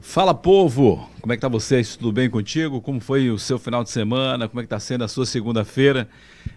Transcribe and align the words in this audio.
Fala 0.00 0.32
povo, 0.32 1.08
como 1.20 1.32
é 1.32 1.36
que 1.36 1.40
tá 1.40 1.48
vocês? 1.48 1.96
Tudo 1.96 2.12
bem 2.12 2.30
contigo? 2.30 2.80
Como 2.80 3.00
foi 3.00 3.30
o 3.30 3.38
seu 3.38 3.58
final 3.58 3.82
de 3.82 3.90
semana? 3.90 4.48
Como 4.48 4.60
é 4.60 4.62
que 4.62 4.68
tá 4.68 4.78
sendo 4.78 5.02
a 5.04 5.08
sua 5.08 5.26
segunda-feira? 5.26 6.08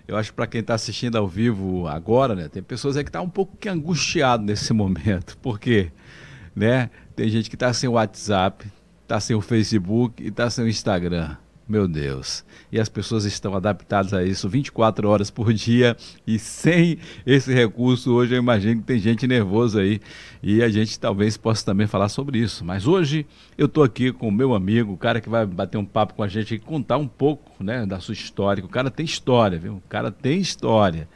Eu 0.07 0.15
acho 0.15 0.29
que 0.29 0.35
para 0.35 0.47
quem 0.47 0.61
está 0.61 0.75
assistindo 0.75 1.17
ao 1.17 1.27
vivo 1.27 1.87
agora, 1.87 2.35
né, 2.35 2.47
tem 2.47 2.61
pessoas 2.61 2.95
aí 2.95 3.03
que 3.03 3.11
tá 3.11 3.21
um 3.21 3.29
pouco 3.29 3.57
angustiado 3.67 4.43
nesse 4.43 4.71
momento, 4.73 5.37
porque, 5.41 5.91
né, 6.55 6.89
tem 7.15 7.29
gente 7.29 7.49
que 7.49 7.55
está 7.55 7.73
sem 7.73 7.89
o 7.89 7.93
WhatsApp, 7.93 8.65
está 9.03 9.19
sem 9.19 9.35
o 9.35 9.41
Facebook 9.41 10.23
e 10.23 10.27
está 10.27 10.49
sem 10.49 10.63
o 10.63 10.69
Instagram. 10.69 11.35
Meu 11.71 11.87
Deus. 11.87 12.43
E 12.69 12.77
as 12.77 12.89
pessoas 12.89 13.23
estão 13.23 13.55
adaptadas 13.55 14.13
a 14.13 14.25
isso 14.25 14.49
24 14.49 15.07
horas 15.07 15.31
por 15.31 15.53
dia 15.53 15.95
e 16.27 16.37
sem 16.37 16.97
esse 17.25 17.53
recurso 17.53 18.11
hoje 18.11 18.33
eu 18.33 18.39
imagino 18.39 18.81
que 18.81 18.87
tem 18.87 18.99
gente 18.99 19.25
nervosa 19.25 19.79
aí 19.79 20.01
e 20.43 20.61
a 20.61 20.67
gente 20.67 20.99
talvez 20.99 21.37
possa 21.37 21.65
também 21.65 21.87
falar 21.87 22.09
sobre 22.09 22.39
isso. 22.39 22.65
Mas 22.65 22.85
hoje 22.85 23.25
eu 23.57 23.67
estou 23.67 23.85
aqui 23.85 24.11
com 24.11 24.27
o 24.27 24.31
meu 24.33 24.53
amigo, 24.53 24.91
o 24.91 24.97
cara 24.97 25.21
que 25.21 25.29
vai 25.29 25.45
bater 25.45 25.77
um 25.77 25.85
papo 25.85 26.13
com 26.13 26.23
a 26.23 26.27
gente 26.27 26.55
e 26.55 26.59
contar 26.59 26.97
um 26.97 27.07
pouco, 27.07 27.63
né, 27.63 27.85
da 27.85 28.01
sua 28.01 28.15
história. 28.15 28.65
O 28.65 28.67
cara 28.67 28.91
tem 28.91 29.05
história, 29.05 29.57
viu? 29.57 29.75
O 29.75 29.83
cara 29.87 30.11
tem 30.11 30.41
história. 30.41 31.07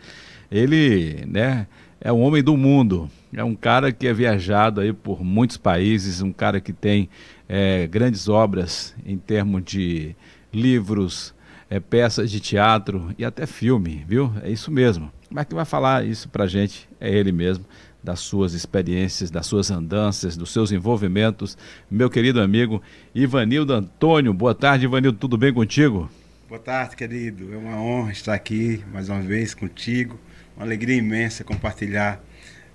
Ele, 0.49 1.25
né, 1.27 1.67
é 1.99 2.13
um 2.13 2.21
homem 2.21 2.41
do 2.41 2.55
mundo. 2.55 3.09
É 3.33 3.43
um 3.43 3.55
cara 3.55 3.91
que 3.91 4.07
é 4.07 4.13
viajado 4.13 4.79
aí 4.79 4.93
por 4.93 5.21
muitos 5.21 5.57
países, 5.57 6.21
um 6.21 6.31
cara 6.31 6.61
que 6.61 6.71
tem 6.71 7.09
é, 7.49 7.87
grandes 7.87 8.29
obras 8.29 8.95
em 9.05 9.17
termos 9.17 9.63
de 9.63 10.15
livros, 10.55 11.33
é, 11.69 11.79
peças 11.79 12.31
de 12.31 12.39
teatro 12.39 13.13
e 13.17 13.25
até 13.25 13.45
filme, 13.45 14.05
viu? 14.07 14.31
É 14.41 14.49
isso 14.49 14.71
mesmo. 14.71 15.11
Mas 15.29 15.45
quem 15.45 15.55
vai 15.55 15.65
falar 15.65 16.05
isso 16.05 16.29
pra 16.29 16.47
gente 16.47 16.87
é 16.99 17.13
ele 17.13 17.31
mesmo, 17.31 17.65
das 18.03 18.19
suas 18.19 18.53
experiências, 18.53 19.31
das 19.31 19.45
suas 19.47 19.71
andanças, 19.71 20.37
dos 20.37 20.51
seus 20.51 20.71
envolvimentos. 20.71 21.57
Meu 21.89 22.09
querido 22.09 22.39
amigo 22.39 22.81
Ivanildo 23.13 23.73
Antônio. 23.73 24.33
Boa 24.33 24.55
tarde, 24.55 24.85
Ivanildo, 24.85 25.17
tudo 25.17 25.37
bem 25.37 25.53
contigo? 25.53 26.09
Boa 26.47 26.59
tarde, 26.59 26.95
querido. 26.95 27.51
É 27.53 27.57
uma 27.57 27.81
honra 27.81 28.11
estar 28.11 28.33
aqui 28.33 28.83
mais 28.93 29.09
uma 29.09 29.21
vez 29.21 29.53
contigo. 29.53 30.19
Uma 30.55 30.65
alegria 30.65 30.95
imensa 30.95 31.43
compartilhar 31.43 32.23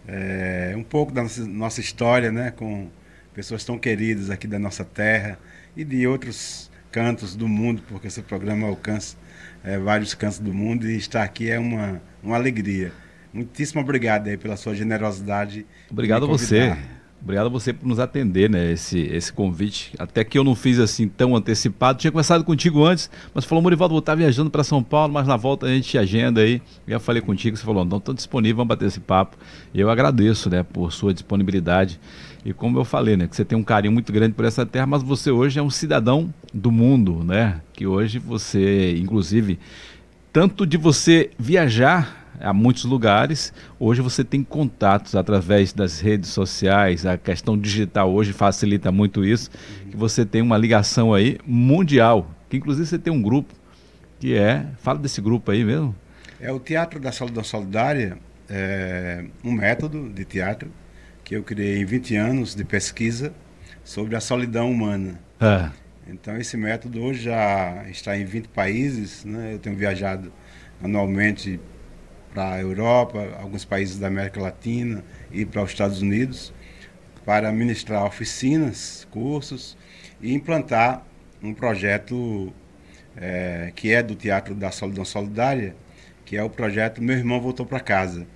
é, 0.06 0.74
um 0.76 0.82
pouco 0.82 1.12
da 1.12 1.22
nossa, 1.22 1.46
nossa 1.46 1.80
história, 1.80 2.32
né, 2.32 2.50
com 2.50 2.90
pessoas 3.32 3.64
tão 3.64 3.78
queridas 3.78 4.28
aqui 4.28 4.46
da 4.46 4.58
nossa 4.58 4.84
terra 4.84 5.38
e 5.76 5.84
de 5.84 6.06
outros 6.06 6.69
cantos 6.90 7.34
do 7.34 7.48
mundo, 7.48 7.82
porque 7.88 8.08
esse 8.08 8.22
programa 8.22 8.66
alcança 8.66 9.16
é, 9.62 9.78
vários 9.78 10.14
cantos 10.14 10.38
do 10.38 10.52
mundo 10.52 10.88
e 10.88 10.96
estar 10.96 11.22
aqui 11.22 11.50
é 11.50 11.58
uma, 11.58 12.00
uma 12.22 12.36
alegria. 12.36 12.92
Muitíssimo 13.32 13.80
obrigado 13.80 14.28
aí 14.28 14.36
pela 14.36 14.56
sua 14.56 14.74
generosidade. 14.74 15.66
Obrigado 15.90 16.24
a 16.24 16.28
você. 16.28 16.76
Obrigado 17.22 17.46
a 17.46 17.50
você 17.50 17.72
por 17.72 17.86
nos 17.86 17.98
atender, 17.98 18.48
né? 18.48 18.72
Esse, 18.72 18.98
esse 18.98 19.30
convite. 19.30 19.92
Até 19.98 20.24
que 20.24 20.38
eu 20.38 20.42
não 20.42 20.54
fiz 20.54 20.78
assim 20.78 21.06
tão 21.06 21.36
antecipado. 21.36 21.98
Tinha 21.98 22.10
conversado 22.10 22.42
contigo 22.42 22.82
antes, 22.84 23.10
mas 23.34 23.44
falou, 23.44 23.60
Morivaldo, 23.60 23.92
vou 23.92 23.98
estar 23.98 24.14
viajando 24.14 24.50
para 24.50 24.64
São 24.64 24.82
Paulo, 24.82 25.12
mas 25.12 25.26
na 25.26 25.36
volta 25.36 25.66
a 25.66 25.68
gente 25.68 25.98
agenda 25.98 26.40
aí. 26.40 26.62
Eu 26.88 26.98
falei 26.98 27.20
contigo, 27.20 27.56
você 27.56 27.62
falou, 27.62 27.84
não, 27.84 27.98
estou 27.98 28.14
disponível, 28.14 28.56
vamos 28.56 28.68
bater 28.68 28.86
esse 28.86 29.00
papo. 29.00 29.36
E 29.74 29.78
eu 29.78 29.90
agradeço, 29.90 30.48
né, 30.48 30.62
por 30.62 30.90
sua 30.90 31.12
disponibilidade. 31.12 32.00
E 32.44 32.52
como 32.52 32.78
eu 32.78 32.84
falei, 32.84 33.16
né, 33.16 33.28
que 33.28 33.36
você 33.36 33.44
tem 33.44 33.56
um 33.58 33.62
carinho 33.62 33.92
muito 33.92 34.12
grande 34.12 34.34
por 34.34 34.44
essa 34.44 34.64
terra, 34.64 34.86
mas 34.86 35.02
você 35.02 35.30
hoje 35.30 35.58
é 35.58 35.62
um 35.62 35.70
cidadão 35.70 36.32
do 36.54 36.70
mundo, 36.70 37.22
né? 37.22 37.60
Que 37.72 37.86
hoje 37.86 38.18
você, 38.18 38.96
inclusive, 38.96 39.58
tanto 40.32 40.66
de 40.66 40.78
você 40.78 41.30
viajar 41.38 42.20
a 42.40 42.52
muitos 42.52 42.84
lugares. 42.84 43.52
Hoje 43.78 44.00
você 44.00 44.24
tem 44.24 44.42
contatos 44.42 45.14
através 45.14 45.72
das 45.72 46.00
redes 46.00 46.30
sociais, 46.30 47.04
a 47.04 47.18
questão 47.18 47.58
digital 47.58 48.10
hoje 48.10 48.32
facilita 48.32 48.90
muito 48.90 49.24
isso, 49.24 49.50
que 49.90 49.96
você 49.96 50.24
tem 50.24 50.40
uma 50.40 50.56
ligação 50.56 51.12
aí 51.12 51.38
mundial, 51.46 52.30
que 52.48 52.56
inclusive 52.56 52.86
você 52.86 52.98
tem 52.98 53.12
um 53.12 53.20
grupo 53.20 53.52
que 54.18 54.34
é, 54.34 54.66
fala 54.78 54.98
desse 54.98 55.20
grupo 55.20 55.50
aí 55.50 55.64
mesmo. 55.64 55.94
É 56.40 56.50
o 56.50 56.58
Teatro 56.58 56.98
da 56.98 57.12
Solidão 57.12 57.44
Solidária, 57.44 58.16
é 58.48 59.24
um 59.44 59.52
método 59.52 60.08
de 60.08 60.24
teatro 60.24 60.70
que 61.30 61.36
eu 61.36 61.44
criei 61.44 61.80
em 61.80 61.84
20 61.84 62.16
anos 62.16 62.56
de 62.56 62.64
pesquisa 62.64 63.32
sobre 63.84 64.16
a 64.16 64.20
solidão 64.20 64.68
humana. 64.68 65.20
É. 65.40 65.70
Então 66.08 66.36
esse 66.36 66.56
método 66.56 67.00
hoje 67.00 67.22
já 67.22 67.84
está 67.88 68.18
em 68.18 68.24
20 68.24 68.48
países, 68.48 69.24
né? 69.24 69.54
Eu 69.54 69.60
tenho 69.60 69.76
viajado 69.76 70.32
anualmente 70.82 71.60
para 72.34 72.54
a 72.54 72.60
Europa, 72.60 73.28
alguns 73.40 73.64
países 73.64 73.96
da 73.96 74.08
América 74.08 74.40
Latina 74.40 75.04
e 75.30 75.44
para 75.44 75.62
os 75.62 75.70
Estados 75.70 76.02
Unidos, 76.02 76.52
para 77.24 77.52
ministrar 77.52 78.04
oficinas, 78.04 79.06
cursos 79.12 79.78
e 80.20 80.34
implantar 80.34 81.06
um 81.40 81.54
projeto 81.54 82.52
é, 83.16 83.70
que 83.76 83.92
é 83.92 84.02
do 84.02 84.16
Teatro 84.16 84.52
da 84.52 84.72
Solidão 84.72 85.04
Solidária, 85.04 85.76
que 86.24 86.36
é 86.36 86.42
o 86.42 86.50
projeto 86.50 87.00
Meu 87.00 87.16
Irmão 87.16 87.40
Voltou 87.40 87.64
para 87.64 87.78
Casa, 87.78 88.26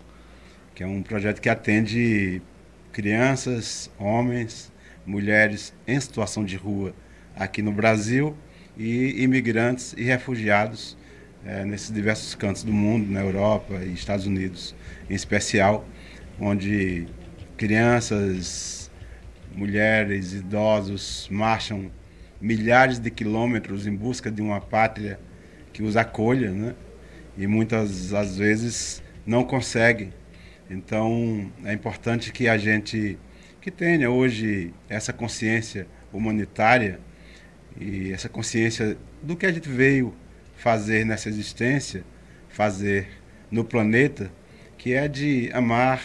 que 0.76 0.84
é 0.84 0.86
um 0.86 1.02
projeto 1.02 1.40
que 1.40 1.48
atende 1.48 2.40
crianças, 2.94 3.90
homens, 3.98 4.72
mulheres 5.04 5.74
em 5.84 5.98
situação 5.98 6.44
de 6.44 6.56
rua 6.56 6.94
aqui 7.34 7.60
no 7.60 7.72
Brasil 7.72 8.36
e 8.76 9.20
imigrantes 9.20 9.94
e 9.98 10.04
refugiados 10.04 10.96
é, 11.44 11.64
nesses 11.64 11.92
diversos 11.92 12.36
cantos 12.36 12.62
do 12.62 12.72
mundo, 12.72 13.10
na 13.10 13.20
Europa 13.20 13.74
e 13.84 13.92
Estados 13.92 14.26
Unidos 14.26 14.76
em 15.10 15.14
especial, 15.14 15.84
onde 16.38 17.08
crianças, 17.56 18.88
mulheres, 19.52 20.32
idosos 20.32 21.28
marcham 21.32 21.90
milhares 22.40 23.00
de 23.00 23.10
quilômetros 23.10 23.88
em 23.88 23.94
busca 23.94 24.30
de 24.30 24.40
uma 24.40 24.60
pátria 24.60 25.18
que 25.72 25.82
os 25.82 25.96
acolha, 25.96 26.52
né? 26.52 26.74
E 27.36 27.44
muitas 27.48 28.14
às 28.14 28.38
vezes 28.38 29.02
não 29.26 29.42
conseguem. 29.42 30.12
Então 30.70 31.50
é 31.64 31.72
importante 31.72 32.32
que 32.32 32.48
a 32.48 32.56
gente 32.56 33.18
que 33.60 33.70
tenha 33.70 34.10
hoje 34.10 34.74
essa 34.88 35.12
consciência 35.12 35.86
humanitária 36.12 37.00
e 37.80 38.12
essa 38.12 38.28
consciência 38.28 38.96
do 39.22 39.34
que 39.34 39.46
a 39.46 39.52
gente 39.52 39.68
veio 39.68 40.14
fazer 40.54 41.04
nessa 41.06 41.30
existência, 41.30 42.04
fazer 42.48 43.08
no 43.50 43.64
planeta, 43.64 44.30
que 44.76 44.92
é 44.92 45.08
de 45.08 45.50
amar, 45.52 46.02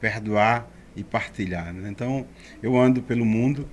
perdoar 0.00 0.70
e 0.94 1.02
partilhar. 1.02 1.72
Né? 1.72 1.90
Então, 1.90 2.26
eu 2.62 2.78
ando 2.78 3.02
pelo 3.02 3.24
mundo 3.24 3.68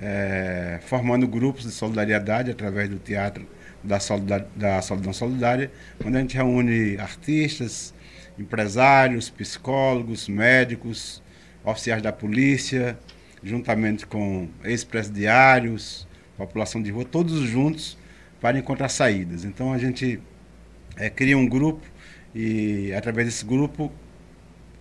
é, 0.00 0.78
formando 0.82 1.26
grupos 1.28 1.64
de 1.64 1.70
solidariedade 1.70 2.50
através 2.50 2.88
do 2.88 2.98
teatro 2.98 3.46
da, 3.82 4.00
solidar, 4.00 4.46
da 4.54 4.80
Solidão 4.82 5.12
Solidária, 5.12 5.70
onde 6.04 6.16
a 6.16 6.20
gente 6.20 6.36
reúne 6.36 6.96
artistas, 6.98 7.94
empresários, 8.38 9.30
psicólogos, 9.30 10.28
médicos, 10.28 11.22
oficiais 11.64 12.02
da 12.02 12.12
polícia, 12.12 12.98
juntamente 13.42 14.06
com 14.06 14.48
ex-presidiários, 14.64 16.06
população 16.36 16.82
de 16.82 16.90
rua, 16.90 17.04
todos 17.04 17.40
juntos 17.40 17.98
para 18.40 18.58
encontrar 18.58 18.88
saídas. 18.88 19.44
Então 19.44 19.72
a 19.72 19.78
gente 19.78 20.20
é, 20.96 21.10
cria 21.10 21.36
um 21.36 21.46
grupo 21.46 21.84
e 22.34 22.92
através 22.92 23.26
desse 23.26 23.44
grupo 23.44 23.92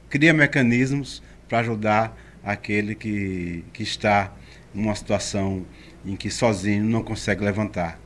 cria 0.09 0.34
mecanismos 0.34 1.22
para 1.47 1.59
ajudar 1.59 2.17
aquele 2.44 2.96
que, 2.96 3.63
que 3.73 3.84
está 3.84 4.34
em 4.73 4.79
uma 4.79 4.96
situação 4.96 5.66
em 6.06 6.16
que 6.16 6.29
sozinho 6.29 6.84
não 6.84 7.03
consegue 7.03 7.44
levantar. 7.44 8.00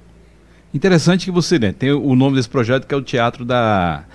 Interessante 0.73 1.25
que 1.25 1.31
você 1.31 1.59
né, 1.59 1.73
tem 1.73 1.91
o 1.91 2.15
nome 2.15 2.37
desse 2.37 2.49
projeto 2.49 2.87
que 2.87 2.93
é 2.93 2.97
o 2.97 3.01
Teatro 3.01 3.43
da 3.43 4.05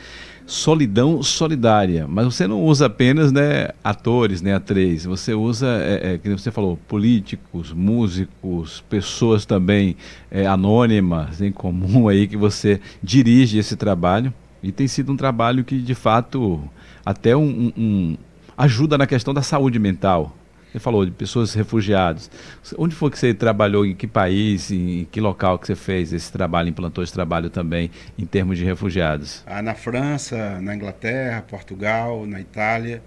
solidão 0.46 1.22
solidária. 1.22 2.06
Mas 2.08 2.26
você 2.26 2.46
não 2.46 2.62
usa 2.62 2.86
apenas 2.86 3.32
né, 3.32 3.70
atores, 3.82 4.40
né, 4.40 4.54
atrizes. 4.54 5.04
Você 5.04 5.34
usa, 5.34 5.66
é, 5.66 6.14
é, 6.14 6.18
como 6.18 6.38
você 6.38 6.50
falou, 6.50 6.78
políticos, 6.88 7.72
músicos, 7.72 8.82
pessoas 8.88 9.44
também 9.44 9.96
é, 10.30 10.46
anônimas, 10.46 11.40
em 11.40 11.50
comum 11.50 12.08
aí, 12.08 12.28
que 12.28 12.36
você 12.36 12.80
dirige 13.02 13.58
esse 13.58 13.76
trabalho. 13.76 14.32
E 14.62 14.72
tem 14.72 14.86
sido 14.88 15.12
um 15.12 15.16
trabalho 15.16 15.64
que, 15.64 15.78
de 15.78 15.94
fato, 15.94 16.62
até 17.04 17.36
um, 17.36 17.72
um 17.76 18.16
ajuda 18.56 18.96
na 18.96 19.06
questão 19.06 19.34
da 19.34 19.42
saúde 19.42 19.78
mental. 19.78 20.34
Você 20.76 20.80
falou 20.80 21.06
de 21.06 21.10
pessoas 21.10 21.54
refugiadas. 21.54 22.30
Onde 22.76 22.94
foi 22.94 23.10
que 23.10 23.18
você 23.18 23.32
trabalhou? 23.32 23.86
Em 23.86 23.94
que 23.94 24.06
país? 24.06 24.70
Em 24.70 25.08
que 25.10 25.22
local 25.22 25.58
que 25.58 25.66
você 25.66 25.74
fez 25.74 26.12
esse 26.12 26.30
trabalho, 26.30 26.68
implantou 26.68 27.02
esse 27.02 27.14
trabalho 27.14 27.48
também 27.48 27.90
em 28.18 28.26
termos 28.26 28.58
de 28.58 28.64
refugiados? 28.64 29.42
Ah, 29.46 29.62
na 29.62 29.72
França, 29.72 30.60
na 30.60 30.74
Inglaterra, 30.74 31.40
Portugal, 31.40 32.26
na 32.26 32.42
Itália. 32.42 33.02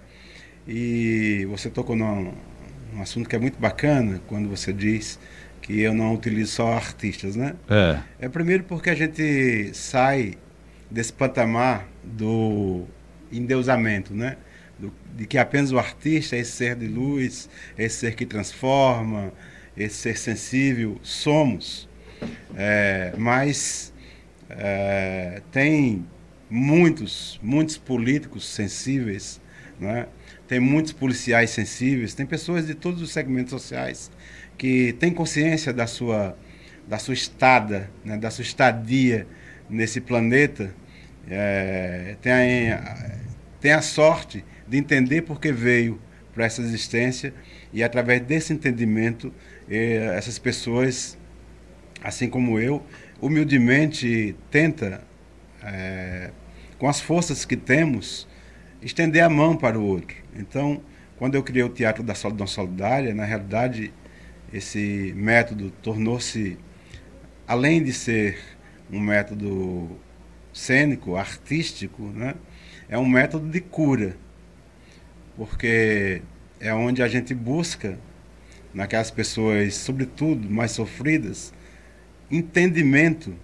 E 0.66 1.46
você 1.48 1.70
tocou 1.70 1.94
num, 1.94 2.32
num 2.92 3.00
assunto 3.00 3.28
que 3.28 3.36
é 3.36 3.38
muito 3.38 3.60
bacana 3.60 4.20
quando 4.26 4.48
você 4.48 4.72
diz 4.72 5.20
que 5.62 5.80
eu 5.80 5.94
não 5.94 6.12
utilizo 6.12 6.50
só 6.50 6.72
artistas, 6.72 7.36
né? 7.36 7.54
É. 7.68 8.00
É 8.18 8.28
primeiro 8.28 8.64
porque 8.64 8.90
a 8.90 8.96
gente 8.96 9.72
sai 9.74 10.34
desse 10.90 11.12
patamar 11.12 11.86
do 12.02 12.84
endeusamento, 13.30 14.12
né? 14.12 14.38
De 15.16 15.26
que 15.26 15.38
apenas 15.38 15.72
o 15.72 15.78
artista 15.78 16.36
é 16.36 16.40
esse 16.40 16.52
ser 16.52 16.76
de 16.76 16.86
luz, 16.86 17.48
esse 17.76 17.96
ser 17.96 18.14
que 18.14 18.26
transforma, 18.26 19.32
esse 19.76 19.96
ser 19.96 20.18
sensível, 20.18 20.98
somos. 21.02 21.88
É, 22.56 23.12
mas 23.16 23.92
é, 24.48 25.42
tem 25.50 26.04
muitos, 26.50 27.38
muitos 27.42 27.78
políticos 27.78 28.46
sensíveis, 28.46 29.40
né? 29.78 30.06
tem 30.48 30.58
muitos 30.58 30.92
policiais 30.92 31.50
sensíveis, 31.50 32.12
tem 32.12 32.26
pessoas 32.26 32.66
de 32.66 32.74
todos 32.74 33.00
os 33.00 33.12
segmentos 33.12 33.50
sociais 33.50 34.10
que 34.58 34.92
têm 34.94 35.12
consciência 35.12 35.72
da 35.72 35.86
sua, 35.86 36.36
da 36.86 36.98
sua 36.98 37.14
estada, 37.14 37.88
né? 38.04 38.18
da 38.18 38.30
sua 38.30 38.42
estadia 38.42 39.26
nesse 39.68 40.00
planeta, 40.00 40.74
é, 41.28 42.16
tem, 42.20 42.72
a, 42.72 43.18
tem 43.60 43.72
a 43.72 43.80
sorte 43.80 44.44
de 44.70 44.78
entender 44.78 45.22
por 45.22 45.40
que 45.40 45.50
veio 45.50 46.00
para 46.32 46.44
essa 46.44 46.62
existência 46.62 47.34
e 47.72 47.82
através 47.82 48.20
desse 48.22 48.52
entendimento 48.52 49.34
eh, 49.68 50.14
essas 50.16 50.38
pessoas, 50.38 51.18
assim 52.02 52.30
como 52.30 52.58
eu, 52.58 52.80
humildemente 53.20 54.36
tenta 54.48 55.02
é, 55.62 56.30
com 56.78 56.88
as 56.88 57.00
forças 57.00 57.44
que 57.44 57.56
temos 57.56 58.28
estender 58.80 59.22
a 59.22 59.28
mão 59.28 59.56
para 59.56 59.78
o 59.78 59.84
outro. 59.84 60.16
Então, 60.34 60.80
quando 61.18 61.34
eu 61.34 61.42
criei 61.42 61.64
o 61.64 61.68
Teatro 61.68 62.04
da 62.04 62.14
Solidão 62.14 62.46
Solidária, 62.46 63.12
na 63.12 63.24
realidade 63.24 63.92
esse 64.52 65.12
método 65.16 65.70
tornou-se 65.82 66.56
além 67.46 67.82
de 67.82 67.92
ser 67.92 68.38
um 68.90 69.00
método 69.00 69.98
cênico, 70.52 71.16
artístico, 71.16 72.04
né? 72.04 72.34
é 72.88 72.96
um 72.96 73.06
método 73.06 73.48
de 73.48 73.60
cura, 73.60 74.16
porque 75.36 76.22
é 76.60 76.72
onde 76.72 77.02
a 77.02 77.08
gente 77.08 77.34
busca, 77.34 77.98
naquelas 78.72 79.10
pessoas, 79.10 79.74
sobretudo 79.74 80.48
mais 80.48 80.70
sofridas, 80.72 81.52
entendimento 82.30 83.34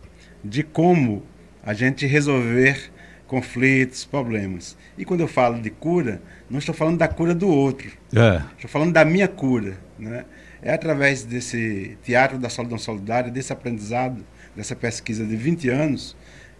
de 0.44 0.62
como 0.62 1.24
a 1.62 1.74
gente 1.74 2.06
resolver 2.06 2.92
conflitos, 3.26 4.04
problemas. 4.04 4.76
E 4.96 5.04
quando 5.04 5.20
eu 5.20 5.28
falo 5.28 5.60
de 5.60 5.70
cura, 5.70 6.22
não 6.48 6.58
estou 6.58 6.74
falando 6.74 6.98
da 6.98 7.08
cura 7.08 7.34
do 7.34 7.48
outro, 7.48 7.90
é. 8.14 8.42
estou 8.54 8.70
falando 8.70 8.92
da 8.92 9.04
minha 9.04 9.26
cura. 9.26 9.76
Né? 9.98 10.24
É 10.62 10.72
através 10.72 11.24
desse 11.24 11.98
teatro 12.02 12.38
da 12.38 12.48
solidão 12.48 12.78
solidária, 12.78 13.30
desse 13.30 13.52
aprendizado, 13.52 14.24
dessa 14.54 14.76
pesquisa 14.76 15.24
de 15.24 15.36
20 15.36 15.68
anos, 15.68 16.16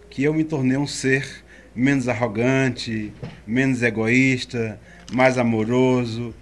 que 0.09 0.23
eu 0.23 0.33
me 0.33 0.43
tornei 0.43 0.77
um 0.77 0.87
ser 0.87 1.25
menos 1.73 2.07
arrogante, 2.07 3.13
menos 3.45 3.81
egoísta, 3.83 4.79
mais 5.11 5.37
amoroso, 5.37 6.33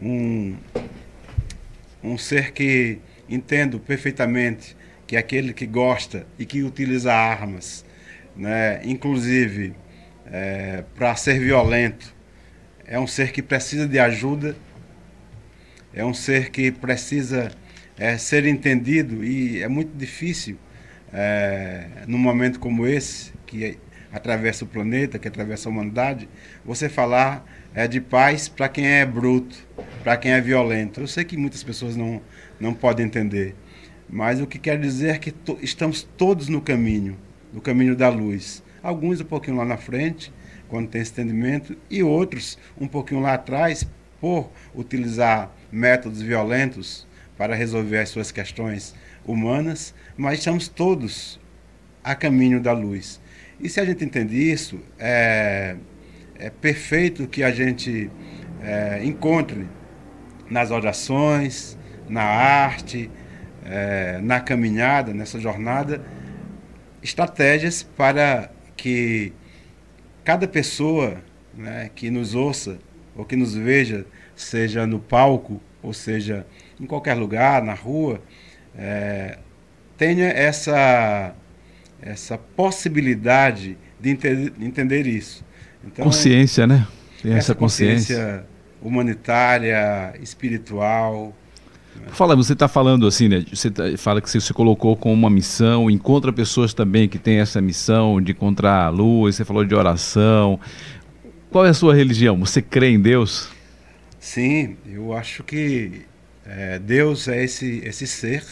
um, 0.00 0.56
um 2.02 2.18
ser 2.18 2.52
que 2.52 2.98
entendo 3.28 3.78
perfeitamente 3.78 4.76
que 5.06 5.16
é 5.16 5.18
aquele 5.18 5.52
que 5.52 5.66
gosta 5.66 6.26
e 6.38 6.46
que 6.46 6.62
utiliza 6.62 7.12
armas, 7.12 7.84
né, 8.36 8.80
inclusive 8.84 9.74
é, 10.26 10.84
para 10.94 11.14
ser 11.16 11.38
violento, 11.38 12.14
é 12.86 12.98
um 12.98 13.06
ser 13.06 13.32
que 13.32 13.42
precisa 13.42 13.86
de 13.86 13.98
ajuda, 13.98 14.56
é 15.92 16.04
um 16.04 16.14
ser 16.14 16.50
que 16.50 16.70
precisa 16.70 17.50
é, 17.98 18.18
ser 18.18 18.46
entendido 18.46 19.24
e 19.24 19.62
é 19.62 19.68
muito 19.68 19.96
difícil 19.96 20.58
é, 21.12 21.86
num 22.06 22.18
momento 22.18 22.58
como 22.58 22.86
esse, 22.86 23.32
que 23.46 23.78
atravessa 24.12 24.64
o 24.64 24.68
planeta, 24.68 25.18
que 25.18 25.28
atravessa 25.28 25.68
a 25.68 25.70
humanidade, 25.70 26.28
você 26.64 26.88
falar 26.88 27.44
é, 27.74 27.88
de 27.88 28.00
paz 28.00 28.48
para 28.48 28.68
quem 28.68 28.86
é 28.86 29.04
bruto, 29.04 29.56
para 30.02 30.16
quem 30.16 30.32
é 30.32 30.40
violento. 30.40 31.00
Eu 31.00 31.06
sei 31.06 31.24
que 31.24 31.36
muitas 31.36 31.62
pessoas 31.62 31.96
não, 31.96 32.22
não 32.60 32.72
podem 32.72 33.06
entender, 33.06 33.54
mas 34.08 34.40
o 34.40 34.46
que 34.46 34.58
quer 34.58 34.78
dizer 34.78 35.16
é 35.16 35.18
que 35.18 35.32
to, 35.32 35.58
estamos 35.60 36.02
todos 36.16 36.48
no 36.48 36.60
caminho, 36.60 37.18
no 37.52 37.60
caminho 37.60 37.96
da 37.96 38.08
luz. 38.08 38.62
Alguns 38.82 39.20
um 39.20 39.24
pouquinho 39.24 39.56
lá 39.56 39.64
na 39.64 39.76
frente, 39.76 40.32
quando 40.68 40.88
tem 40.88 41.02
entendimento, 41.02 41.76
e 41.90 42.02
outros 42.02 42.58
um 42.78 42.86
pouquinho 42.86 43.20
lá 43.20 43.34
atrás, 43.34 43.86
por 44.20 44.50
utilizar 44.74 45.54
métodos 45.70 46.22
violentos 46.22 47.06
para 47.36 47.54
resolver 47.54 47.98
as 47.98 48.08
suas 48.08 48.30
questões 48.30 48.94
humanas, 49.26 49.94
mas 50.16 50.38
estamos 50.38 50.68
todos 50.68 51.40
a 52.02 52.14
caminho 52.14 52.60
da 52.60 52.72
luz. 52.72 53.20
E 53.58 53.68
se 53.68 53.80
a 53.80 53.84
gente 53.84 54.04
entende 54.04 54.36
isso, 54.36 54.80
é, 54.98 55.76
é 56.38 56.50
perfeito 56.50 57.26
que 57.26 57.42
a 57.42 57.50
gente 57.50 58.10
é, 58.62 59.04
encontre 59.04 59.66
nas 60.50 60.70
orações, 60.70 61.78
na 62.08 62.22
arte, 62.22 63.10
é, 63.64 64.18
na 64.22 64.40
caminhada, 64.40 65.12
nessa 65.14 65.38
jornada, 65.38 66.04
estratégias 67.02 67.82
para 67.82 68.50
que 68.76 69.32
cada 70.24 70.46
pessoa 70.46 71.22
né, 71.56 71.90
que 71.94 72.10
nos 72.10 72.34
ouça 72.34 72.78
ou 73.14 73.24
que 73.24 73.36
nos 73.36 73.54
veja, 73.54 74.06
seja 74.34 74.86
no 74.86 74.98
palco, 74.98 75.60
ou 75.82 75.92
seja 75.92 76.46
em 76.80 76.86
qualquer 76.86 77.14
lugar, 77.14 77.62
na 77.62 77.74
rua, 77.74 78.20
é, 78.76 79.38
tenha 79.96 80.28
essa, 80.28 81.34
essa 82.02 82.36
possibilidade 82.36 83.78
de 84.00 84.10
entender, 84.10 84.52
entender 84.60 85.06
isso. 85.06 85.44
Então, 85.86 86.04
consciência, 86.04 86.66
né? 86.66 86.86
Tem 87.22 87.32
essa, 87.32 87.38
essa 87.38 87.54
consciência. 87.54 88.16
consciência 88.16 88.54
humanitária, 88.84 90.14
espiritual. 90.20 91.34
Fala, 92.08 92.36
você 92.36 92.52
está 92.52 92.68
falando 92.68 93.06
assim, 93.06 93.28
né? 93.28 93.44
Você 93.50 93.70
tá, 93.70 93.84
fala 93.96 94.20
que 94.20 94.28
você 94.28 94.40
se 94.40 94.52
colocou 94.52 94.96
com 94.96 95.12
uma 95.12 95.30
missão, 95.30 95.90
encontra 95.90 96.32
pessoas 96.32 96.74
também 96.74 97.08
que 97.08 97.18
têm 97.18 97.38
essa 97.38 97.60
missão 97.60 98.20
de 98.20 98.32
encontrar 98.32 98.84
a 98.84 98.88
luz, 98.90 99.36
você 99.36 99.44
falou 99.44 99.64
de 99.64 99.74
oração. 99.74 100.60
Qual 101.50 101.64
é 101.64 101.70
a 101.70 101.74
sua 101.74 101.94
religião? 101.94 102.38
Você 102.40 102.60
crê 102.60 102.90
em 102.90 103.00
Deus? 103.00 103.48
Sim, 104.18 104.76
eu 104.86 105.12
acho 105.12 105.42
que 105.44 106.02
é, 106.44 106.78
Deus 106.78 107.28
é 107.28 107.42
esse, 107.42 107.80
esse 107.84 108.06
ser 108.06 108.44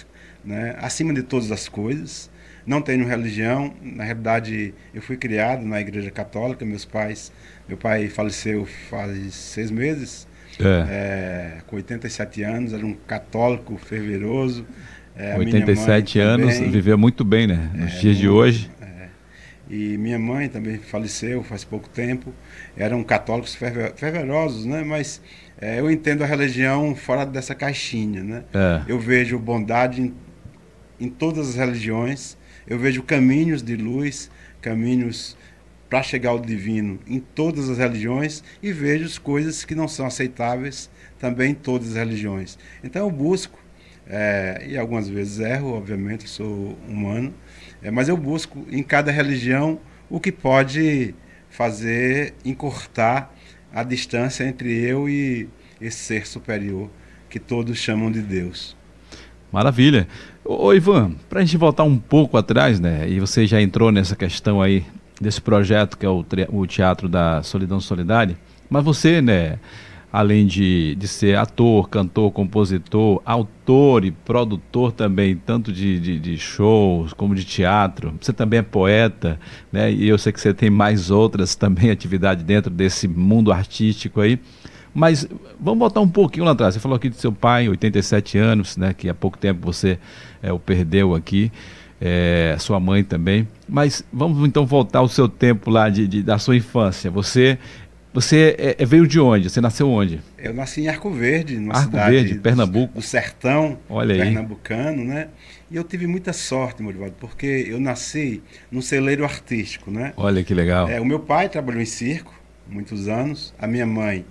né, 0.45 0.77
acima 0.79 1.13
de 1.13 1.23
todas 1.23 1.51
as 1.51 1.69
coisas. 1.69 2.31
Não 2.67 2.81
tenho 2.81 3.07
religião, 3.07 3.75
na 3.83 4.05
realidade 4.05 4.75
eu 4.95 5.03
fui 5.03 5.17
criado 5.17 5.65
na 5.65 5.81
igreja 5.81 6.11
católica, 6.11 6.65
meus 6.65 6.85
pais, 6.85 7.33
meu 7.69 7.77
pai 7.77 8.09
faleceu 8.09 8.67
faz 8.89 9.35
seis 9.35 9.71
meses, 9.71 10.27
é. 10.61 10.87
É, 10.89 11.63
com 11.67 11.77
87 11.77 12.43
anos, 12.43 12.73
era 12.73 12.85
um 12.85 12.95
católico 12.95 13.77
fervoroso. 13.77 14.67
É, 15.17 15.37
87 15.37 16.19
anos, 16.19 16.55
também, 16.55 16.71
viveu 16.71 16.97
muito 16.97 17.25
bem, 17.25 17.47
né? 17.47 17.71
Nos 17.75 17.95
é, 17.95 17.99
dias 17.99 18.17
de 18.17 18.29
hoje. 18.29 18.71
É. 18.81 19.09
E 19.71 19.97
minha 19.99 20.19
mãe 20.19 20.49
também 20.49 20.79
faleceu 20.79 21.43
faz 21.43 21.65
pouco 21.65 21.89
tempo. 21.89 22.33
Eram 22.77 23.03
católicos 23.05 23.57
fervorosos, 23.97 24.65
né? 24.65 24.83
Mas 24.85 25.21
é, 25.61 25.81
eu 25.81 25.91
entendo 25.91 26.23
a 26.23 26.27
religião 26.27 26.95
fora 26.95 27.25
dessa 27.25 27.55
caixinha, 27.55 28.23
né? 28.23 28.45
Eu 28.87 28.99
vejo 28.99 29.39
bondade 29.39 30.01
em, 30.01 30.15
em 31.01 31.09
todas 31.09 31.51
as 31.51 31.55
religiões. 31.55 32.37
Eu 32.67 32.79
vejo 32.79 33.03
caminhos 33.03 33.63
de 33.63 33.77
luz, 33.77 34.31
caminhos 34.61 35.37
para 35.93 36.03
chegar 36.03 36.31
ao 36.31 36.39
divino 36.39 36.99
em 37.07 37.21
todas 37.21 37.69
as 37.69 37.77
religiões 37.77 38.43
e 38.63 38.73
vejo 38.73 39.21
coisas 39.21 39.63
que 39.63 39.75
não 39.75 39.87
são 39.87 40.07
aceitáveis 40.07 40.89
também 41.19 41.51
em 41.51 41.55
todas 41.55 41.91
as 41.91 41.97
religiões. 41.97 42.59
Então 42.83 43.07
eu 43.07 43.11
busco, 43.11 43.59
é, 44.07 44.65
e 44.67 44.79
algumas 44.79 45.07
vezes 45.07 45.39
erro, 45.39 45.75
obviamente, 45.75 46.27
sou 46.29 46.79
humano, 46.89 47.35
é, 47.83 47.91
mas 47.91 48.09
eu 48.09 48.17
busco 48.17 48.67
em 48.71 48.83
cada 48.83 49.13
religião 49.13 49.79
o 50.09 50.19
que 50.19 50.33
pode 50.33 51.15
fazer 51.51 52.33
encurtar 52.43 53.31
a 53.71 53.83
distância 53.83 54.45
entre 54.45 54.73
eu 54.73 55.09
e 55.09 55.47
esse 55.79 55.99
ser 55.99 56.27
superior 56.27 56.91
que 57.29 57.39
todos 57.39 57.77
chamam 57.77 58.11
de 58.11 58.23
Deus. 58.23 58.77
Maravilha. 59.53 60.09
Ô 60.45 60.75
Ivan, 60.75 61.13
para 61.31 61.41
a 61.41 61.45
gente 61.45 61.57
voltar 61.57 61.85
um 61.85 61.97
pouco 61.97 62.37
atrás, 62.37 62.81
né? 62.81 63.09
E 63.09 63.21
você 63.21 63.47
já 63.47 63.63
entrou 63.63 63.93
nessa 63.93 64.17
questão 64.17 64.61
aí 64.61 64.85
desse 65.21 65.41
projeto 65.41 65.97
que 65.97 66.05
é 66.05 66.09
o, 66.09 66.25
o 66.49 66.67
Teatro 66.67 67.09
da 67.09 67.45
Solidão 67.45 67.81
Solidária. 67.81 68.37
Mas 68.69 68.83
você, 68.83 69.23
né, 69.23 69.61
além 70.13 70.45
de, 70.45 70.97
de 70.97 71.07
ser 71.07 71.37
ator, 71.39 71.89
cantor, 71.89 72.33
compositor, 72.33 73.23
autor 73.25 74.05
e 74.05 74.11
produtor 74.11 74.91
também, 74.91 75.37
tanto 75.37 75.73
de, 75.73 76.01
de, 76.01 76.19
de, 76.19 76.37
shows 76.37 77.13
como 77.13 77.37
de 77.37 77.45
teatro, 77.45 78.13
você 78.21 78.33
também 78.33 78.59
é 78.59 78.63
poeta, 78.63 79.39
né? 79.71 79.93
E 79.93 80.09
eu 80.09 80.19
sei 80.19 80.33
que 80.33 80.41
você 80.41 80.53
tem 80.53 80.71
mais 80.71 81.09
outras 81.09 81.55
também 81.55 81.89
atividades 81.93 82.43
dentro 82.43 82.69
desse 82.69 83.07
mundo 83.07 83.53
artístico 83.53 84.21
aí. 84.21 84.41
Mas 84.95 85.27
vamos 85.59 85.79
voltar 85.79 86.01
um 86.01 86.09
pouquinho 86.09 86.45
lá 86.45 86.53
atrás. 86.53 86.75
Você 86.75 86.81
falou 86.81 86.97
aqui 86.97 87.09
do 87.09 87.17
seu 87.17 87.33
pai, 87.33 87.69
87 87.69 88.39
anos, 88.39 88.77
né? 88.77 88.93
Que 88.93 89.09
há 89.09 89.15
pouco 89.15 89.39
tempo 89.39 89.65
você 89.65 89.99
é, 90.43 90.53
o 90.53 90.59
perdeu 90.59 91.15
aqui 91.15 91.51
é, 92.05 92.57
sua 92.59 92.81
mãe 92.81 93.05
também. 93.05 93.47
Mas 93.69 94.05
vamos 94.13 94.47
então 94.47 94.67
voltar 94.67 94.99
ao 94.99 95.09
seu 95.09 95.29
tempo 95.29 95.71
lá 95.71 95.89
de, 95.89 96.09
de, 96.09 96.23
da 96.23 96.37
sua 96.37 96.57
infância. 96.57 97.09
Você 97.13 97.57
Você 98.13 98.57
é, 98.59 98.83
é, 98.83 98.85
veio 98.85 99.07
de 99.07 99.21
onde? 99.21 99.49
Você 99.49 99.61
nasceu 99.61 99.89
onde? 99.89 100.21
Eu 100.37 100.53
nasci 100.53 100.83
em 100.83 100.89
Arco 100.89 101.11
Verde, 101.11 101.57
numa 101.59 101.75
Arco 101.75 101.93
cidade 101.93 102.11
Verde, 102.11 102.35
Pernambuco. 102.41 102.95
Do, 102.95 103.01
do 103.01 103.03
sertão 103.03 103.79
Olha 103.89 104.15
aí. 104.15 104.21
pernambucano, 104.21 105.05
né? 105.05 105.29
E 105.71 105.77
eu 105.77 105.85
tive 105.85 106.09
muita 106.09 106.33
sorte, 106.33 106.83
Morivaldo, 106.83 107.15
porque 107.21 107.67
eu 107.69 107.79
nasci 107.79 108.43
num 108.71 108.83
celeiro 108.83 109.25
artístico, 109.25 109.91
né? 109.91 110.13
Olha 110.17 110.43
que 110.43 110.53
legal. 110.53 110.89
É, 110.89 111.01
o 111.01 111.05
meu 111.05 111.21
pai 111.21 111.49
trabalhou 111.49 111.81
em 111.81 111.87
circo 111.87 112.35
muitos 112.69 113.09
anos. 113.09 113.55
A 113.59 113.67
minha 113.69 113.87
mãe 113.87 114.25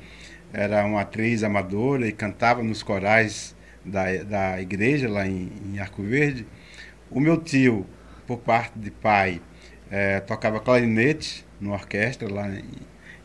era 0.54 0.86
uma 0.86 1.02
atriz 1.02 1.44
amadora 1.44 2.08
e 2.08 2.12
cantava 2.12 2.62
nos 2.62 2.84
corais 2.84 3.56
da, 3.84 4.24
da 4.24 4.62
igreja 4.62 5.10
lá 5.10 5.26
em, 5.26 5.52
em 5.66 5.80
Arco 5.80 6.04
Verde. 6.04 6.46
O 7.10 7.20
meu 7.20 7.38
tio, 7.38 7.86
por 8.28 8.40
parte 8.40 8.78
de 8.78 8.92
pai, 8.92 9.42
é, 9.90 10.20
tocava 10.20 10.60
clarinete 10.60 11.46
numa 11.60 11.76
orquestra 11.76 12.32
lá 12.32 12.50
em, 12.50 12.64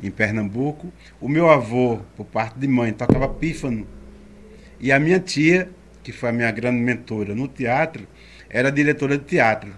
em 0.03 0.11
Pernambuco. 0.11 0.93
O 1.21 1.29
meu 1.29 1.49
avô, 1.51 2.01
por 2.17 2.27
parte 2.27 2.59
de 2.59 2.69
mãe, 2.69 2.93
tocava 2.93 3.29
pífano. 3.29 3.87
E 4.79 4.93
a 4.93 4.99
minha 4.99 5.19
tia, 5.19 5.71
que 6.03 6.13
foi 6.13 6.29
a 6.29 6.33
minha 6.33 6.51
grande 6.51 6.79
mentora 6.79 7.35
no 7.35 7.49
teatro, 7.49 8.07
era 8.49 8.71
diretora 8.71 9.19
de 9.19 9.25
teatro. 9.25 9.73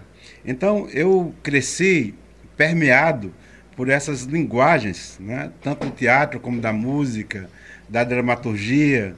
Então 0.45 0.87
eu 0.89 1.33
cresci 1.41 2.13
permeado 2.55 3.33
por 3.79 3.87
essas 3.87 4.23
linguagens, 4.23 5.15
né? 5.21 5.53
tanto 5.61 5.87
do 5.87 5.91
teatro 5.93 6.37
como 6.37 6.59
da 6.59 6.73
música, 6.73 7.49
da 7.87 8.03
dramaturgia. 8.03 9.15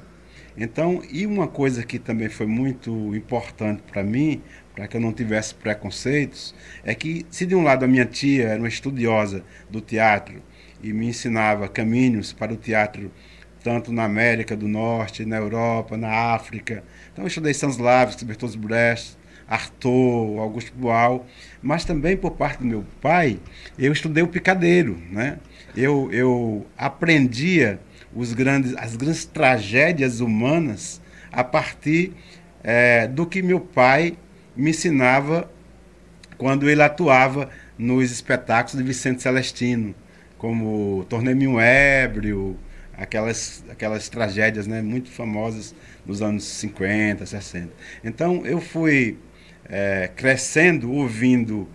Então, 0.56 1.01
e 1.12 1.25
uma 1.25 1.48
coisa 1.48 1.84
que 1.84 1.98
também 1.98 2.30
foi 2.30 2.46
muito 2.46 2.91
importante 3.15 3.82
para 3.91 4.03
mim, 4.03 4.39
para 4.75 4.88
que 4.88 4.96
eu 4.96 5.01
não 5.01 5.12
tivesse 5.12 5.56
preconceitos, 5.56 6.53
é 6.84 6.94
que 6.94 7.25
se 7.32 7.48
de 7.48 7.56
um 7.56 7.63
lado 7.63 7.86
a 7.86 7.88
minha 7.88 8.06
tia 8.06 8.50
era 8.50 8.60
uma 8.60 8.68
estudiosa 8.68 9.44
do 9.68 9.82
teatro 9.82 10.44
e 10.84 10.94
me 10.94 11.08
ensinava 11.08 11.68
caminhos 11.68 12.32
para 12.32 12.53
o 12.53 12.56
teatro 12.56 13.12
tanto 13.63 13.91
na 13.91 14.03
América 14.03 14.56
do 14.56 14.68
Norte, 14.68 15.25
na 15.25 15.38
Europa, 15.38 15.98
na 15.98 16.36
África. 16.36 16.84
Então 17.12 17.24
eu 17.24 17.27
estudei 17.27 17.51
Stanislavski, 17.51 18.25
Bertolt 18.25 18.56
Brecht, 18.58 19.18
Arthur, 19.51 20.39
Augusto 20.39 20.72
Boal, 20.74 21.27
mas 21.62 21.84
também 21.84 22.15
por 22.15 22.31
parte 22.31 22.60
do 22.60 22.65
meu 22.65 22.86
pai, 23.01 23.38
eu 23.77 23.91
estudei 23.91 24.24
o 24.24 24.27
picadeiro, 24.27 24.98
né? 25.12 25.39
Eu, 25.75 26.10
eu 26.13 26.65
aprendia 26.77 27.77
os 28.15 28.34
grandes, 28.34 28.74
as 28.77 28.96
grandes 28.96 29.25
tragédias 29.25 30.22
humanas 30.22 31.01
a 31.29 31.43
partir 31.43 32.13
é, 32.63 33.08
do 33.08 33.25
que 33.25 33.41
meu 33.41 33.60
pai 33.60 34.17
me 34.55 34.70
ensinava 34.70 35.51
quando 36.38 36.70
ele 36.70 36.81
atuava 36.81 37.50
nos 37.77 38.10
espetáculos 38.10 38.77
de 38.77 38.84
Vicente 38.84 39.22
Celestino, 39.22 39.93
como 40.38 41.05
Tornei-me 41.10 41.46
um 41.46 41.60
Ébrio, 41.60 42.58
aquelas, 42.98 43.65
aquelas 43.70 44.08
tragédias 44.08 44.65
né, 44.65 44.81
muito 44.81 45.10
famosas 45.10 45.75
nos 46.05 46.22
anos 46.22 46.46
50, 46.46 47.25
60. 47.25 47.70
Então 48.01 48.46
eu 48.46 48.62
fui 48.62 49.17
é, 49.72 50.10
crescendo 50.13 50.92
ouvindo 50.92 51.68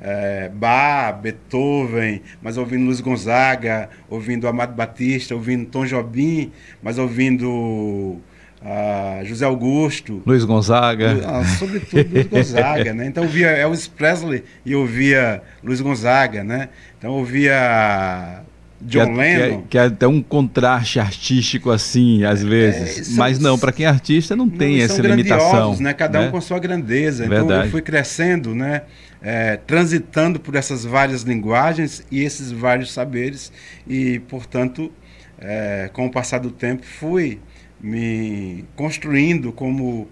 é, 0.00 0.48
Bach, 0.48 1.20
Beethoven, 1.20 2.22
mas 2.40 2.56
ouvindo 2.56 2.84
Luiz 2.86 3.00
Gonzaga, 3.00 3.90
ouvindo 4.08 4.46
Amado 4.46 4.72
Batista, 4.72 5.34
ouvindo 5.34 5.66
Tom 5.66 5.84
Jobim, 5.84 6.52
mas 6.82 6.96
ouvindo 6.96 8.18
a 8.62 9.20
José 9.24 9.44
Augusto. 9.44 10.22
Luiz 10.24 10.44
Gonzaga. 10.44 11.20
Ah, 11.26 11.44
sobretudo 11.44 12.08
Luiz 12.12 12.26
Gonzaga, 12.28 12.94
né? 12.94 13.06
Então 13.06 13.24
eu 13.24 13.30
via 13.30 13.48
Elvis 13.48 13.88
Presley 13.88 14.44
e 14.64 14.72
eu 14.72 14.86
via 14.86 15.42
Luiz 15.62 15.80
Gonzaga, 15.80 16.44
né? 16.44 16.68
Então 16.98 17.18
eu 17.18 17.24
via 17.24 18.42
John 18.80 19.14
que 19.14 19.20
é, 19.20 19.38
Lennon. 19.38 19.62
Que 19.62 19.64
é, 19.64 19.68
que 19.68 19.78
é, 19.78 19.80
até 19.82 20.06
um 20.06 20.22
contraste 20.22 20.98
artístico 20.98 21.70
assim, 21.70 22.24
às 22.24 22.42
vezes. 22.42 22.98
É, 22.98 23.04
são, 23.04 23.16
Mas 23.16 23.38
não, 23.38 23.58
para 23.58 23.72
quem 23.72 23.84
é 23.84 23.88
artista 23.88 24.34
não, 24.34 24.46
não 24.46 24.56
tem 24.56 24.80
essa 24.80 25.02
limitação. 25.02 25.76
né? 25.78 25.92
Cada 25.92 26.20
né? 26.20 26.28
um 26.28 26.30
com 26.30 26.40
sua 26.40 26.58
grandeza. 26.58 27.28
Verdade. 27.28 27.44
Então 27.44 27.64
eu 27.64 27.70
fui 27.70 27.82
crescendo, 27.82 28.54
né? 28.54 28.82
É, 29.22 29.56
transitando 29.58 30.40
por 30.40 30.54
essas 30.54 30.84
várias 30.84 31.22
linguagens 31.22 32.02
e 32.10 32.22
esses 32.22 32.50
vários 32.50 32.90
saberes 32.90 33.52
e, 33.86 34.18
portanto, 34.20 34.90
é, 35.38 35.90
com 35.92 36.06
o 36.06 36.10
passar 36.10 36.38
do 36.38 36.50
tempo 36.50 36.82
fui 36.82 37.38
me 37.78 38.64
construindo 38.74 39.52
como 39.52 40.08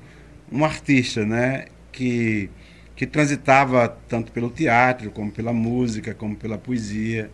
um 0.53 0.65
artista, 0.65 1.25
né? 1.25 1.67
Que, 1.91 2.51
que 2.95 3.07
transitava 3.07 3.89
tanto 4.07 4.31
pelo 4.31 4.51
teatro, 4.51 5.11
como 5.11 5.31
pela 5.31 5.55
música, 5.55 6.13
como 6.15 6.37
pela 6.37 6.59
poesia. 6.59 7.31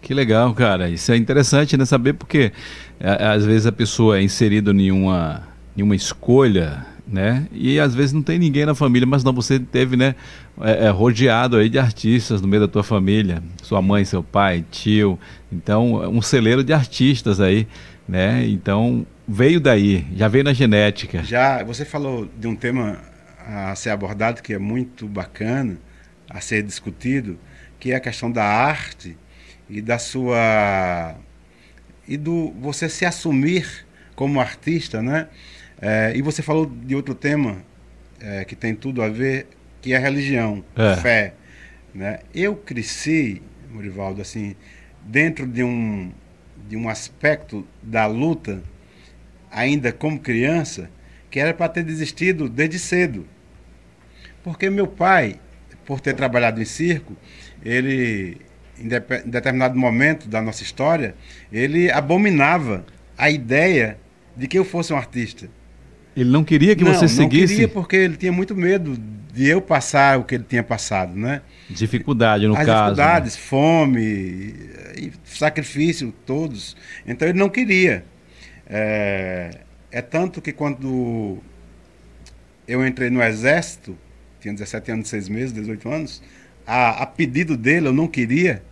Que 0.00 0.14
legal, 0.14 0.54
cara. 0.54 0.88
Isso 0.88 1.12
é 1.12 1.16
interessante, 1.16 1.76
né? 1.76 1.84
Saber 1.84 2.14
porque 2.14 2.52
às 3.00 3.44
vezes 3.44 3.66
a 3.66 3.72
pessoa 3.72 4.18
é 4.18 4.22
inserida 4.22 4.70
em 4.72 4.90
uma, 4.90 5.42
em 5.76 5.82
uma 5.82 5.94
escolha, 5.94 6.86
né? 7.06 7.46
E 7.52 7.78
às 7.78 7.94
vezes 7.94 8.12
não 8.12 8.22
tem 8.22 8.38
ninguém 8.38 8.64
na 8.64 8.74
família, 8.74 9.06
mas 9.06 9.24
não, 9.24 9.32
você 9.32 9.58
teve, 9.58 9.96
né? 9.96 10.14
É, 10.60 10.86
é, 10.86 10.90
rodeado 10.90 11.56
aí 11.56 11.68
de 11.68 11.78
artistas 11.78 12.40
no 12.40 12.48
meio 12.48 12.62
da 12.62 12.68
tua 12.68 12.84
família. 12.84 13.42
Sua 13.62 13.82
mãe, 13.82 14.04
seu 14.04 14.22
pai, 14.22 14.64
tio. 14.70 15.18
Então, 15.50 15.94
um 16.08 16.22
celeiro 16.22 16.62
de 16.62 16.72
artistas 16.72 17.40
aí, 17.40 17.66
né? 18.08 18.46
Então, 18.46 19.06
veio 19.26 19.60
daí, 19.60 20.06
já 20.14 20.28
veio 20.28 20.44
na 20.44 20.52
genética. 20.52 21.22
Já, 21.24 21.62
você 21.64 21.84
falou 21.84 22.28
de 22.38 22.46
um 22.46 22.54
tema 22.54 22.98
a 23.46 23.74
ser 23.74 23.90
abordado 23.90 24.42
que 24.42 24.52
é 24.52 24.58
muito 24.58 25.06
bacana, 25.08 25.78
a 26.28 26.40
ser 26.40 26.62
discutido, 26.62 27.38
que 27.78 27.92
é 27.92 27.96
a 27.96 28.00
questão 28.00 28.30
da 28.30 28.44
arte 28.44 29.16
e 29.70 29.80
da 29.80 29.98
sua 29.98 31.14
e 32.06 32.16
do 32.16 32.50
você 32.60 32.88
se 32.88 33.04
assumir 33.06 33.86
como 34.14 34.40
artista, 34.40 35.00
né? 35.00 35.28
É, 35.80 36.12
e 36.14 36.20
você 36.20 36.42
falou 36.42 36.66
de 36.66 36.94
outro 36.94 37.14
tema 37.14 37.62
é, 38.20 38.44
que 38.44 38.54
tem 38.54 38.74
tudo 38.74 39.02
a 39.02 39.08
ver, 39.08 39.46
que 39.80 39.94
é 39.94 39.96
a 39.96 40.00
religião, 40.00 40.64
é. 40.76 40.96
fé, 40.96 41.34
né? 41.94 42.18
Eu 42.34 42.56
cresci, 42.56 43.40
Morivaldo, 43.70 44.20
assim, 44.20 44.56
dentro 45.06 45.46
de 45.46 45.62
um 45.62 46.12
de 46.68 46.76
um 46.76 46.88
aspecto 46.88 47.66
da 47.82 48.06
luta 48.06 48.62
ainda 49.50 49.92
como 49.92 50.20
criança, 50.20 50.88
que 51.30 51.40
era 51.40 51.52
para 51.52 51.68
ter 51.68 51.82
desistido 51.82 52.48
desde 52.48 52.78
cedo. 52.78 53.26
Porque 54.42 54.70
meu 54.70 54.86
pai, 54.86 55.40
por 55.84 56.00
ter 56.00 56.14
trabalhado 56.14 56.62
em 56.62 56.64
circo, 56.64 57.16
ele, 57.64 58.40
em, 58.80 58.88
de, 58.88 58.96
em 58.96 59.30
determinado 59.30 59.78
momento 59.78 60.28
da 60.28 60.40
nossa 60.40 60.62
história, 60.62 61.14
ele 61.52 61.90
abominava 61.90 62.84
a 63.16 63.30
ideia 63.30 63.98
de 64.36 64.48
que 64.48 64.58
eu 64.58 64.64
fosse 64.64 64.92
um 64.92 64.96
artista. 64.96 65.48
Ele 66.16 66.30
não 66.30 66.42
queria 66.42 66.74
que 66.74 66.82
não, 66.82 66.92
você 66.92 67.06
seguisse? 67.08 67.52
Não 67.52 67.58
queria 67.58 67.68
porque 67.68 67.96
ele 67.96 68.16
tinha 68.16 68.32
muito 68.32 68.54
medo 68.56 68.96
de 69.32 69.46
eu 69.46 69.60
passar 69.60 70.18
o 70.18 70.24
que 70.24 70.34
ele 70.34 70.44
tinha 70.44 70.62
passado, 70.62 71.14
né? 71.14 71.42
Dificuldade, 71.68 72.46
no 72.46 72.56
As 72.56 72.66
caso. 72.66 72.70
Né? 72.72 72.84
Dificuldades, 72.84 73.34
né? 73.34 73.40
fome, 73.42 74.54
sacrifício, 75.24 76.12
todos. 76.26 76.76
Então 77.06 77.28
ele 77.28 77.38
não 77.38 77.48
queria. 77.48 78.04
É, 78.66 79.50
é 79.90 80.02
tanto 80.02 80.40
que 80.40 80.52
quando 80.52 81.38
eu 82.66 82.86
entrei 82.86 83.10
no 83.10 83.22
exército, 83.22 83.96
tinha 84.40 84.52
17 84.54 84.92
anos, 84.92 85.08
6 85.08 85.28
meses, 85.28 85.52
18 85.52 85.88
anos, 85.88 86.22
a, 86.66 87.02
a 87.02 87.06
pedido 87.06 87.56
dele, 87.56 87.88
eu 87.88 87.92
não 87.92 88.06
queria. 88.06 88.62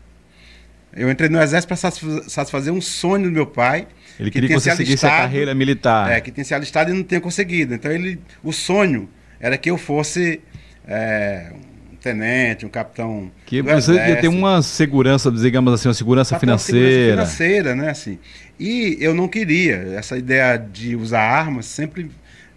Eu 0.94 1.10
entrei 1.10 1.28
no 1.28 1.40
exército 1.40 1.68
para 1.68 1.76
satisfazer 2.28 2.72
um 2.72 2.80
sonho 2.80 3.24
do 3.24 3.30
meu 3.30 3.46
pai. 3.46 3.86
Ele 4.18 4.30
que 4.30 4.40
queria 4.40 4.48
que 4.48 4.54
você 4.54 4.74
seguisse 4.74 5.06
a 5.06 5.10
carreira 5.10 5.54
militar. 5.54 6.10
É, 6.10 6.20
que 6.20 6.30
tinha 6.30 6.44
se 6.44 6.54
alistado 6.54 6.90
e 6.90 6.94
não 6.94 7.02
tinha 7.02 7.20
conseguido. 7.20 7.74
Então 7.74 7.90
ele, 7.90 8.18
o 8.42 8.52
sonho 8.52 9.08
era 9.38 9.56
que 9.56 9.70
eu 9.70 9.78
fosse 9.78 10.40
é, 10.86 11.52
tenente, 12.00 12.66
um 12.66 12.68
capitão. 12.68 13.30
Que 13.46 13.62
você 13.62 13.92
ia 13.92 14.16
ter 14.16 14.28
uma 14.28 14.62
segurança, 14.62 15.30
digamos 15.30 15.72
assim, 15.72 15.88
uma 15.88 15.94
segurança 15.94 16.38
financeira. 16.38 16.80
Uma 16.80 17.26
segurança 17.26 17.36
financeira, 17.36 17.76
né? 17.76 17.90
Assim. 17.90 18.18
E 18.58 18.96
eu 19.00 19.14
não 19.14 19.28
queria. 19.28 19.76
Essa 19.96 20.16
ideia 20.16 20.56
de 20.56 20.96
usar 20.96 21.20
armas 21.20 21.66
sempre 21.66 22.10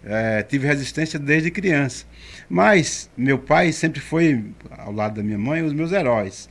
é, 0.04 0.42
tive 0.42 0.66
resistência 0.66 1.18
desde 1.18 1.50
criança. 1.50 2.04
Mas 2.48 3.08
meu 3.16 3.38
pai 3.38 3.72
sempre 3.72 4.00
foi, 4.00 4.44
ao 4.76 4.92
lado 4.92 5.16
da 5.16 5.22
minha 5.22 5.38
mãe, 5.38 5.62
os 5.62 5.72
meus 5.72 5.92
heróis. 5.92 6.48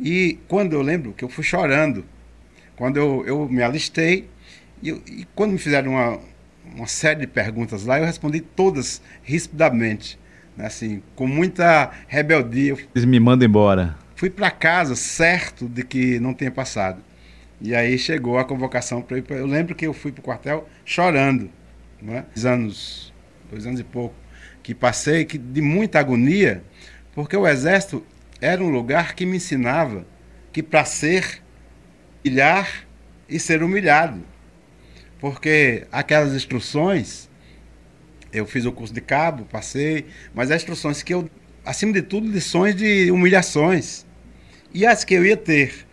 E 0.00 0.38
quando 0.46 0.74
eu 0.74 0.82
lembro 0.82 1.12
que 1.12 1.24
eu 1.24 1.28
fui 1.28 1.44
chorando, 1.44 2.04
quando 2.76 2.96
eu, 2.96 3.24
eu 3.26 3.48
me 3.48 3.62
alistei, 3.62 4.28
e, 4.82 4.90
e 4.90 5.26
quando 5.34 5.52
me 5.52 5.58
fizeram 5.58 5.92
uma, 5.92 6.20
uma 6.74 6.86
série 6.86 7.20
de 7.20 7.26
perguntas 7.26 7.84
lá, 7.84 7.98
eu 7.98 8.04
respondi 8.04 8.40
todas 8.40 9.02
rispidamente. 9.22 10.18
Né, 10.56 10.66
assim, 10.66 11.02
com 11.14 11.26
muita 11.26 11.90
rebeldia. 12.06 12.76
Eles 12.94 13.04
me 13.04 13.20
mandam 13.20 13.46
embora. 13.46 13.96
Fui 14.16 14.28
para 14.28 14.50
casa 14.50 14.96
certo 14.96 15.68
de 15.68 15.84
que 15.84 16.18
não 16.18 16.34
tinha 16.34 16.50
passado. 16.50 17.00
E 17.60 17.74
aí 17.74 17.98
chegou 17.98 18.38
a 18.38 18.44
convocação 18.44 19.02
para. 19.02 19.18
Eu 19.30 19.46
lembro 19.46 19.74
que 19.74 19.86
eu 19.86 19.92
fui 19.92 20.12
para 20.12 20.20
o 20.20 20.24
quartel 20.24 20.68
chorando, 20.84 21.50
né? 22.00 22.24
Dois 22.34 22.46
anos, 22.46 23.12
dois 23.50 23.66
anos 23.66 23.80
e 23.80 23.84
pouco, 23.84 24.14
que 24.62 24.74
passei 24.74 25.24
que 25.24 25.38
de 25.38 25.60
muita 25.60 25.98
agonia, 25.98 26.62
porque 27.14 27.36
o 27.36 27.46
exército 27.46 28.04
era 28.40 28.62
um 28.62 28.70
lugar 28.70 29.14
que 29.14 29.26
me 29.26 29.36
ensinava 29.36 30.06
que 30.52 30.62
para 30.62 30.84
ser 30.84 31.42
humilhar 32.24 32.86
e 33.28 33.38
ser 33.38 33.62
humilhado. 33.62 34.22
Porque 35.20 35.86
aquelas 35.90 36.34
instruções, 36.34 37.28
eu 38.32 38.46
fiz 38.46 38.64
o 38.64 38.72
curso 38.72 38.94
de 38.94 39.00
cabo, 39.00 39.44
passei, 39.44 40.06
mas 40.34 40.50
as 40.50 40.62
instruções 40.62 41.02
que 41.02 41.12
eu, 41.12 41.28
acima 41.64 41.92
de 41.92 42.02
tudo, 42.02 42.30
lições 42.30 42.74
de 42.76 43.10
humilhações. 43.10 44.06
E 44.72 44.86
as 44.86 45.04
que 45.04 45.14
eu 45.14 45.24
ia 45.24 45.36
ter 45.36 45.86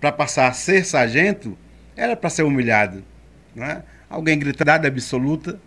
para 0.00 0.10
passar 0.10 0.48
a 0.48 0.52
ser 0.52 0.84
sargento, 0.84 1.56
era 1.96 2.16
para 2.16 2.28
ser 2.28 2.42
humilhado. 2.42 3.04
Né? 3.54 3.82
Alguém 4.08 4.38
gritado 4.38 4.86
absoluta. 4.86 5.60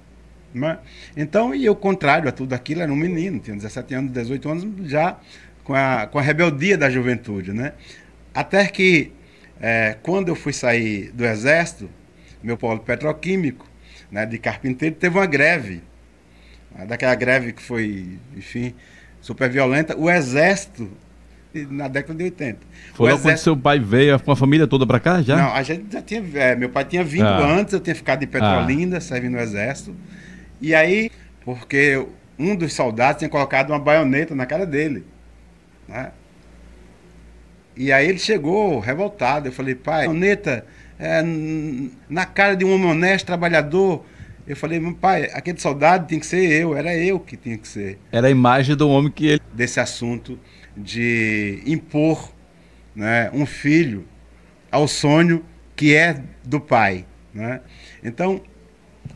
Né? 0.53 0.77
Então, 1.15 1.55
e 1.55 1.65
eu, 1.65 1.75
contrário 1.75 2.27
a 2.27 2.31
tudo 2.31 2.53
aquilo, 2.53 2.81
era 2.81 2.91
um 2.91 2.96
menino, 2.96 3.39
tinha 3.39 3.55
17 3.55 3.93
anos, 3.96 4.12
18 4.12 4.50
anos, 4.50 4.89
já 4.89 5.19
com 5.67 5.74
a, 5.75 6.07
com 6.07 6.17
a 6.17 6.21
rebeldia 6.21 6.77
da 6.77 6.89
juventude. 6.89 7.51
Né? 7.51 7.74
Até 8.33 8.65
que, 8.67 9.12
é, 9.59 9.97
quando 10.01 10.29
eu 10.29 10.36
fui 10.36 10.53
sair 10.53 11.12
do 11.12 11.25
exército, 11.25 11.89
meu 12.41 12.55
polo 12.55 12.79
petroquímico, 12.79 13.67
né, 14.09 14.25
de 14.25 14.38
carpinteiro, 14.38 14.95
teve 14.95 15.17
uma 15.17 15.25
greve. 15.25 15.81
Né, 16.74 16.86
daquela 16.86 17.13
greve 17.15 17.51
que 17.51 17.62
foi, 17.62 18.17
enfim, 18.38 18.74
super 19.19 19.50
violenta. 19.50 19.97
O 19.97 20.09
exército 20.09 20.89
na 21.69 21.89
década 21.89 22.17
de 22.17 22.24
80. 22.24 22.59
Foi 22.93 23.12
logo 23.12 23.24
quando 23.24 23.38
seu 23.38 23.57
pai 23.57 23.77
veio 23.77 24.17
com 24.21 24.31
a 24.31 24.36
família 24.38 24.67
toda 24.67 24.88
para 24.88 25.01
cá 25.01 25.21
já? 25.21 25.36
Não, 25.36 25.53
a 25.53 25.63
gente 25.63 25.91
já 25.91 26.01
tinha. 26.01 26.24
É, 26.36 26.55
meu 26.55 26.69
pai 26.69 26.86
tinha 26.86 27.03
vindo 27.03 27.25
ah. 27.25 27.45
antes, 27.45 27.74
eu 27.74 27.79
tinha 27.81 27.95
ficado 27.95 28.24
em 28.24 28.27
Petrolina, 28.27 28.97
ah. 28.97 29.01
servindo 29.01 29.33
no 29.33 29.39
exército. 29.39 29.93
E 30.62 30.74
aí, 30.74 31.12
porque 31.43 32.05
um 32.39 32.55
dos 32.55 32.71
soldados 32.74 33.19
tinha 33.19 33.29
colocado 33.29 33.71
uma 33.71 33.79
baioneta 33.79 34.33
na 34.33 34.45
cara 34.45 34.65
dele. 34.65 35.03
Né? 35.88 36.12
E 37.75 37.91
aí 37.91 38.08
ele 38.08 38.20
chegou 38.20 38.79
revoltado. 38.79 39.48
Eu 39.48 39.51
falei, 39.51 39.75
pai, 39.75 40.08
baioneta 40.08 40.65
é, 41.00 41.22
na 42.10 42.25
cara 42.25 42.56
de 42.56 42.65
um 42.65 42.74
homem 42.74 42.89
honesto, 42.89 43.25
trabalhador. 43.25 44.03
Eu 44.48 44.56
falei, 44.56 44.79
meu 44.79 44.96
pai, 44.96 45.29
aquele 45.34 45.60
soldado 45.60 46.08
tem 46.08 46.20
que 46.20 46.25
ser 46.25 46.50
eu, 46.50 46.75
era 46.75 46.96
eu 46.96 47.20
que 47.20 47.36
tinha 47.36 47.58
que 47.58 47.67
ser. 47.67 48.00
Era 48.12 48.27
a 48.27 48.32
imagem 48.32 48.75
do 48.75 48.89
homem 48.89 49.12
que 49.12 49.27
ele. 49.27 49.41
Desse 49.53 49.79
assunto 49.79 50.39
de 50.75 51.62
impor 51.65 52.32
né, 52.96 53.29
um 53.34 53.46
filho 53.46 54.06
ao 54.72 54.88
sonho 54.88 55.44
que 55.75 55.96
é 55.96 56.22
do 56.44 56.60
pai. 56.60 57.06
Né? 57.34 57.62
Então, 58.03 58.41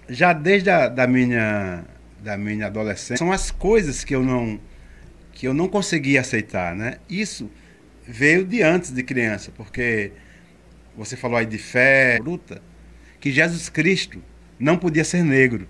já 0.07 0.33
desde 0.33 0.69
a 0.69 0.87
da 0.87 1.07
minha, 1.07 1.83
da 2.23 2.37
minha 2.37 2.67
adolescência, 2.67 3.17
são 3.17 3.31
as 3.31 3.49
coisas 3.49 4.03
que 4.03 4.13
eu 4.13 4.23
não, 4.23 4.59
que 5.41 5.47
eu 5.47 5.55
não 5.55 5.67
conseguia 5.67 6.21
aceitar. 6.21 6.75
Né? 6.75 6.97
Isso 7.09 7.49
veio 8.07 8.45
de 8.45 8.61
antes 8.61 8.91
de 8.91 9.01
criança, 9.01 9.51
porque 9.57 10.11
você 10.95 11.17
falou 11.17 11.35
aí 11.35 11.47
de 11.47 11.57
fé 11.57 12.19
bruta, 12.19 12.61
que 13.19 13.31
Jesus 13.31 13.67
Cristo 13.67 14.21
não 14.59 14.77
podia 14.77 15.03
ser 15.03 15.23
negro. 15.23 15.67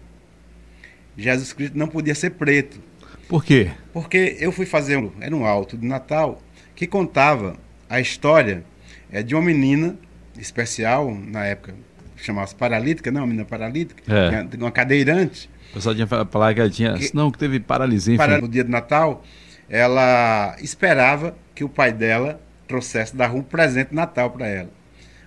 Jesus 1.18 1.54
Cristo 1.54 1.78
não 1.78 1.88
podia 1.88 2.14
ser 2.14 2.32
preto. 2.32 2.82
Por 3.30 3.46
quê? 3.46 3.72
Porque 3.94 4.36
eu 4.42 4.52
fui 4.52 4.66
fazer, 4.66 4.98
um, 4.98 5.10
era 5.22 5.34
um 5.34 5.46
alto 5.46 5.78
de 5.78 5.88
Natal, 5.88 6.42
que 6.76 6.86
contava 6.86 7.56
a 7.90 8.02
história 8.02 8.66
é, 9.10 9.24
de 9.24 9.34
uma 9.34 9.42
menina 9.42 9.98
especial, 10.38 11.16
na 11.16 11.46
época 11.46 11.74
chamava-se 12.18 12.56
paralítica, 12.56 13.10
não, 13.10 13.22
uma 13.22 13.28
menina 13.28 13.46
paralítica, 13.46 14.04
é. 14.14 14.58
uma 14.58 14.70
cadeirante. 14.70 15.50
O 15.70 15.76
pessoal 15.76 15.96
tinha 15.96 16.08
falado 16.08 16.54
que 16.54 16.60
ela 16.60 16.70
tinha, 16.70 16.94
que, 16.96 17.16
não, 17.16 17.32
que 17.32 17.38
teve 17.38 17.62
paralisia. 17.62 18.16
Enfim. 18.16 18.42
No 18.42 18.50
dia 18.50 18.66
de 18.66 18.70
Natal, 18.70 19.24
ela 19.72 20.58
esperava 20.60 21.34
que 21.56 21.64
o 21.64 21.70
pai 21.70 21.94
dela 21.94 22.42
trouxesse 22.68 23.16
da 23.16 23.26
rua 23.26 23.40
um 23.40 23.44
presente 23.44 23.92
de 23.92 23.96
Natal 23.96 24.30
para 24.30 24.46
ela. 24.46 24.70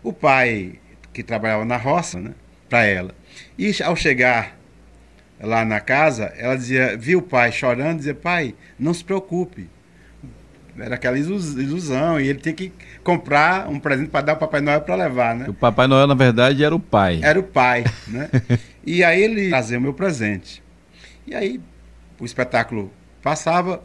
O 0.03 0.13
pai, 0.13 0.75
que 1.15 1.23
trabalhava 1.23 1.65
na 1.65 1.79
roça, 1.79 2.21
né, 2.21 2.33
para 2.69 2.85
ela. 2.85 3.15
E 3.59 3.75
ao 3.83 3.97
chegar 3.97 4.55
lá 5.41 5.65
na 5.65 5.81
casa, 5.81 6.27
ela 6.37 6.57
dizia, 6.57 6.95
viu 6.95 7.21
o 7.21 7.23
pai 7.23 7.53
chorando, 7.53 7.99
dizia, 7.99 8.15
pai, 8.15 8.55
não 8.79 8.93
se 8.93 9.03
preocupe. 9.03 9.67
Era 10.79 10.97
aquela 10.97 11.19
ilusão, 11.19 12.21
e 12.21 12.29
ele 12.29 12.41
tinha 12.41 12.55
que 12.55 12.71
comprar 13.03 13.69
um 13.69 13.79
presente 13.81 14.11
para 14.11 14.27
dar 14.27 14.33
ao 14.33 14.39
Papai 14.39 14.61
Noel 14.61 14.81
para 14.83 14.95
levar, 14.97 15.35
né? 15.35 15.47
O 15.49 15.55
Papai 15.55 15.87
Noel, 15.87 16.07
na 16.07 16.15
verdade, 16.15 16.63
era 16.63 16.75
o 16.75 16.81
pai. 16.81 17.21
Era 17.23 17.39
o 17.39 17.45
pai, 17.45 17.85
né? 18.09 18.29
e 18.85 19.03
aí 19.03 19.23
ele 19.23 19.49
trazia 19.49 19.79
o 19.79 19.81
meu 19.81 19.95
presente. 19.95 20.63
E 21.27 21.35
aí 21.35 21.61
o 22.19 22.25
espetáculo 22.25 22.93
passava, 23.23 23.83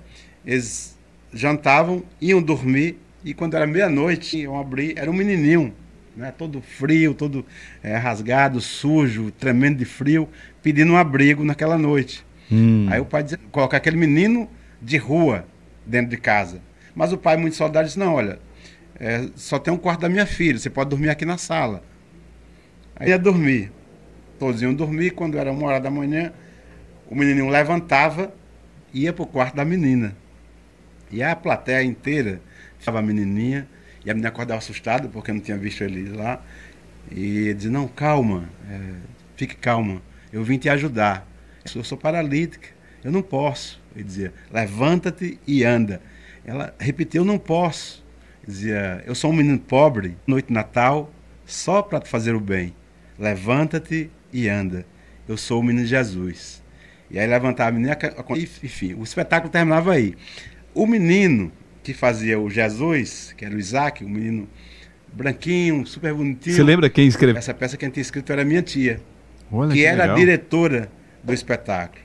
eles 0.49 0.97
jantavam, 1.31 2.03
iam 2.19 2.41
dormir, 2.41 2.97
e 3.23 3.35
quando 3.35 3.53
era 3.53 3.67
meia-noite, 3.67 4.39
iam 4.39 4.59
abrir, 4.59 4.97
era 4.97 5.09
um 5.09 5.13
menininho, 5.13 5.71
né? 6.17 6.33
todo 6.35 6.59
frio, 6.59 7.13
todo 7.13 7.45
é, 7.83 7.95
rasgado, 7.95 8.59
sujo, 8.59 9.29
tremendo 9.29 9.77
de 9.77 9.85
frio, 9.85 10.27
pedindo 10.63 10.91
um 10.91 10.97
abrigo 10.97 11.43
naquela 11.43 11.77
noite. 11.77 12.25
Hum. 12.51 12.87
Aí 12.89 12.99
o 12.99 13.05
pai 13.05 13.21
dizia, 13.21 13.39
colocar 13.51 13.77
aquele 13.77 13.95
menino 13.95 14.49
de 14.81 14.97
rua 14.97 15.45
dentro 15.85 16.09
de 16.09 16.17
casa. 16.17 16.59
Mas 16.95 17.13
o 17.13 17.17
pai, 17.17 17.37
muito 17.37 17.55
soldado, 17.55 17.85
disse: 17.85 17.99
Não, 17.99 18.15
olha, 18.15 18.39
é, 18.99 19.27
só 19.35 19.59
tem 19.59 19.71
um 19.71 19.77
quarto 19.77 20.01
da 20.01 20.09
minha 20.09 20.25
filha, 20.25 20.57
você 20.57 20.69
pode 20.69 20.89
dormir 20.89 21.09
aqui 21.09 21.25
na 21.25 21.37
sala. 21.37 21.83
Aí 22.95 23.09
ia 23.09 23.19
dormir. 23.19 23.71
Todos 24.39 24.63
iam 24.63 24.73
dormir. 24.73 25.11
Quando 25.11 25.37
era 25.37 25.51
uma 25.51 25.67
hora 25.67 25.79
da 25.79 25.91
manhã, 25.91 26.33
o 27.07 27.13
menininho 27.13 27.49
levantava 27.49 28.33
e 28.91 29.03
ia 29.03 29.13
para 29.13 29.23
o 29.23 29.27
quarto 29.27 29.55
da 29.55 29.63
menina. 29.63 30.15
E 31.11 31.23
a 31.23 31.35
plateia 31.35 31.83
inteira 31.83 32.41
estava 32.79 32.99
a 32.99 33.01
menininha. 33.01 33.67
E 34.05 34.09
a 34.09 34.13
menina 34.13 34.29
acordava 34.29 34.59
assustada 34.59 35.07
porque 35.09 35.31
não 35.31 35.39
tinha 35.39 35.57
visto 35.57 35.83
ele 35.83 36.09
lá. 36.09 36.41
E 37.11 37.53
dizia: 37.53 37.71
Não, 37.71 37.87
calma, 37.87 38.49
é, 38.69 38.79
fique 39.35 39.55
calma 39.55 40.01
eu 40.31 40.43
vim 40.43 40.57
te 40.57 40.69
ajudar. 40.69 41.27
Eu 41.75 41.83
sou 41.83 41.97
paralítica, 41.97 42.69
eu 43.03 43.11
não 43.11 43.21
posso. 43.21 43.81
Ele 43.95 44.03
dizia, 44.03 44.33
levanta-te 44.51 45.39
e 45.45 45.63
anda. 45.63 46.01
Ela 46.45 46.73
repetiu, 46.79 47.25
não 47.25 47.37
posso. 47.37 48.05
Ele 48.43 48.51
dizia, 48.51 49.03
eu 49.05 49.13
sou 49.13 49.31
um 49.31 49.35
menino 49.35 49.59
pobre, 49.59 50.17
noite 50.25 50.47
de 50.47 50.53
Natal, 50.53 51.11
só 51.45 51.81
para 51.81 51.99
te 51.99 52.07
fazer 52.07 52.35
o 52.35 52.39
bem. 52.39 52.73
Levanta-te 53.17 54.09
e 54.31 54.47
anda. 54.47 54.85
Eu 55.27 55.37
sou 55.37 55.59
o 55.59 55.63
menino 55.63 55.85
Jesus. 55.85 56.63
E 57.09 57.19
aí 57.19 57.27
levantava 57.27 57.69
a 57.69 57.71
menina, 57.71 57.97
enfim, 58.63 58.93
o 58.93 59.03
espetáculo 59.03 59.51
terminava 59.51 59.93
aí. 59.93 60.15
O 60.73 60.85
menino 60.85 61.51
que 61.83 61.93
fazia 61.93 62.39
o 62.39 62.49
Jesus, 62.49 63.33
que 63.37 63.45
era 63.45 63.55
o 63.55 63.59
Isaac, 63.59 64.03
um 64.03 64.09
menino 64.09 64.47
branquinho, 65.11 65.85
super 65.85 66.13
bonitinho. 66.13 66.55
Você 66.55 66.63
lembra 66.63 66.89
quem 66.89 67.07
escreveu? 67.07 67.37
Essa 67.37 67.53
peça 67.53 67.77
que 67.77 67.85
a 67.85 67.87
gente 67.87 67.95
tinha 67.95 68.01
escrito 68.01 68.31
era 68.31 68.45
minha 68.45 68.61
tia. 68.61 69.01
Olha, 69.51 69.69
que, 69.69 69.79
que 69.79 69.85
era 69.85 70.11
a 70.11 70.15
diretora 70.15 70.91
do 71.23 71.33
espetáculo. 71.33 72.01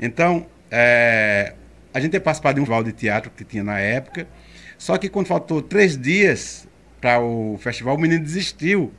Então, 0.00 0.46
é, 0.70 1.54
a 1.94 2.00
gente 2.00 2.12
tem 2.12 2.20
participado 2.20 2.56
de 2.56 2.60
um 2.60 2.64
festival 2.64 2.84
de 2.84 2.92
teatro 2.92 3.30
que 3.30 3.44
tinha 3.44 3.62
na 3.62 3.78
época, 3.78 4.26
só 4.76 4.96
que 4.98 5.08
quando 5.08 5.26
faltou 5.26 5.62
três 5.62 5.96
dias 5.96 6.66
para 7.00 7.20
o 7.20 7.56
festival, 7.60 7.94
o 7.96 8.00
menino 8.00 8.22
desistiu 8.22 8.92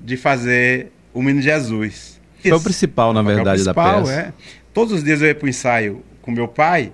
de 0.00 0.16
fazer 0.16 0.92
o 1.12 1.22
Menino 1.22 1.42
Jesus. 1.42 2.20
Foi 2.40 2.52
o 2.52 2.60
principal, 2.60 3.12
na 3.12 3.22
verdade, 3.22 3.62
principal, 3.62 4.02
da 4.02 4.06
peça. 4.06 4.20
É. 4.20 4.32
Todos 4.72 4.92
os 4.92 5.02
dias 5.02 5.22
eu 5.22 5.28
ia 5.28 5.34
para 5.34 5.46
o 5.46 5.48
ensaio 5.48 6.04
com 6.20 6.30
meu 6.30 6.46
pai, 6.46 6.92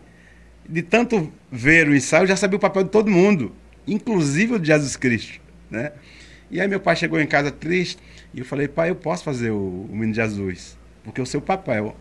de 0.72 0.80
tanto 0.80 1.30
ver 1.50 1.86
o 1.86 1.94
ensaio, 1.94 2.22
eu 2.22 2.28
já 2.28 2.36
sabia 2.36 2.56
o 2.56 2.60
papel 2.60 2.84
de 2.84 2.88
todo 2.88 3.10
mundo, 3.10 3.52
inclusive 3.86 4.54
o 4.54 4.58
de 4.58 4.68
Jesus 4.68 4.96
Cristo. 4.96 5.38
Né? 5.70 5.92
E 6.50 6.58
aí 6.58 6.66
meu 6.66 6.80
pai 6.80 6.96
chegou 6.96 7.20
em 7.20 7.26
casa 7.26 7.50
triste, 7.50 8.02
e 8.32 8.38
eu 8.38 8.44
falei, 8.44 8.68
pai, 8.68 8.88
eu 8.88 8.96
posso 8.96 9.22
fazer 9.22 9.50
o, 9.50 9.86
o 9.90 9.90
Menino 9.92 10.14
Jesus, 10.14 10.78
porque 11.04 11.20
é 11.20 11.22
o 11.22 11.26
seu 11.26 11.42
papel. 11.42 11.94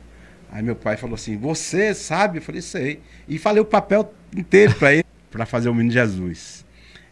Aí 0.49 0.63
meu 0.63 0.75
pai 0.75 0.95
falou 0.95 1.15
assim, 1.15 1.37
você 1.37 1.93
sabe? 1.93 2.37
Eu 2.37 2.41
falei, 2.41 2.61
sei. 2.61 3.01
E 3.27 3.37
falei 3.37 3.61
o 3.61 3.65
papel 3.65 4.13
inteiro 4.35 4.73
para 4.75 4.93
ele, 4.93 5.05
para 5.29 5.45
fazer 5.45 5.67
o 5.67 5.75
Menino 5.75 5.91
Jesus. 5.91 6.65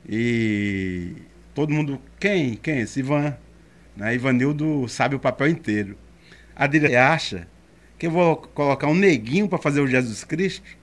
E 0.08 1.12
todo 1.54 1.74
mundo, 1.74 2.02
quem? 2.18 2.56
Quem? 2.56 2.80
Esse 2.80 3.02
Ivan. 3.02 3.36
Né? 3.98 4.16
Ivanildo 4.16 4.88
sabe 4.88 5.14
o 5.14 5.20
papel 5.20 5.50
inteiro. 5.50 5.98
A 6.56 6.68
diretora 6.68 7.10
acha 7.10 7.48
que 7.98 8.08
eu 8.08 8.12
vou 8.12 8.38
colocar 8.38 8.88
um 8.88 8.96
neguinho 8.96 9.50
para 9.50 9.58
fazer 9.58 9.82
o 9.82 9.88
Jesus 9.88 10.24
Cristo? 10.24 10.79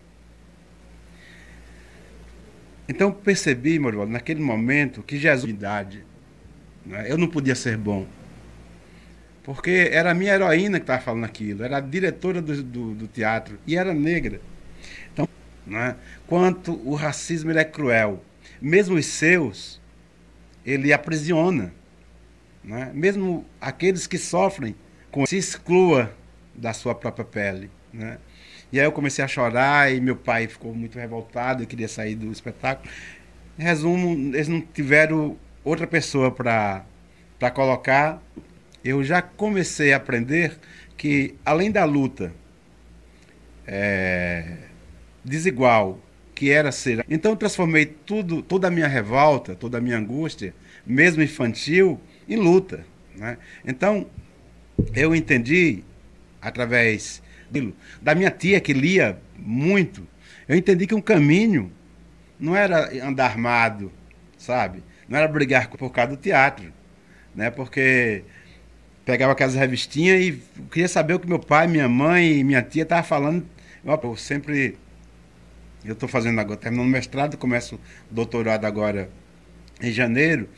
Então 2.89 3.11
percebi, 3.11 3.79
meu 3.79 4.07
naquele 4.07 4.41
momento, 4.41 5.03
que 5.03 5.19
Jesus, 5.19 5.53
né? 6.85 7.07
eu 7.09 7.19
não 7.19 7.27
podia 7.27 7.55
ser 7.55 7.77
bom. 7.77 8.07
Porque 9.43 9.89
era 9.93 10.11
a 10.11 10.15
minha 10.15 10.35
heroína 10.35 10.79
que 10.79 10.85
estava 10.85 11.01
falando 11.01 11.25
aquilo, 11.25 11.63
era 11.63 11.77
a 11.77 11.81
diretora 11.81 12.43
do, 12.43 12.63
do, 12.63 12.95
do, 12.95 13.07
teatro 13.07 13.59
e 13.67 13.77
era 13.77 13.95
negra. 13.95 14.41
Então, 15.13 15.29
né, 15.65 15.97
quanto 16.27 16.73
o 16.89 16.95
racismo 16.95 17.51
ele 17.51 17.61
é 17.61 17.65
cruel. 17.65 18.23
Mesmo 18.61 18.97
os 18.97 19.07
seus, 19.07 19.81
ele 20.65 20.93
aprisiona. 20.93 21.73
Né? 22.65 22.91
Mesmo 22.93 23.47
aqueles 23.61 24.07
que 24.09 24.19
sofrem, 24.19 24.75
com, 25.13 25.25
se 25.25 25.37
exclua 25.37 26.13
da 26.53 26.73
sua 26.73 26.95
própria 26.95 27.25
pele. 27.25 27.71
Né? 27.93 28.19
E 28.73 28.81
aí 28.81 28.87
eu 28.87 28.93
comecei 28.93 29.25
a 29.25 29.29
chorar 29.29 29.95
e 29.95 30.01
meu 30.01 30.17
pai 30.17 30.47
ficou 30.49 30.75
muito 30.75 30.99
revoltado, 30.99 31.63
eu 31.63 31.67
queria 31.67 31.89
sair 31.89 32.15
do 32.15 32.31
espetáculo. 32.33 32.91
Em 33.59 33.63
resumo, 33.63 34.35
eles 34.35 34.49
não 34.49 34.61
tiveram 34.61 35.37
outra 35.65 35.87
pessoa 35.87 36.31
para 36.31 36.85
colocar, 37.55 38.23
eu 38.85 39.03
já 39.03 39.23
comecei 39.23 39.93
a 39.93 39.97
aprender 39.97 40.59
que, 40.97 41.35
além 41.45 41.71
da 41.71 41.85
luta 41.85 42.33
é, 43.67 44.57
desigual 45.25 46.01
que 46.35 46.51
era 46.51 46.71
ser. 46.71 47.05
Então 47.09 47.33
eu 47.33 47.37
transformei 47.37 47.87
tudo, 47.87 48.43
toda 48.43 48.69
a 48.69 48.71
minha 48.71 48.87
revolta, 48.87 49.55
toda 49.55 49.79
a 49.79 49.81
minha 49.81 49.97
angústia, 49.97 50.55
mesmo 50.87 51.23
infantil, 51.23 52.01
em 52.29 52.37
luta. 52.37 52.85
Né? 53.17 53.39
Então 53.65 54.07
eu 54.95 55.15
entendi, 55.15 55.83
através 56.41 57.23
da 58.01 58.15
minha 58.15 58.31
tia 58.31 58.61
que 58.61 58.73
lia 58.73 59.19
muito, 59.39 60.07
eu 60.49 60.57
entendi 60.57 60.87
que 60.87 60.95
um 60.95 61.01
caminho 61.01 61.73
não 62.39 62.55
era 62.55 62.91
andar 63.07 63.27
armado, 63.27 63.93
sabe? 64.37 64.83
Não 65.09 65.19
era 65.19 65.29
brigar 65.29 65.69
por 65.69 65.91
causa 65.91 66.11
do 66.11 66.17
teatro, 66.17 66.73
né? 67.35 67.51
Porque 67.51 68.25
pegava 69.05 69.33
aquelas 69.33 69.55
revistinhas 69.55 70.21
e 70.21 70.43
queria 70.71 70.89
saber 70.89 71.15
o 71.15 71.21
que 71.21 71.29
meu 71.29 71.39
pai, 71.39 71.67
minha 71.67 71.89
mãe 71.89 72.39
e 72.39 72.45
minha 72.45 72.63
tia 72.63 72.83
estavam 72.83 73.05
falando. 73.05 73.47
Eu 73.85 74.17
sempre 74.17 74.77
eu 75.85 75.93
estou 75.93 76.09
fazendo 76.09 76.41
agora, 76.41 76.59
terminando 76.59 76.89
o 76.89 76.91
mestrado, 76.91 77.37
começo 77.37 77.77
o 78.11 78.15
doutorado 78.15 78.65
agora 78.65 79.09
em 79.81 79.93
janeiro. 79.93 80.49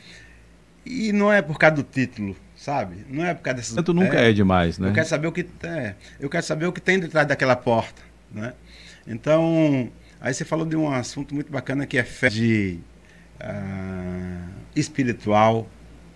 E 0.83 1.11
não 1.11 1.31
é 1.31 1.41
por 1.41 1.59
causa 1.59 1.75
do 1.75 1.83
título, 1.83 2.35
sabe? 2.59 3.05
Não 3.09 3.25
é 3.25 3.33
por 3.33 3.41
causa 3.41 3.55
dessas. 3.57 3.75
Tanto 3.75 3.93
nunca 3.93 4.19
é, 4.19 4.29
é 4.29 4.33
demais, 4.33 4.77
né? 4.77 4.89
Eu 4.89 4.93
quero 4.93 5.07
saber 5.07 5.27
o 5.27 5.31
que 5.31 5.47
é, 5.63 5.95
eu 6.19 6.29
quero 6.29 6.45
saber 6.45 6.65
o 6.65 6.73
que 6.73 6.81
tem 6.81 6.99
detrás 6.99 7.25
daquela 7.25 7.55
porta, 7.55 8.01
né? 8.29 8.53
Então, 9.07 9.89
aí 10.19 10.33
você 10.33 10.43
falou 10.43 10.65
de 10.65 10.75
um 10.75 10.91
assunto 10.91 11.33
muito 11.33 11.49
bacana 11.49 11.87
que 11.87 11.97
é 11.97 12.03
fé 12.03 12.27
de 12.27 12.79
uh, 13.39 14.49
espiritual, 14.75 15.67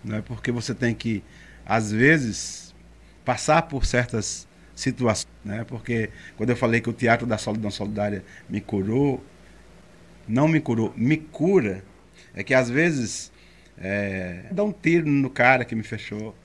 né? 0.04 0.22
Porque 0.26 0.52
você 0.52 0.76
tem 0.76 0.94
que 0.94 1.24
às 1.66 1.92
vezes 1.94 2.76
passar 3.24 3.62
por 3.64 3.86
certas 3.86 4.46
situação, 4.76 5.30
né? 5.46 5.64
Porque 5.66 6.10
quando 6.36 6.50
eu 6.50 6.58
falei 6.58 6.82
que 6.82 6.90
o 6.90 6.94
teatro 6.94 7.26
da 7.26 7.38
solidão 7.38 7.72
solidária 7.72 8.22
me 8.50 8.60
curou, 8.60 9.24
não 10.28 10.50
me 10.50 10.60
curou, 10.60 10.94
me 10.98 11.16
cura, 11.16 11.86
é 12.36 12.44
que 12.44 12.54
às 12.54 12.70
vezes 12.70 13.32
é, 13.78 14.46
dá 14.52 14.64
um 14.64 14.72
tiro 14.72 15.08
no 15.08 15.30
cara 15.30 15.66
que 15.66 15.76
me 15.76 15.84
fechou, 15.84 16.36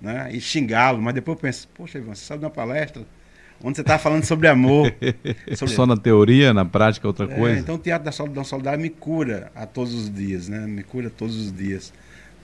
né? 0.00 0.30
E 0.32 0.40
xingá-lo, 0.40 1.00
mas 1.00 1.14
depois 1.14 1.36
eu 1.36 1.42
penso, 1.42 1.68
poxa, 1.74 1.98
Ivan, 1.98 2.14
você 2.14 2.24
sabe 2.24 2.40
de 2.40 2.44
uma 2.46 2.50
palestra 2.50 3.04
onde 3.62 3.76
você 3.76 3.80
está 3.80 3.98
falando 3.98 4.24
sobre 4.24 4.48
amor. 4.48 4.94
sobre... 5.56 5.74
Só 5.74 5.86
na 5.86 5.96
teoria, 5.96 6.54
na 6.54 6.64
prática 6.64 7.06
é 7.06 7.08
outra 7.08 7.26
é, 7.26 7.34
coisa. 7.34 7.60
Então 7.60 7.74
o 7.74 7.78
teatro 7.78 8.04
da 8.04 8.12
solidão 8.12 8.44
solidária 8.44 8.78
me 8.78 8.90
cura 8.90 9.50
a 9.54 9.66
todos 9.66 9.94
os 9.94 10.12
dias, 10.12 10.48
né? 10.48 10.66
Me 10.66 10.82
cura 10.82 11.10
todos 11.10 11.36
os 11.36 11.52
dias 11.52 11.92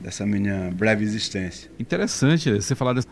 dessa 0.01 0.27
minha 0.27 0.71
breve 0.73 1.05
existência. 1.05 1.71
Interessante 1.79 2.51
você 2.51 2.75
falar 2.75 2.95
dessa. 2.95 3.09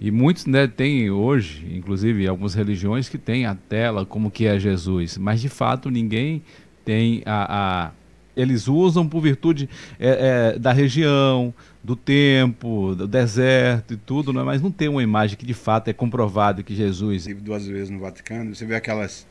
E 0.00 0.10
muitos 0.10 0.46
né, 0.46 0.68
têm 0.68 1.10
hoje, 1.10 1.66
inclusive 1.74 2.26
algumas 2.28 2.54
religiões, 2.54 3.08
que 3.08 3.18
têm 3.18 3.46
a 3.46 3.54
tela 3.54 4.06
como 4.06 4.30
que 4.30 4.46
é 4.46 4.58
Jesus, 4.58 5.18
mas 5.18 5.40
de 5.40 5.48
fato 5.48 5.90
ninguém 5.90 6.42
tem 6.84 7.22
a. 7.26 7.86
a 7.86 7.97
eles 8.38 8.68
usam 8.68 9.06
por 9.06 9.20
virtude 9.20 9.68
é, 9.98 10.52
é, 10.54 10.58
da 10.58 10.72
região, 10.72 11.52
do 11.82 11.96
tempo, 11.96 12.94
do 12.94 13.08
deserto 13.08 13.94
e 13.94 13.96
tudo, 13.96 14.32
né? 14.32 14.42
mas 14.42 14.62
não 14.62 14.70
tem 14.70 14.88
uma 14.88 15.02
imagem 15.02 15.36
que 15.36 15.44
de 15.44 15.54
fato 15.54 15.88
é 15.88 15.92
comprovado 15.92 16.62
que 16.62 16.74
Jesus. 16.74 17.22
Estive 17.22 17.40
duas 17.40 17.66
vezes 17.66 17.90
no 17.90 17.98
Vaticano, 17.98 18.54
você 18.54 18.64
vê 18.64 18.76
aquelas 18.76 19.26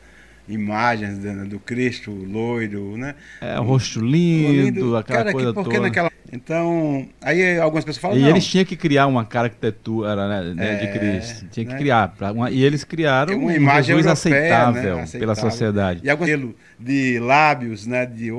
imagens 0.48 1.18
do, 1.48 1.58
Cristo 1.58 2.10
loiro, 2.10 2.96
né? 2.96 3.14
É, 3.40 3.60
o 3.60 3.64
rosto 3.64 4.00
lindo, 4.00 4.62
lindo. 4.62 4.96
aquela 4.96 5.18
Cara, 5.18 5.32
coisa 5.32 5.52
que, 5.52 5.62
toda. 5.62 5.80
Naquela... 5.80 6.10
Então, 6.32 7.06
aí 7.20 7.58
algumas 7.58 7.84
pessoas 7.84 8.02
falam. 8.02 8.18
E 8.18 8.22
não. 8.22 8.28
eles 8.30 8.46
tinham 8.46 8.64
que 8.64 8.76
criar 8.76 9.06
uma 9.06 9.24
caricatura 9.24 10.54
né, 10.54 10.54
é, 10.58 10.86
de 10.86 10.98
Cristo. 10.98 11.46
Tinha 11.50 11.66
que 11.66 11.72
né? 11.72 11.78
criar. 11.78 12.14
Uma, 12.34 12.50
e 12.50 12.62
eles 12.62 12.82
criaram 12.82 13.38
uma 13.38 13.54
imagem 13.54 13.96
Jesus 13.96 14.06
europeia, 14.06 14.46
aceitável, 14.46 14.96
né? 14.96 15.02
aceitável, 15.02 15.20
pela 15.20 15.34
sociedade. 15.34 16.00
E 16.02 16.10
algum 16.10 16.54
de 16.78 17.18
lábios, 17.20 17.86
né? 17.86 18.06
De 18.06 18.32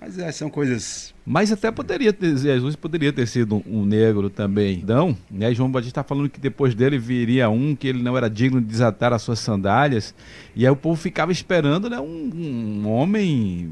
mas 0.00 0.18
é, 0.18 0.30
são 0.30 0.50
coisas. 0.50 1.14
Mas 1.24 1.50
até 1.50 1.70
poderia 1.70 2.12
ter, 2.12 2.36
Jesus 2.36 2.76
poderia 2.76 3.12
ter 3.12 3.26
sido 3.26 3.62
um 3.66 3.84
negro 3.84 4.28
também. 4.28 4.78
Então, 4.78 5.16
né, 5.30 5.54
João 5.54 5.70
Batista 5.70 6.00
está 6.00 6.04
falando 6.04 6.28
que 6.28 6.38
depois 6.38 6.74
dele 6.74 6.98
viria 6.98 7.48
um 7.48 7.74
que 7.74 7.88
ele 7.88 8.02
não 8.02 8.16
era 8.16 8.28
digno 8.28 8.60
de 8.60 8.66
desatar 8.66 9.12
as 9.12 9.22
suas 9.22 9.38
sandálias. 9.38 10.14
E 10.54 10.66
aí 10.66 10.70
o 10.70 10.76
povo 10.76 11.00
ficava 11.00 11.32
esperando 11.32 11.88
né, 11.88 11.98
um, 11.98 12.30
um 12.84 12.88
homem 12.88 13.70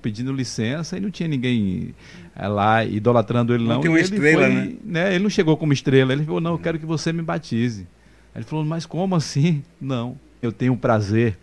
pedindo 0.00 0.32
licença 0.32 0.96
e 0.96 1.00
não 1.00 1.10
tinha 1.10 1.28
ninguém 1.28 1.94
é, 2.34 2.48
lá 2.48 2.82
idolatrando 2.82 3.54
ele 3.54 3.64
não. 3.64 3.74
Não 3.74 3.80
tem 3.82 3.90
uma 3.90 4.00
estrela, 4.00 4.46
foi, 4.46 4.54
né? 4.54 4.72
né? 4.82 5.14
Ele 5.14 5.22
não 5.22 5.30
chegou 5.30 5.58
como 5.58 5.74
estrela, 5.74 6.12
ele 6.14 6.24
falou, 6.24 6.40
não, 6.40 6.52
eu 6.52 6.58
quero 6.58 6.78
que 6.78 6.86
você 6.86 7.12
me 7.12 7.22
batize. 7.22 7.82
Aí 8.34 8.40
ele 8.40 8.44
falou, 8.44 8.64
mas 8.64 8.86
como 8.86 9.14
assim? 9.14 9.62
Não, 9.78 10.18
eu 10.40 10.50
tenho 10.50 10.74
prazer 10.74 11.36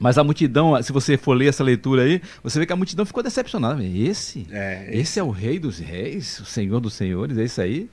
mas 0.00 0.18
a 0.18 0.24
multidão, 0.24 0.80
se 0.82 0.92
você 0.92 1.16
for 1.16 1.34
ler 1.34 1.48
essa 1.48 1.64
leitura 1.64 2.02
aí, 2.02 2.22
você 2.42 2.58
vê 2.58 2.66
que 2.66 2.72
a 2.72 2.76
multidão 2.76 3.04
ficou 3.04 3.22
decepcionada. 3.22 3.84
Esse? 3.84 4.46
É, 4.50 4.88
esse, 4.90 5.00
esse 5.00 5.20
é 5.20 5.22
o 5.22 5.30
rei 5.30 5.58
dos 5.58 5.78
reis, 5.78 6.38
o 6.40 6.44
senhor 6.44 6.80
dos 6.80 6.94
senhores, 6.94 7.36
é 7.38 7.44
isso 7.44 7.60
aí? 7.60 7.90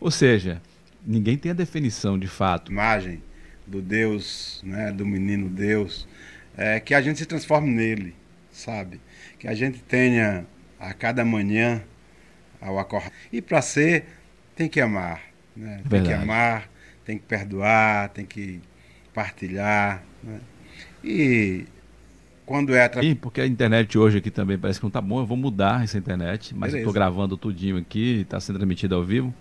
Ou 0.00 0.10
seja, 0.10 0.60
ninguém 1.06 1.36
tem 1.36 1.52
a 1.52 1.54
definição 1.54 2.18
de 2.18 2.26
fato. 2.26 2.72
Imagem 2.72 3.22
do 3.66 3.80
Deus, 3.80 4.60
né, 4.64 4.92
do 4.92 5.06
menino 5.06 5.48
Deus, 5.48 6.06
é 6.56 6.80
que 6.80 6.94
a 6.94 7.00
gente 7.00 7.18
se 7.18 7.26
transforme 7.26 7.70
nele, 7.70 8.14
sabe? 8.50 9.00
Que 9.38 9.48
a 9.48 9.54
gente 9.54 9.80
tenha 9.80 10.46
a 10.78 10.92
cada 10.92 11.24
manhã 11.24 11.82
ao 12.60 12.78
acordar. 12.78 13.10
E 13.32 13.40
para 13.40 13.62
ser, 13.62 14.04
tem 14.54 14.68
que 14.68 14.80
amar. 14.80 15.22
Né? 15.56 15.82
Tem 15.88 16.02
que 16.02 16.12
amar, 16.12 16.68
tem 17.04 17.18
que 17.18 17.24
perdoar, 17.24 18.08
tem 18.10 18.24
que 18.24 18.60
partilhar. 19.12 20.02
Né? 20.22 20.40
E 21.04 21.66
quando 22.46 22.74
é 22.74 22.84
através. 22.84 23.14
Porque 23.14 23.40
a 23.40 23.46
internet 23.46 23.96
hoje 23.98 24.18
aqui 24.18 24.30
também 24.30 24.58
parece 24.58 24.80
que 24.80 24.84
não 24.84 24.90
tá 24.90 25.00
bom, 25.00 25.20
eu 25.20 25.26
vou 25.26 25.36
mudar 25.36 25.84
essa 25.84 25.98
internet, 25.98 26.54
mas 26.54 26.72
Beleza. 26.72 26.78
eu 26.78 26.80
estou 26.80 26.92
gravando 26.92 27.36
tudinho 27.36 27.76
aqui, 27.76 28.20
está 28.20 28.40
sendo 28.40 28.56
transmitido 28.56 28.94
ao 28.94 29.04
vivo. 29.04 29.32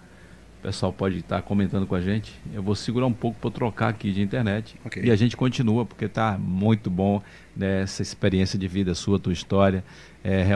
O 0.60 0.64
pessoal 0.64 0.94
pode 0.94 1.18
estar 1.18 1.38
tá 1.38 1.42
comentando 1.42 1.86
com 1.86 1.96
a 1.96 2.02
gente. 2.02 2.34
Eu 2.54 2.64
vou 2.64 2.74
segurar 2.74 3.06
um 3.06 3.14
pouco 3.14 3.38
para 3.40 3.52
trocar 3.52 3.90
aqui 3.90 4.12
de 4.12 4.22
internet. 4.22 4.76
Okay. 4.86 5.04
E 5.04 5.12
a 5.12 5.16
gente 5.16 5.36
continua, 5.36 5.86
porque 5.86 6.06
está 6.06 6.38
muito 6.38 6.90
bom 6.90 7.22
né, 7.56 7.82
essa 7.82 8.02
experiência 8.02 8.58
de 8.58 8.68
vida 8.68 8.96
sua, 8.96 9.20
tua 9.20 9.34
história. 9.34 9.84
É, 10.24 10.56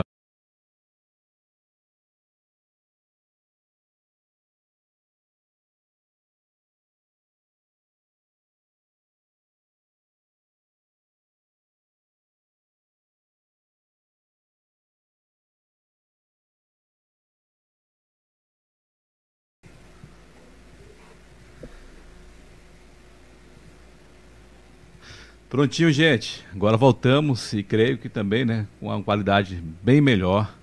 Prontinho, 25.48 25.90
gente. 25.90 26.44
Agora 26.54 26.76
voltamos 26.76 27.54
e 27.54 27.62
creio 27.62 27.96
que 27.96 28.10
também, 28.10 28.44
né, 28.44 28.66
com 28.78 28.86
uma 28.88 29.02
qualidade 29.02 29.62
bem 29.82 29.98
melhor 29.98 30.54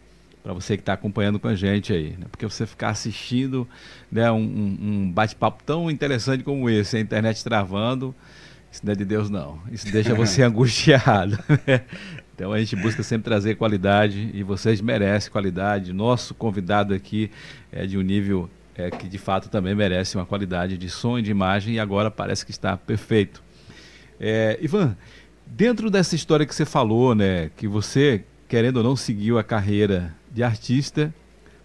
para 0.43 0.54
você 0.54 0.78
que 0.78 0.84
está 0.84 0.93
acompanhando 0.93 1.39
com 1.39 1.48
a 1.48 1.56
gente 1.56 1.91
aí, 1.91 2.12
né? 2.12 2.28
Porque 2.30 2.45
você 2.45 2.67
ficar 2.67 2.89
assistindo, 2.89 3.67
né, 4.12 4.32
um, 4.32 4.38
um 4.38 5.12
bate-papo 5.12 5.63
tão 5.63 5.89
interessante 5.89 6.43
como 6.43 6.69
esse, 6.69 6.98
a 6.98 7.00
internet 7.00 7.43
travando, 7.43 8.13
isso 8.71 8.82
não 8.86 8.93
é 8.93 8.95
de 8.95 9.06
Deus 9.06 9.28
não. 9.28 9.60
Isso 9.71 9.91
deixa 9.91 10.13
você 10.13 10.43
angustiado. 10.45 11.39
Né? 11.65 11.82
Então 12.36 12.54
a 12.54 12.60
gente 12.60 12.76
busca 12.76 13.02
sempre 13.02 13.24
trazer 13.24 13.56
qualidade 13.56 14.30
e 14.36 14.43
vocês 14.43 14.82
merecem 14.82 15.32
qualidade. 15.32 15.93
Nosso 15.93 16.36
convidado 16.36 16.93
aqui 16.93 17.32
é 17.71 17.88
de 17.88 17.98
um 17.98 18.02
nível 18.02 18.48
é, 18.76 18.91
que 18.91 19.08
de 19.08 19.17
fato 19.17 19.50
também 19.50 19.74
merece 19.74 20.15
uma 20.15 20.28
qualidade 20.28 20.78
de 20.78 20.89
som 20.91 21.17
e 21.17 21.24
de 21.24 21.32
imagem 21.32 21.76
e 21.76 21.80
agora 21.80 22.12
parece 22.12 22.45
que 22.45 22.52
está 22.52 22.78
perfeito. 22.78 23.45
É, 24.19 24.58
Ivan, 24.62 24.95
dentro 25.45 25.89
dessa 25.89 26.15
história 26.15 26.45
que 26.45 26.56
você 26.56 26.65
falou, 26.65 27.13
né, 27.13 27.49
que 27.56 27.67
você, 27.67 28.23
querendo 28.47 28.78
ou 28.78 28.84
não, 28.84 28.95
seguiu 28.95 29.38
a 29.38 29.43
carreira 29.43 30.13
de 30.32 30.43
artista 30.43 31.13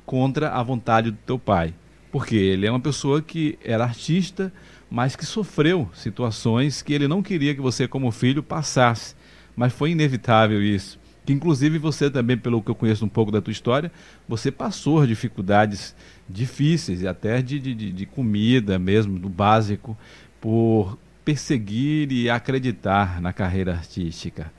contra 0.04 0.50
a 0.50 0.62
vontade 0.62 1.10
do 1.10 1.16
teu 1.18 1.38
pai. 1.38 1.74
Porque 2.10 2.34
ele 2.34 2.66
é 2.66 2.70
uma 2.70 2.80
pessoa 2.80 3.22
que 3.22 3.58
era 3.64 3.84
artista, 3.84 4.52
mas 4.90 5.14
que 5.14 5.24
sofreu 5.24 5.88
situações 5.94 6.82
que 6.82 6.92
ele 6.92 7.06
não 7.06 7.22
queria 7.22 7.54
que 7.54 7.60
você, 7.60 7.86
como 7.86 8.10
filho, 8.10 8.42
passasse. 8.42 9.14
Mas 9.54 9.72
foi 9.72 9.92
inevitável 9.92 10.60
isso. 10.60 10.98
Que 11.24 11.32
inclusive 11.32 11.78
você 11.78 12.10
também, 12.10 12.36
pelo 12.36 12.60
que 12.60 12.70
eu 12.70 12.74
conheço 12.74 13.04
um 13.04 13.08
pouco 13.08 13.30
da 13.30 13.40
tua 13.40 13.52
história, 13.52 13.92
você 14.28 14.50
passou 14.50 15.06
dificuldades 15.06 15.94
difíceis, 16.28 17.02
e 17.02 17.08
até 17.08 17.40
de, 17.40 17.60
de, 17.60 17.92
de 17.92 18.06
comida 18.06 18.78
mesmo, 18.78 19.18
do 19.18 19.28
básico, 19.28 19.96
por 20.40 20.98
perseguir 21.30 22.10
e 22.10 22.28
acreditar 22.28 23.20
na 23.20 23.32
carreira 23.32 23.72
artística. 23.72 24.52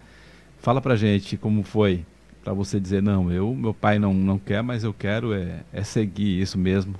Fala 0.59 0.79
pra 0.79 0.95
gente 0.95 1.35
como 1.35 1.63
foi 1.63 2.05
para 2.41 2.53
você 2.53 2.79
dizer, 2.79 3.03
não, 3.03 3.29
eu, 3.29 3.53
meu 3.53 3.73
pai 3.73 3.99
não, 3.99 4.13
não 4.13 4.39
quer, 4.39 4.63
mas 4.63 4.83
eu 4.85 4.93
quero 4.93 5.33
é, 5.33 5.59
é 5.73 5.83
seguir 5.83 6.41
isso 6.41 6.57
mesmo? 6.57 6.95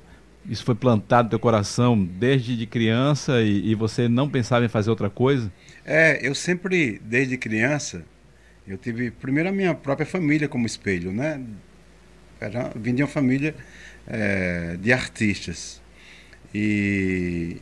Isso 0.45 0.65
foi 0.65 0.75
plantado 0.75 1.27
no 1.27 1.29
teu 1.29 1.39
coração 1.39 1.97
desde 2.03 2.57
de 2.57 2.65
criança 2.65 3.41
e, 3.41 3.71
e, 3.71 3.75
você 3.75 4.09
não 4.09 4.29
pensava 4.29 4.65
em 4.65 4.67
fazer 4.67 4.89
outra 4.89 5.09
coisa? 5.09 5.51
É, 5.85 6.19
eu 6.21 6.35
sempre, 6.35 6.99
desde 7.05 7.37
criança, 7.37 8.03
eu 8.67 8.77
tive 8.77 9.09
primeiro 9.09 9.49
a 9.49 9.51
minha 9.53 9.73
própria 9.73 10.05
família 10.05 10.49
como 10.49 10.65
espelho, 10.65 11.13
né? 11.13 11.41
Era, 12.41 12.71
vim 12.75 12.93
de 12.93 13.03
uma 13.03 13.07
família 13.07 13.55
é, 14.05 14.75
de 14.81 14.91
artistas. 14.91 15.81
E 16.53 17.61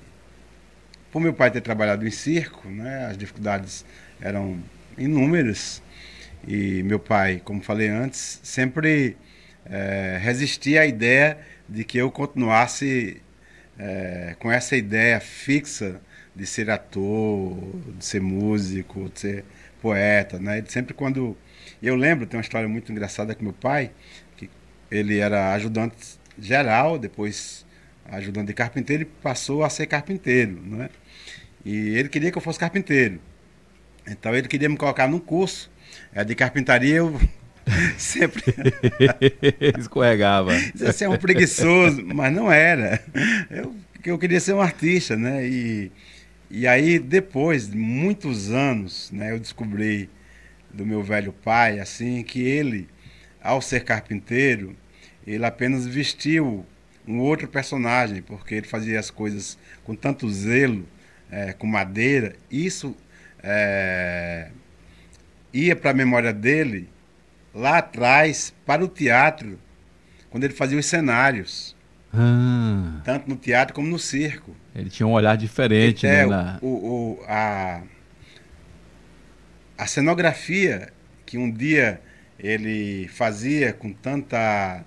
por 1.12 1.22
meu 1.22 1.34
pai 1.34 1.52
ter 1.52 1.62
trabalhado 1.62 2.08
em 2.08 2.12
circo, 2.12 2.68
né, 2.68 3.08
as 3.08 3.18
dificuldades 3.18 3.86
eram 4.22 4.60
inúmeras. 4.98 5.82
E 6.48 6.84
meu 6.84 7.00
pai, 7.00 7.42
como 7.44 7.62
falei 7.62 7.90
antes, 7.90 8.40
sempre 8.44 9.18
é, 9.66 10.18
resistia 10.22 10.82
à 10.82 10.86
ideia 10.86 11.38
de 11.68 11.84
que 11.84 11.98
eu 11.98 12.10
continuasse 12.12 13.22
é, 13.78 14.36
com 14.40 14.52
essa 14.52 14.76
ideia 14.76 15.20
fixa 15.20 16.02
de 16.36 16.46
ser 16.46 16.70
ator, 16.70 17.58
de 17.98 18.06
ser 18.06 18.22
músico, 18.22 19.10
de 19.10 19.20
ser 19.20 19.46
poeta, 19.82 20.40
né? 20.40 20.64
Sempre 20.68 20.94
quando 20.94 21.38
eu 21.82 21.96
lembro, 21.96 22.26
tem 22.26 22.38
uma 22.38 22.44
história 22.44 22.68
muito 22.68 22.92
engraçada 22.92 23.36
com 23.36 23.44
meu 23.44 23.54
pai, 23.54 23.92
que 24.38 24.50
ele 24.90 25.20
era 25.20 25.54
ajudante 25.54 26.20
geral, 26.38 26.98
depois 26.98 27.66
ajudante 28.12 28.48
de 28.48 28.54
carpinteiro 28.54 29.04
e 29.04 29.06
passou 29.06 29.64
a 29.64 29.70
ser 29.70 29.86
carpinteiro, 29.86 30.60
né? 30.62 30.90
E 31.64 31.96
ele 31.98 32.10
queria 32.10 32.32
que 32.32 32.38
eu 32.38 32.42
fosse 32.42 32.60
carpinteiro. 32.60 33.20
Então 34.08 34.34
ele 34.34 34.48
queria 34.48 34.70
me 34.70 34.78
colocar 34.78 35.08
num 35.08 35.20
curso 35.20 35.72
é, 36.14 36.24
de 36.24 36.34
carpintaria, 36.36 36.96
eu 36.96 37.20
sempre 37.98 38.44
escorregava. 39.78 40.52
Você 40.76 41.06
é 41.06 41.10
um 41.10 41.18
preguiçoso, 41.18 42.04
mas 42.04 42.34
não 42.34 42.52
era. 42.52 43.04
Eu, 43.50 43.76
eu 44.04 44.18
queria 44.18 44.40
ser 44.40 44.54
um 44.54 44.62
artista, 44.62 45.16
né? 45.16 45.48
E, 45.48 45.92
e 46.50 46.68
aí 46.68 46.98
depois 46.98 47.70
de 47.70 47.78
muitos 47.78 48.50
anos, 48.50 49.12
né, 49.12 49.32
eu 49.32 49.40
descobri 49.40 50.10
do 50.74 50.86
meu 50.86 51.04
velho 51.04 51.34
pai 51.34 51.80
assim 51.80 52.24
que 52.24 52.42
ele, 52.42 52.88
ao 53.42 53.62
ser 53.62 53.84
carpinteiro, 53.84 54.76
ele 55.26 55.46
apenas 55.46 55.86
vestiu 55.86 56.66
um 57.10 57.20
outro 57.20 57.48
personagem, 57.48 58.22
porque 58.22 58.54
ele 58.54 58.68
fazia 58.68 59.00
as 59.00 59.10
coisas 59.10 59.58
com 59.84 59.96
tanto 59.96 60.30
zelo, 60.30 60.88
é, 61.32 61.54
com 61.54 61.66
madeira. 61.66 62.36
Isso 62.52 62.96
é, 63.42 64.50
ia 65.52 65.76
para 65.76 65.90
a 65.90 65.94
memória 65.94 66.32
dele 66.32 66.88
lá 67.54 67.80
atrás 67.80 68.54
para 68.64 68.84
o 68.84 68.88
teatro, 68.88 69.60
quando 70.30 70.44
ele 70.44 70.54
fazia 70.54 70.78
os 70.78 70.86
cenários. 70.86 71.76
Ah. 72.14 73.02
Tanto 73.04 73.28
no 73.28 73.36
teatro 73.36 73.74
como 73.74 73.88
no 73.88 73.98
circo. 73.98 74.56
Ele 74.76 74.90
tinha 74.90 75.08
um 75.08 75.14
olhar 75.14 75.36
diferente, 75.36 76.06
é, 76.06 76.26
né? 76.26 76.26
Na... 76.28 76.60
O, 76.62 76.68
o, 76.68 77.24
a, 77.28 77.82
a 79.76 79.88
cenografia 79.88 80.94
que 81.26 81.40
um 81.40 81.52
dia 81.52 82.02
ele 82.38 83.08
fazia 83.08 83.74
com 83.74 83.92
tanta 83.92 84.84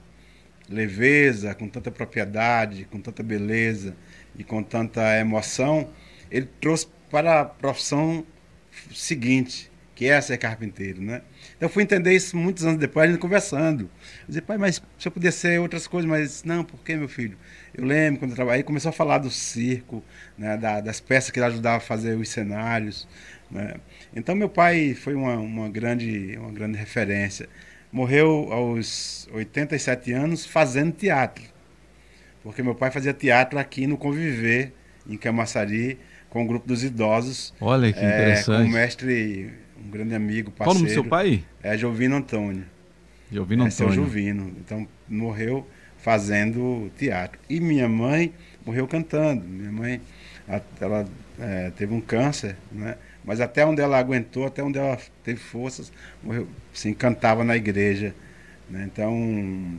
leveza, 0.73 1.55
com 1.55 1.69
tanta 1.69 1.91
propriedade, 1.91 2.87
com 2.91 3.01
tanta 3.01 3.23
beleza 3.23 3.95
e 4.37 4.43
com 4.43 4.63
tanta 4.63 5.19
emoção, 5.19 5.91
ele 6.31 6.49
trouxe 6.61 6.89
para 7.11 7.41
a 7.41 7.45
profissão 7.45 8.25
seguinte, 8.95 9.71
que 9.95 10.09
é 10.09 10.21
ser 10.21 10.39
carpinteiro, 10.39 11.03
né? 11.03 11.23
Então, 11.57 11.69
eu 11.69 11.69
fui 11.69 11.83
entender 11.83 12.15
isso 12.15 12.37
muitos 12.37 12.65
anos 12.65 12.79
depois, 12.79 13.05
a 13.05 13.13
gente 13.13 13.21
conversando. 13.21 13.83
Eu 13.83 14.27
disse, 14.29 14.41
pai, 14.41 14.57
mas 14.57 14.83
se 14.99 15.07
eu 15.07 15.13
pudesse 15.13 15.39
ser 15.39 15.61
outras 15.61 15.87
coisas, 15.87 16.11
mas 16.11 16.43
não, 16.43 16.65
por 16.65 16.81
que, 16.81 16.97
meu 16.97 17.09
filho? 17.09 17.37
Eu 17.75 17.85
lembro 17.85 18.21
quando 18.21 18.31
eu 18.33 18.37
trabalhei, 18.37 18.63
começou 18.63 18.89
a 18.89 18.93
falar 18.93 19.19
do 19.19 19.31
circo, 19.31 20.03
né, 20.37 20.57
da, 20.57 20.81
das 20.81 21.01
peças 21.01 21.31
que 21.31 21.39
ele 21.39 21.47
ajudava 21.47 21.77
a 21.77 21.81
fazer 21.81 22.17
os 22.17 22.29
cenários. 22.31 23.07
Né? 23.51 23.75
Então, 24.17 24.35
meu 24.35 24.49
pai 24.49 24.95
foi 24.95 25.15
uma, 25.15 25.37
uma, 25.37 25.69
grande, 25.69 26.37
uma 26.39 26.51
grande 26.51 26.79
referência 26.79 27.49
morreu 27.93 28.49
aos 28.51 29.29
87 29.33 30.13
anos 30.13 30.47
fazendo 30.47 30.93
teatro. 30.93 31.45
Porque 32.43 32.63
meu 32.63 32.75
pai 32.75 32.91
fazia 32.91 33.13
teatro 33.13 33.59
aqui 33.59 33.87
no 33.87 33.97
Conviver, 33.97 34.73
em 35.07 35.17
Camaçari, 35.17 35.99
com 36.31 36.43
o 36.43 36.47
grupo 36.47 36.67
dos 36.67 36.83
idosos. 36.83 37.55
Olha 37.61 37.93
que 37.93 38.01
é, 38.01 38.09
interessante. 38.09 38.63
Com 38.63 38.69
o 38.69 38.73
mestre, 38.73 39.53
um 39.85 39.91
grande 39.91 40.15
amigo, 40.15 40.51
parceiro. 40.51 40.65
Qual 40.65 40.71
o 40.71 40.75
nome 40.75 40.89
do 40.89 40.93
seu 40.93 41.05
pai? 41.05 41.45
É 41.63 41.77
Jovino 41.77 42.17
Antônio. 42.17 42.65
Jovino 43.31 43.65
é, 43.65 43.67
Antônio. 43.67 43.93
Seu 43.93 43.93
Jovino. 43.93 44.53
Então, 44.59 44.89
morreu 45.09 45.67
fazendo 45.99 46.91
teatro. 46.97 47.39
E 47.49 47.61
minha 47.61 47.89
mãe 47.89 48.33
morreu 48.67 48.89
cantando. 48.89 49.45
Minha 49.45 49.71
mãe, 49.71 50.01
ela 50.81 51.07
é, 51.39 51.71
teve 51.71 51.95
um 51.95 52.01
câncer, 52.01 52.57
né? 52.73 52.97
Mas 53.25 53.41
até 53.41 53.65
onde 53.65 53.81
ela 53.81 53.99
aguentou, 53.99 54.47
até 54.47 54.65
onde 54.65 54.79
ela 54.79 54.99
teve 55.23 55.39
forças, 55.39 55.93
morreu, 56.23 56.49
se 56.73 56.89
encantava 56.89 57.45
na 57.45 57.57
igreja. 57.57 58.15
Né? 58.69 58.89
Então. 58.91 59.79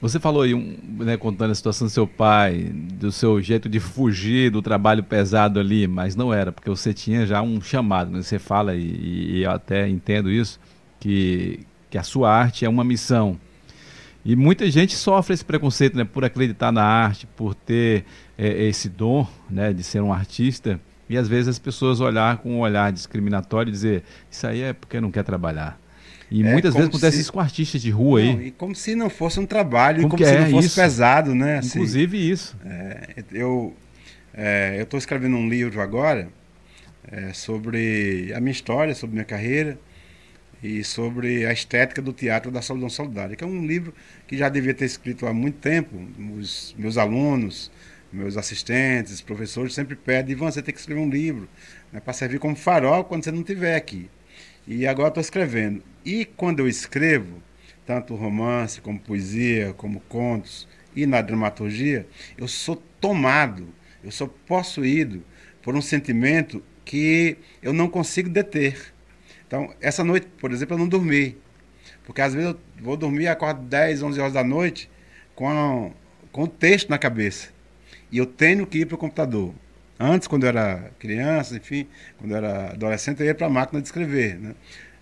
Você 0.00 0.18
falou 0.18 0.42
aí, 0.42 0.52
um, 0.52 0.76
né, 0.98 1.16
contando 1.16 1.52
a 1.52 1.54
situação 1.54 1.86
do 1.86 1.90
seu 1.90 2.06
pai, 2.06 2.72
do 2.74 3.12
seu 3.12 3.40
jeito 3.40 3.68
de 3.68 3.78
fugir 3.78 4.50
do 4.50 4.60
trabalho 4.60 5.02
pesado 5.04 5.60
ali, 5.60 5.86
mas 5.86 6.16
não 6.16 6.34
era, 6.34 6.50
porque 6.50 6.68
você 6.68 6.92
tinha 6.92 7.24
já 7.24 7.40
um 7.40 7.60
chamado. 7.60 8.10
Né? 8.10 8.20
Você 8.20 8.38
fala, 8.38 8.74
e, 8.74 9.38
e 9.38 9.42
eu 9.44 9.50
até 9.50 9.88
entendo 9.88 10.28
isso, 10.28 10.58
que, 10.98 11.60
que 11.88 11.96
a 11.96 12.02
sua 12.02 12.32
arte 12.32 12.64
é 12.64 12.68
uma 12.68 12.82
missão. 12.82 13.38
E 14.24 14.36
muita 14.36 14.70
gente 14.70 14.94
sofre 14.94 15.34
esse 15.34 15.44
preconceito 15.44 15.96
né, 15.96 16.04
por 16.04 16.24
acreditar 16.24 16.70
na 16.70 16.84
arte, 16.84 17.26
por 17.26 17.54
ter 17.54 18.04
é, 18.38 18.64
esse 18.64 18.88
dom 18.88 19.26
né, 19.50 19.72
de 19.72 19.82
ser 19.82 20.00
um 20.00 20.12
artista. 20.12 20.80
E 21.08 21.16
às 21.16 21.26
vezes 21.26 21.48
as 21.48 21.58
pessoas 21.58 22.00
olhar 22.00 22.38
com 22.38 22.56
um 22.56 22.60
olhar 22.60 22.92
discriminatório 22.92 23.70
e 23.70 23.72
dizer, 23.72 24.04
isso 24.30 24.46
aí 24.46 24.62
é 24.62 24.72
porque 24.72 25.00
não 25.00 25.10
quer 25.10 25.24
trabalhar. 25.24 25.81
E 26.32 26.42
é, 26.42 26.50
muitas 26.50 26.72
vezes 26.72 26.88
acontece 26.88 27.16
se... 27.16 27.22
isso 27.22 27.32
com 27.32 27.40
artistas 27.40 27.82
de 27.82 27.90
rua 27.90 28.22
não, 28.22 28.38
aí. 28.38 28.46
E 28.46 28.50
como 28.52 28.74
se 28.74 28.94
não 28.94 29.10
fosse 29.10 29.38
um 29.38 29.44
trabalho, 29.44 29.98
como, 30.02 30.12
como 30.12 30.24
se 30.24 30.30
é 30.30 30.40
não 30.40 30.50
fosse 30.50 30.68
isso? 30.68 30.80
pesado, 30.80 31.34
né? 31.34 31.58
Assim, 31.58 31.78
Inclusive 31.78 32.30
isso. 32.30 32.56
É, 32.64 33.22
eu 33.32 33.76
é, 34.32 34.78
estou 34.80 34.96
escrevendo 34.96 35.36
um 35.36 35.46
livro 35.46 35.78
agora 35.82 36.28
é, 37.10 37.34
sobre 37.34 38.32
a 38.34 38.40
minha 38.40 38.52
história, 38.52 38.94
sobre 38.94 39.14
minha 39.14 39.26
carreira 39.26 39.78
e 40.62 40.82
sobre 40.82 41.44
a 41.44 41.52
estética 41.52 42.00
do 42.00 42.14
teatro 42.14 42.50
da 42.50 42.62
Solidão 42.62 42.88
Solidária, 42.88 43.36
que 43.36 43.44
é 43.44 43.46
um 43.46 43.66
livro 43.66 43.92
que 44.26 44.34
já 44.34 44.48
devia 44.48 44.72
ter 44.72 44.86
escrito 44.86 45.26
há 45.26 45.34
muito 45.34 45.58
tempo. 45.58 45.96
Os 46.38 46.74
meus 46.78 46.96
alunos, 46.96 47.70
meus 48.10 48.38
assistentes, 48.38 49.20
professores 49.20 49.74
sempre 49.74 49.96
pedem, 49.96 50.32
Ivan, 50.32 50.50
você 50.50 50.62
tem 50.62 50.72
que 50.72 50.80
escrever 50.80 51.00
um 51.00 51.10
livro, 51.10 51.46
né, 51.92 52.00
para 52.00 52.14
servir 52.14 52.38
como 52.38 52.56
farol 52.56 53.04
quando 53.04 53.22
você 53.22 53.30
não 53.30 53.40
estiver 53.40 53.76
aqui. 53.76 54.08
E 54.66 54.86
agora 54.86 55.08
estou 55.08 55.20
escrevendo. 55.20 55.82
E 56.04 56.24
quando 56.24 56.60
eu 56.60 56.68
escrevo, 56.68 57.42
tanto 57.86 58.14
romance, 58.14 58.80
como 58.80 58.98
poesia, 58.98 59.72
como 59.74 60.00
contos, 60.00 60.68
e 60.94 61.06
na 61.06 61.20
dramaturgia, 61.20 62.06
eu 62.36 62.46
sou 62.46 62.76
tomado, 63.00 63.68
eu 64.04 64.10
sou 64.10 64.28
possuído 64.28 65.24
por 65.62 65.74
um 65.74 65.82
sentimento 65.82 66.62
que 66.84 67.36
eu 67.62 67.72
não 67.72 67.88
consigo 67.88 68.28
deter. 68.28 68.92
Então, 69.46 69.74
essa 69.80 70.04
noite, 70.04 70.26
por 70.38 70.52
exemplo, 70.52 70.74
eu 70.74 70.78
não 70.78 70.88
dormi. 70.88 71.36
Porque 72.04 72.20
às 72.20 72.34
vezes 72.34 72.50
eu 72.50 72.60
vou 72.80 72.96
dormir, 72.96 73.28
acordo 73.28 73.62
10, 73.62 74.02
11 74.02 74.20
horas 74.20 74.32
da 74.32 74.44
noite 74.44 74.90
com, 75.34 75.92
com 76.30 76.42
o 76.44 76.48
texto 76.48 76.88
na 76.88 76.98
cabeça. 76.98 77.50
E 78.10 78.18
eu 78.18 78.26
tenho 78.26 78.66
que 78.66 78.78
ir 78.78 78.86
para 78.86 78.94
o 78.94 78.98
computador. 78.98 79.54
Antes, 80.02 80.26
quando 80.26 80.42
eu 80.42 80.48
era 80.48 80.90
criança, 80.98 81.56
enfim, 81.56 81.86
quando 82.18 82.32
eu 82.32 82.36
era 82.38 82.70
adolescente, 82.70 83.20
eu 83.20 83.26
ia 83.26 83.34
para 83.34 83.46
a 83.46 83.50
máquina 83.50 83.80
de 83.80 83.86
escrever. 83.86 84.38
Né? 84.38 84.54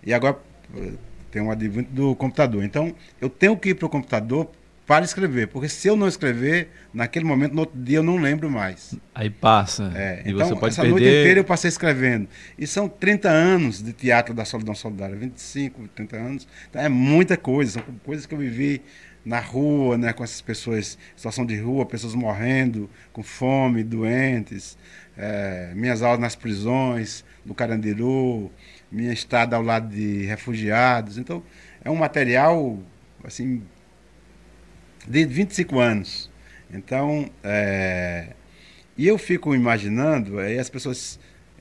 E 0.05 0.13
agora 0.13 0.39
eh, 0.77 0.93
tem 1.31 1.41
um 1.41 1.51
advento 1.51 1.91
do 1.91 2.15
computador. 2.15 2.63
Então, 2.63 2.95
eu 3.21 3.31
tenho 3.31 3.57
que 3.57 3.71
ir 3.71 3.75
para 3.75 3.87
o 3.87 3.89
computador 3.89 4.51
para 4.87 5.05
escrever, 5.05 5.47
porque 5.47 5.69
se 5.69 5.87
eu 5.87 5.95
não 5.95 6.09
escrever, 6.09 6.69
naquele 6.93 7.25
momento, 7.25 7.55
no 7.55 7.61
outro 7.61 7.81
dia, 7.81 7.99
eu 7.99 8.03
não 8.03 8.17
lembro 8.17 8.51
mais. 8.51 8.97
Aí 9.15 9.31
passa. 9.31 9.93
É, 9.95 10.23
e 10.27 10.33
então, 10.33 10.49
você 10.49 10.55
pode 10.57 10.73
essa 10.73 10.83
perder... 10.83 10.91
noite 10.91 11.07
inteira 11.07 11.41
eu 11.41 11.45
passei 11.45 11.69
escrevendo. 11.69 12.29
E 12.59 12.67
são 12.67 12.89
30 12.89 13.29
anos 13.29 13.81
de 13.81 13.93
teatro 13.93 14.35
da 14.35 14.45
Solidão 14.45 14.75
Solidária, 14.75 15.15
25, 15.15 15.89
30 15.95 16.17
anos. 16.17 16.49
Então, 16.69 16.83
é 16.83 16.89
muita 16.89 17.37
coisa, 17.37 17.75
são 17.75 17.83
coisas 18.05 18.27
que 18.27 18.35
eu 18.35 18.39
vivi 18.39 18.83
na 19.25 19.39
rua, 19.39 19.99
né, 19.99 20.13
com 20.13 20.25
essas 20.25 20.41
pessoas, 20.41 20.99
situação 21.15 21.45
de 21.45 21.57
rua, 21.57 21.85
pessoas 21.85 22.15
morrendo, 22.15 22.89
com 23.13 23.23
fome, 23.23 23.83
doentes, 23.83 24.79
é, 25.17 25.73
minhas 25.75 26.03
aulas 26.03 26.21
nas 26.21 26.35
prisões, 26.35 27.25
no 27.45 27.55
Carandiru, 27.55 28.51
minha 28.91 29.13
estada 29.13 29.57
ao 29.57 29.63
lado 29.63 29.89
de 29.95 30.25
refugiados. 30.25 31.19
Então, 31.19 31.43
é 31.85 31.91
um 31.91 31.97
material, 31.97 32.79
assim, 33.25 33.63
de 35.07 35.25
25 35.25 35.79
anos. 35.79 36.31
Então, 36.73 37.29
é, 37.43 38.29
e 38.97 39.07
eu 39.07 39.19
fico 39.19 39.55
imaginando, 39.55 40.39
aí 40.39 40.59
as 40.59 40.71
pessoas 40.71 41.19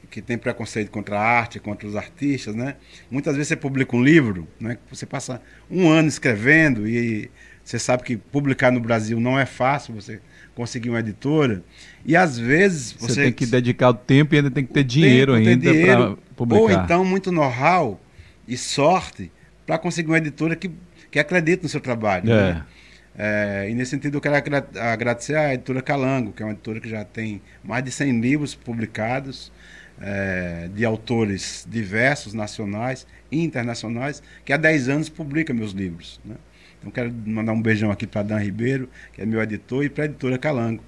que 0.09 0.21
tem 0.21 0.37
preconceito 0.37 0.89
contra 0.89 1.19
a 1.19 1.21
arte, 1.21 1.59
contra 1.59 1.87
os 1.87 1.95
artistas, 1.95 2.55
né? 2.55 2.75
Muitas 3.11 3.35
vezes 3.35 3.49
você 3.49 3.55
publica 3.55 3.95
um 3.95 4.03
livro, 4.03 4.47
né? 4.59 4.77
Você 4.89 5.05
passa 5.05 5.41
um 5.69 5.87
ano 5.87 6.07
escrevendo 6.07 6.87
e 6.87 7.29
você 7.69 7.77
sabe 7.77 8.01
que 8.01 8.17
publicar 8.17 8.71
no 8.71 8.79
Brasil 8.79 9.19
não 9.19 9.37
é 9.37 9.45
fácil, 9.45 9.93
você 9.93 10.19
conseguir 10.55 10.89
uma 10.89 11.01
editora. 11.01 11.61
E 12.03 12.15
às 12.15 12.35
vezes 12.35 12.93
você, 12.93 13.13
você 13.13 13.23
tem 13.25 13.31
que 13.31 13.45
dedicar 13.45 13.89
o 13.89 13.93
tempo 13.93 14.33
e 14.33 14.37
ainda 14.37 14.49
tem 14.49 14.65
que 14.65 14.73
ter 14.73 14.83
dinheiro 14.83 15.35
ainda 15.35 15.71
para 15.71 16.15
publicar. 16.35 16.61
Ou 16.61 16.71
então 16.71 17.05
muito 17.05 17.31
know-how 17.31 18.01
e 18.47 18.57
sorte 18.57 19.31
para 19.67 19.77
conseguir 19.77 20.09
uma 20.09 20.17
editora 20.17 20.55
que, 20.55 20.71
que 21.11 21.19
acredite 21.19 21.61
no 21.61 21.69
seu 21.69 21.79
trabalho. 21.79 22.31
É. 22.31 22.53
Né? 22.53 22.65
É, 23.15 23.67
e 23.69 23.75
nesse 23.75 23.91
sentido 23.91 24.17
eu 24.17 24.21
quero 24.21 24.35
agradecer 24.79 25.35
à 25.35 25.53
editora 25.53 25.83
Calango, 25.83 26.33
que 26.33 26.41
é 26.41 26.45
uma 26.47 26.53
editora 26.53 26.79
que 26.79 26.89
já 26.89 27.03
tem 27.03 27.39
mais 27.63 27.83
de 27.83 27.91
100 27.91 28.19
livros 28.19 28.55
publicados 28.55 29.51
é, 30.01 30.71
de 30.73 30.83
autores 30.83 31.67
diversos, 31.69 32.33
nacionais 32.33 33.05
e 33.31 33.43
internacionais, 33.43 34.23
que 34.43 34.51
há 34.51 34.57
10 34.57 34.89
anos 34.89 35.07
publica 35.07 35.53
meus 35.53 35.71
livros. 35.71 36.19
Né? 36.25 36.33
Então 36.79 36.91
quero 36.91 37.13
mandar 37.25 37.53
um 37.53 37.61
beijão 37.61 37.91
aqui 37.91 38.07
para 38.07 38.23
Dan 38.23 38.37
Ribeiro, 38.37 38.89
que 39.13 39.21
é 39.21 39.25
meu 39.25 39.41
editor, 39.41 39.83
e 39.83 39.89
para 39.89 40.03
a 40.03 40.05
editora 40.05 40.37
Calango, 40.37 40.83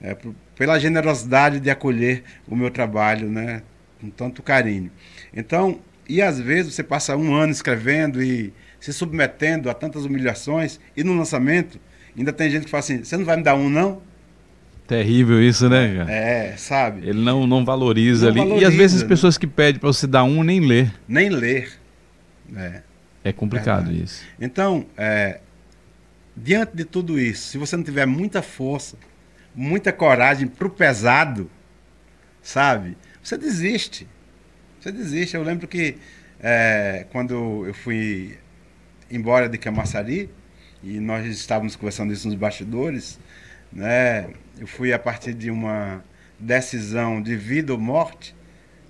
é, 0.00 0.14
por, 0.14 0.34
pela 0.56 0.78
generosidade 0.78 1.60
de 1.60 1.70
acolher 1.70 2.24
o 2.48 2.56
meu 2.56 2.70
trabalho 2.70 3.30
né, 3.30 3.62
com 4.00 4.10
tanto 4.10 4.42
carinho. 4.42 4.90
Então, 5.34 5.80
e 6.08 6.20
às 6.20 6.40
vezes 6.40 6.74
você 6.74 6.82
passa 6.82 7.16
um 7.16 7.34
ano 7.34 7.52
escrevendo 7.52 8.22
e 8.22 8.52
se 8.80 8.92
submetendo 8.92 9.70
a 9.70 9.74
tantas 9.74 10.04
humilhações, 10.04 10.80
e 10.96 11.04
no 11.04 11.16
lançamento 11.16 11.78
ainda 12.16 12.32
tem 12.32 12.50
gente 12.50 12.64
que 12.64 12.70
fala 12.70 12.80
assim: 12.80 13.04
você 13.04 13.16
não 13.16 13.24
vai 13.24 13.36
me 13.36 13.42
dar 13.42 13.54
um, 13.54 13.68
não? 13.68 14.02
Terrível 14.86 15.42
isso, 15.42 15.68
né, 15.68 15.96
cara? 15.96 16.12
É, 16.12 16.56
sabe? 16.56 17.08
Ele 17.08 17.20
não, 17.20 17.44
não 17.46 17.64
valoriza 17.64 18.26
não 18.26 18.32
ali. 18.32 18.40
Valoriza, 18.40 18.62
e 18.62 18.64
às 18.66 18.74
vezes 18.74 18.96
as 18.98 19.02
né? 19.02 19.08
pessoas 19.08 19.36
que 19.36 19.46
pedem 19.46 19.80
para 19.80 19.88
você 19.88 20.06
dar 20.06 20.22
um 20.22 20.44
nem 20.44 20.60
ler. 20.60 20.94
Nem 21.08 21.28
ler. 21.28 21.72
É, 22.56 22.82
é 23.28 23.32
complicado 23.32 23.86
Verdade. 23.86 24.04
isso. 24.04 24.24
Então, 24.40 24.86
é, 24.96 25.40
diante 26.36 26.76
de 26.76 26.84
tudo 26.84 27.18
isso, 27.18 27.48
se 27.48 27.58
você 27.58 27.76
não 27.76 27.82
tiver 27.82 28.06
muita 28.06 28.40
força, 28.40 28.96
muita 29.52 29.92
coragem 29.92 30.46
pro 30.46 30.70
pesado, 30.70 31.50
sabe? 32.40 32.96
Você 33.20 33.36
desiste. 33.36 34.06
Você 34.80 34.92
desiste. 34.92 35.34
Eu 35.34 35.42
lembro 35.42 35.66
que 35.66 35.96
é, 36.38 37.06
quando 37.10 37.66
eu 37.66 37.74
fui 37.74 38.38
embora 39.10 39.48
de 39.48 39.58
Camaçari, 39.58 40.30
e 40.80 41.00
nós 41.00 41.26
estávamos 41.26 41.74
conversando 41.74 42.12
isso 42.12 42.28
nos 42.28 42.36
bastidores, 42.36 43.18
né? 43.72 44.28
Eu 44.56 44.68
fui 44.68 44.92
a 44.92 44.98
partir 45.00 45.34
de 45.34 45.50
uma 45.50 46.04
decisão 46.38 47.20
de 47.20 47.34
vida 47.34 47.72
ou 47.72 47.78
morte, 47.78 48.36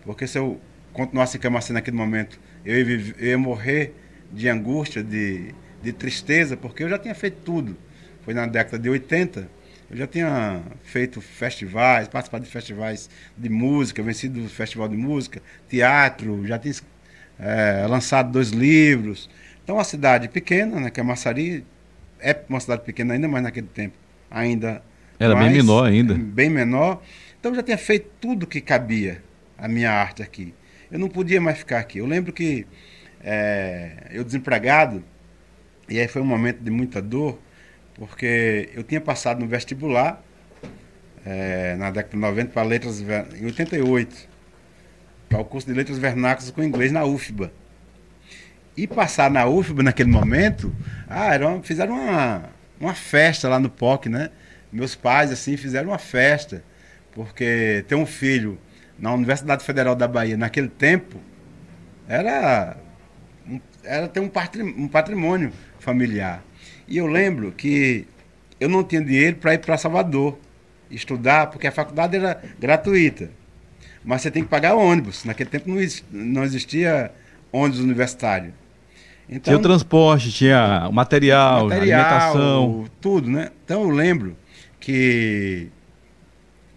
porque 0.04 0.26
se 0.26 0.36
eu 0.36 0.60
continuasse 0.92 1.38
em 1.38 1.40
Camaçari 1.40 1.72
naquele 1.72 1.96
momento, 1.96 2.38
eu 2.66 2.78
ia, 2.78 3.14
eu 3.18 3.26
ia 3.28 3.38
morrer 3.38 3.94
de 4.32 4.48
angústia, 4.48 5.02
de, 5.02 5.54
de 5.82 5.92
tristeza, 5.92 6.56
porque 6.56 6.84
eu 6.84 6.88
já 6.88 6.98
tinha 6.98 7.14
feito 7.14 7.38
tudo. 7.44 7.76
Foi 8.22 8.34
na 8.34 8.46
década 8.46 8.78
de 8.78 8.88
80, 8.88 9.48
eu 9.90 9.96
já 9.96 10.06
tinha 10.06 10.62
feito 10.82 11.20
festivais, 11.20 12.08
participado 12.08 12.44
de 12.44 12.50
festivais 12.50 13.08
de 13.36 13.48
música, 13.48 14.02
vencido 14.02 14.44
o 14.44 14.48
festival 14.48 14.88
de 14.88 14.96
música, 14.96 15.40
teatro, 15.68 16.44
já 16.44 16.58
tinha 16.58 16.74
é, 17.38 17.86
lançado 17.88 18.32
dois 18.32 18.50
livros. 18.50 19.30
Então, 19.62 19.76
uma 19.76 19.84
cidade 19.84 20.28
pequena, 20.28 20.80
né, 20.80 20.90
que 20.90 20.98
é 20.98 21.02
Massari, 21.02 21.64
é 22.20 22.36
uma 22.48 22.60
cidade 22.60 22.82
pequena 22.82 23.14
ainda, 23.14 23.28
mas 23.28 23.42
naquele 23.42 23.68
tempo 23.68 23.96
ainda. 24.30 24.82
Era 25.18 25.34
mais, 25.34 25.48
bem 25.48 25.56
menor 25.56 25.86
ainda. 25.86 26.14
Bem 26.14 26.50
menor. 26.50 27.02
Então, 27.38 27.52
eu 27.52 27.56
já 27.56 27.62
tinha 27.62 27.78
feito 27.78 28.10
tudo 28.20 28.46
que 28.46 28.60
cabia 28.60 29.22
a 29.56 29.68
minha 29.68 29.90
arte 29.90 30.22
aqui. 30.22 30.52
Eu 30.90 30.98
não 30.98 31.08
podia 31.08 31.40
mais 31.40 31.58
ficar 31.58 31.78
aqui. 31.78 31.98
Eu 31.98 32.06
lembro 32.06 32.32
que 32.32 32.66
é, 33.22 34.08
eu 34.10 34.24
desempregado, 34.24 35.02
e 35.88 36.00
aí 36.00 36.08
foi 36.08 36.22
um 36.22 36.26
momento 36.26 36.60
de 36.60 36.70
muita 36.70 37.00
dor, 37.00 37.38
porque 37.94 38.70
eu 38.74 38.82
tinha 38.82 39.00
passado 39.00 39.40
no 39.40 39.46
vestibular, 39.46 40.22
é, 41.24 41.74
na 41.76 41.90
década 41.90 42.14
de 42.14 42.20
90, 42.20 42.52
para 42.52 42.62
letras, 42.62 43.00
em 43.00 43.44
88, 43.46 44.28
para 45.28 45.40
o 45.40 45.44
curso 45.44 45.66
de 45.66 45.74
letras 45.74 45.98
vernáculas 45.98 46.50
com 46.50 46.62
inglês 46.62 46.92
na 46.92 47.04
UFBA. 47.04 47.52
E 48.76 48.86
passar 48.86 49.30
na 49.30 49.46
UFBA 49.46 49.82
naquele 49.82 50.10
momento, 50.10 50.74
ah, 51.08 51.34
era 51.34 51.48
uma, 51.48 51.62
fizeram 51.62 51.94
uma, 51.94 52.50
uma 52.78 52.94
festa 52.94 53.48
lá 53.48 53.58
no 53.58 53.70
POC, 53.70 54.08
né? 54.08 54.30
Meus 54.70 54.94
pais, 54.94 55.32
assim, 55.32 55.56
fizeram 55.56 55.88
uma 55.88 55.98
festa, 55.98 56.62
porque 57.12 57.84
ter 57.88 57.94
um 57.94 58.06
filho 58.06 58.58
na 58.98 59.12
Universidade 59.12 59.64
Federal 59.64 59.94
da 59.94 60.06
Bahia 60.06 60.36
naquele 60.36 60.68
tempo 60.68 61.18
era 62.08 62.76
era 63.86 64.08
ter 64.08 64.20
um 64.20 64.88
patrimônio 64.88 65.52
familiar. 65.78 66.42
E 66.88 66.98
eu 66.98 67.06
lembro 67.06 67.52
que 67.52 68.06
eu 68.60 68.68
não 68.68 68.84
tinha 68.84 69.00
dinheiro 69.00 69.36
para 69.36 69.54
ir 69.54 69.58
para 69.58 69.76
Salvador 69.76 70.38
estudar, 70.90 71.48
porque 71.48 71.66
a 71.66 71.72
faculdade 71.72 72.16
era 72.16 72.40
gratuita. 72.58 73.30
Mas 74.04 74.22
você 74.22 74.30
tem 74.30 74.42
que 74.42 74.48
pagar 74.48 74.74
ônibus. 74.74 75.24
Naquele 75.24 75.50
tempo 75.50 75.68
não 75.68 75.80
existia, 75.80 76.06
não 76.12 76.44
existia 76.44 77.10
ônibus 77.52 77.80
universitário. 77.80 78.52
Então, 79.28 79.52
tinha 79.52 79.58
o 79.58 79.62
transporte, 79.62 80.30
tinha 80.30 80.86
o 80.88 80.92
material, 80.92 81.68
material, 81.68 82.00
alimentação. 82.00 82.84
Tudo, 83.00 83.28
né? 83.28 83.50
Então 83.64 83.82
eu 83.82 83.90
lembro 83.90 84.36
que 84.78 85.68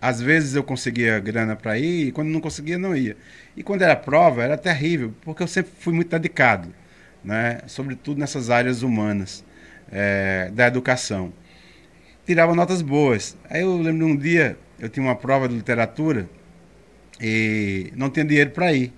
às 0.02 0.20
vezes 0.20 0.56
eu 0.56 0.64
conseguia 0.64 1.20
grana 1.20 1.56
para 1.56 1.78
ir 1.78 2.08
e 2.08 2.12
quando 2.12 2.30
não 2.30 2.42
conseguia 2.42 2.80
não 2.80 2.96
ia. 2.96 3.16
E 3.56 3.62
quando 3.62 3.84
era 3.84 3.96
prova 3.96 4.42
era 4.42 4.58
terrível, 4.58 5.14
porque 5.22 5.44
eu 5.44 5.48
sempre 5.48 5.72
fui 5.80 5.94
muito 5.94 6.10
dedicado 6.10 6.70
né? 7.24 7.60
sobretudo 7.68 8.20
nessas 8.20 8.50
áreas 8.50 8.82
humanas 8.82 9.44
é, 9.92 10.50
da 10.54 10.68
educação. 10.68 11.34
Tirava 12.26 12.54
notas 12.54 12.82
boas. 12.82 13.38
Aí 13.50 13.62
eu 13.62 13.78
lembro 13.78 14.06
de 14.06 14.12
um 14.14 14.16
dia, 14.16 14.58
eu 14.80 14.90
tinha 14.90 15.06
uma 15.06 15.16
prova 15.16 15.48
de 15.48 15.56
literatura 15.56 16.30
e 17.20 17.92
não 17.96 18.10
tinha 18.10 18.26
dinheiro 18.26 18.52
para 18.52 18.72
ir. 18.74 18.94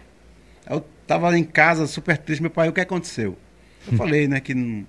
Eu 0.70 0.86
estava 1.02 1.38
em 1.38 1.44
casa 1.44 1.88
super 1.88 2.18
triste, 2.18 2.42
meu 2.42 2.52
pai, 2.52 2.70
o 2.70 2.74
que 2.74 2.82
aconteceu? 2.82 3.38
Eu 3.90 3.98
falei, 3.98 4.28
né, 4.28 4.40
que 4.40 4.52
ele 4.52 4.86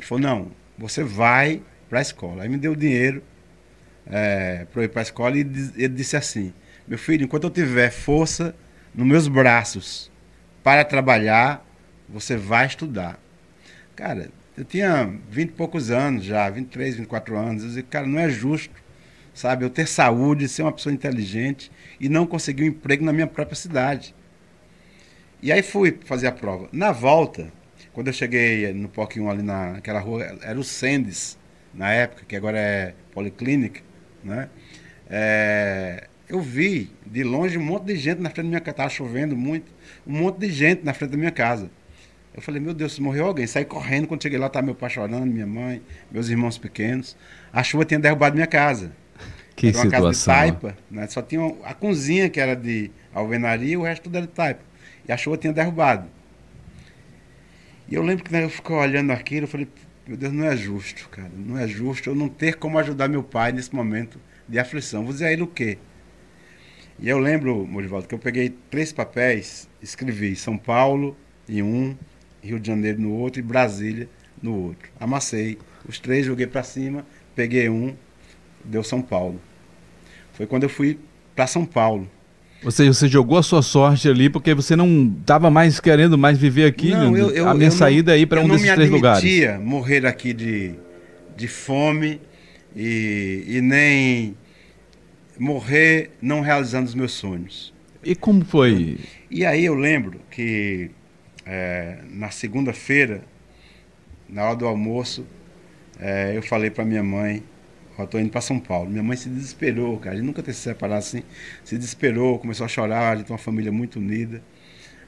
falou, 0.00 0.22
não, 0.22 0.52
você 0.78 1.04
vai 1.04 1.60
para 1.88 1.98
a 1.98 2.02
escola. 2.02 2.44
Aí 2.44 2.48
me 2.48 2.56
deu 2.56 2.74
dinheiro 2.74 3.22
é, 4.06 4.66
para 4.72 4.84
ir 4.84 4.88
para 4.88 5.02
a 5.02 5.04
escola 5.04 5.36
e 5.36 5.40
ele 5.40 5.88
disse 5.88 6.16
assim, 6.16 6.52
meu 6.86 6.98
filho, 6.98 7.24
enquanto 7.24 7.44
eu 7.44 7.50
tiver 7.50 7.90
força 7.90 8.54
nos 8.94 9.06
meus 9.06 9.28
braços 9.28 10.10
para 10.62 10.84
trabalhar, 10.84 11.64
você 12.12 12.36
vai 12.36 12.66
estudar. 12.66 13.18
Cara, 13.96 14.30
eu 14.56 14.64
tinha 14.64 15.12
20 15.30 15.48
e 15.48 15.52
poucos 15.52 15.90
anos 15.90 16.24
já, 16.24 16.48
23, 16.50 16.96
24 16.96 17.36
anos. 17.36 17.62
Eu 17.62 17.68
dizia, 17.68 17.82
cara, 17.82 18.06
não 18.06 18.18
é 18.18 18.28
justo, 18.28 18.74
sabe? 19.32 19.64
Eu 19.64 19.70
ter 19.70 19.86
saúde, 19.88 20.48
ser 20.48 20.62
uma 20.62 20.72
pessoa 20.72 20.92
inteligente 20.92 21.70
e 21.98 22.08
não 22.08 22.26
conseguir 22.26 22.64
um 22.64 22.66
emprego 22.66 23.04
na 23.04 23.12
minha 23.12 23.26
própria 23.26 23.56
cidade. 23.56 24.14
E 25.40 25.50
aí 25.50 25.62
fui 25.62 25.98
fazer 26.04 26.26
a 26.26 26.32
prova. 26.32 26.68
Na 26.70 26.92
volta, 26.92 27.50
quando 27.92 28.08
eu 28.08 28.12
cheguei 28.12 28.72
no 28.72 28.88
POC 28.88 29.20
1 29.20 29.30
ali 29.30 29.42
naquela 29.42 30.00
rua, 30.00 30.38
era 30.42 30.58
o 30.58 30.64
Sendes, 30.64 31.38
na 31.74 31.90
época, 31.90 32.24
que 32.26 32.36
agora 32.36 32.58
é 32.58 32.94
Policlínica, 33.12 33.80
né? 34.22 34.48
É, 35.08 36.06
eu 36.28 36.40
vi 36.40 36.90
de 37.06 37.24
longe 37.24 37.58
um 37.58 37.62
monte 37.62 37.84
de 37.86 37.96
gente 37.96 38.20
na 38.20 38.30
frente 38.30 38.44
da 38.44 38.48
minha 38.48 38.60
casa, 38.60 38.70
estava 38.70 38.90
chovendo 38.90 39.36
muito, 39.36 39.72
um 40.06 40.12
monte 40.12 40.38
de 40.38 40.50
gente 40.50 40.84
na 40.84 40.94
frente 40.94 41.10
da 41.10 41.16
minha 41.16 41.30
casa. 41.30 41.70
Eu 42.34 42.40
falei, 42.40 42.60
meu 42.60 42.72
Deus, 42.72 42.98
morreu 42.98 43.26
alguém. 43.26 43.46
Saí 43.46 43.64
correndo, 43.64 44.06
quando 44.06 44.22
cheguei 44.22 44.38
lá, 44.38 44.46
estava 44.46 44.64
meu 44.64 44.74
pai 44.74 44.88
chorando, 44.88 45.26
minha 45.26 45.46
mãe, 45.46 45.82
meus 46.10 46.28
irmãos 46.28 46.56
pequenos. 46.56 47.16
A 47.52 47.62
chuva 47.62 47.84
tinha 47.84 48.00
derrubado 48.00 48.34
minha 48.34 48.46
casa. 48.46 48.92
Que 49.54 49.68
era 49.68 49.76
uma 49.76 49.84
situação. 49.84 50.12
casa 50.12 50.18
de 50.18 50.24
taipa, 50.24 50.76
né? 50.90 51.06
Só 51.08 51.20
tinha 51.20 51.54
a 51.64 51.74
cozinha 51.74 52.30
que 52.30 52.40
era 52.40 52.56
de 52.56 52.90
alvenaria 53.12 53.74
e 53.74 53.76
o 53.76 53.82
resto 53.82 54.04
tudo 54.04 54.16
era 54.16 54.26
de 54.26 54.32
taipa. 54.32 54.62
E 55.06 55.12
a 55.12 55.16
chuva 55.16 55.36
tinha 55.36 55.52
derrubado. 55.52 56.08
E 57.86 57.94
eu 57.94 58.02
lembro 58.02 58.24
que 58.24 58.32
né, 58.32 58.44
eu 58.44 58.48
fiquei 58.48 58.74
olhando 58.74 59.10
aquilo, 59.10 59.44
eu 59.44 59.48
falei, 59.48 59.68
meu 60.06 60.16
Deus, 60.16 60.32
não 60.32 60.46
é 60.46 60.56
justo, 60.56 61.08
cara. 61.10 61.30
Não 61.36 61.58
é 61.58 61.68
justo 61.68 62.08
eu 62.08 62.14
não 62.14 62.28
ter 62.28 62.56
como 62.56 62.78
ajudar 62.78 63.08
meu 63.08 63.22
pai 63.22 63.52
nesse 63.52 63.74
momento 63.74 64.18
de 64.48 64.58
aflição. 64.58 65.02
Vou 65.04 65.12
dizer 65.12 65.26
a 65.26 65.32
ele 65.32 65.42
o 65.42 65.46
quê? 65.46 65.76
E 66.98 67.08
eu 67.08 67.18
lembro, 67.18 67.66
Morivaldo, 67.66 68.08
que 68.08 68.14
eu 68.14 68.18
peguei 68.18 68.56
três 68.70 68.92
papéis, 68.92 69.68
escrevi 69.82 70.34
São 70.34 70.56
Paulo 70.56 71.16
em 71.48 71.62
um, 71.62 71.96
Rio 72.42 72.58
de 72.58 72.66
Janeiro 72.66 73.00
no 73.00 73.12
outro 73.12 73.40
e 73.40 73.42
Brasília 73.42 74.08
no 74.42 74.54
outro. 74.54 74.88
Amassei 74.98 75.58
os 75.88 75.98
três, 75.98 76.26
joguei 76.26 76.46
para 76.46 76.62
cima, 76.62 77.06
peguei 77.34 77.68
um, 77.68 77.94
deu 78.64 78.82
São 78.82 79.00
Paulo. 79.00 79.40
Foi 80.32 80.46
quando 80.46 80.64
eu 80.64 80.68
fui 80.68 80.98
para 81.34 81.46
São 81.46 81.64
Paulo. 81.64 82.08
Ou 82.64 82.70
seja, 82.70 82.92
você 82.92 83.08
jogou 83.08 83.38
a 83.38 83.42
sua 83.42 83.60
sorte 83.60 84.08
ali 84.08 84.30
porque 84.30 84.54
você 84.54 84.76
não 84.76 85.12
estava 85.20 85.50
mais 85.50 85.80
querendo 85.80 86.16
mais 86.16 86.38
viver 86.38 86.66
aqui. 86.66 86.90
Não, 86.90 87.16
eu, 87.16 87.30
eu, 87.30 87.48
a 87.48 87.54
minha 87.54 87.68
eu 87.68 87.72
saída 87.72 88.12
não, 88.12 88.18
aí 88.18 88.26
para 88.26 88.40
um 88.40 88.48
desses 88.48 88.72
três 88.72 88.90
lugares. 88.90 89.24
Eu 89.24 89.52
não 89.52 89.58
me 89.58 89.64
morrer 89.64 90.06
aqui 90.06 90.32
de, 90.32 90.74
de 91.36 91.48
fome 91.48 92.20
e, 92.74 93.44
e 93.48 93.60
nem 93.60 94.36
morrer 95.38 96.12
não 96.20 96.40
realizando 96.40 96.86
os 96.86 96.94
meus 96.94 97.12
sonhos. 97.12 97.74
E 98.04 98.14
como 98.14 98.44
foi? 98.44 98.98
E 99.30 99.44
aí 99.44 99.64
eu 99.64 99.74
lembro 99.74 100.20
que 100.30 100.90
é, 101.46 101.98
na 102.10 102.30
segunda-feira, 102.30 103.22
na 104.28 104.44
hora 104.44 104.56
do 104.56 104.66
almoço, 104.66 105.26
é, 105.98 106.36
eu 106.36 106.42
falei 106.42 106.70
para 106.70 106.84
minha 106.84 107.02
mãe, 107.02 107.42
eu 107.98 108.06
tô 108.06 108.18
indo 108.18 108.30
para 108.30 108.40
São 108.40 108.58
Paulo. 108.58 108.90
Minha 108.90 109.02
mãe 109.02 109.16
se 109.16 109.28
desesperou, 109.28 109.98
cara. 109.98 110.14
A 110.14 110.18
gente 110.18 110.26
nunca 110.26 110.42
ter 110.42 110.52
se 110.52 110.60
separado 110.60 110.98
assim. 110.98 111.22
Se 111.62 111.76
desesperou, 111.76 112.38
começou 112.38 112.64
a 112.64 112.68
chorar. 112.68 113.12
A 113.12 113.16
gente 113.16 113.26
tem 113.26 113.32
uma 113.32 113.38
família 113.38 113.70
muito 113.70 113.98
unida. 113.98 114.42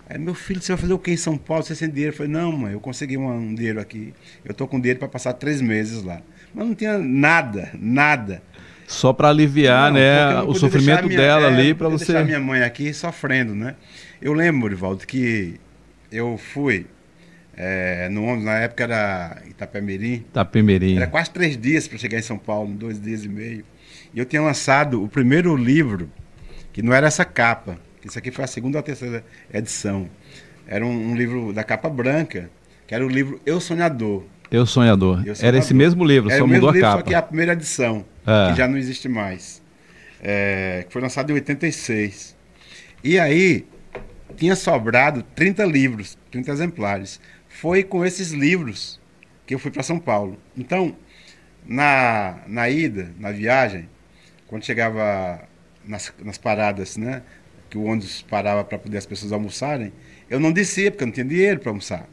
Aí, 0.09 0.18
meu 0.18 0.35
filho, 0.35 0.61
você 0.61 0.72
vai 0.72 0.80
fazer 0.82 0.93
o 0.93 0.99
que 0.99 1.11
em 1.11 1.16
São 1.16 1.39
Paulo? 1.39 1.62
Você 1.64 1.74
sem 1.74 1.89
dinheiro? 1.89 2.12
Eu 2.12 2.16
falei, 2.16 2.30
não, 2.30 2.53
mãe, 2.53 2.72
eu 2.74 2.80
consegui 2.80 3.16
um, 3.16 3.26
um 3.26 3.55
dinheiro 3.55 3.80
aqui. 3.80 4.12
Eu 4.45 4.53
tô 4.53 4.68
com 4.68 4.78
dinheiro 4.78 4.99
para 4.99 5.09
passar 5.09 5.32
três 5.32 5.62
meses 5.62 6.03
lá. 6.03 6.20
Mas 6.55 6.66
não 6.66 6.74
tinha 6.74 6.99
nada, 6.99 7.70
nada. 7.74 8.43
Só 8.87 9.14
para 9.14 9.30
aliviar, 9.30 9.91
não, 9.91 9.99
né, 9.99 10.43
o 10.43 10.55
sofrimento 10.55 11.07
minha, 11.07 11.18
dela 11.18 11.47
é, 11.47 11.49
ali 11.49 11.74
para 11.74 11.89
você. 11.89 12.12
deixar 12.12 12.24
minha 12.24 12.39
mãe 12.39 12.62
aqui 12.62 12.93
sofrendo, 12.93 13.55
né? 13.55 13.76
Eu 14.20 14.35
lembro, 14.35 14.68
Rivaldo, 14.68 15.07
que 15.07 15.59
eu 16.16 16.38
fui 16.38 16.86
é, 17.56 18.08
no 18.08 18.24
ônibus, 18.24 18.44
na 18.44 18.58
época 18.58 18.84
era 18.84 19.42
Itapemirim. 19.48 20.14
Itapemirim. 20.14 20.96
Era 20.96 21.06
quase 21.06 21.30
três 21.30 21.56
dias 21.56 21.86
para 21.86 21.98
chegar 21.98 22.18
em 22.18 22.22
São 22.22 22.38
Paulo, 22.38 22.72
dois 22.74 23.00
dias 23.00 23.24
e 23.24 23.28
meio. 23.28 23.64
E 24.12 24.18
eu 24.18 24.24
tinha 24.24 24.42
lançado 24.42 25.02
o 25.02 25.08
primeiro 25.08 25.56
livro, 25.56 26.10
que 26.72 26.82
não 26.82 26.92
era 26.92 27.06
essa 27.06 27.24
capa, 27.24 27.78
isso 28.04 28.18
aqui 28.18 28.30
foi 28.30 28.44
a 28.44 28.46
segunda 28.46 28.78
ou 28.78 28.80
a 28.80 28.82
terceira 28.82 29.24
edição. 29.52 30.08
Era 30.66 30.84
um, 30.84 31.12
um 31.12 31.16
livro 31.16 31.52
da 31.52 31.64
capa 31.64 31.88
branca, 31.88 32.50
que 32.86 32.94
era 32.94 33.04
o 33.04 33.08
livro 33.08 33.40
Eu 33.46 33.60
Sonhador. 33.60 34.24
Eu 34.50 34.66
Sonhador. 34.66 35.18
Eu 35.18 35.34
Sonhador. 35.34 35.44
Era 35.46 35.58
esse 35.58 35.72
mesmo 35.72 36.04
livro, 36.04 36.30
era 36.30 36.38
só 36.38 36.46
mudou 36.46 36.70
livro, 36.70 36.86
a 36.86 36.90
capa. 36.90 37.02
Só 37.02 37.06
que 37.08 37.14
é 37.14 37.16
a 37.16 37.22
primeira 37.22 37.52
edição, 37.52 38.04
é. 38.26 38.50
que 38.50 38.58
já 38.58 38.68
não 38.68 38.76
existe 38.76 39.08
mais. 39.08 39.62
É, 40.22 40.84
que 40.86 40.92
foi 40.92 41.02
lançado 41.02 41.30
em 41.30 41.34
86. 41.34 42.36
E 43.02 43.18
aí, 43.18 43.66
tinha 44.35 44.55
sobrado 44.57 45.22
30 45.35 45.64
livros, 45.64 46.18
30 46.30 46.53
exemplares 46.53 47.20
foi 47.49 47.85
com 47.85 48.05
esses 48.05 48.32
livros 48.32 49.01
que 49.47 49.55
eu 49.55 49.59
fui 49.59 49.70
para 49.70 49.82
São 49.82 49.99
Paulo. 49.99 50.39
Então, 50.57 50.97
na, 51.64 52.39
na 52.47 52.68
ida, 52.68 53.14
na 53.18 53.30
viagem, 53.30 53.89
quando 54.47 54.64
chegava 54.64 55.41
nas, 55.85 56.12
nas 56.22 56.37
paradas, 56.37 56.97
né, 56.97 57.22
que 57.70 57.78
o 57.78 57.85
ônibus 57.85 58.22
parava 58.22 58.64
para 58.64 58.78
poder 58.78 58.99
as 58.99 59.07
pessoas 59.07 59.32
almoçarem, 59.32 59.93
eu 60.28 60.41
não 60.41 60.53
descia, 60.53 60.91
porque 60.91 61.05
eu 61.05 61.07
não 61.07 61.14
tinha 61.14 61.24
dinheiro 61.24 61.61
para 61.61 61.70
almoçar. 61.70 62.09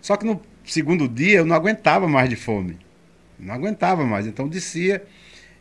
Só 0.00 0.16
que 0.16 0.24
no 0.24 0.40
segundo 0.64 1.08
dia 1.08 1.38
eu 1.38 1.44
não 1.44 1.54
aguentava 1.54 2.08
mais 2.08 2.28
de 2.28 2.36
fome. 2.36 2.78
Não 3.38 3.54
aguentava 3.54 4.04
mais, 4.04 4.26
então 4.26 4.48
descia. 4.48 5.04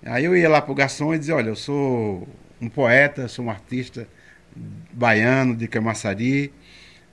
Aí 0.03 0.25
eu 0.25 0.35
ia 0.35 0.49
lá 0.49 0.61
para 0.61 0.71
o 0.71 0.75
garçom 0.75 1.13
e 1.13 1.19
dizia, 1.19 1.35
olha, 1.35 1.49
eu 1.49 1.55
sou 1.55 2.27
um 2.59 2.69
poeta, 2.69 3.27
sou 3.27 3.45
um 3.45 3.49
artista 3.49 4.07
baiano 4.91 5.55
de 5.55 5.67
Camaçari, 5.67 6.51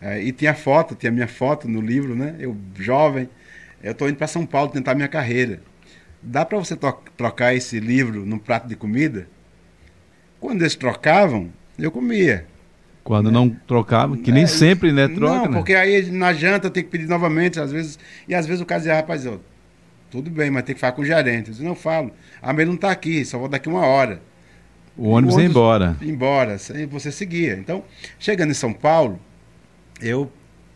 é, 0.01 0.23
e 0.23 0.33
tinha 0.33 0.55
foto, 0.55 0.95
tinha 0.95 1.11
minha 1.11 1.27
foto 1.27 1.69
no 1.69 1.81
livro, 1.81 2.15
né? 2.15 2.37
Eu 2.39 2.57
jovem, 2.77 3.29
eu 3.83 3.93
estou 3.93 4.09
indo 4.09 4.17
para 4.17 4.27
São 4.27 4.47
Paulo 4.47 4.71
tentar 4.71 4.95
minha 4.95 5.09
carreira. 5.09 5.61
Dá 6.23 6.45
para 6.45 6.59
você 6.59 6.77
trocar 7.17 7.55
esse 7.55 7.79
livro 7.79 8.25
num 8.27 8.39
prato 8.39 8.69
de 8.69 8.77
comida? 8.77 9.29
Quando 10.41 10.63
eles 10.63 10.75
trocavam, 10.75 11.51
eu 11.79 11.91
comia. 11.91 12.47
Quando 13.03 13.27
né? 13.27 13.33
não 13.33 13.49
trocavam, 13.49 14.17
que 14.17 14.31
nem 14.31 14.45
é, 14.45 14.47
sempre, 14.47 14.93
né? 14.93 15.09
Troca, 15.09 15.35
não, 15.35 15.47
né? 15.47 15.57
porque 15.57 15.75
aí 15.75 16.11
na 16.11 16.33
janta 16.33 16.67
eu 16.67 16.71
tenho 16.71 16.85
que 16.85 16.93
pedir 16.93 17.09
novamente, 17.09 17.59
às 17.59 17.73
vezes. 17.73 17.99
E 18.29 18.35
às 18.35 18.47
vezes 18.47 18.61
o 18.61 18.67
cara 18.67 18.81
dizia, 18.81 18.95
rapaz, 18.95 19.27
ó, 19.27 19.39
tudo 20.11 20.31
bem, 20.31 20.51
mas 20.51 20.65
tem 20.65 20.75
que 20.75 20.81
falar 20.81 20.93
com 20.93 21.03
o 21.03 21.05
gerente. 21.05 21.49
Eu 21.49 21.53
disse, 21.53 21.65
não 21.65 21.75
falo. 21.75 22.13
Ah, 22.43 22.53
mas 22.53 22.59
ele 22.59 22.67
não 22.69 22.75
está 22.75 22.91
aqui, 22.91 23.25
só 23.25 23.39
vou 23.39 23.49
daqui 23.49 23.69
uma 23.69 23.87
hora. 23.87 24.21
O 24.99 25.11
ônibus, 25.11 25.37
o 25.37 25.39
ônibus 25.39 25.39
ia 25.39 25.45
embora. 25.45 25.97
Embora, 26.03 26.57
você 26.91 27.13
seguia. 27.13 27.55
Então, 27.55 27.85
chegando 28.19 28.51
em 28.51 28.55
São 28.55 28.73
Paulo, 28.73 29.19
eu 30.01 30.31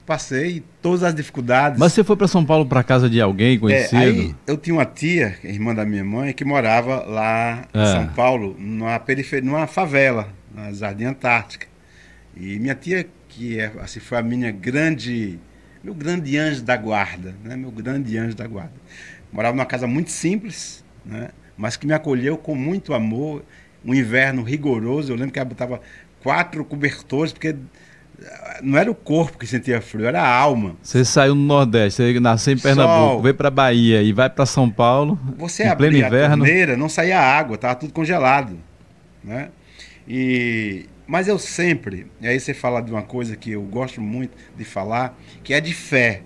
passei 0.06 0.62
todas 0.80 1.02
as 1.02 1.14
dificuldades. 1.14 1.78
Mas 1.78 1.92
você 1.92 2.04
foi 2.04 2.16
para 2.16 2.28
São 2.28 2.44
Paulo 2.44 2.66
para 2.66 2.82
casa 2.82 3.10
de 3.10 3.20
alguém 3.20 3.58
conhecido? 3.58 4.00
É, 4.00 4.04
aí 4.04 4.34
eu 4.46 4.56
tinha 4.56 4.74
uma 4.74 4.84
tia, 4.84 5.36
irmã 5.42 5.74
da 5.74 5.84
minha 5.84 6.04
mãe, 6.04 6.32
que 6.32 6.44
morava 6.44 7.04
lá 7.04 7.66
em 7.74 7.80
é. 7.80 7.86
São 7.86 8.06
Paulo, 8.08 8.56
numa 8.58 8.98
periferia, 8.98 9.44
numa 9.44 9.66
favela, 9.66 10.28
na 10.54 10.72
Jardim 10.72 11.04
Antártica. 11.04 11.66
E 12.36 12.58
minha 12.58 12.74
tia, 12.74 13.06
que 13.28 13.58
é, 13.58 13.72
assim, 13.80 14.00
foi 14.00 14.18
a 14.18 14.22
minha 14.22 14.50
grande, 14.50 15.38
meu 15.82 15.94
grande 15.94 16.36
anjo 16.38 16.62
da 16.62 16.76
guarda, 16.76 17.34
né? 17.42 17.56
Meu 17.56 17.70
grande 17.70 18.16
anjo 18.16 18.36
da 18.36 18.46
guarda. 18.46 18.72
Morava 19.32 19.56
numa 19.56 19.66
casa 19.66 19.86
muito 19.86 20.10
simples, 20.10 20.84
né? 21.04 21.30
Mas 21.56 21.76
que 21.76 21.86
me 21.86 21.92
acolheu 21.92 22.36
com 22.36 22.54
muito 22.54 22.94
amor. 22.94 23.44
Um 23.84 23.94
inverno 23.94 24.42
rigoroso. 24.42 25.12
Eu 25.12 25.16
lembro 25.16 25.32
que 25.32 25.38
ela 25.38 25.48
botava 25.48 25.80
quatro 26.22 26.64
cobertores, 26.64 27.32
porque 27.32 27.56
não 28.62 28.78
era 28.78 28.90
o 28.90 28.94
corpo 28.94 29.38
que 29.38 29.46
sentia 29.46 29.80
frio, 29.80 30.06
era 30.06 30.22
a 30.22 30.28
alma. 30.28 30.76
Você 30.82 31.04
saiu 31.04 31.34
no 31.34 31.42
Nordeste, 31.42 32.02
você 32.02 32.20
nasceu 32.20 32.54
em 32.54 32.58
Pernambuco, 32.58 33.12
Sol. 33.12 33.22
veio 33.22 33.34
para 33.34 33.50
Bahia 33.50 34.02
e 34.02 34.12
vai 34.12 34.30
para 34.30 34.46
São 34.46 34.70
Paulo. 34.70 35.18
Você 35.38 35.64
em 35.64 35.76
pleno 35.76 35.96
inverno. 35.96 36.44
a 36.44 36.46
torneira, 36.46 36.76
não 36.76 36.88
saía 36.88 37.20
água, 37.20 37.56
estava 37.56 37.74
tudo 37.74 37.92
congelado, 37.92 38.58
né? 39.22 39.48
E 40.06 40.86
mas 41.06 41.28
eu 41.28 41.38
sempre, 41.38 42.06
e 42.20 42.26
aí 42.26 42.38
você 42.38 42.54
fala 42.54 42.80
de 42.80 42.90
uma 42.90 43.02
coisa 43.02 43.36
que 43.36 43.50
eu 43.50 43.62
gosto 43.62 44.00
muito 44.00 44.34
de 44.56 44.64
falar, 44.64 45.18
que 45.42 45.52
é 45.52 45.60
de 45.60 45.74
fé, 45.74 46.22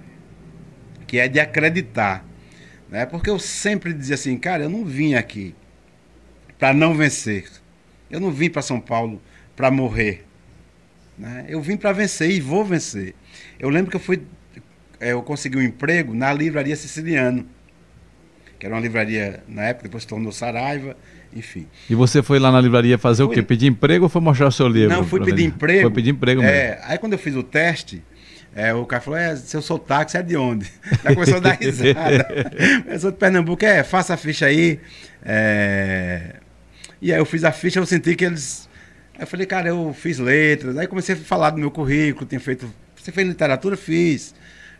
que 1.07 1.18
é 1.18 1.26
de 1.26 1.40
acreditar, 1.40 2.24
né? 2.88 3.07
Porque 3.07 3.28
eu 3.28 3.38
sempre 3.38 3.92
dizia 3.92 4.14
assim, 4.14 4.36
cara, 4.36 4.64
eu 4.64 4.68
não 4.70 4.84
vim 4.84 5.14
aqui 5.14 5.54
para 6.59 6.72
não 6.72 6.94
vencer. 6.94 7.44
Eu 8.11 8.20
não 8.20 8.30
vim 8.30 8.48
para 8.48 8.62
São 8.62 8.80
Paulo 8.80 9.20
para 9.54 9.70
morrer. 9.70 10.24
Né? 11.18 11.46
Eu 11.48 11.61
vim 11.61 11.76
para 11.76 11.92
vencer 11.92 12.30
e 12.30 12.40
vou 12.40 12.64
vencer. 12.64 13.14
Eu 13.59 13.68
lembro 13.68 13.90
que 13.90 13.96
eu 13.96 14.00
fui, 14.00 14.22
é, 15.00 15.12
eu 15.12 15.22
consegui 15.22 15.57
um 15.57 15.62
emprego 15.62 16.14
na 16.14 16.32
livraria 16.32 16.76
Siciliano, 16.76 17.46
que 18.59 18.66
era 18.66 18.74
uma 18.74 18.80
livraria 18.80 19.42
na 19.48 19.64
época, 19.64 19.84
depois 19.84 20.02
se 20.02 20.09
tornou 20.09 20.30
Saraiva, 20.32 20.96
enfim. 21.34 21.66
E 21.88 21.94
você 21.94 22.22
foi 22.22 22.38
lá 22.38 22.52
na 22.52 22.61
livraria 22.61 22.96
fazer 22.96 23.24
fui... 23.24 23.32
o 23.32 23.34
quê? 23.34 23.42
Pedir 23.42 23.66
emprego 23.66 24.04
ou 24.04 24.09
foi 24.09 24.20
mostrar 24.20 24.46
o 24.46 24.52
seu 24.52 24.68
livro? 24.68 24.94
Não, 24.94 25.04
fui 25.04 25.22
pedir 25.24 25.44
emprego. 25.44 25.82
Foi 25.82 25.90
pedir 25.90 26.11
emprego 26.11 26.42
mesmo. 26.42 26.54
É, 26.54 26.80
aí 26.84 26.98
quando 26.98 27.14
eu 27.14 27.18
fiz 27.18 27.34
o 27.34 27.42
teste, 27.42 28.02
é, 28.54 28.72
o 28.72 28.86
cara 28.86 29.02
falou, 29.02 29.18
é, 29.18 29.36
seu 29.36 29.61
sotaque, 29.61 30.16
é 30.16 30.22
de 30.22 30.36
onde? 30.36 30.70
Já 31.04 31.14
começou 31.14 31.36
a 31.36 31.40
dar 31.40 31.59
risada. 31.61 32.54
eu 32.86 33.00
sou 33.00 33.11
de 33.11 33.18
Pernambuco, 33.18 33.64
é, 33.64 33.82
faça 33.82 34.14
a 34.14 34.16
ficha 34.16 34.46
aí. 34.46 34.80
É... 35.22 36.36
E 37.01 37.12
aí 37.12 37.18
eu 37.18 37.26
fiz 37.26 37.44
a 37.44 37.53
ficha, 37.53 37.78
eu 37.78 37.86
senti 37.86 38.14
que 38.14 38.24
eles 38.24 38.66
Aí 39.16 39.22
eu 39.22 39.26
falei, 39.26 39.47
cara, 39.47 39.68
eu 39.68 39.94
fiz 39.99 40.18
letras. 40.18 40.76
Aí 40.76 40.86
comecei 40.86 41.14
a 41.14 41.18
falar 41.18 41.51
do 41.51 41.59
meu 41.59 41.70
currículo, 41.70 42.26
tinha 42.26 42.40
feito. 42.40 42.70
Você 42.94 43.11
fez 43.11 43.26
literatura? 43.26 43.76
Fiz. 43.76 44.34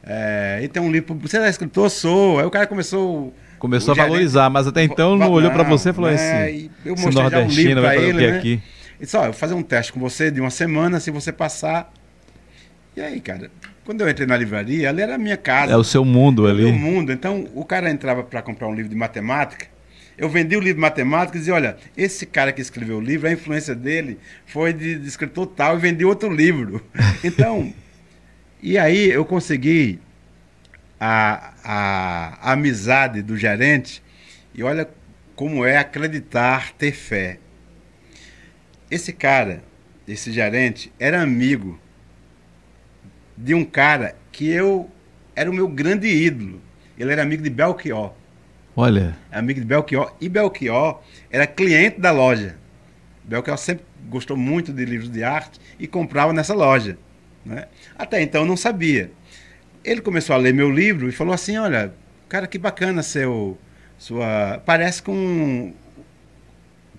É, 0.05 0.61
e 0.62 0.69
tem 0.69 0.83
um 0.83 0.93
livro. 0.93 1.19
Você 1.23 1.39
é 1.39 1.49
escritor? 1.49 1.91
Sou. 1.91 2.39
Aí 2.39 2.45
o 2.45 2.51
cara 2.51 2.67
começou. 2.67 3.35
Começou 3.59 3.93
a 3.93 3.97
valorizar, 3.97 4.51
mas 4.51 4.67
até 4.67 4.83
então 4.83 5.17
não, 5.17 5.31
olhou 5.31 5.51
para 5.51 5.62
você 5.62 5.89
e 5.89 5.93
falou 5.93 6.11
né, 6.11 6.17
assim. 6.17 6.71
Eu 6.85 6.95
mostrei 6.95 7.31
já 7.31 7.39
um 7.39 7.49
livro 7.49 7.83
para 7.83 7.97
ele. 7.97 8.31
Né? 8.31 8.39
Aqui? 8.39 8.62
E 9.01 9.05
disse, 9.05 9.17
ó, 9.17 9.21
eu 9.21 9.25
vou 9.25 9.33
fazer 9.33 9.55
um 9.55 9.62
teste 9.62 9.93
com 9.93 10.01
você 10.01 10.31
de 10.31 10.41
uma 10.41 10.51
semana, 10.51 11.01
se 11.01 11.11
você 11.11 11.33
passar. 11.33 11.91
E 12.95 13.01
aí, 13.01 13.21
cara, 13.21 13.51
quando 13.85 14.03
eu 14.03 14.09
entrei 14.09 14.27
na 14.27 14.37
livraria, 14.37 14.91
ali 14.91 15.01
era 15.01 15.14
a 15.14 15.19
minha 15.19 15.37
casa. 15.37 15.73
É 15.73 15.77
o 15.77 15.85
seu 15.85 16.05
mundo 16.05 16.47
ali. 16.47 16.62
É 16.62 16.67
o 16.67 16.73
meu 16.73 16.93
mundo. 16.93 17.12
Então, 17.12 17.47
o 17.55 17.64
cara 17.64 17.91
entrava 17.91 18.23
para 18.23 18.43
comprar 18.43 18.69
um 18.69 18.75
livro 18.75 18.91
de 18.91 18.97
matemática. 18.97 19.67
Eu 20.19 20.29
vendi 20.31 20.57
o 20.57 20.61
livro 20.61 20.77
de 20.77 20.81
matemática 20.81 21.37
e 21.37 21.41
dizia, 21.41 21.55
olha, 21.55 21.77
esse 21.97 22.25
cara 22.25 22.53
que 22.53 22.62
escreveu 22.62 22.97
o 22.97 23.01
livro, 23.01 23.29
a 23.29 23.33
influência 23.33 23.75
dele 23.75 24.19
foi 24.47 24.73
de, 24.73 24.99
de 24.99 25.07
escritor 25.07 25.47
tal 25.49 25.77
e 25.77 25.81
vendi 25.81 26.05
outro 26.05 26.33
livro. 26.33 26.83
Então, 27.23 27.73
e 28.62 28.79
aí 28.79 29.11
eu 29.11 29.25
consegui 29.25 29.99
a, 30.99 31.53
a, 31.62 32.51
a 32.51 32.53
amizade 32.53 33.21
do 33.21 33.37
gerente 33.37 34.03
e 34.55 34.62
olha 34.62 34.89
como 35.35 35.64
é 35.64 35.77
acreditar, 35.77 36.73
ter 36.73 36.93
fé. 36.93 37.39
Esse 38.91 39.12
cara, 39.12 39.62
esse 40.09 40.33
gerente, 40.33 40.91
era 40.99 41.21
amigo 41.21 41.79
de 43.37 43.55
um 43.55 43.64
cara 43.64 44.17
que 44.33 44.49
eu 44.49 44.91
era 45.35 45.51
o 45.51 45.55
meu 45.55 45.69
grande 45.69 46.09
ídolo. 46.09 46.62
Ele 46.99 47.12
era 47.12 47.23
amigo 47.23 47.43
de 47.43 47.51
Belchior. 47.51 48.14
Olha. 48.77 49.16
É 49.33 49.39
amigo 49.39 49.59
de 49.59 49.66
Belchior. 49.66 50.14
E 50.20 50.29
Belchior 50.29 51.01
era 51.31 51.47
cliente 51.47 51.99
da 51.99 52.12
loja. 52.12 52.57
Belchior 53.24 53.57
sempre 53.57 53.85
gostou 54.09 54.37
muito 54.37 54.72
de 54.72 54.85
livros 54.85 55.11
de 55.11 55.24
arte 55.24 55.59
e 55.79 55.87
comprava 55.87 56.33
nessa 56.33 56.55
loja. 56.55 56.99
Né? 57.45 57.66
Até 57.99 58.20
então 58.20 58.45
não 58.45 58.57
sabia. 58.57 59.11
Ele 59.83 60.03
começou 60.03 60.35
a 60.35 60.39
ler 60.39 60.53
meu 60.53 60.70
livro 60.70 61.09
e 61.09 61.12
falou 61.12 61.33
assim: 61.33 61.57
Olha, 61.57 61.95
cara, 62.29 62.47
que 62.47 62.59
bacana 62.59 63.03
seu. 63.03 63.57
Sua. 63.99 64.61
Parece 64.66 65.03
com 65.03 65.72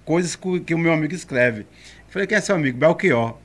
coisas 0.07 0.37
que 0.65 0.73
o 0.73 0.77
meu 0.79 0.93
amigo 0.93 1.13
escreve. 1.13 1.67
falei, 2.07 2.25
quem 2.25 2.37
é 2.37 2.41
seu 2.41 2.55
amigo? 2.55 2.77
Belchior. 2.77 3.37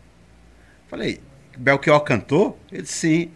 Falei, 0.87 1.21
Belchior 1.59 2.01
cantou? 2.01 2.57
Ele 2.71 2.83
disse, 2.83 2.95
sim. 2.95 3.31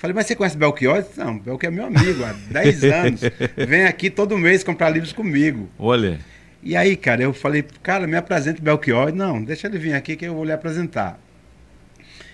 Falei, 0.00 0.14
mas 0.14 0.26
você 0.26 0.34
conhece 0.34 0.56
Belchior? 0.56 1.02
Disse, 1.02 1.18
não, 1.18 1.38
Belchior 1.38 1.70
é 1.70 1.76
meu 1.76 1.84
amigo 1.84 2.24
há 2.24 2.32
10 2.50 2.84
anos. 2.84 3.20
Vem 3.68 3.84
aqui 3.84 4.08
todo 4.08 4.36
mês 4.38 4.64
comprar 4.64 4.88
livros 4.88 5.12
comigo. 5.12 5.68
Olha. 5.78 6.18
E 6.62 6.74
aí, 6.74 6.96
cara, 6.96 7.22
eu 7.22 7.34
falei, 7.34 7.62
cara, 7.82 8.06
me 8.06 8.16
apresente 8.16 8.62
Belchior. 8.62 9.12
Não, 9.12 9.44
deixa 9.44 9.66
ele 9.66 9.78
vir 9.78 9.92
aqui 9.92 10.16
que 10.16 10.24
eu 10.24 10.34
vou 10.34 10.44
lhe 10.44 10.52
apresentar. 10.52 11.20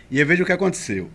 E 0.08 0.20
eu 0.20 0.24
vejo 0.24 0.44
o 0.44 0.46
que 0.46 0.52
aconteceu. 0.52 1.10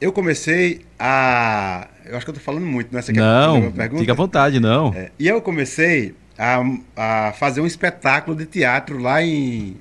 Eu 0.00 0.12
comecei 0.12 0.80
a. 0.98 1.88
Eu 2.06 2.16
acho 2.16 2.24
que 2.24 2.30
eu 2.30 2.34
tô 2.34 2.40
falando 2.40 2.64
muito, 2.64 2.94
né? 2.94 3.02
Você 3.02 3.12
não, 3.12 3.70
fica 3.98 4.12
à 4.12 4.14
vontade, 4.14 4.58
não. 4.58 4.94
É, 4.94 5.10
e 5.18 5.28
eu 5.28 5.42
comecei 5.42 6.14
a, 6.38 6.62
a 6.96 7.32
fazer 7.32 7.60
um 7.60 7.66
espetáculo 7.66 8.34
de 8.34 8.46
teatro 8.46 8.96
lá 8.96 9.22
em, 9.22 9.76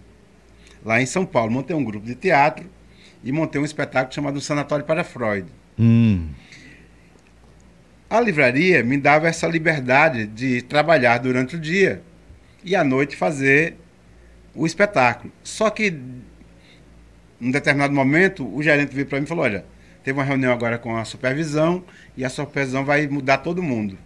lá 0.84 1.02
em 1.02 1.06
São 1.06 1.26
Paulo. 1.26 1.52
Montei 1.52 1.74
um 1.74 1.86
grupo 1.86 2.06
de 2.06 2.16
teatro 2.16 2.66
e 3.24 3.32
montei 3.32 3.60
um 3.60 3.66
espetáculo 3.66 4.14
chamado 4.14 4.42
Sanatório 4.42 4.86
para 4.86 5.04
Freud. 5.04 5.48
Hum. 5.78 6.30
A 8.10 8.22
livraria 8.22 8.84
me 8.84 8.98
dava 8.98 9.28
essa 9.28 9.48
liberdade 9.48 10.26
de 10.28 10.62
trabalhar 10.62 11.18
durante 11.18 11.56
o 11.56 11.60
dia 11.60 12.02
e 12.64 12.76
à 12.76 12.84
noite 12.84 13.16
fazer 13.16 13.76
o 14.56 14.66
espetáculo. 14.66 15.32
Só 15.44 15.70
que, 15.70 15.88
em 17.42 17.52
determinado 17.52 17.94
momento, 17.94 18.48
o 18.56 18.64
gerente 18.64 18.96
veio 18.96 19.08
para 19.08 19.20
mim 19.20 19.26
e 19.26 19.28
falou: 19.28 19.44
Olha, 19.44 19.66
teve 20.04 20.18
uma 20.18 20.24
reunião 20.24 20.54
agora 20.54 20.78
com 20.78 20.96
a 20.96 21.04
supervisão 21.04 21.84
e 22.16 22.24
a 22.24 22.30
supervisão 22.30 22.86
vai 22.86 23.08
mudar 23.08 23.40
todo 23.40 23.62
mundo. 23.62 23.98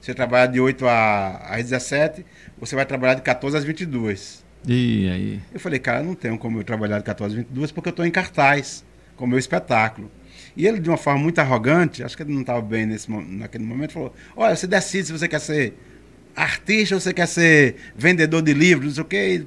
Você 0.00 0.14
trabalha 0.14 0.50
de 0.50 0.60
8 0.60 0.84
às 0.86 1.62
17, 1.62 2.24
você 2.58 2.76
vai 2.76 2.86
trabalhar 2.86 3.14
de 3.14 3.22
14 3.22 3.56
às 3.56 3.64
22. 3.64 4.43
E 4.66 5.08
aí? 5.08 5.40
Eu 5.52 5.60
falei, 5.60 5.78
cara, 5.78 6.02
não 6.02 6.14
tenho 6.14 6.38
como 6.38 6.58
eu 6.58 6.64
trabalhar 6.64 6.98
de 6.98 7.04
14 7.04 7.34
às 7.34 7.38
22 7.38 7.72
porque 7.72 7.88
eu 7.88 7.90
estou 7.90 8.06
em 8.06 8.10
cartaz 8.10 8.84
com 9.16 9.24
o 9.24 9.28
meu 9.28 9.38
espetáculo. 9.38 10.10
E 10.56 10.66
ele, 10.66 10.78
de 10.78 10.88
uma 10.88 10.96
forma 10.96 11.20
muito 11.20 11.38
arrogante, 11.38 12.02
acho 12.02 12.16
que 12.16 12.22
ele 12.22 12.32
não 12.32 12.40
estava 12.42 12.62
bem 12.62 12.86
nesse, 12.86 13.10
naquele 13.10 13.64
momento, 13.64 13.92
falou: 13.92 14.14
Olha, 14.36 14.54
você 14.54 14.66
decide 14.66 15.06
se 15.06 15.12
você 15.12 15.28
quer 15.28 15.40
ser 15.40 15.74
artista 16.34 16.94
ou 16.94 17.00
você 17.00 17.12
quer 17.12 17.26
ser 17.26 17.76
vendedor 17.96 18.42
de 18.42 18.52
livros, 18.52 18.86
não 18.86 18.94
sei 18.94 19.02
o 19.02 19.06
quê. 19.06 19.46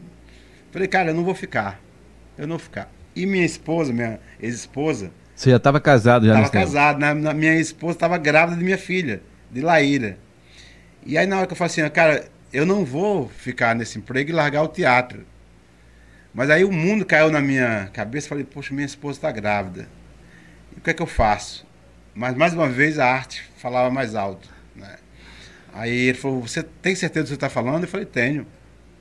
Falei, 0.72 0.88
cara, 0.88 1.10
eu 1.12 1.16
não 1.16 1.24
vou 1.24 1.36
ficar. 1.36 1.82
Eu 2.38 2.48
não 2.48 2.58
vou 2.58 2.64
ficar. 2.64 2.92
E 3.16 3.26
minha 3.26 3.46
esposa, 3.46 3.92
minha 3.92 4.20
ex-esposa. 4.40 5.12
Você 5.36 5.50
já 5.50 5.58
estava 5.58 5.80
casado 5.80 6.26
já 6.26 6.34
Estava 6.34 6.50
casado. 6.50 7.00
Na, 7.00 7.14
na, 7.14 7.34
minha 7.34 7.56
esposa 7.56 7.94
estava 7.94 8.18
grávida 8.18 8.58
de 8.58 8.64
minha 8.64 8.78
filha, 8.78 9.22
de 9.52 9.62
Laíra. 9.62 10.18
E 11.06 11.18
aí, 11.18 11.26
na 11.26 11.38
hora 11.38 11.48
que 11.48 11.54
eu 11.54 11.58
falei 11.58 11.72
assim, 11.72 11.90
cara, 11.90 12.26
eu 12.58 12.66
não 12.66 12.84
vou 12.84 13.30
ficar 13.30 13.76
nesse 13.76 13.98
emprego 13.98 14.30
e 14.30 14.34
largar 14.34 14.64
o 14.64 14.68
teatro. 14.68 15.26
Mas 16.34 16.50
aí 16.50 16.64
o 16.64 16.72
mundo 16.72 17.06
caiu 17.06 17.32
na 17.32 17.42
minha 17.42 17.90
cabeça. 17.94 18.28
Falei, 18.28 18.44
poxa, 18.44 18.74
minha 18.74 18.86
esposa 18.86 19.18
está 19.18 19.32
grávida 19.32 19.88
o 20.78 20.82
que 20.82 20.92
é 20.92 20.94
que 20.94 21.02
eu 21.02 21.08
faço? 21.08 21.66
Mas 22.14 22.36
mais 22.36 22.54
uma 22.54 22.70
vez 22.70 23.00
a 23.00 23.06
arte 23.06 23.44
falava 23.58 23.90
mais 23.90 24.16
alto. 24.16 24.48
Né? 24.76 24.96
Aí 25.74 26.08
ele 26.08 26.18
falou: 26.18 26.42
Você 26.42 26.64
tem 26.64 26.96
certeza 26.96 27.26
do 27.26 27.28
que 27.28 27.30
você 27.30 27.36
está 27.36 27.50
falando? 27.50 27.84
Eu 27.84 27.90
falei: 27.90 28.06
Tenho. 28.06 28.46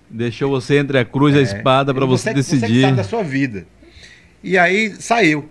Deixou 0.09 0.51
você 0.51 0.79
entre 0.79 0.99
a 0.99 1.05
cruz 1.05 1.35
e 1.35 1.39
a 1.39 1.41
é. 1.41 1.45
espada 1.45 1.93
para 1.93 2.07
você, 2.07 2.31
você 2.31 2.35
decidir. 2.35 2.75
Você 2.75 2.81
sabe 2.83 2.97
da 2.97 3.05
sua 3.05 3.23
vida. 3.23 3.67
E 4.43 4.57
aí 4.57 4.95
saiu. 5.01 5.49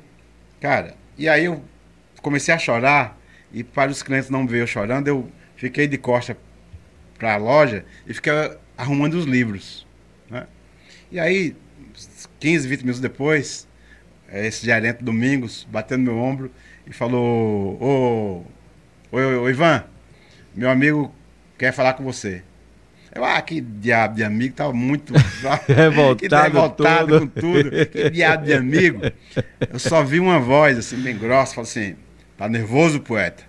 Cara, 0.60 0.96
e 1.18 1.28
aí 1.28 1.46
eu 1.46 1.64
comecei 2.22 2.54
a 2.54 2.58
chorar. 2.58 3.20
E 3.54 3.64
para 3.64 3.92
os 3.92 4.04
clientes 4.04 4.30
não 4.30 4.46
ver 4.46 4.62
eu 4.62 4.68
chorando, 4.68 5.08
eu 5.08 5.30
fiquei 5.56 5.88
de 5.88 5.98
costa 5.98 6.38
para 7.18 7.34
a 7.34 7.38
loja 7.38 7.86
e 8.06 8.14
fiquei 8.14 8.34
arrumando 8.78 9.16
os 9.16 9.26
livros. 9.26 9.86
Né? 10.30 10.48
E 11.12 11.20
aí, 11.20 11.56
15, 12.40 12.68
20 12.68 12.80
minutos 12.82 13.02
depois, 13.02 13.68
é, 14.28 14.48
esse 14.48 14.66
gerente 14.66 15.04
Domingos, 15.04 15.68
batendo 15.70 16.04
meu 16.04 16.18
ombro 16.18 16.52
e 16.86 16.94
falou: 16.94 17.78
Ô, 17.82 18.46
ô, 19.12 19.18
ô, 19.18 19.50
Ivan, 19.50 19.84
meu 20.54 20.70
amigo 20.70 21.14
quer 21.58 21.72
falar 21.72 21.94
com 21.94 22.04
você. 22.04 22.44
Eu, 23.14 23.24
ah, 23.24 23.42
que 23.42 23.62
diabo 23.62 24.16
de 24.16 24.26
amigo, 24.26 24.56
tava 24.56 24.74
muito 24.74 25.14
revoltado, 25.68 26.44
revoltado 26.44 27.20
com 27.22 27.28
tudo. 27.28 27.72
Que 27.88 28.10
diabo 28.10 28.46
de 28.46 28.54
amigo. 28.54 29.02
Eu 29.72 29.80
só 29.80 30.04
vi 30.04 30.20
uma 30.20 30.40
voz 30.40 30.78
assim, 30.78 30.98
bem 30.98 31.18
grossa, 31.18 31.56
falou 31.56 31.68
assim: 31.68 31.96
tá 32.38 32.50
nervoso, 32.50 33.00
poeta? 33.00 33.44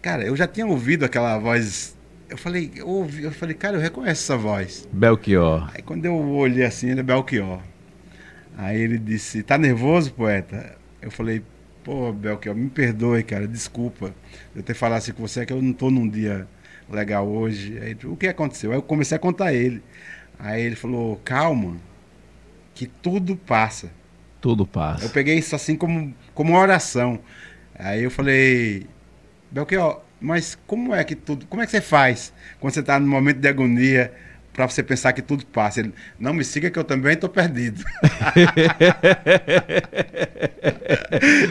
Cara, 0.00 0.24
eu 0.24 0.34
já 0.34 0.46
tinha 0.46 0.66
ouvido 0.66 1.04
aquela 1.04 1.38
voz. 1.38 1.96
Eu 2.32 2.38
falei, 2.38 2.72
eu, 2.74 2.88
ouvi, 2.88 3.24
eu 3.24 3.30
falei, 3.30 3.54
cara, 3.54 3.76
eu 3.76 3.80
reconheço 3.80 4.22
essa 4.22 4.38
voz. 4.38 4.88
Belchior. 4.90 5.70
Aí 5.74 5.82
quando 5.82 6.06
eu 6.06 6.14
olhei 6.14 6.64
assim, 6.64 6.88
ele 6.88 7.00
é 7.00 7.02
Belchior. 7.02 7.60
Aí 8.56 8.80
ele 8.80 8.98
disse: 8.98 9.42
Tá 9.42 9.58
nervoso, 9.58 10.14
poeta? 10.14 10.76
Eu 11.02 11.10
falei: 11.10 11.42
Pô, 11.84 12.10
Belchior, 12.10 12.56
me 12.56 12.70
perdoe, 12.70 13.22
cara, 13.22 13.46
desculpa 13.46 14.14
eu 14.56 14.62
ter 14.62 14.72
falado 14.72 14.98
assim 14.98 15.12
com 15.12 15.20
você, 15.26 15.44
que 15.44 15.52
eu 15.52 15.60
não 15.60 15.74
tô 15.74 15.90
num 15.90 16.08
dia 16.08 16.48
legal 16.88 17.28
hoje. 17.28 17.78
Aí, 17.78 17.94
o 18.04 18.16
que 18.16 18.28
aconteceu? 18.28 18.70
Aí 18.70 18.78
eu 18.78 18.82
comecei 18.82 19.14
a 19.14 19.20
contar 19.20 19.46
a 19.46 19.52
ele. 19.52 19.82
Aí 20.38 20.62
ele 20.62 20.76
falou: 20.76 21.20
Calma, 21.24 21.76
que 22.74 22.86
tudo 22.86 23.36
passa. 23.36 23.90
Tudo 24.40 24.66
passa. 24.66 25.04
Eu 25.04 25.10
peguei 25.10 25.36
isso 25.36 25.54
assim 25.54 25.76
como, 25.76 26.14
como 26.34 26.52
uma 26.52 26.60
oração. 26.60 27.18
Aí 27.74 28.02
eu 28.02 28.10
falei: 28.10 28.86
Belchior, 29.50 30.00
mas 30.22 30.58
como 30.66 30.94
é 30.94 31.04
que 31.04 31.14
tudo. 31.14 31.46
Como 31.46 31.62
é 31.62 31.66
que 31.66 31.72
você 31.72 31.80
faz 31.80 32.32
quando 32.60 32.72
você 32.72 32.80
está 32.80 32.98
no 32.98 33.06
momento 33.06 33.38
de 33.38 33.48
agonia? 33.48 34.12
para 34.52 34.68
você 34.68 34.82
pensar 34.82 35.12
que 35.12 35.22
tudo 35.22 35.46
passa. 35.46 35.80
Ele, 35.80 35.94
não 36.18 36.34
me 36.34 36.44
siga 36.44 36.70
que 36.70 36.78
eu 36.78 36.84
também 36.84 37.14
estou 37.14 37.28
perdido. 37.28 37.82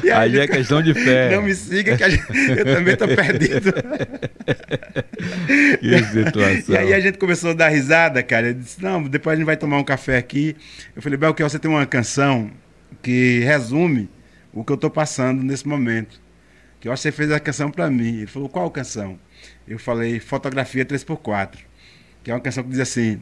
aí, 0.04 0.12
aí, 0.12 0.40
é 0.40 0.48
questão 0.48 0.82
de 0.82 0.94
fé. 0.94 1.36
Não 1.36 1.42
me 1.42 1.56
siga 1.56 1.98
que 1.98 2.10
gente, 2.10 2.50
eu 2.50 2.64
também 2.64 2.94
estou 2.94 3.08
perdido. 3.08 3.74
que 5.82 6.04
situação. 6.04 6.76
E 6.76 6.78
aí 6.78 6.94
a 6.94 7.00
gente 7.00 7.18
começou 7.18 7.52
a 7.52 7.54
dar 7.54 7.70
risada, 7.70 8.22
cara. 8.22 8.50
Ele 8.50 8.60
disse, 8.60 8.82
não, 8.82 9.02
depois 9.04 9.34
a 9.34 9.38
gente 9.38 9.46
vai 9.46 9.58
tomar 9.58 9.78
um 9.78 9.84
café 9.84 10.18
aqui. 10.18 10.56
Eu 10.96 11.02
falei, 11.02 11.18
Belchior, 11.18 11.50
você 11.50 11.58
tem 11.58 11.72
uma 11.72 11.86
canção 11.88 12.52
que 13.02 13.40
resume 13.40 14.10
o 14.54 14.64
que 14.64 14.72
eu 14.72 14.76
estou 14.76 14.92
passando 14.92 15.42
nesse 15.42 15.68
momento. 15.68 16.21
Que 16.82 16.90
eu 16.90 16.92
acho 16.92 17.04
que 17.04 17.10
você 17.10 17.12
fez 17.14 17.32
a 17.32 17.40
canção 17.40 17.72
para 17.72 17.90
mim. 17.90 18.18
Ele 18.18 18.28
falou, 18.28 18.50
qual 18.50 18.70
canção? 18.70 19.18
Eu 19.66 19.80
falei, 19.80 20.20
fotografia 20.20 20.84
3x4 20.84 21.72
que 22.24 22.32
é 22.32 22.34
uma 22.34 22.40
canção 22.40 22.64
que 22.64 22.70
diz 22.70 22.80
assim. 22.80 23.22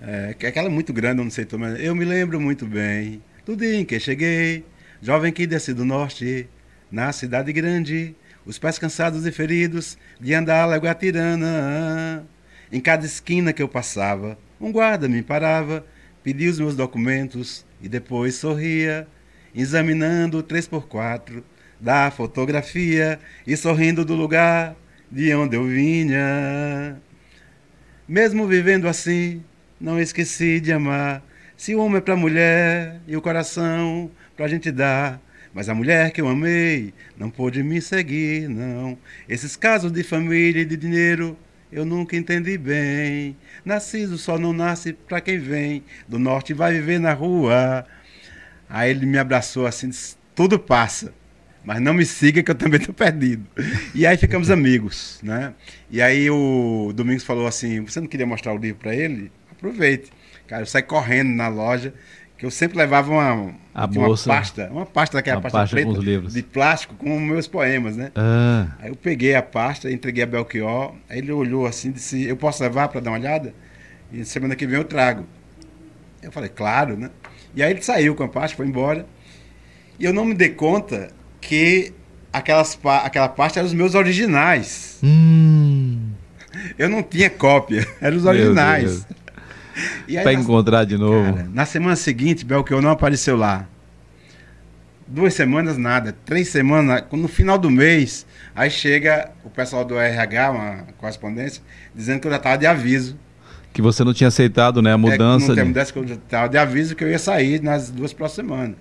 É, 0.00 0.34
que 0.38 0.46
é 0.46 0.48
aquela 0.48 0.68
muito 0.68 0.92
grande, 0.92 1.20
eu 1.20 1.24
não 1.24 1.30
sei 1.30 1.46
mas 1.58 1.80
eu 1.80 1.94
me 1.94 2.04
lembro 2.04 2.38
muito 2.40 2.66
bem 2.66 3.22
do 3.46 3.56
dia 3.56 3.76
em 3.76 3.84
que 3.84 3.98
cheguei, 3.98 4.64
jovem 5.00 5.32
que 5.32 5.46
desce 5.46 5.72
do 5.72 5.84
norte, 5.84 6.48
na 6.90 7.12
cidade 7.12 7.52
grande, 7.52 8.14
os 8.44 8.58
pés 8.58 8.78
cansados 8.78 9.24
e 9.26 9.32
feridos 9.32 9.96
de 10.20 10.34
andar 10.34 10.70
a 10.70 10.76
Guatirana. 10.76 12.26
Em 12.70 12.80
cada 12.80 13.06
esquina 13.06 13.52
que 13.52 13.62
eu 13.62 13.68
passava, 13.68 14.36
um 14.60 14.72
guarda 14.72 15.08
me 15.08 15.22
parava, 15.22 15.86
pedia 16.22 16.50
os 16.50 16.58
meus 16.58 16.74
documentos 16.74 17.64
e 17.80 17.88
depois 17.88 18.34
sorria, 18.34 19.06
examinando 19.54 20.38
o 20.38 20.42
3x4 20.42 21.42
da 21.84 22.10
fotografia 22.10 23.20
e 23.46 23.54
sorrindo 23.58 24.06
do 24.06 24.14
lugar 24.14 24.74
de 25.12 25.34
onde 25.34 25.54
eu 25.54 25.64
vinha. 25.64 26.96
Mesmo 28.08 28.46
vivendo 28.46 28.88
assim, 28.88 29.44
não 29.78 30.00
esqueci 30.00 30.60
de 30.60 30.72
amar. 30.72 31.22
Se 31.58 31.74
o 31.74 31.80
homem 31.80 31.98
é 31.98 32.00
pra 32.00 32.16
mulher 32.16 33.00
e 33.06 33.14
o 33.14 33.20
coração 33.20 34.10
pra 34.34 34.48
gente 34.48 34.72
dar. 34.72 35.20
Mas 35.52 35.68
a 35.68 35.74
mulher 35.74 36.10
que 36.10 36.22
eu 36.22 36.26
amei 36.26 36.94
não 37.18 37.28
pôde 37.28 37.62
me 37.62 37.80
seguir, 37.82 38.48
não. 38.48 38.96
Esses 39.28 39.54
casos 39.54 39.92
de 39.92 40.02
família 40.02 40.62
e 40.62 40.64
de 40.64 40.78
dinheiro 40.78 41.36
eu 41.70 41.84
nunca 41.84 42.16
entendi 42.16 42.56
bem. 42.56 43.36
Nascido 43.62 44.16
só 44.16 44.38
não 44.38 44.54
nasce 44.54 44.94
pra 44.94 45.20
quem 45.20 45.38
vem. 45.38 45.84
Do 46.08 46.18
norte 46.18 46.54
vai 46.54 46.72
viver 46.72 46.98
na 46.98 47.12
rua. 47.12 47.86
Aí 48.70 48.90
ele 48.90 49.04
me 49.04 49.18
abraçou 49.18 49.66
assim, 49.66 49.90
disse, 49.90 50.16
tudo 50.34 50.58
passa 50.58 51.12
mas 51.64 51.80
não 51.80 51.94
me 51.94 52.04
siga 52.04 52.42
que 52.42 52.50
eu 52.50 52.54
também 52.54 52.78
estou 52.78 52.94
perdido. 52.94 53.46
E 53.94 54.06
aí 54.06 54.16
ficamos 54.16 54.50
amigos, 54.50 55.18
né? 55.22 55.54
E 55.90 56.02
aí 56.02 56.30
o 56.30 56.92
Domingos 56.94 57.24
falou 57.24 57.46
assim, 57.46 57.80
você 57.80 58.00
não 58.00 58.06
queria 58.06 58.26
mostrar 58.26 58.52
o 58.52 58.58
livro 58.58 58.80
para 58.80 58.94
ele? 58.94 59.32
Aproveite. 59.50 60.12
Cara, 60.46 60.62
eu 60.62 60.66
saí 60.66 60.82
correndo 60.82 61.30
na 61.30 61.48
loja, 61.48 61.94
que 62.36 62.44
eu 62.44 62.50
sempre 62.50 62.76
levava 62.76 63.10
uma, 63.10 63.54
a 63.74 63.86
bolsa, 63.86 64.28
uma 64.28 64.36
pasta, 64.36 64.70
uma 64.70 64.84
pasta 64.86 65.16
daquela 65.16 65.40
pasta, 65.40 65.58
pasta 65.58 65.74
preta, 65.74 66.28
de 66.28 66.42
plástico 66.42 66.94
com 66.96 67.18
meus 67.18 67.48
poemas, 67.48 67.96
né? 67.96 68.12
Ah. 68.14 68.68
Aí 68.80 68.90
eu 68.90 68.96
peguei 68.96 69.34
a 69.34 69.42
pasta, 69.42 69.90
entreguei 69.90 70.22
a 70.22 70.26
Belchior, 70.26 70.94
aí 71.08 71.18
ele 71.18 71.32
olhou 71.32 71.66
assim, 71.66 71.90
disse, 71.90 72.24
eu 72.24 72.36
posso 72.36 72.62
levar 72.62 72.88
para 72.88 73.00
dar 73.00 73.10
uma 73.10 73.18
olhada? 73.18 73.54
E 74.12 74.22
semana 74.24 74.54
que 74.54 74.66
vem 74.66 74.76
eu 74.76 74.84
trago. 74.84 75.24
Eu 76.22 76.30
falei, 76.30 76.50
claro, 76.50 76.96
né? 76.96 77.10
E 77.54 77.62
aí 77.62 77.70
ele 77.70 77.82
saiu 77.82 78.14
com 78.14 78.24
a 78.24 78.28
pasta, 78.28 78.56
foi 78.56 78.66
embora. 78.66 79.06
E 79.98 80.04
eu 80.04 80.12
não 80.12 80.26
me 80.26 80.34
dei 80.34 80.50
conta 80.50 81.10
que 81.48 81.92
aquelas, 82.32 82.78
aquela 83.04 83.28
parte 83.28 83.58
eram 83.58 83.66
os 83.66 83.74
meus 83.74 83.94
originais. 83.94 84.98
Hum. 85.02 86.10
Eu 86.78 86.88
não 86.88 87.02
tinha 87.02 87.28
cópia, 87.28 87.86
eram 88.00 88.16
os 88.16 88.24
originais. 88.24 89.06
Para 90.22 90.32
encontrar 90.32 90.84
de 90.84 90.96
novo. 90.96 91.34
Cara, 91.34 91.48
na 91.52 91.66
semana 91.66 91.96
seguinte, 91.96 92.44
Belchior 92.44 92.80
não 92.80 92.90
apareceu 92.90 93.36
lá. 93.36 93.66
duas 95.06 95.34
semanas 95.34 95.76
nada, 95.76 96.14
três 96.24 96.48
semanas, 96.48 97.04
no 97.12 97.28
final 97.28 97.58
do 97.58 97.70
mês, 97.70 98.24
aí 98.54 98.70
chega 98.70 99.30
o 99.44 99.50
pessoal 99.50 99.84
do 99.84 99.98
RH, 99.98 100.50
uma 100.50 100.86
correspondência, 100.96 101.62
dizendo 101.94 102.20
que 102.20 102.26
eu 102.26 102.30
já 102.30 102.36
estava 102.36 102.56
de 102.56 102.66
aviso. 102.66 103.18
Que 103.72 103.82
você 103.82 104.04
não 104.04 104.14
tinha 104.14 104.28
aceitado, 104.28 104.80
né, 104.80 104.92
a 104.92 104.98
mudança. 104.98 105.46
É, 105.46 105.48
não 105.48 105.54
tem 105.56 105.64
mudança, 105.64 105.92
que 105.92 105.98
eu 105.98 106.06
já 106.06 106.14
estava 106.14 106.48
de 106.48 106.56
aviso 106.56 106.94
que 106.94 107.02
eu 107.02 107.10
ia 107.10 107.18
sair 107.18 107.60
nas 107.60 107.90
duas 107.90 108.12
próximas 108.12 108.48
semanas. 108.48 108.76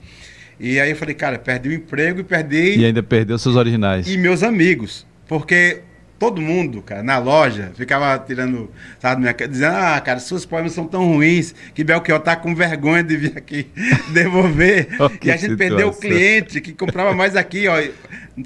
E 0.60 0.80
aí 0.80 0.90
eu 0.90 0.96
falei, 0.96 1.16
cara, 1.16 1.38
perdi 1.38 1.70
o 1.70 1.74
emprego 1.74 2.20
e 2.20 2.24
perdi... 2.24 2.78
E 2.78 2.86
ainda 2.86 3.04
perdeu 3.04 3.38
seus 3.38 3.56
originais. 3.56 4.08
E 4.08 4.18
meus 4.18 4.44
amigos, 4.44 5.06
porque 5.28 5.82
todo 6.24 6.42
mundo, 6.42 6.82
cara, 6.82 7.04
na 7.04 7.18
loja, 7.18 7.74
ficava 7.76 8.18
tirando, 8.18 8.72
sabe, 8.98 9.20
minha, 9.20 9.34
dizendo, 9.34 9.76
ah, 9.76 10.00
cara, 10.00 10.20
suas 10.20 10.46
poemas 10.46 10.72
são 10.72 10.88
tão 10.88 11.06
ruins 11.06 11.54
que 11.74 11.84
Belchior 11.84 12.18
tá 12.22 12.34
com 12.34 12.56
vergonha 12.56 13.04
de 13.04 13.18
vir 13.18 13.34
aqui 13.36 13.68
devolver. 14.14 14.88
oh, 15.02 15.10
e 15.22 15.30
a 15.30 15.36
gente 15.36 15.52
situação. 15.52 15.58
perdeu 15.58 15.90
o 15.90 15.94
cliente 15.94 16.62
que 16.62 16.72
comprava 16.72 17.14
mais 17.14 17.36
aqui, 17.36 17.68
ó. 17.68 17.76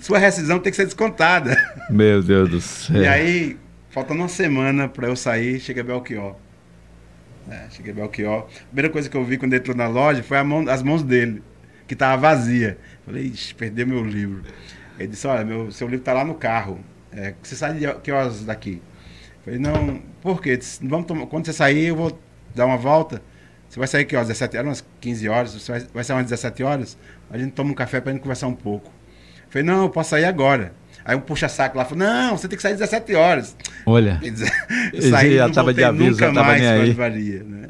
Sua 0.01 0.17
rescisão 0.17 0.57
tem 0.59 0.71
que 0.71 0.75
ser 0.75 0.85
descontada. 0.85 1.55
Meu 1.87 2.23
Deus 2.23 2.49
do 2.49 2.59
céu. 2.59 3.03
E 3.03 3.07
aí, 3.07 3.57
faltando 3.91 4.21
uma 4.21 4.27
semana 4.27 4.87
para 4.87 5.07
eu 5.07 5.15
sair, 5.15 5.59
chega 5.59 5.83
Belchior. 5.83 6.35
É, 7.47 7.69
cheguei 7.69 7.93
Belchior. 7.93 8.39
A 8.39 8.65
primeira 8.65 8.89
coisa 8.89 9.07
que 9.07 9.15
eu 9.15 9.23
vi 9.23 9.37
quando 9.37 9.53
entrou 9.53 9.77
na 9.77 9.87
loja 9.87 10.23
foi 10.23 10.41
mão, 10.41 10.67
as 10.67 10.81
mãos 10.81 11.03
dele, 11.03 11.43
que 11.87 11.95
tava 11.95 12.21
vazia. 12.21 12.77
Falei, 13.05 13.33
perdeu 13.57 13.87
meu 13.87 14.03
livro. 14.03 14.43
Ele 14.99 15.07
disse, 15.07 15.25
olha, 15.27 15.45
meu, 15.45 15.71
seu 15.71 15.87
livro 15.87 16.03
tá 16.03 16.13
lá 16.13 16.25
no 16.25 16.35
carro. 16.35 16.79
É, 17.11 17.33
você 17.41 17.55
sai 17.55 17.73
de 17.75 17.93
que 18.01 18.11
horas 18.11 18.43
daqui? 18.43 18.81
Falei, 19.43 19.59
não, 19.59 20.01
por 20.21 20.41
quê? 20.41 20.59
Vamos 20.81 21.07
tomar, 21.07 21.25
quando 21.27 21.45
você 21.45 21.53
sair, 21.53 21.85
eu 21.85 21.95
vou 21.95 22.19
dar 22.53 22.65
uma 22.65 22.77
volta. 22.77 23.21
Você 23.69 23.79
vai 23.79 23.87
sair 23.87 24.05
que 24.05 24.15
horas? 24.15 24.27
17 24.27 24.57
horas, 24.57 24.67
umas 24.67 24.85
15 24.99 25.29
horas? 25.29 25.53
Você 25.53 25.71
vai, 25.71 25.81
vai 25.93 26.03
sair 26.03 26.17
umas 26.17 26.25
17 26.25 26.63
horas? 26.63 26.97
A 27.29 27.37
gente 27.37 27.51
toma 27.51 27.71
um 27.71 27.75
café 27.75 28.01
pra 28.01 28.11
gente 28.11 28.21
conversar 28.21 28.47
um 28.47 28.55
pouco. 28.55 28.91
Falei, 29.49 29.65
não, 29.65 29.83
eu 29.83 29.89
posso 29.89 30.09
sair 30.11 30.25
agora. 30.25 30.73
Aí 31.05 31.15
um 31.15 31.21
puxa-saco 31.21 31.77
lá 31.77 31.85
falou, 31.85 32.05
não, 32.05 32.37
você 32.37 32.49
tem 32.49 32.57
que 32.57 32.61
sair 32.61 32.73
às 32.73 32.79
17 32.79 33.15
horas. 33.15 33.55
Olha, 33.85 34.19
eu 34.93 35.01
saí, 35.01 35.37
já 35.37 35.47
estava 35.47 35.73
de 35.73 35.81
aviso, 35.81 36.11
nunca 36.11 36.27
já 36.27 36.33
tava 36.33 36.47
mais. 36.49 36.93
Varia, 36.93 37.43
né? 37.43 37.67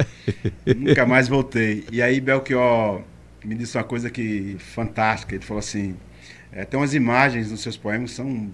nunca 0.76 1.05
mais 1.05 1.28
voltei. 1.28 1.86
E 1.91 2.01
aí 2.01 2.20
Belchior 2.20 3.03
me 3.43 3.55
disse 3.55 3.77
uma 3.77 3.83
coisa 3.83 4.09
que 4.09 4.57
fantástica. 4.59 5.35
Ele 5.35 5.43
falou 5.43 5.59
assim, 5.59 5.95
é, 6.51 6.65
tem 6.65 6.79
umas 6.79 6.93
imagens 6.93 7.51
nos 7.51 7.61
seus 7.61 7.77
poemas 7.77 8.11
que 8.11 8.17
são 8.17 8.51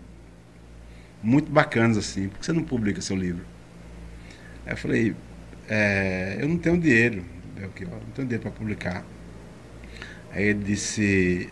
muito 1.21 1.51
bacanas 1.51 1.97
assim. 1.97 2.27
Por 2.27 2.39
que 2.39 2.45
você 2.45 2.53
não 2.53 2.63
publica 2.63 3.01
seu 3.01 3.15
livro? 3.15 3.45
Aí 4.65 4.73
eu 4.73 4.77
falei, 4.77 5.15
é, 5.69 6.37
eu 6.39 6.47
não 6.47 6.57
tenho 6.57 6.77
dinheiro, 6.77 7.23
Belchior, 7.55 7.91
não 7.91 8.11
tenho 8.13 8.27
dinheiro 8.27 8.43
para 8.43 8.51
publicar. 8.51 9.05
Aí 10.31 10.45
ele 10.45 10.63
disse, 10.63 11.49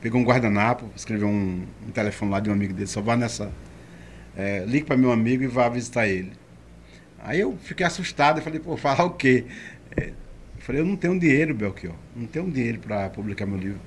pegou 0.00 0.20
um 0.20 0.24
guardanapo, 0.24 0.90
escreveu 0.94 1.28
um, 1.28 1.66
um, 1.86 1.90
telefone 1.90 2.30
lá 2.30 2.40
de 2.40 2.48
um 2.48 2.52
amigo 2.52 2.72
dele, 2.72 2.86
só 2.86 3.00
vá 3.00 3.16
nessa. 3.16 3.52
É, 4.36 4.64
ligue 4.66 4.84
para 4.84 4.96
meu 4.96 5.10
amigo 5.10 5.42
e 5.42 5.46
vá 5.46 5.68
visitar 5.68 6.06
ele. 6.06 6.32
Aí 7.18 7.40
eu 7.40 7.56
fiquei 7.62 7.84
assustado, 7.84 8.38
eu 8.38 8.42
falei, 8.42 8.60
pô, 8.60 8.76
falar 8.76 9.04
o 9.04 9.10
quê? 9.10 9.46
Falei, 10.66 10.80
eu 10.80 10.84
não 10.84 10.96
tenho 10.96 11.16
dinheiro, 11.16 11.54
Belchior, 11.54 11.94
não 12.16 12.26
tenho 12.26 12.50
dinheiro 12.50 12.80
para 12.80 13.08
publicar 13.08 13.46
meu 13.46 13.56
livro. 13.56 13.78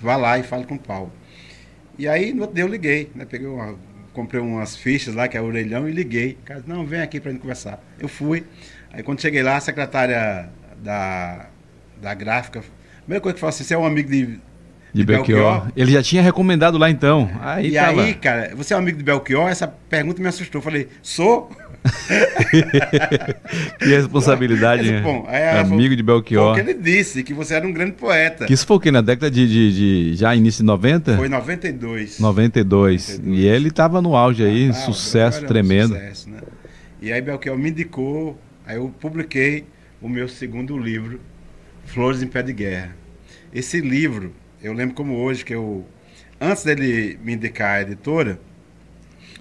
Vá 0.00 0.16
lá 0.16 0.38
e 0.38 0.42
fale 0.42 0.64
com 0.64 0.76
o 0.76 0.78
Paulo. 0.78 1.12
E 1.98 2.08
aí, 2.08 2.32
no 2.32 2.40
outro 2.40 2.54
dia 2.54 2.64
eu 2.64 2.68
liguei, 2.68 3.10
né? 3.14 3.26
Peguei 3.26 3.46
uma, 3.46 3.74
comprei 4.14 4.40
umas 4.40 4.74
fichas 4.74 5.14
lá, 5.14 5.28
que 5.28 5.36
é 5.36 5.40
o 5.42 5.44
orelhão, 5.44 5.86
e 5.86 5.92
liguei. 5.92 6.38
Cara, 6.46 6.64
não, 6.66 6.86
vem 6.86 7.02
aqui 7.02 7.20
pra 7.20 7.30
gente 7.30 7.42
conversar. 7.42 7.78
Eu 8.00 8.08
fui. 8.08 8.42
Aí 8.90 9.02
quando 9.02 9.20
cheguei 9.20 9.42
lá, 9.42 9.58
a 9.58 9.60
secretária 9.60 10.48
da, 10.82 11.50
da 12.00 12.14
gráfica, 12.14 12.60
a 12.60 13.00
primeira 13.02 13.20
coisa 13.20 13.34
que 13.34 13.40
falou 13.40 13.50
assim, 13.50 13.62
você 13.62 13.74
é 13.74 13.78
um 13.78 13.84
amigo 13.84 14.10
de, 14.10 14.26
de, 14.26 14.40
de 14.94 15.04
Belchior. 15.04 15.60
Belchior. 15.60 15.72
Ele 15.76 15.92
já 15.92 16.02
tinha 16.02 16.22
recomendado 16.22 16.78
lá 16.78 16.88
então. 16.88 17.30
Aí 17.38 17.68
e 17.68 17.74
tava. 17.74 18.02
aí, 18.02 18.14
cara, 18.14 18.56
você 18.56 18.72
é 18.72 18.76
um 18.78 18.80
amigo 18.80 18.96
de 18.96 19.04
Belchior? 19.04 19.50
Essa 19.50 19.68
pergunta 19.68 20.22
me 20.22 20.28
assustou. 20.28 20.60
Eu 20.60 20.64
falei, 20.64 20.88
sou? 21.02 21.50
que 23.78 23.84
responsabilidade, 23.86 24.90
né? 24.90 25.00
Bom, 25.00 25.26
é, 25.28 25.58
Amigo 25.58 25.96
de 25.96 26.02
Belchior. 26.02 26.54
Foi 26.54 26.62
o 26.62 26.64
que 26.64 26.70
ele 26.70 26.78
disse, 26.78 27.22
que 27.22 27.34
você 27.34 27.54
era 27.54 27.66
um 27.66 27.72
grande 27.72 27.92
poeta. 27.92 28.46
Que 28.46 28.52
isso 28.52 28.66
foi 28.66 28.76
o 28.76 28.80
que? 28.80 28.90
Na 28.90 29.00
década 29.00 29.30
de, 29.30 29.46
de, 29.48 29.72
de 30.12 30.16
já 30.16 30.34
início 30.34 30.62
de 30.62 30.66
90? 30.66 31.16
Foi 31.16 31.28
92. 31.28 32.20
92. 32.20 33.18
92. 33.18 33.38
E 33.38 33.46
ele 33.46 33.68
estava 33.68 34.00
no 34.00 34.16
auge 34.16 34.44
aí, 34.44 34.68
ah, 34.68 34.72
sucesso 34.72 35.44
tremendo. 35.44 35.94
Um 35.94 35.98
sucesso, 35.98 36.30
né? 36.30 36.38
E 37.00 37.12
aí 37.12 37.20
Belchior 37.20 37.58
me 37.58 37.70
indicou, 37.70 38.38
aí 38.64 38.76
eu 38.76 38.88
publiquei 39.00 39.64
o 40.00 40.08
meu 40.08 40.28
segundo 40.28 40.78
livro, 40.78 41.20
Flores 41.84 42.22
em 42.22 42.28
Pé 42.28 42.42
de 42.42 42.52
Guerra. 42.52 42.96
Esse 43.52 43.80
livro, 43.80 44.32
eu 44.62 44.72
lembro 44.72 44.94
como 44.94 45.16
hoje 45.16 45.44
que 45.44 45.54
eu, 45.54 45.84
antes 46.40 46.62
dele 46.64 47.18
me 47.22 47.34
indicar 47.34 47.78
a 47.78 47.82
editora, 47.82 48.38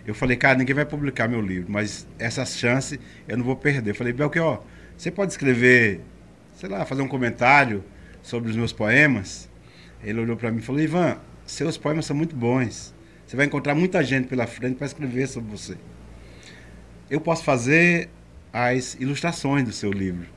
eu 0.06 0.16
falei, 0.16 0.36
cara, 0.36 0.58
ninguém 0.58 0.76
vai 0.76 0.86
publicar 0.86 1.28
meu 1.28 1.42
livro, 1.42 1.72
mas 1.72 2.08
essa 2.18 2.46
chance 2.46 3.00
eu 3.28 3.38
não 3.38 3.46
vou 3.46 3.56
perder. 3.56 3.92
Eu 3.92 3.96
falei, 3.96 4.12
Belchior, 4.12 4.64
você 4.98 5.12
pode 5.12 5.32
escrever, 5.32 6.02
sei 6.56 6.70
lá, 6.70 6.86
fazer 6.86 7.02
um 7.02 7.08
comentário 7.08 7.84
sobre 8.22 8.50
os 8.50 8.56
meus 8.56 8.74
poemas? 8.74 9.50
Ele 10.04 10.20
olhou 10.20 10.36
para 10.36 10.52
mim 10.52 10.58
e 10.58 10.62
falou, 10.62 10.82
Ivan, 10.82 11.18
seus 11.46 11.78
poemas 11.78 12.06
são 12.06 12.16
muito 12.16 12.36
bons. 12.36 12.94
Você 13.26 13.36
vai 13.38 13.46
encontrar 13.46 13.76
muita 13.76 14.04
gente 14.04 14.28
pela 14.28 14.48
frente 14.48 14.76
para 14.76 14.88
escrever 14.88 15.28
sobre 15.28 15.52
você. 15.52 15.78
Eu 17.10 17.22
posso 17.22 17.44
fazer 17.44 18.10
as 18.52 18.96
ilustrações 19.00 19.64
do 19.64 19.72
seu 19.72 19.92
livro. 19.92 20.28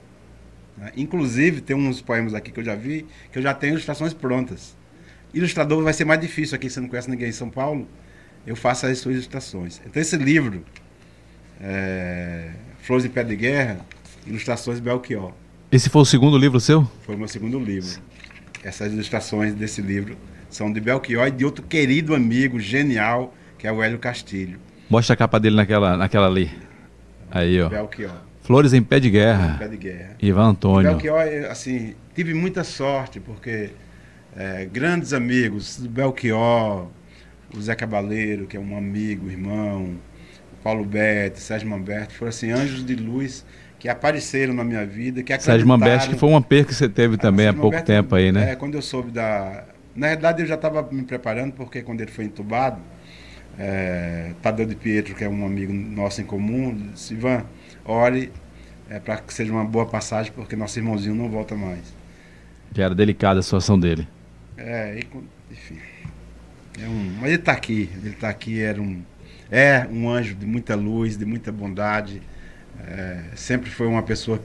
Né? 0.76 0.92
Inclusive, 0.96 1.60
tem 1.62 1.74
uns 1.74 2.02
poemas 2.02 2.34
aqui 2.34 2.52
que 2.52 2.60
eu 2.60 2.64
já 2.64 2.74
vi, 2.74 3.06
que 3.32 3.38
eu 3.38 3.42
já 3.42 3.54
tenho 3.54 3.72
ilustrações 3.72 4.12
prontas. 4.12 4.76
Ilustrador 5.32 5.82
vai 5.82 5.92
ser 5.92 6.04
mais 6.04 6.20
difícil 6.20 6.54
aqui, 6.54 6.68
você 6.68 6.80
não 6.80 6.88
conhece 6.88 7.10
ninguém 7.10 7.30
em 7.30 7.32
São 7.32 7.48
Paulo 7.48 7.88
eu 8.46 8.56
faço 8.56 8.86
as 8.86 8.98
suas 8.98 9.14
ilustrações. 9.14 9.80
Então 9.86 10.00
esse 10.00 10.16
livro, 10.16 10.64
é, 11.60 12.50
Flores 12.82 13.04
em 13.04 13.08
Pé 13.08 13.24
de 13.24 13.36
Guerra, 13.36 13.78
Ilustrações 14.26 14.80
Belchior. 14.80 15.32
Esse 15.70 15.90
foi 15.90 16.02
o 16.02 16.04
segundo 16.04 16.38
livro 16.38 16.60
seu? 16.60 16.88
Foi 17.02 17.14
o 17.14 17.18
meu 17.18 17.28
segundo 17.28 17.58
livro. 17.58 18.00
Essas 18.62 18.92
ilustrações 18.92 19.54
desse 19.54 19.82
livro 19.82 20.16
são 20.48 20.72
de 20.72 20.80
Belchior 20.80 21.26
e 21.26 21.30
de 21.30 21.44
outro 21.44 21.64
querido 21.64 22.14
amigo 22.14 22.58
genial, 22.58 23.34
que 23.58 23.66
é 23.66 23.72
o 23.72 23.82
Hélio 23.82 23.98
Castilho. 23.98 24.58
Mostra 24.88 25.14
a 25.14 25.16
capa 25.16 25.40
dele 25.40 25.56
naquela, 25.56 25.96
naquela 25.96 26.26
ali. 26.26 26.50
Aí, 27.30 27.60
ó. 27.60 27.68
Belchior. 27.68 28.14
Flores 28.42 28.72
em 28.72 28.82
Pé 28.82 29.00
de 29.00 29.10
Guerra. 29.10 29.54
Em 29.56 29.58
Pé 29.58 29.68
de 29.68 29.76
Guerra. 29.76 30.16
Ivan 30.20 30.50
Antônio. 30.50 30.90
Belchior, 30.90 31.50
assim, 31.50 31.94
tive 32.14 32.34
muita 32.34 32.62
sorte, 32.62 33.18
porque 33.18 33.70
é, 34.36 34.64
grandes 34.66 35.12
amigos, 35.12 35.78
Belchior, 35.78 36.88
o 37.56 37.62
Zé 37.62 37.74
Cabaleiro, 37.74 38.46
que 38.46 38.56
é 38.56 38.60
um 38.60 38.76
amigo, 38.76 39.30
irmão, 39.30 39.96
o 40.52 40.62
Paulo 40.62 40.84
Betti, 40.84 41.40
Sérgio 41.40 41.68
Mamberti, 41.68 42.14
foram 42.14 42.30
assim, 42.30 42.50
anjos 42.50 42.84
de 42.84 42.94
luz 42.94 43.44
que 43.78 43.88
apareceram 43.88 44.54
na 44.54 44.64
minha 44.64 44.86
vida, 44.86 45.22
que 45.22 45.38
Sérgio 45.38 45.66
Mamberti, 45.66 46.08
que 46.08 46.16
foi 46.16 46.28
uma 46.28 46.40
perca 46.40 46.70
que 46.70 46.74
você 46.74 46.88
teve 46.88 47.16
também 47.16 47.48
há 47.48 47.52
pouco 47.52 47.82
tempo 47.82 48.14
aí, 48.14 48.32
né? 48.32 48.52
É, 48.52 48.56
quando 48.56 48.74
eu 48.74 48.82
soube 48.82 49.10
da... 49.10 49.64
Na 49.94 50.08
verdade, 50.08 50.42
eu 50.42 50.46
já 50.46 50.54
estava 50.54 50.82
me 50.90 51.02
preparando, 51.02 51.52
porque 51.52 51.82
quando 51.82 52.00
ele 52.00 52.10
foi 52.10 52.24
entubado, 52.24 52.80
é, 53.58 54.32
Tadeu 54.42 54.66
de 54.66 54.74
Pietro, 54.74 55.14
que 55.14 55.22
é 55.22 55.28
um 55.28 55.44
amigo 55.44 55.72
nosso 55.72 56.20
em 56.20 56.24
comum, 56.24 56.74
disse, 56.92 57.14
Ivan, 57.14 57.44
ore 57.84 58.32
é, 58.88 58.98
para 58.98 59.18
que 59.18 59.32
seja 59.32 59.52
uma 59.52 59.64
boa 59.64 59.86
passagem, 59.86 60.32
porque 60.32 60.56
nosso 60.56 60.78
irmãozinho 60.78 61.14
não 61.14 61.28
volta 61.28 61.54
mais. 61.54 61.94
Já 62.74 62.84
era 62.84 62.94
delicada 62.94 63.40
a 63.40 63.42
situação 63.42 63.78
dele. 63.78 64.08
É, 64.56 64.98
e, 64.98 65.52
enfim... 65.52 65.78
É 66.80 66.88
um, 66.88 67.12
mas 67.20 67.30
ele 67.30 67.34
está 67.36 67.52
aqui, 67.52 67.88
ele 67.96 68.10
está 68.10 68.28
aqui, 68.28 68.60
era 68.60 68.80
um, 68.80 69.02
é 69.50 69.86
um 69.90 70.08
anjo 70.08 70.34
de 70.34 70.46
muita 70.46 70.74
luz, 70.74 71.16
de 71.16 71.24
muita 71.24 71.52
bondade. 71.52 72.20
É, 72.86 73.22
sempre 73.36 73.70
foi 73.70 73.86
uma 73.86 74.02
pessoa 74.02 74.42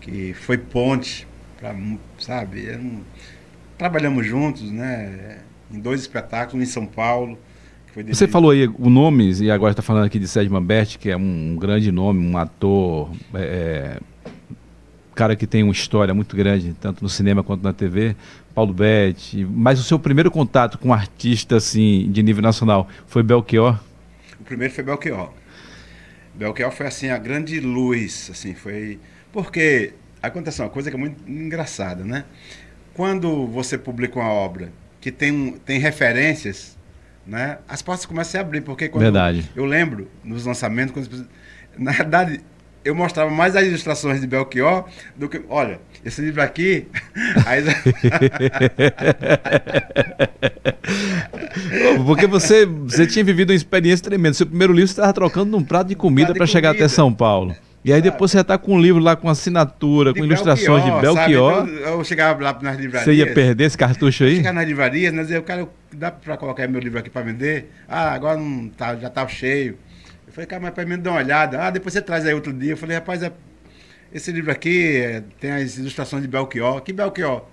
que 0.00 0.34
foi 0.34 0.58
ponte 0.58 1.26
para, 1.58 1.74
sabe, 2.18 2.68
é 2.68 2.76
um, 2.76 3.00
trabalhamos 3.78 4.26
juntos, 4.26 4.70
né, 4.70 5.38
em 5.72 5.80
dois 5.80 6.02
espetáculos 6.02 6.62
em 6.62 6.70
São 6.70 6.86
Paulo. 6.86 7.38
Você 8.08 8.28
falou 8.28 8.50
aí 8.50 8.68
o 8.68 8.90
nome, 8.90 9.32
e 9.40 9.50
agora 9.50 9.72
está 9.72 9.82
falando 9.82 10.04
aqui 10.04 10.18
de 10.18 10.28
Sérgio 10.28 10.52
Mamberti, 10.52 10.98
que 10.98 11.08
é 11.08 11.16
um, 11.16 11.52
um 11.52 11.56
grande 11.56 11.90
nome, 11.90 12.26
um 12.26 12.36
ator, 12.36 13.10
é, 13.32 13.40
é 13.40 13.98
cara 15.16 15.34
que 15.34 15.46
tem 15.46 15.62
uma 15.62 15.72
história 15.72 16.12
muito 16.12 16.36
grande, 16.36 16.76
tanto 16.78 17.02
no 17.02 17.08
cinema 17.08 17.42
quanto 17.42 17.64
na 17.64 17.72
TV, 17.72 18.14
Paulo 18.54 18.72
Betti. 18.72 19.44
Mas 19.44 19.80
o 19.80 19.82
seu 19.82 19.98
primeiro 19.98 20.30
contato 20.30 20.78
com 20.78 20.90
um 20.90 20.92
artista 20.92 21.56
assim, 21.56 22.08
de 22.12 22.22
nível 22.22 22.42
nacional 22.42 22.86
foi 23.06 23.22
Belchior? 23.22 23.80
O 24.38 24.44
primeiro 24.44 24.72
foi 24.72 24.84
Belchior. 24.84 25.32
Belchior 26.34 26.70
foi 26.70 26.86
assim 26.86 27.08
a 27.08 27.16
grande 27.16 27.58
luz, 27.58 28.28
assim, 28.30 28.54
foi 28.54 29.00
porque 29.32 29.94
aconteceu 30.22 30.64
uma 30.64 30.70
coisa 30.70 30.90
que 30.90 30.96
é 30.96 30.98
muito 30.98 31.28
engraçada, 31.28 32.04
né? 32.04 32.24
Quando 32.92 33.46
você 33.46 33.78
publica 33.78 34.18
uma 34.18 34.30
obra 34.30 34.70
que 35.00 35.10
tem, 35.10 35.52
tem 35.64 35.78
referências, 35.78 36.76
né? 37.26 37.58
As 37.66 37.80
portas 37.80 38.04
começam 38.04 38.28
a 38.28 38.32
se 38.32 38.38
abrir, 38.38 38.60
porque 38.60 38.88
quando 38.88 39.02
Verdade. 39.02 39.50
Eu, 39.54 39.64
eu 39.64 39.68
lembro 39.68 40.10
nos 40.22 40.44
lançamentos, 40.44 40.92
quando, 40.92 41.28
na 41.78 41.92
verdade, 41.92 42.40
eu 42.86 42.94
mostrava 42.94 43.30
mais 43.30 43.56
as 43.56 43.64
ilustrações 43.66 44.20
de 44.20 44.26
Belchior 44.26 44.84
do 45.16 45.28
que. 45.28 45.42
Olha, 45.48 45.80
esse 46.04 46.20
livro 46.22 46.40
aqui. 46.40 46.86
Aí... 47.44 47.64
Porque 52.06 52.26
você, 52.28 52.64
você 52.64 53.06
tinha 53.06 53.24
vivido 53.24 53.50
uma 53.50 53.56
experiência 53.56 54.04
tremenda. 54.04 54.34
Seu 54.34 54.46
primeiro 54.46 54.72
livro 54.72 54.86
você 54.86 54.92
estava 54.92 55.12
trocando 55.12 55.56
um 55.56 55.64
prato 55.64 55.88
de 55.88 55.96
comida 55.96 56.32
para 56.32 56.46
chegar 56.46 56.70
até 56.70 56.86
São 56.86 57.12
Paulo. 57.12 57.56
E 57.84 57.92
aí 57.92 58.02
depois 58.02 58.30
você 58.32 58.40
está 58.40 58.58
com 58.58 58.74
um 58.74 58.80
livro 58.80 59.00
lá 59.00 59.14
com 59.14 59.28
assinatura, 59.28 60.12
de 60.12 60.18
com 60.18 60.26
ilustrações 60.26 60.82
Belchior, 60.82 61.00
de 61.00 61.00
Belchior. 61.00 61.68
Eu, 61.68 61.98
eu, 61.98 62.04
chegava 62.04 62.42
lá 62.42 62.58
nas 62.60 62.76
livrarias. 62.76 63.04
Você 63.04 63.14
ia 63.14 63.32
perder 63.32 63.64
esse 63.64 63.78
cartucho 63.78 64.24
aí? 64.24 64.36
Chegava 64.36 64.56
nas 64.56 64.66
livrarias, 64.66 65.14
mas 65.14 65.30
eu 65.30 65.42
quero 65.42 65.70
dá 65.92 66.10
para 66.10 66.36
colocar 66.36 66.66
meu 66.68 66.80
livro 66.80 66.98
aqui 66.98 67.08
para 67.08 67.22
vender? 67.22 67.70
Ah, 67.88 68.12
agora 68.12 68.38
não 68.38 68.68
tá, 68.68 68.96
já 68.96 69.08
estava 69.08 69.28
cheio. 69.28 69.78
Falei, 70.36 70.46
cara, 70.46 70.60
mas 70.60 70.74
para 70.74 70.84
mim 70.84 70.98
dar 70.98 71.12
uma 71.12 71.20
olhada. 71.20 71.62
Ah, 71.62 71.70
depois 71.70 71.94
você 71.94 72.02
traz 72.02 72.26
aí 72.26 72.34
outro 72.34 72.52
dia. 72.52 72.72
Eu 72.72 72.76
falei, 72.76 72.94
rapaz, 72.94 73.22
é, 73.22 73.32
esse 74.12 74.30
livro 74.30 74.52
aqui 74.52 74.98
é, 74.98 75.22
tem 75.40 75.50
as 75.50 75.78
ilustrações 75.78 76.20
de 76.20 76.28
Belchior. 76.28 76.82
Que 76.82 76.92
Belchior? 76.92 77.46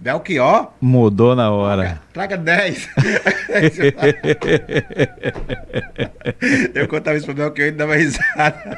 Belchior? 0.00 0.72
Mudou 0.80 1.36
na 1.36 1.52
hora. 1.52 2.02
Traga 2.12 2.36
10. 2.36 2.88
eu 6.74 6.88
contava 6.88 7.16
isso 7.16 7.26
pro 7.26 7.36
Belchior 7.36 7.66
e 7.66 7.68
ele 7.68 7.76
dava 7.76 7.94
risada. 7.94 8.76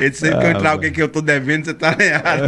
Ele 0.00 0.14
sempre 0.14 0.36
ah, 0.36 0.40
que 0.40 0.46
eu 0.46 0.50
entrar 0.52 0.70
alguém 0.70 0.90
que 0.90 1.02
eu 1.02 1.08
tô 1.10 1.20
devendo, 1.20 1.66
você 1.66 1.74
tá 1.74 1.94
errado. 2.00 2.44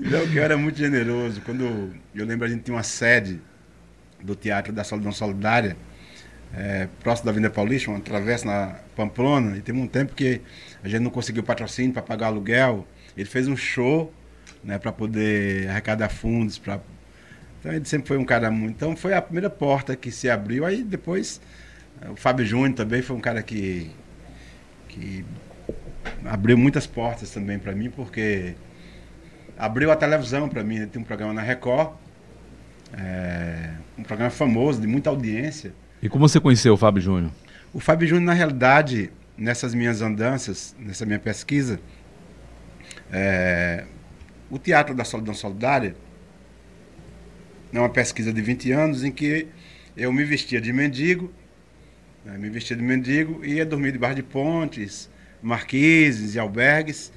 Belchior 0.00 0.44
era 0.46 0.56
muito 0.56 0.78
generoso. 0.78 1.42
Quando 1.42 1.90
eu 2.14 2.24
lembro, 2.24 2.46
a 2.46 2.48
gente 2.48 2.62
tinha 2.62 2.74
uma 2.74 2.82
sede 2.82 3.38
do 4.22 4.34
Teatro 4.34 4.72
da 4.72 4.82
Solidão 4.82 5.12
Solidária, 5.12 5.76
é, 6.54 6.88
próximo 7.02 7.26
da 7.26 7.30
Avenida 7.30 7.50
Paulista, 7.50 7.90
uma 7.90 8.00
travessa 8.00 8.46
na 8.46 8.76
Pamplona, 8.94 9.56
e 9.56 9.60
teve 9.60 9.78
um 9.78 9.86
tempo 9.86 10.14
que 10.14 10.40
a 10.82 10.88
gente 10.88 11.02
não 11.02 11.10
conseguiu 11.10 11.42
patrocínio 11.42 11.92
para 11.92 12.02
pagar 12.02 12.28
aluguel. 12.28 12.86
Ele 13.16 13.28
fez 13.28 13.48
um 13.48 13.56
show 13.56 14.12
né, 14.62 14.78
para 14.78 14.92
poder 14.92 15.68
arrecadar 15.68 16.08
fundos. 16.08 16.58
Pra... 16.58 16.80
Então 17.60 17.72
ele 17.72 17.84
sempre 17.84 18.08
foi 18.08 18.18
um 18.18 18.24
cara 18.24 18.50
muito. 18.50 18.74
Então 18.74 18.96
foi 18.96 19.14
a 19.14 19.22
primeira 19.22 19.50
porta 19.50 19.96
que 19.96 20.10
se 20.10 20.28
abriu. 20.28 20.64
Aí 20.64 20.82
depois 20.82 21.40
o 22.10 22.16
Fábio 22.16 22.44
Júnior 22.44 22.74
também 22.74 23.00
foi 23.00 23.16
um 23.16 23.20
cara 23.20 23.42
que, 23.42 23.90
que 24.88 25.24
abriu 26.24 26.56
muitas 26.56 26.86
portas 26.86 27.30
também 27.30 27.58
para 27.58 27.72
mim, 27.72 27.90
porque 27.90 28.54
abriu 29.56 29.90
a 29.90 29.96
televisão 29.96 30.48
para 30.48 30.62
mim. 30.62 30.86
Tem 30.86 31.00
um 31.00 31.04
programa 31.04 31.32
na 31.32 31.42
Record, 31.42 31.92
é, 32.96 33.70
um 33.96 34.02
programa 34.02 34.30
famoso, 34.30 34.80
de 34.80 34.86
muita 34.86 35.10
audiência. 35.10 35.72
E 36.02 36.08
como 36.08 36.28
você 36.28 36.38
conheceu 36.38 36.74
o 36.74 36.76
Fábio 36.76 37.02
Júnior? 37.02 37.32
O 37.72 37.80
Fábio 37.80 38.06
Júnior, 38.06 38.24
na 38.26 38.34
realidade, 38.34 39.10
nessas 39.36 39.74
minhas 39.74 40.02
andanças, 40.02 40.76
nessa 40.78 41.06
minha 41.06 41.18
pesquisa, 41.18 41.80
é, 43.10 43.84
o 44.50 44.58
Teatro 44.58 44.94
da 44.94 45.04
Solidão 45.04 45.34
Solidária 45.34 45.96
é 47.72 47.78
uma 47.78 47.88
pesquisa 47.88 48.32
de 48.32 48.40
20 48.40 48.72
anos 48.72 49.04
em 49.04 49.10
que 49.10 49.48
eu 49.96 50.12
me 50.12 50.24
vestia 50.24 50.60
de 50.60 50.72
mendigo, 50.72 51.32
né, 52.24 52.36
me 52.38 52.50
vestia 52.50 52.76
de 52.76 52.82
mendigo 52.82 53.44
e 53.44 53.54
ia 53.54 53.66
dormir 53.66 53.92
debaixo 53.92 54.16
de 54.16 54.22
pontes, 54.22 55.10
marquises 55.42 56.34
e 56.34 56.38
albergues, 56.38 57.12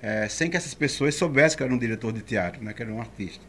é, 0.00 0.28
sem 0.28 0.50
que 0.50 0.56
essas 0.56 0.74
pessoas 0.74 1.14
soubessem 1.14 1.56
que 1.56 1.62
eu 1.62 1.66
era 1.66 1.74
um 1.74 1.78
diretor 1.78 2.12
de 2.12 2.20
teatro, 2.20 2.62
né, 2.62 2.72
que 2.72 2.82
era 2.82 2.92
um 2.92 3.00
artista. 3.00 3.44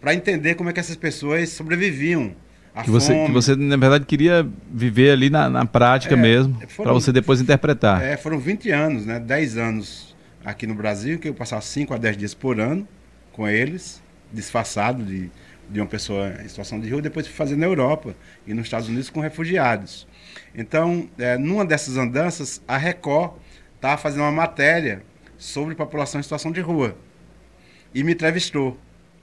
Para 0.00 0.14
entender 0.14 0.54
como 0.54 0.70
é 0.70 0.72
que 0.72 0.80
essas 0.80 0.96
pessoas 0.96 1.50
sobreviviam 1.50 2.34
que 2.82 2.90
você, 2.90 3.26
que 3.26 3.32
você, 3.32 3.54
na 3.54 3.76
verdade, 3.76 4.04
queria 4.04 4.46
viver 4.72 5.12
ali 5.12 5.30
na, 5.30 5.48
na 5.48 5.64
prática 5.64 6.14
é, 6.14 6.16
mesmo, 6.16 6.58
para 6.76 6.92
você 6.92 7.12
depois 7.12 7.40
interpretar. 7.40 8.02
É, 8.02 8.16
foram 8.16 8.38
20 8.38 8.70
anos, 8.70 9.06
né? 9.06 9.20
10 9.20 9.58
anos 9.58 10.16
aqui 10.44 10.66
no 10.66 10.74
Brasil, 10.74 11.18
que 11.18 11.28
eu 11.28 11.34
passava 11.34 11.62
5 11.62 11.94
a 11.94 11.98
10 11.98 12.16
dias 12.16 12.34
por 12.34 12.58
ano 12.58 12.86
com 13.32 13.48
eles, 13.48 14.02
disfarçado 14.32 15.04
de, 15.04 15.30
de 15.70 15.80
uma 15.80 15.86
pessoa 15.86 16.34
em 16.44 16.48
situação 16.48 16.80
de 16.80 16.88
rua, 16.90 17.00
depois 17.00 17.26
fui 17.26 17.34
fazer 17.34 17.56
na 17.56 17.66
Europa 17.66 18.14
e 18.46 18.52
nos 18.52 18.66
Estados 18.66 18.88
Unidos 18.88 19.08
com 19.08 19.20
refugiados. 19.20 20.06
Então, 20.54 21.08
é, 21.18 21.38
numa 21.38 21.64
dessas 21.64 21.96
andanças, 21.96 22.60
a 22.66 22.76
Record 22.76 23.34
estava 23.76 23.96
fazendo 23.96 24.22
uma 24.22 24.32
matéria 24.32 25.02
sobre 25.36 25.74
população 25.74 26.20
em 26.20 26.22
situação 26.22 26.50
de 26.50 26.60
rua 26.60 26.96
e 27.94 28.02
me 28.02 28.12
entrevistou. 28.12 28.78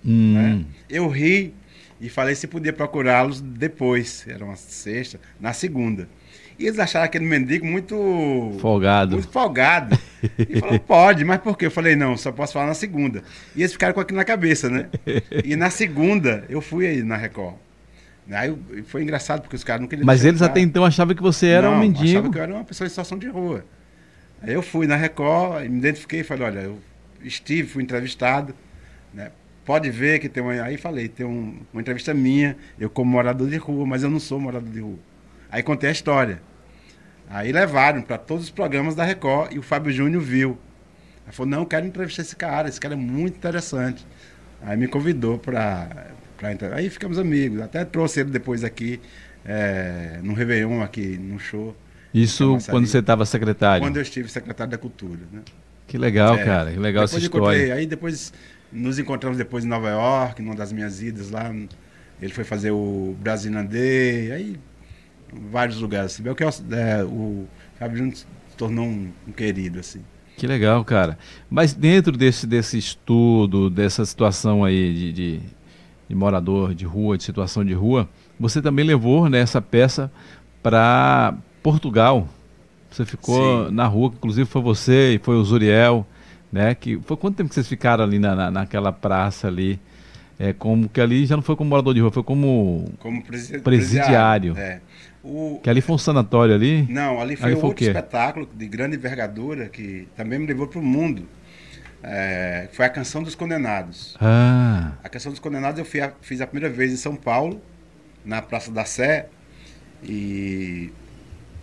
Hum. 0.06 0.34
Né? 0.34 0.66
Eu 0.89 1.08
ri 1.08 1.54
e 2.02 2.10
falei 2.10 2.34
se 2.34 2.47
podia 2.47 2.74
procurá-los 2.74 3.39
depois, 3.39 4.26
era 4.28 4.43
uma 4.43 4.56
sexta, 4.56 5.20
na 5.39 5.54
segunda. 5.54 6.10
E 6.58 6.66
eles 6.66 6.80
acharam 6.80 7.06
aquele 7.06 7.26
mendigo 7.26 7.66
muito. 7.66 8.56
Folgado. 8.60 9.14
Muito 9.14 9.30
folgado. 9.30 9.97
E 10.38 10.60
falou, 10.60 10.80
pode, 10.82 11.24
mas 11.24 11.39
por 11.39 11.58
quê? 11.58 11.68
Eu 11.68 11.72
falei, 11.72 11.95
não, 11.95 12.18
só 12.18 12.32
posso 12.32 12.54
falar 12.54 12.68
na 12.68 12.74
segunda. 12.74 13.24
E 13.56 13.62
eles 13.62 13.72
ficaram 13.72 13.93
com 13.93 13.99
aquilo 13.99 14.18
na 14.18 14.26
cabeça, 14.26 14.70
né? 14.70 14.89
E 15.45 15.56
na 15.56 15.70
segunda, 15.70 16.43
eu 16.49 16.62
fui 16.62 16.88
aí 16.88 17.04
na 17.04 17.16
Record. 17.16 17.56
Aí 18.30 18.56
foi 18.86 19.04
engraçado, 19.04 19.41
porque 19.41 19.56
os 19.56 19.64
caras 19.64 19.82
não 19.82 19.88
queriam. 19.88 20.06
Mas 20.06 20.24
eles 20.24 20.41
até 20.41 20.60
então 20.60 20.86
achavam 20.86 21.16
que 21.16 21.22
você 21.22 21.47
era 21.47 21.70
não, 21.70 21.78
um 21.78 21.80
mendigo. 21.80 22.10
achavam 22.10 22.32
que 22.32 22.38
eu 22.38 22.43
era 22.43 22.54
uma 22.54 22.64
pessoa 22.64 22.86
em 22.86 22.89
situação 22.89 23.18
de 23.18 23.28
rua. 23.28 23.66
Aí 24.41 24.54
eu 24.54 24.62
fui 24.62 24.88
na 24.88 24.95
Record, 24.95 25.68
me 25.70 25.80
identifiquei 25.80 26.22
e 26.22 26.24
falei, 26.24 26.45
olha, 26.45 26.60
eu 26.60 26.80
estive, 27.24 27.68
fui 27.68 27.84
entrevistado, 27.84 28.56
né? 29.14 29.32
Pode 29.72 29.89
ver 29.89 30.19
que 30.19 30.28
tem 30.28 30.43
uma. 30.43 30.51
Aí 30.51 30.76
falei, 30.76 31.07
tem 31.07 31.26
um, 31.26 31.57
uma 31.72 31.82
entrevista 31.82 32.13
minha, 32.13 32.57
eu 32.78 32.89
como 32.89 33.09
morador 33.09 33.49
de 33.49 33.55
rua, 33.55 33.86
mas 33.86 34.03
eu 34.03 34.09
não 34.09 34.19
sou 34.19 34.38
morador 34.38 34.69
de 34.69 34.82
rua. 34.82 34.99
Aí 35.49 35.63
contei 35.63 35.88
a 35.88 35.93
história. 35.93 36.41
Aí 37.30 37.53
levaram 37.53 38.01
para 38.01 38.17
todos 38.17 38.43
os 38.43 38.49
programas 38.49 38.95
da 38.95 39.05
Record 39.05 39.53
e 39.53 39.59
o 39.59 39.61
Fábio 39.61 39.89
Júnior 39.93 40.22
viu. 40.22 40.57
Aí 41.26 41.32
falou, 41.32 41.49
não, 41.49 41.63
quero 41.63 41.88
entrevistar 41.88 42.24
esse 42.24 42.36
cara, 42.36 42.67
esse 42.67 42.82
cara 42.82 42.95
é 42.95 42.97
muito 42.97 43.38
interessante. 43.38 44.05
Aí 44.61 44.76
me 44.76 44.89
convidou 44.89 45.39
para 45.39 45.88
entrar. 46.51 46.74
Aí 46.74 46.89
ficamos 46.89 47.17
amigos. 47.17 47.61
Até 47.61 47.86
trouxe 47.86 48.19
ele 48.19 48.30
depois 48.30 48.65
aqui, 48.65 48.99
é, 49.45 50.19
no 50.22 50.34
Réveillon, 50.34 50.82
aqui 50.82 51.17
no 51.17 51.39
show. 51.39 51.74
Isso 52.13 52.57
quando 52.69 52.88
você 52.88 52.97
estava 52.97 53.26
secretário? 53.26 53.82
Quando 53.86 53.95
eu 53.95 54.01
estive 54.01 54.28
secretário 54.28 54.72
da 54.72 54.78
Cultura. 54.78 55.22
Né? 55.32 55.39
Que 55.88 55.97
legal, 55.97 56.36
é, 56.36 56.43
cara. 56.43 56.72
Que 56.72 56.80
legal 56.80 57.05
essa 57.05 57.17
história. 57.17 57.74
Aí 57.74 57.86
depois 57.86 58.34
nos 58.72 58.99
encontramos 58.99 59.38
depois 59.38 59.63
em 59.65 59.67
Nova 59.67 59.89
York, 59.89 60.41
numa 60.41 60.55
das 60.55 60.72
minhas 60.72 61.01
idas 61.01 61.30
lá. 61.30 61.53
Ele 62.22 62.34
foi 62.34 62.43
fazer 62.43 62.72
o 62.72 63.15
Brasinandê, 63.19 64.32
aí 64.32 64.59
vários 65.51 65.80
lugares. 65.80 66.13
Assim. 66.13 66.24
que 66.34 66.43
é, 66.43 67.03
o 67.03 67.45
Fábio 67.80 67.97
Júnior 67.97 68.15
se 68.15 68.26
tornou 68.57 68.86
um, 68.86 69.09
um, 69.28 69.32
querido, 69.32 69.80
assim. 69.80 70.01
Que 70.38 70.47
legal, 70.47 70.84
cara. 70.84 71.17
Mas 71.49 71.74
dentro 71.74 72.17
desse, 72.17 72.47
desse 72.47 72.78
estudo, 72.78 73.69
dessa 73.69 74.05
situação 74.05 74.63
aí 74.63 74.93
de, 74.93 75.13
de, 75.13 75.39
de 76.09 76.15
morador 76.15 76.74
de 76.74 76.86
rua, 76.86 77.17
de 77.17 77.24
situação 77.24 77.63
de 77.63 77.74
rua, 77.74 78.09
você 78.39 78.61
também 78.61 78.86
levou 78.86 79.30
né, 79.30 79.39
essa 79.39 79.61
peça 79.61 80.11
para 80.63 81.36
Portugal. 81.61 82.28
Você 82.89 83.05
ficou 83.05 83.67
Sim. 83.67 83.74
na 83.74 83.88
rua, 83.88 84.11
inclusive 84.13 84.49
foi 84.49 84.61
você 84.61 85.13
e 85.15 85.19
foi 85.19 85.36
o 85.36 85.43
Zuriel, 85.43 86.05
né? 86.52 86.76
Que, 86.76 86.99
foi 87.06 87.18
quanto 87.18 87.38
tempo 87.38 87.49
que 87.49 87.56
vocês 87.56 87.68
ficaram 87.68 88.04
ali 88.04 88.20
na, 88.20 88.36
na, 88.36 88.52
naquela 88.52 88.91
praça 88.91 89.47
ali? 89.47 89.80
É, 90.38 90.54
como 90.54 90.89
que 90.89 90.99
ali 90.99 91.26
já 91.26 91.36
não 91.36 91.43
foi 91.43 91.56
como 91.56 91.70
morador 91.70 91.93
de 91.93 91.99
rua, 91.99 92.12
foi 92.12 92.24
como, 92.24 92.91
como 92.97 93.24
presidiário. 93.24 93.64
presidiário. 93.64 94.58
É. 94.58 94.82
O... 95.24 95.60
Que 95.62 95.70
ali 95.70 95.82
foi 95.82 95.95
um 95.95 95.99
sanatório 95.99 96.56
ali? 96.56 96.88
Não, 96.89 97.22
ali 97.22 97.36
foi 97.36 97.52
ali 97.52 97.62
outro 97.62 97.84
espetáculo 97.84 98.49
de 98.52 98.68
grande 98.68 98.95
envergadura 98.97 99.70
que 99.70 100.08
também 100.16 100.39
me 100.39 100.47
levou 100.47 100.68
para 100.68 100.80
o 100.80 100.84
mundo. 100.84 101.28
É, 102.04 102.68
foi 102.72 102.86
a 102.86 102.89
Canção 102.89 103.22
dos 103.22 103.36
Condenados. 103.36 104.18
Ah. 104.20 104.93
A 105.04 105.10
Canção 105.10 105.32
dos 105.32 105.39
Condenados 105.39 105.78
eu 105.78 105.86
fiz 105.86 106.02
a, 106.02 106.12
fiz 106.22 106.41
a 106.41 106.47
primeira 106.47 106.74
vez 106.74 106.91
em 106.91 106.97
São 106.97 107.16
Paulo, 107.16 107.62
na 108.26 108.41
Praça 108.41 108.72
da 108.72 108.84
Sé, 108.84 109.28
e 110.04 110.91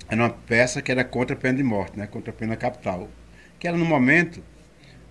era 0.08 0.22
uma 0.22 0.30
peça 0.30 0.80
que 0.80 0.92
era 0.92 1.02
contra 1.02 1.34
a 1.34 1.38
pena 1.38 1.56
de 1.56 1.64
morte, 1.64 1.98
né, 1.98 2.06
contra 2.06 2.30
a 2.30 2.34
pena 2.34 2.54
capital. 2.54 3.08
Que 3.58 3.66
era 3.66 3.76
no 3.76 3.84
momento 3.84 4.40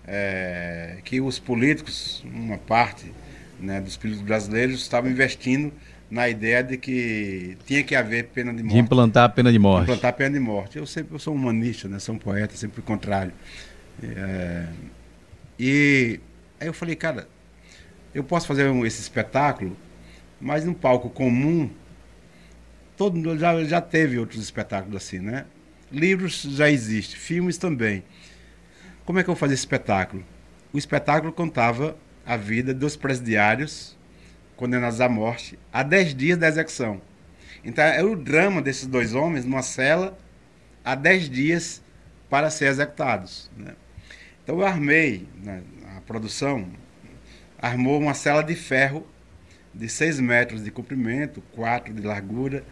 é, 0.08 0.98
que 1.04 1.20
os 1.20 1.38
políticos, 1.38 2.24
uma 2.24 2.56
parte 2.56 3.12
né, 3.60 3.80
dos 3.80 3.96
políticos 3.96 4.26
brasileiros, 4.26 4.80
estavam 4.80 5.10
investindo 5.10 5.72
na 6.10 6.28
ideia 6.28 6.64
de 6.64 6.78
que 6.78 7.58
tinha 7.66 7.82
que 7.82 7.94
haver 7.94 8.28
pena 8.28 8.52
de 8.52 8.62
morte. 8.62 8.74
De 8.74 8.80
implantar 8.80 9.24
a 9.24 9.28
pena 9.28 9.52
de 9.52 9.58
morte. 9.58 9.82
implantar 9.82 10.10
a 10.10 10.12
pena 10.12 10.30
de 10.30 10.40
morte. 10.40 10.78
Eu 10.78 10.86
sempre 10.86 11.14
eu 11.14 11.18
sou 11.18 11.34
humanista, 11.34 11.86
né? 11.86 11.98
sou 11.98 12.14
um 12.14 12.18
poeta, 12.18 12.56
sempre 12.56 12.80
o 12.80 12.82
contrário. 12.82 13.32
É, 14.02 14.66
e 15.58 16.20
aí 16.58 16.66
eu 16.66 16.72
falei, 16.72 16.96
cara, 16.96 17.28
eu 18.14 18.24
posso 18.24 18.46
fazer 18.46 18.68
um, 18.68 18.86
esse 18.86 19.02
espetáculo, 19.02 19.76
mas 20.40 20.64
num 20.64 20.72
palco 20.72 21.10
comum, 21.10 21.68
todo 22.96 23.38
já, 23.38 23.62
já 23.64 23.80
teve 23.80 24.18
outros 24.18 24.42
espetáculos 24.42 24.96
assim, 24.96 25.18
né? 25.18 25.44
Livros 25.92 26.42
já 26.42 26.70
existem, 26.70 27.18
filmes 27.18 27.58
também. 27.58 28.02
Como 29.08 29.18
é 29.18 29.24
que 29.24 29.30
eu 29.30 29.34
fazer 29.34 29.54
esse 29.54 29.62
espetáculo? 29.62 30.22
O 30.70 30.76
espetáculo 30.76 31.32
contava 31.32 31.96
a 32.26 32.36
vida 32.36 32.74
dos 32.74 32.94
presidiários 32.94 33.96
condenados 34.54 35.00
à 35.00 35.08
morte 35.08 35.58
a 35.72 35.82
10 35.82 36.14
dias 36.14 36.36
da 36.36 36.46
execução. 36.46 37.00
Então 37.64 37.82
é 37.82 38.04
o 38.04 38.14
drama 38.14 38.60
desses 38.60 38.86
dois 38.86 39.14
homens 39.14 39.46
numa 39.46 39.62
cela 39.62 40.18
há 40.84 40.94
10 40.94 41.30
dias 41.30 41.82
para 42.28 42.50
ser 42.50 42.66
executados. 42.66 43.50
Né? 43.56 43.76
Então 44.44 44.60
eu 44.60 44.66
armei, 44.66 45.26
né, 45.42 45.62
a 45.96 46.02
produção 46.02 46.68
armou 47.58 47.98
uma 47.98 48.12
cela 48.12 48.42
de 48.42 48.54
ferro 48.54 49.06
de 49.72 49.88
6 49.88 50.20
metros 50.20 50.62
de 50.62 50.70
comprimento, 50.70 51.42
4 51.52 51.94
de 51.94 52.02
largura, 52.02 52.62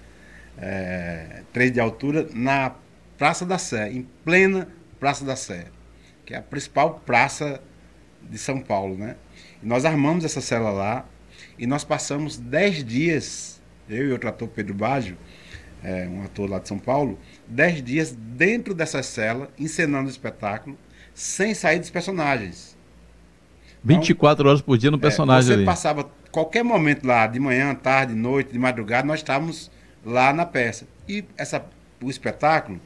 é, 0.58 1.44
3 1.54 1.72
de 1.72 1.80
altura, 1.80 2.28
na 2.34 2.74
Praça 3.16 3.46
da 3.46 3.56
Sé, 3.56 3.90
em 3.90 4.06
plena 4.22 4.68
Praça 5.00 5.24
da 5.24 5.34
Sé, 5.34 5.68
que 6.26 6.34
é 6.34 6.38
a 6.38 6.42
principal 6.42 7.00
praça 7.06 7.62
de 8.28 8.36
São 8.36 8.60
Paulo. 8.60 8.96
Né? 8.98 9.16
E 9.62 9.66
nós 9.66 9.84
armamos 9.84 10.24
essa 10.24 10.40
cela 10.40 10.70
lá 10.70 11.06
e 11.56 11.66
nós 11.66 11.84
passamos 11.84 12.36
10 12.36 12.84
dias, 12.84 13.62
eu 13.88 14.08
e 14.08 14.12
outro 14.12 14.28
ator, 14.28 14.48
Pedro 14.48 14.74
Baggio, 14.74 15.16
é, 15.82 16.06
um 16.08 16.24
ator 16.24 16.50
lá 16.50 16.58
de 16.58 16.68
São 16.68 16.78
Paulo, 16.78 17.18
10 17.46 17.82
dias 17.82 18.12
dentro 18.12 18.74
dessa 18.74 19.02
cela, 19.02 19.50
encenando 19.58 20.08
o 20.08 20.10
espetáculo, 20.10 20.76
sem 21.14 21.54
sair 21.54 21.78
dos 21.78 21.90
personagens. 21.90 22.76
24 23.84 24.42
então, 24.42 24.50
horas 24.50 24.60
por 24.60 24.76
dia 24.76 24.90
no 24.90 24.96
é, 24.96 25.00
personagem 25.00 25.50
é, 25.50 25.54
você 25.54 25.58
ali. 25.58 25.64
passava 25.64 26.10
qualquer 26.32 26.64
momento 26.64 27.06
lá, 27.06 27.26
de 27.26 27.38
manhã, 27.38 27.72
tarde, 27.74 28.14
noite, 28.14 28.52
de 28.52 28.58
madrugada, 28.58 29.06
nós 29.06 29.20
estávamos 29.20 29.70
lá 30.04 30.32
na 30.32 30.44
peça. 30.44 30.88
E 31.08 31.24
essa, 31.36 31.64
o 32.02 32.10
espetáculo, 32.10 32.80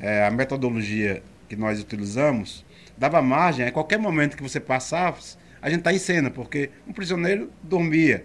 é, 0.00 0.24
a 0.26 0.30
metodologia 0.30 1.22
que 1.48 1.54
nós 1.54 1.80
utilizamos, 1.80 2.64
dava 2.98 3.22
margem 3.22 3.66
a 3.66 3.72
qualquer 3.72 3.98
momento 3.98 4.36
que 4.36 4.42
você 4.42 4.60
passasse, 4.60 5.36
a 5.62 5.70
gente 5.70 5.80
está 5.80 5.92
em 5.92 5.98
cena, 5.98 6.30
porque 6.30 6.70
um 6.86 6.92
prisioneiro 6.92 7.50
dormia, 7.62 8.24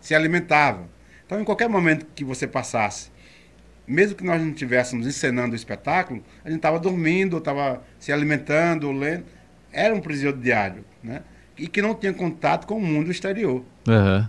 se 0.00 0.14
alimentava. 0.14 0.88
Então, 1.24 1.40
em 1.40 1.44
qualquer 1.44 1.68
momento 1.68 2.06
que 2.14 2.24
você 2.24 2.46
passasse 2.46 3.10
mesmo 3.88 4.14
que 4.14 4.24
nós 4.24 4.40
não 4.40 4.50
estivéssemos 4.50 5.06
encenando 5.06 5.54
o 5.54 5.56
espetáculo, 5.56 6.22
a 6.44 6.48
gente 6.48 6.58
estava 6.58 6.78
dormindo, 6.78 7.38
estava 7.38 7.82
se 7.98 8.12
alimentando, 8.12 8.92
lendo. 8.92 9.24
Era 9.72 9.94
um 9.94 10.00
presidiário, 10.00 10.84
né? 11.02 11.22
E 11.56 11.66
que 11.66 11.80
não 11.80 11.94
tinha 11.94 12.12
contato 12.12 12.66
com 12.66 12.76
o 12.76 12.80
mundo 12.80 13.10
exterior. 13.10 13.64
Uhum. 13.88 14.26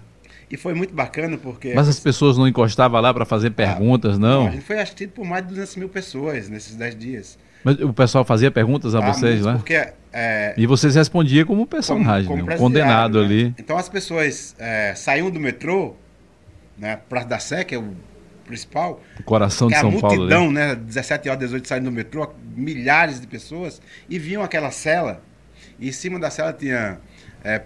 E 0.49 0.57
foi 0.57 0.73
muito 0.73 0.93
bacana 0.93 1.37
porque... 1.37 1.73
Mas 1.75 1.87
as 1.87 1.99
pessoas 1.99 2.37
não 2.37 2.47
encostavam 2.47 2.99
lá 2.99 3.13
para 3.13 3.25
fazer 3.25 3.51
perguntas, 3.51 4.15
ah, 4.15 4.19
não? 4.19 4.47
A 4.47 4.51
gente 4.51 4.63
foi 4.63 4.79
assistido 4.79 5.11
por 5.11 5.25
mais 5.25 5.43
de 5.43 5.49
200 5.49 5.75
mil 5.75 5.89
pessoas 5.89 6.49
nesses 6.49 6.75
10 6.75 6.95
dias. 6.95 7.39
Mas 7.63 7.79
o 7.79 7.93
pessoal 7.93 8.23
fazia 8.23 8.49
perguntas 8.49 8.95
a 8.95 8.99
ah, 8.99 9.13
vocês 9.13 9.41
lá? 9.41 9.55
Porque, 9.55 9.93
é, 10.13 10.53
e 10.57 10.65
vocês 10.65 10.95
respondiam 10.95 11.45
como 11.45 11.65
personagem, 11.67 12.27
como, 12.27 12.39
como 12.39 12.49
né? 12.49 12.55
um 12.55 12.59
condenado 12.59 13.19
né? 13.19 13.25
ali. 13.25 13.55
Então 13.57 13.77
as 13.77 13.89
pessoas 13.89 14.55
é, 14.57 14.93
saíam 14.95 15.29
do 15.29 15.39
metrô, 15.39 15.95
né, 16.77 16.99
Praça 17.09 17.27
da 17.27 17.39
Sé, 17.39 17.63
que 17.63 17.75
é 17.75 17.77
o 17.77 17.93
principal. 18.45 19.01
O 19.19 19.23
coração 19.23 19.67
de 19.67 19.75
São 19.75 19.91
Paulo. 19.99 20.07
A 20.07 20.17
multidão, 20.17 20.51
né? 20.51 20.75
17 20.75 21.29
horas, 21.29 21.39
18 21.41 21.67
saindo 21.67 21.85
do 21.85 21.91
metrô, 21.91 22.33
milhares 22.55 23.21
de 23.21 23.27
pessoas, 23.27 23.81
e 24.09 24.17
viam 24.17 24.41
aquela 24.41 24.71
cela, 24.71 25.21
e 25.79 25.89
em 25.89 25.91
cima 25.91 26.17
da 26.17 26.31
cela 26.31 26.51
tinha 26.51 26.99
é, 27.43 27.61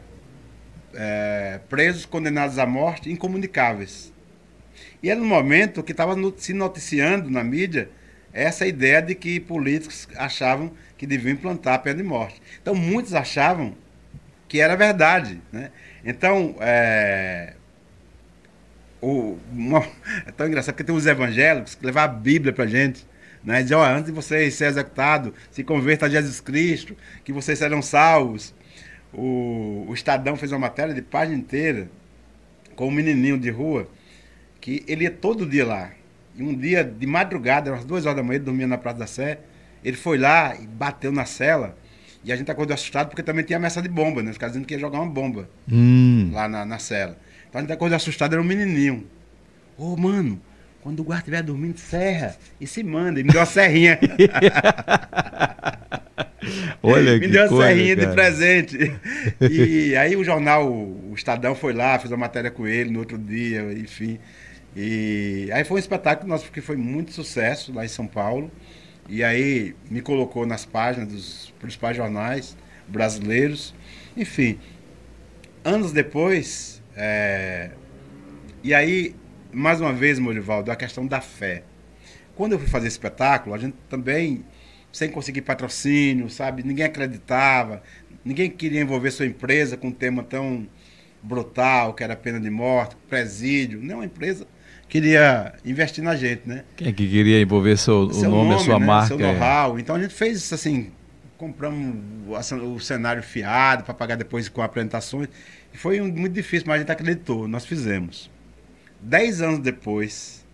é, 0.93 1.59
presos 1.69 2.05
condenados 2.05 2.59
à 2.59 2.65
morte 2.65 3.11
incomunicáveis. 3.11 4.11
E 5.01 5.09
era 5.09 5.19
no 5.19 5.25
momento 5.25 5.83
que 5.83 5.91
estava 5.91 6.15
se 6.37 6.53
noticiando 6.53 7.29
na 7.29 7.43
mídia 7.43 7.89
essa 8.33 8.65
ideia 8.65 9.01
de 9.01 9.13
que 9.13 9.39
políticos 9.39 10.07
achavam 10.15 10.71
que 10.97 11.05
deviam 11.05 11.33
implantar 11.33 11.75
a 11.75 11.79
pena 11.79 11.97
de 11.97 12.03
morte. 12.03 12.41
Então 12.61 12.73
muitos 12.73 13.13
achavam 13.13 13.75
que 14.47 14.59
era 14.59 14.75
verdade. 14.75 15.41
Né? 15.51 15.71
Então, 16.03 16.55
é, 16.59 17.53
o, 19.01 19.37
é 20.25 20.31
tão 20.31 20.47
engraçado 20.47 20.73
porque 20.73 20.83
tem 20.83 20.95
uns 20.95 21.05
evangélicos 21.05 21.75
que 21.75 21.85
levam 21.85 22.03
a 22.03 22.07
Bíblia 22.07 22.53
pra 22.53 22.65
gente. 22.65 23.05
Né? 23.43 23.61
Diz, 23.61 23.71
oh, 23.71 23.81
antes 23.81 24.05
de 24.05 24.11
vocês 24.11 24.53
ser 24.53 24.65
executado, 24.65 25.33
se 25.51 25.63
converta 25.63 26.05
a 26.05 26.09
Jesus 26.09 26.39
Cristo, 26.39 26.95
que 27.23 27.33
vocês 27.33 27.59
serão 27.59 27.81
salvos. 27.81 28.53
O, 29.11 29.85
o 29.87 29.93
Estadão 29.93 30.35
fez 30.35 30.51
uma 30.51 30.59
matéria 30.59 30.93
de 30.93 31.01
página 31.01 31.37
inteira 31.37 31.89
com 32.75 32.87
um 32.87 32.91
menininho 32.91 33.37
de 33.37 33.49
rua 33.49 33.89
que 34.59 34.83
ele 34.87 35.03
ia 35.03 35.11
todo 35.11 35.45
dia 35.45 35.65
lá. 35.65 35.91
E 36.35 36.43
um 36.43 36.55
dia, 36.55 36.83
de 36.83 37.05
madrugada, 37.05 37.73
às 37.73 37.85
duas 37.85 38.05
horas 38.05 38.17
da 38.17 38.23
manhã, 38.23 38.37
ele 38.37 38.45
dormia 38.45 38.67
na 38.67 38.77
Praça 38.77 38.99
da 38.99 39.07
Sé. 39.07 39.39
Ele 39.83 39.97
foi 39.97 40.17
lá 40.17 40.55
e 40.55 40.65
bateu 40.65 41.11
na 41.11 41.25
cela. 41.25 41.77
E 42.23 42.31
a 42.31 42.35
gente 42.35 42.49
acordou 42.49 42.73
assustado 42.73 43.09
porque 43.09 43.21
também 43.21 43.43
tinha 43.43 43.57
ameaça 43.57 43.81
de 43.81 43.89
bomba, 43.89 44.23
né? 44.23 44.31
Os 44.31 44.37
caras 44.37 44.53
dizendo 44.53 44.65
que 44.65 44.73
ia 44.73 44.79
jogar 44.79 44.99
uma 44.99 45.11
bomba 45.11 45.49
hum. 45.69 46.31
lá 46.31 46.47
na, 46.47 46.65
na 46.65 46.79
cela. 46.79 47.17
Então 47.49 47.59
a 47.59 47.63
gente 47.63 47.77
coisa 47.77 47.97
assustada 47.97 48.35
era 48.35 48.41
um 48.41 48.45
menininho. 48.45 49.05
Ô, 49.77 49.93
oh, 49.93 49.97
mano, 49.97 50.41
quando 50.81 51.01
o 51.01 51.03
guarda 51.03 51.21
estiver 51.21 51.43
dormindo, 51.43 51.77
serra 51.77 52.35
e 52.59 52.65
se 52.65 52.83
manda. 52.83 53.19
E 53.19 53.23
me 53.23 53.29
deu 53.29 53.39
uma 53.39 53.45
serrinha. 53.45 53.99
Olha 56.81 57.17
Me 57.17 57.27
deu 57.27 57.43
uma 57.43 57.49
coisa, 57.49 57.67
serrinha 57.67 57.95
cara. 57.95 58.07
de 58.07 58.13
presente. 58.13 58.91
E 59.49 59.95
aí 59.95 60.15
o 60.15 60.23
jornal, 60.23 60.69
o 60.69 61.13
Estadão 61.15 61.55
foi 61.55 61.73
lá, 61.73 61.97
fez 61.99 62.11
uma 62.11 62.17
matéria 62.17 62.51
com 62.51 62.67
ele 62.67 62.89
no 62.89 62.99
outro 62.99 63.17
dia, 63.17 63.61
enfim. 63.73 64.19
E 64.75 65.49
aí 65.53 65.63
foi 65.63 65.77
um 65.77 65.79
espetáculo 65.79 66.27
nosso 66.27 66.51
que 66.51 66.61
foi 66.61 66.75
muito 66.75 67.11
sucesso 67.11 67.71
lá 67.73 67.85
em 67.85 67.89
São 67.89 68.07
Paulo. 68.07 68.51
E 69.07 69.23
aí 69.23 69.75
me 69.89 70.01
colocou 70.01 70.45
nas 70.45 70.65
páginas 70.65 71.09
dos 71.09 71.53
principais 71.59 71.95
jornais 71.95 72.57
brasileiros. 72.87 73.73
Enfim, 74.15 74.59
anos 75.63 75.91
depois, 75.91 76.81
é... 76.95 77.71
E 78.63 78.73
aí, 78.73 79.13
mais 79.51 79.81
uma 79.81 79.91
vez, 79.91 80.17
Morivaldo, 80.19 80.71
a 80.71 80.75
questão 80.75 81.05
da 81.05 81.19
fé. 81.19 81.63
Quando 82.35 82.53
eu 82.53 82.59
fui 82.59 82.67
fazer 82.67 82.87
espetáculo, 82.87 83.53
a 83.53 83.57
gente 83.57 83.75
também, 83.89 84.45
sem 84.91 85.09
conseguir 85.09 85.41
patrocínio, 85.41 86.29
sabe? 86.29 86.63
Ninguém 86.63 86.85
acreditava, 86.85 87.83
ninguém 88.23 88.49
queria 88.49 88.81
envolver 88.81 89.11
sua 89.11 89.25
empresa 89.25 89.75
com 89.75 89.89
um 89.89 89.91
tema 89.91 90.23
tão 90.23 90.67
brutal, 91.21 91.93
que 91.93 92.03
era 92.03 92.15
pena 92.15 92.39
de 92.39 92.49
morte, 92.49 92.95
presídio. 93.09 93.81
Nenhuma 93.81 94.05
empresa 94.05 94.47
queria 94.93 95.53
investir 95.65 96.03
na 96.03 96.15
gente, 96.15 96.43
né? 96.45 96.63
Quem 96.77 96.89
é 96.89 96.91
que 96.91 97.09
queria 97.09 97.41
envolver 97.41 97.75
seu, 97.77 98.13
seu 98.13 98.29
o 98.29 98.31
nome, 98.31 98.49
nome, 98.51 98.61
a 98.61 98.63
sua 98.63 98.79
né? 98.79 98.85
marca? 98.85 99.07
Seu 99.07 99.17
know-how. 99.17 99.79
Então 99.79 99.95
a 99.95 99.99
gente 99.99 100.13
fez 100.13 100.37
isso 100.37 100.53
assim, 100.53 100.91
compramos 101.35 101.95
o 102.63 102.79
cenário 102.79 103.23
fiado 103.23 103.83
para 103.83 103.95
pagar 103.95 104.15
depois 104.15 104.47
com 104.47 104.61
apresentações. 104.61 105.29
Foi 105.73 105.99
muito 105.99 106.31
difícil, 106.33 106.67
mas 106.67 106.75
a 106.75 106.79
gente 106.81 106.91
acreditou, 106.91 107.47
nós 107.47 107.65
fizemos. 107.65 108.29
Dez 109.01 109.41
anos 109.41 109.57
depois, 109.57 110.45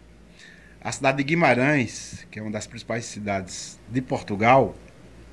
a 0.80 0.90
cidade 0.94 1.18
de 1.18 1.26
Guimarães, 1.26 2.26
que 2.32 2.40
é 2.40 2.42
uma 2.42 2.52
das 2.52 2.66
principais 2.66 3.04
cidades 3.04 3.78
de 3.90 4.02
Portugal, 4.02 4.74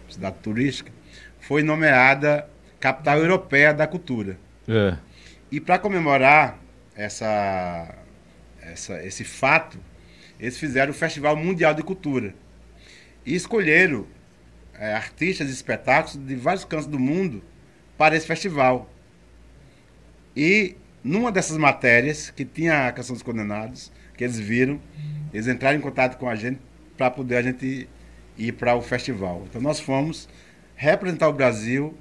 cidade 0.09 0.35
turística, 0.43 0.91
foi 1.39 1.63
nomeada 1.63 2.49
capital 2.81 3.19
europeia 3.19 3.73
da 3.73 3.87
cultura. 3.87 4.37
É. 4.67 4.97
E 5.53 5.61
para 5.61 5.79
comemorar 5.79 6.59
essa, 6.97 7.95
essa, 8.73 9.05
esse 9.05 9.25
fato, 9.25 9.79
eles 10.39 10.59
fizeram 10.59 10.91
o 10.91 10.95
Festival 10.95 11.37
Mundial 11.37 11.75
de 11.75 11.83
Cultura. 11.83 12.35
E 13.25 13.35
escolheram 13.35 14.07
é, 14.75 14.95
artistas 14.95 15.49
e 15.49 15.53
espetáculos 15.53 16.25
de 16.25 16.35
vários 16.37 16.65
cantos 16.65 16.87
do 16.87 16.99
mundo 16.99 17.43
para 17.97 18.17
esse 18.17 18.27
festival. 18.27 18.91
E 20.37 20.77
numa 21.03 21.33
dessas 21.33 21.57
matérias, 21.57 22.31
que 22.31 22.45
tinha 22.45 22.89
a 22.89 22.93
Canção 22.93 23.15
dos 23.15 23.23
Condenados, 23.23 23.93
que 24.17 24.25
eles 24.25 24.39
viram, 24.39 24.81
eles 25.33 25.47
entraram 25.47 25.79
em 25.79 25.81
contato 25.81 26.19
com 26.19 26.29
a 26.29 26.35
gente 26.35 26.61
para 26.97 27.11
poder 27.11 27.37
a 27.37 27.43
gente 27.43 27.89
ir 28.37 28.53
para 28.53 28.75
o 28.75 28.83
festival. 28.83 29.45
Então 29.49 29.61
nós 29.61 29.81
fomos 29.81 30.29
representar 30.75 31.29
o 31.29 31.33
Brasil 31.33 31.97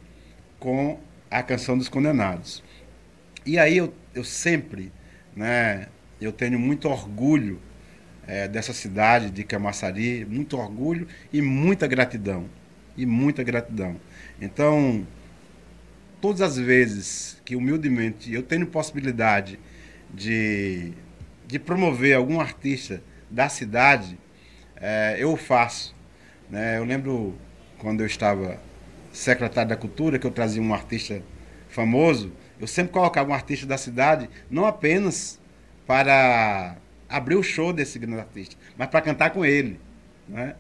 com 0.60 1.00
a 1.30 1.42
Canção 1.44 1.78
dos 1.78 1.88
Condenados. 1.88 2.64
E 3.46 3.60
aí 3.60 3.78
eu, 3.78 3.94
eu 4.14 4.24
sempre, 4.24 4.92
né, 5.36 5.88
eu 6.20 6.32
tenho 6.32 6.60
muito 6.60 6.88
orgulho 6.88 7.60
é, 8.28 8.48
dessa 8.48 8.74
cidade 8.74 9.30
de 9.30 9.44
Camaçari, 9.44 10.26
muito 10.26 10.58
orgulho 10.58 11.08
e 11.32 11.42
muita 11.42 11.88
gratidão. 11.88 12.46
E 12.98 13.06
muita 13.06 13.44
gratidão. 13.44 13.98
Então, 14.40 15.06
todas 16.22 16.42
as 16.42 16.58
vezes 16.58 17.42
que 17.44 17.56
humildemente 17.56 18.34
eu 18.34 18.42
tenho 18.42 18.66
possibilidade 18.66 19.60
de, 20.14 20.94
de 21.46 21.60
promover 21.60 22.16
algum 22.16 22.40
artista 22.40 23.02
da 23.30 23.50
cidade, 23.50 24.18
é, 24.78 25.18
eu 25.20 25.36
faço. 25.36 25.94
Né? 26.50 26.78
Eu 26.78 26.86
lembro 26.86 27.36
quando 27.78 28.02
eu 28.02 28.08
estava 28.08 28.60
secretário 29.12 29.70
da 29.70 29.76
Cultura, 29.76 30.18
que 30.18 30.26
eu 30.26 30.32
trazia 30.32 30.62
um 30.62 30.74
artista 30.74 31.22
famoso, 31.70 32.32
eu 32.60 32.68
sempre 32.68 32.94
colocava 32.94 33.30
um 33.30 33.34
artista 33.34 33.66
da 33.66 33.78
cidade, 33.78 34.30
não 34.50 34.66
apenas 34.66 35.40
para 35.86 36.78
abrir 37.10 37.36
o 37.36 37.44
show 37.44 37.72
desse 37.72 38.00
grande 38.00 38.20
artista, 38.20 38.56
mas 38.78 38.88
para 38.88 39.02
cantar 39.02 39.30
com 39.30 39.46
ele. 39.46 39.80
Né? 40.28 40.56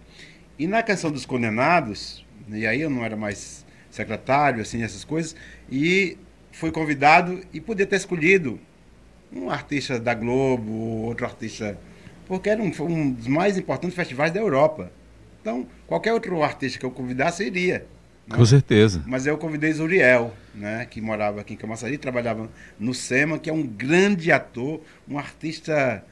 E 0.57 0.67
na 0.67 0.83
canção 0.83 1.11
dos 1.11 1.25
condenados, 1.25 2.25
e 2.47 2.65
aí 2.65 2.81
eu 2.81 2.89
não 2.89 3.03
era 3.03 3.15
mais 3.15 3.65
secretário, 3.89 4.61
assim, 4.61 4.83
essas 4.83 5.03
coisas. 5.03 5.35
E 5.69 6.17
fui 6.51 6.71
convidado 6.71 7.41
e 7.53 7.59
podia 7.59 7.85
ter 7.85 7.95
escolhido 7.95 8.59
um 9.33 9.49
artista 9.49 9.99
da 9.99 10.13
Globo, 10.13 10.71
outro 10.71 11.25
artista. 11.25 11.77
Porque 12.27 12.49
era 12.49 12.61
um, 12.61 12.71
um 12.81 13.11
dos 13.11 13.27
mais 13.27 13.57
importantes 13.57 13.95
festivais 13.95 14.31
da 14.31 14.39
Europa. 14.39 14.91
Então, 15.41 15.67
qualquer 15.85 16.13
outro 16.13 16.41
artista 16.41 16.79
que 16.79 16.85
eu 16.85 16.91
convidasse 16.91 17.43
iria. 17.43 17.85
Né? 18.27 18.35
Com 18.35 18.45
certeza. 18.45 19.03
Mas 19.05 19.27
eu 19.27 19.37
convidei 19.37 19.71
Zuriel, 19.71 20.33
né, 20.53 20.85
que 20.89 20.99
morava 20.99 21.41
aqui 21.41 21.53
em 21.53 21.57
Camaçari, 21.57 21.97
trabalhava 21.97 22.49
no 22.79 22.93
SEMA, 22.93 23.37
que 23.37 23.49
é 23.49 23.53
um 23.53 23.63
grande 23.63 24.31
ator, 24.31 24.81
um 25.07 25.17
artista 25.17 26.03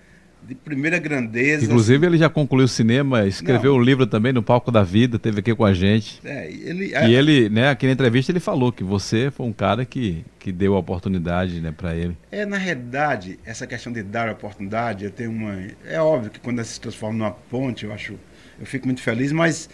de 0.47 0.53
primeira 0.55 0.99
grandeza. 0.99 1.65
Inclusive, 1.65 2.05
ele 2.05 2.17
já 2.17 2.29
concluiu 2.29 2.65
o 2.65 2.67
cinema, 2.67 3.25
escreveu 3.25 3.75
um 3.75 3.81
livro 3.81 4.05
também 4.05 4.33
no 4.33 4.43
Palco 4.43 4.71
da 4.71 4.83
Vida, 4.83 5.17
teve 5.17 5.39
aqui 5.39 5.55
com 5.55 5.65
a 5.65 5.73
gente. 5.73 6.19
É, 6.23 6.51
ele, 6.51 6.87
e 6.87 6.93
é... 6.93 7.09
ele, 7.09 7.49
né, 7.49 7.69
aqui 7.69 7.85
na 7.85 7.93
entrevista, 7.93 8.31
ele 8.31 8.39
falou 8.39 8.71
que 8.71 8.83
você 8.83 9.31
foi 9.31 9.45
um 9.45 9.53
cara 9.53 9.85
que, 9.85 10.25
que 10.39 10.51
deu 10.51 10.75
a 10.75 10.79
oportunidade 10.79 11.61
né, 11.61 11.71
para 11.71 11.95
ele. 11.95 12.17
É, 12.31 12.45
na 12.45 12.57
realidade, 12.57 13.39
essa 13.45 13.65
questão 13.65 13.91
de 13.91 14.03
dar 14.03 14.27
a 14.27 14.33
oportunidade, 14.33 15.05
eu 15.05 15.11
tenho 15.11 15.31
uma. 15.31 15.57
É 15.85 15.99
óbvio 16.01 16.29
que 16.29 16.39
quando 16.39 16.63
se 16.63 16.79
transforma 16.79 17.17
numa 17.17 17.31
ponte, 17.31 17.85
eu 17.85 17.93
acho. 17.93 18.15
Eu 18.59 18.67
fico 18.67 18.85
muito 18.85 19.01
feliz, 19.01 19.31
mas 19.31 19.69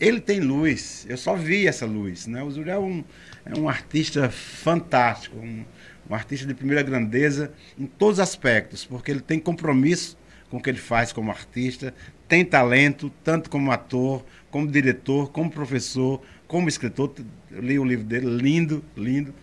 ele 0.00 0.20
tem 0.20 0.40
luz, 0.40 1.06
eu 1.08 1.16
só 1.16 1.34
vi 1.34 1.66
essa 1.66 1.86
luz. 1.86 2.26
Né? 2.26 2.42
O 2.42 2.50
Zuriel 2.50 2.82
é 2.82 2.84
um, 2.84 3.04
é 3.44 3.58
um 3.58 3.68
artista 3.68 4.30
fantástico, 4.30 5.38
um, 5.38 5.64
um 6.08 6.14
artista 6.14 6.46
de 6.46 6.54
primeira 6.54 6.82
grandeza 6.82 7.52
em 7.78 7.86
todos 7.86 8.14
os 8.14 8.20
aspectos, 8.20 8.84
porque 8.84 9.10
ele 9.10 9.20
tem 9.20 9.38
compromisso 9.38 10.16
com 10.50 10.56
o 10.56 10.62
que 10.62 10.70
ele 10.70 10.78
faz 10.78 11.12
como 11.12 11.30
artista, 11.30 11.92
tem 12.26 12.44
talento, 12.44 13.10
tanto 13.24 13.50
como 13.50 13.70
ator, 13.70 14.24
como 14.50 14.66
diretor, 14.66 15.30
como 15.30 15.50
professor, 15.50 16.22
como 16.46 16.68
escritor. 16.68 17.12
Eu 17.50 17.60
li 17.60 17.78
o 17.78 17.84
livro 17.84 18.04
dele, 18.04 18.26
lindo, 18.26 18.84
lindo. 18.96 19.34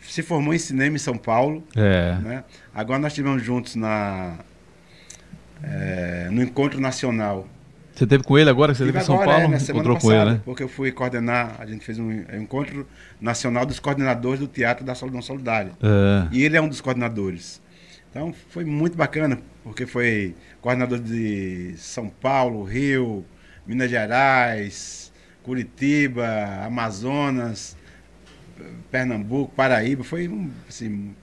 Se 0.00 0.22
formou 0.22 0.52
em 0.52 0.58
cinema 0.58 0.96
em 0.96 0.98
São 0.98 1.16
Paulo. 1.16 1.64
É. 1.76 2.18
Né? 2.20 2.44
Agora 2.74 2.98
nós 2.98 3.12
estivemos 3.12 3.42
juntos 3.42 3.74
na, 3.74 4.38
é, 5.62 6.28
no 6.30 6.42
Encontro 6.42 6.80
Nacional 6.80 7.48
você 7.94 8.06
teve 8.06 8.24
com 8.24 8.36
ele 8.36 8.50
agora 8.50 8.72
que 8.72 8.78
você 8.78 8.86
teve 8.86 8.98
em 8.98 9.02
São 9.02 9.16
Paulo? 9.16 9.54
É, 9.54 9.58
semana 9.58 9.94
passada, 9.94 10.00
com 10.00 10.12
ele, 10.12 10.30
né? 10.32 10.40
Porque 10.44 10.62
eu 10.62 10.68
fui 10.68 10.90
coordenar, 10.90 11.56
a 11.58 11.66
gente 11.66 11.84
fez 11.84 11.98
um 11.98 12.10
encontro 12.10 12.86
nacional 13.20 13.64
dos 13.64 13.78
coordenadores 13.78 14.40
do 14.40 14.48
Teatro 14.48 14.84
da 14.84 14.94
Solidão 14.94 15.22
Solidária. 15.22 15.72
É. 15.80 16.28
E 16.32 16.42
ele 16.42 16.56
é 16.56 16.60
um 16.60 16.68
dos 16.68 16.80
coordenadores. 16.80 17.62
Então 18.10 18.34
foi 18.50 18.64
muito 18.64 18.96
bacana, 18.96 19.38
porque 19.62 19.86
foi 19.86 20.34
coordenador 20.60 20.98
de 20.98 21.74
São 21.76 22.08
Paulo, 22.08 22.64
Rio, 22.64 23.24
Minas 23.66 23.90
Gerais, 23.90 25.12
Curitiba, 25.42 26.26
Amazonas, 26.64 27.76
Pernambuco, 28.90 29.52
Paraíba. 29.54 30.02
Foi 30.02 30.30
assim, 30.68 31.14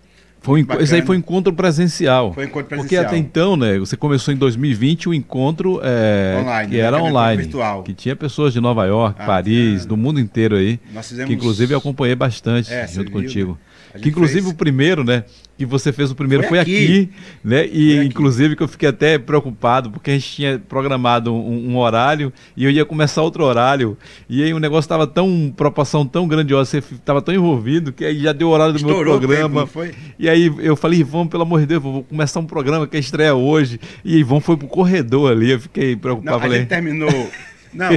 foi 0.42 0.64
um, 0.64 0.82
esse 0.82 0.96
aí 0.96 1.04
foi 1.04 1.18
um 1.18 1.20
encontro 1.20 1.54
presencial. 1.54 2.34
Foi 2.34 2.46
um 2.46 2.48
encontro 2.48 2.68
presencial. 2.68 3.04
Porque 3.04 3.16
até 3.16 3.18
então, 3.18 3.56
né, 3.56 3.78
você 3.78 3.96
começou 3.96 4.34
em 4.34 4.38
2020 4.38 5.08
o 5.08 5.12
um 5.12 5.14
encontro 5.14 5.80
é, 5.84 6.40
online, 6.42 6.72
que 6.72 6.78
né, 6.78 6.84
era 6.84 6.98
online, 6.98 7.44
virtual. 7.44 7.84
que 7.84 7.94
tinha 7.94 8.16
pessoas 8.16 8.52
de 8.52 8.60
Nova 8.60 8.84
York, 8.86 9.22
ah, 9.22 9.26
Paris, 9.26 9.84
é. 9.84 9.88
do 9.88 9.96
mundo 9.96 10.20
inteiro 10.20 10.56
aí, 10.56 10.80
fizemos... 11.04 11.28
que 11.28 11.34
inclusive 11.34 11.76
eu 11.76 11.78
acompanhei 11.78 12.16
bastante 12.16 12.74
é, 12.74 12.88
junto 12.88 13.12
contigo. 13.12 13.52
Viu, 13.52 13.54
né? 13.54 13.71
Que 14.00 14.10
inclusive 14.10 14.42
fez... 14.42 14.54
o 14.54 14.56
primeiro, 14.56 15.04
né? 15.04 15.24
Que 15.58 15.66
você 15.66 15.92
fez 15.92 16.12
o 16.12 16.16
primeiro 16.16 16.44
foi, 16.44 16.50
foi 16.50 16.60
aqui. 16.60 16.84
aqui. 16.84 17.10
né? 17.44 17.66
E 17.66 17.96
foi 17.98 18.06
inclusive 18.06 18.48
aqui. 18.48 18.56
que 18.56 18.64
eu 18.64 18.68
fiquei 18.68 18.90
até 18.90 19.18
preocupado, 19.18 19.92
porque 19.92 20.12
a 20.12 20.14
gente 20.14 20.32
tinha 20.32 20.60
programado 20.60 21.34
um, 21.34 21.72
um, 21.72 21.78
horário 21.78 22.32
e 22.56 22.64
eu 22.64 22.72
ia 22.72 22.86
começar 22.86 23.22
outro 23.22 23.44
horário. 23.44 23.98
E 24.30 24.44
aí 24.44 24.54
o 24.54 24.60
negócio 24.60 24.86
estava 24.86 25.06
tão, 25.06 25.54
proporção 25.56 26.06
tão 26.06 26.28
grandiosa, 26.28 26.70
você 26.70 26.96
estava 26.96 27.22
tão 27.22 27.34
envolvido, 27.34 27.92
que 27.92 28.06
aí 28.06 28.20
já 28.20 28.34
deu 28.34 28.48
o 28.50 28.52
horário 28.52 28.74
do 28.74 28.78
Estourou 28.78 29.20
meu 29.20 29.20
programa. 29.20 29.68
Tempo, 29.68 29.96
e 30.18 30.30
aí 30.30 30.54
eu 30.60 30.76
falei, 30.76 31.00
Ivan, 31.00 31.28
pelo 31.28 31.44
amor 31.44 31.60
de 31.60 31.68
Deus, 31.68 31.84
vou 31.84 32.04
começar 32.04 32.40
um 32.40 32.46
programa 32.46 32.88
que 32.88 32.98
é 32.98 33.00
estreia 33.00 33.36
hoje. 33.36 33.80
E 34.04 34.18
Ivan 34.18 34.40
foi 34.40 34.58
pro 34.58 34.68
corredor 34.68 35.32
ali, 35.32 35.52
eu 35.52 35.60
fiquei 35.60 35.96
preocupado. 35.96 36.38
Não, 36.38 36.42
falei... 36.42 36.58
a 36.58 36.60
gente 36.62 36.70
terminou. 36.70 37.10
Não, 37.74 37.90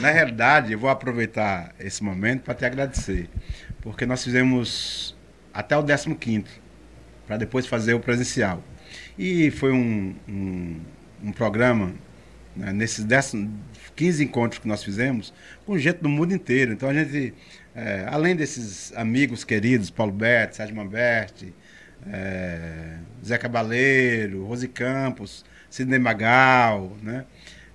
na 0.00 0.10
realidade, 0.10 0.72
eu 0.72 0.78
vou 0.78 0.88
aproveitar 0.88 1.74
esse 1.80 2.02
momento 2.02 2.42
para 2.42 2.54
te 2.54 2.64
agradecer. 2.64 3.28
Porque 3.80 4.06
nós 4.06 4.22
fizemos 4.22 5.15
até 5.56 5.74
o 5.76 5.82
15 5.82 6.44
para 7.26 7.38
depois 7.38 7.66
fazer 7.66 7.94
o 7.94 8.00
presencial. 8.00 8.62
E 9.18 9.50
foi 9.50 9.72
um, 9.72 10.14
um, 10.28 10.80
um 11.24 11.32
programa, 11.32 11.94
né, 12.54 12.72
nesses 12.74 13.04
10, 13.04 13.48
15 13.96 14.24
encontros 14.24 14.60
que 14.60 14.68
nós 14.68 14.84
fizemos, 14.84 15.32
com 15.64 15.78
gente 15.78 15.98
do 16.02 16.10
mundo 16.10 16.34
inteiro. 16.34 16.72
Então 16.72 16.90
a 16.90 16.94
gente, 16.94 17.32
é, 17.74 18.04
além 18.06 18.36
desses 18.36 18.92
amigos 18.94 19.44
queridos, 19.44 19.88
Paulo 19.88 20.12
Berti, 20.12 20.56
Sérgio 20.56 20.76
Mamberti, 20.76 21.54
é, 22.06 22.98
Zé 23.24 23.38
Cabaleiro, 23.38 24.44
Rose 24.44 24.68
Campos, 24.68 25.42
Sidney 25.70 25.98
Magal, 25.98 26.96
né? 27.02 27.24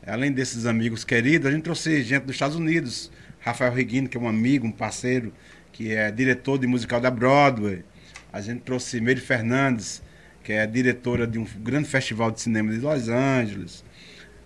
Além 0.06 0.32
desses 0.32 0.66
amigos 0.66 1.04
queridos, 1.04 1.48
a 1.48 1.52
gente 1.52 1.64
trouxe 1.64 2.04
gente 2.04 2.24
dos 2.24 2.36
Estados 2.36 2.56
Unidos, 2.56 3.12
Rafael 3.40 3.74
Reguino, 3.74 4.08
que 4.08 4.18
é 4.18 4.20
um 4.20 4.28
amigo, 4.28 4.66
um 4.66 4.72
parceiro, 4.72 5.34
que 5.82 5.96
é 5.96 6.12
diretor 6.12 6.60
de 6.60 6.68
musical 6.68 7.02
da 7.02 7.10
Broadway. 7.10 7.84
A 8.32 8.40
gente 8.40 8.62
trouxe 8.62 9.02
Meire 9.02 9.20
Fernandes, 9.20 10.04
que 10.44 10.54
é 10.54 10.68
diretora 10.68 11.26
de 11.26 11.40
um 11.40 11.46
grande 11.58 11.88
festival 11.88 12.30
de 12.30 12.40
cinema 12.40 12.72
de 12.72 12.78
Los 12.78 13.10
Angeles. 13.10 13.84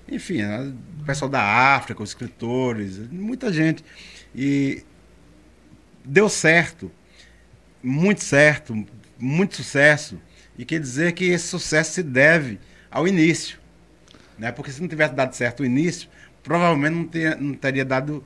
Enfim, 0.10 0.44
o 1.02 1.04
pessoal 1.04 1.30
da 1.30 1.42
África, 1.76 2.02
os 2.02 2.12
escritores, 2.12 3.00
muita 3.12 3.52
gente. 3.52 3.84
E 4.34 4.82
deu 6.06 6.30
certo, 6.30 6.90
muito 7.84 8.24
certo, 8.24 8.86
muito 9.20 9.58
sucesso. 9.58 10.18
E 10.58 10.64
quer 10.64 10.80
dizer 10.80 11.12
que 11.12 11.26
esse 11.26 11.48
sucesso 11.48 11.96
se 11.96 12.04
deve 12.04 12.60
ao 12.90 13.06
início. 13.06 13.60
Né? 14.40 14.54
Porque 14.54 14.72
se 14.72 14.80
não 14.80 14.88
tivesse 14.88 15.14
dado 15.14 15.34
certo 15.34 15.64
o 15.64 15.66
início, 15.66 16.08
provavelmente 16.42 17.20
não, 17.26 17.50
não 17.50 17.54
teria 17.56 17.84
dado 17.84 18.24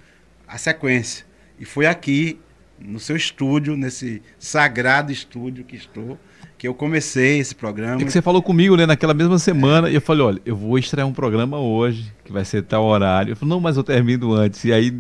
a 0.48 0.60
sequência. 0.60 1.26
E 1.60 1.66
foi 1.66 1.88
aqui 1.88 2.40
no 2.82 3.00
seu 3.00 3.16
estúdio, 3.16 3.76
nesse 3.76 4.22
sagrado 4.38 5.12
estúdio 5.12 5.64
que 5.64 5.76
estou, 5.76 6.18
que 6.58 6.68
eu 6.68 6.74
comecei 6.74 7.40
esse 7.40 7.56
programa. 7.56 8.02
É 8.02 8.06
que 8.06 8.12
você 8.12 8.22
falou 8.22 8.42
comigo, 8.42 8.76
né, 8.76 8.86
naquela 8.86 9.14
mesma 9.14 9.40
semana, 9.40 9.88
é. 9.88 9.92
e 9.92 9.96
eu 9.96 10.02
falei, 10.02 10.24
olha, 10.24 10.42
eu 10.46 10.56
vou 10.56 10.78
estrear 10.78 11.08
um 11.08 11.14
programa 11.14 11.58
hoje, 11.60 12.14
que 12.24 12.32
vai 12.32 12.44
ser 12.44 12.64
tal 12.64 12.84
horário. 12.84 13.32
Eu 13.32 13.36
falei, 13.36 13.50
não, 13.50 13.60
mas 13.60 13.78
eu 13.78 13.84
termino 13.84 14.34
antes. 14.34 14.64
E 14.66 14.74
aí 14.74 14.94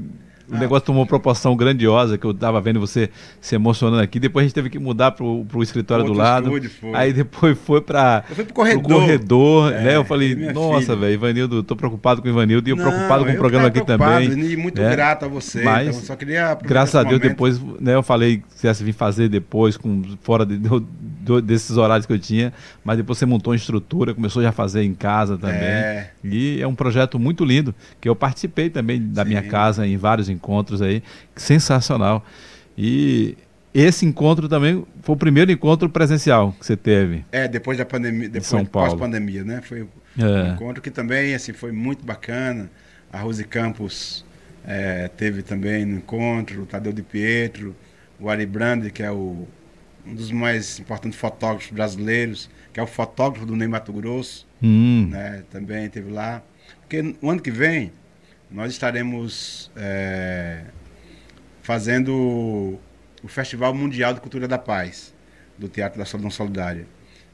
o 0.52 0.58
negócio 0.58 0.86
tomou 0.86 1.06
proporção 1.06 1.56
grandiosa, 1.56 2.18
que 2.18 2.26
eu 2.26 2.32
estava 2.32 2.60
vendo 2.60 2.80
você 2.80 3.10
se 3.39 3.56
emocionando 3.56 4.02
aqui. 4.02 4.20
Depois 4.20 4.43
a 4.43 4.47
gente 4.47 4.56
teve 4.56 4.70
que 4.70 4.80
mudar 4.80 5.12
para 5.12 5.24
o 5.24 5.64
escritório 5.64 6.04
Outro 6.04 6.16
do 6.16 6.20
lado. 6.20 6.47
Estúdio, 6.47 6.70
foi. 6.70 6.95
Aí 6.95 7.14
depois 7.14 7.58
foi 7.58 7.82
para 7.82 8.24
o 8.38 8.54
corredor. 8.54 9.02
corredor 9.02 9.74
é, 9.74 9.84
né? 9.84 9.95
Eu 9.95 10.04
falei, 10.04 10.36
nossa, 10.36 10.95
velho, 10.95 11.14
Ivanildo, 11.14 11.60
estou 11.60 11.78
preocupado 11.78 12.22
com 12.22 12.28
o 12.28 12.32
Ivanildo 12.32 12.68
e 12.68 12.72
eu 12.72 12.78
preocupado 12.78 13.26
com 13.26 13.32
o 13.32 13.38
programa 13.38 13.68
aqui 13.68 13.84
também. 13.86 14.30
E 14.30 14.58
muito 14.58 14.82
né? 14.82 14.89
grato 14.89 15.26
a 15.26 15.28
você. 15.28 15.64
Mas, 15.64 15.89
então, 15.89 16.02
só 16.02 16.16
queria 16.16 16.58
graças 16.62 16.95
a 16.95 17.04
Deus, 17.04 17.20
momento. 17.20 17.30
depois, 17.30 17.62
né, 17.80 17.95
eu 17.95 18.04
falei 18.04 18.38
que 18.38 18.68
você 18.68 18.84
vir 18.84 18.93
fazer 18.93 19.30
depois, 19.30 19.78
com, 19.78 20.02
fora 20.22 20.45
de, 20.45 20.58
de, 20.58 21.41
desses 21.41 21.78
horários 21.78 22.06
que 22.06 22.14
eu 22.14 22.20
tinha, 22.20 22.54
mas 22.84 22.97
depois 22.97 23.18
você 23.18 23.26
montou 23.26 23.52
uma 23.52 23.58
estrutura, 23.58 24.14
começou 24.14 24.41
já 24.41 24.50
a 24.50 24.54
fazer 24.54 24.84
em 24.84 24.93
casa 24.93 25.38
também. 25.38 25.60
É. 25.60 26.12
E 26.24 26.62
é 26.62 26.68
um 26.68 26.76
projeto 26.76 27.20
muito 27.20 27.45
lindo, 27.45 27.74
que 28.02 28.10
eu 28.10 28.16
participei 28.16 28.70
também 28.70 29.02
da 29.02 29.24
Sim. 29.24 29.30
minha 29.30 29.43
casa 29.43 29.86
em 29.86 29.97
vários 29.97 30.30
encontros 30.30 30.38
encontros 30.39 30.81
aí, 30.81 31.03
sensacional. 31.35 32.25
E 32.77 33.37
esse 33.73 34.05
encontro 34.05 34.47
também 34.47 34.85
foi 35.01 35.15
o 35.15 35.17
primeiro 35.17 35.51
encontro 35.51 35.89
presencial 35.89 36.53
que 36.59 36.65
você 36.65 36.75
teve. 36.75 37.25
É, 37.31 37.47
depois 37.47 37.77
da 37.77 37.85
pandemia, 37.85 38.27
depois 38.27 38.47
São 38.47 38.65
Paulo. 38.65 38.91
pós-pandemia, 38.91 39.43
né? 39.43 39.61
Foi 39.61 39.87
é. 40.17 40.23
um 40.23 40.53
encontro 40.53 40.81
que 40.81 40.89
também 40.89 41.35
assim 41.35 41.53
foi 41.53 41.71
muito 41.71 42.05
bacana. 42.05 42.69
A 43.11 43.19
Rose 43.19 43.43
Campos 43.43 44.25
é, 44.65 45.07
teve 45.09 45.41
também 45.41 45.85
no 45.85 45.97
encontro, 45.97 46.63
o 46.63 46.65
Tadeu 46.65 46.93
de 46.93 47.03
Pietro, 47.03 47.75
o 48.19 48.29
Ari 48.29 48.45
Brandi, 48.45 48.91
que 48.91 49.03
é 49.03 49.11
o, 49.11 49.47
um 50.05 50.15
dos 50.15 50.31
mais 50.31 50.79
importantes 50.79 51.19
fotógrafos 51.19 51.71
brasileiros, 51.71 52.49
que 52.73 52.79
é 52.79 52.83
o 52.83 52.87
fotógrafo 52.87 53.45
do 53.45 53.55
Ney 53.55 53.67
Mato 53.67 53.93
Grosso, 53.93 54.47
hum. 54.61 55.07
né? 55.09 55.43
Também 55.51 55.89
teve 55.89 56.11
lá. 56.11 56.41
Porque 56.81 57.15
o 57.21 57.29
ano 57.29 57.41
que 57.41 57.51
vem 57.51 57.91
nós 58.52 58.72
estaremos 58.72 59.72
é, 59.76 60.64
fazendo 61.62 62.80
o 63.24 63.28
Festival 63.28 63.74
Mundial 63.74 64.14
de 64.14 64.22
Cultura 64.22 64.47
da 64.47 64.58
Paz, 64.58 65.14
do 65.58 65.68
Teatro 65.68 66.00
da 66.00 66.06
Solidão 66.06 66.32
Solidária. 66.32 66.88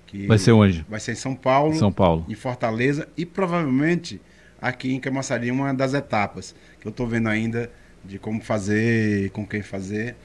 Que 0.06 0.28
vai 0.28 0.38
ser 0.38 0.52
onde? 0.52 0.86
Vai 0.90 1.00
ser 1.00 1.14
em 1.14 1.16
São 1.16 1.36
Paulo, 1.36 1.76
São 1.76 1.92
Paulo, 1.92 2.26
em 2.28 2.36
Fortaleza 2.36 3.08
e 3.18 3.26
provavelmente 3.26 4.22
aqui 4.62 4.94
em 4.94 5.00
Camaçari, 5.00 5.50
uma 5.52 5.74
das 5.74 5.94
etapas 5.94 6.56
que 6.80 6.88
eu 6.88 6.90
estou 6.90 7.08
vendo 7.08 7.30
ainda 7.30 7.72
de 8.04 8.20
como 8.20 8.42
fazer, 8.42 9.30
com 9.32 9.46
quem 9.46 9.62
fazer. 9.62 10.16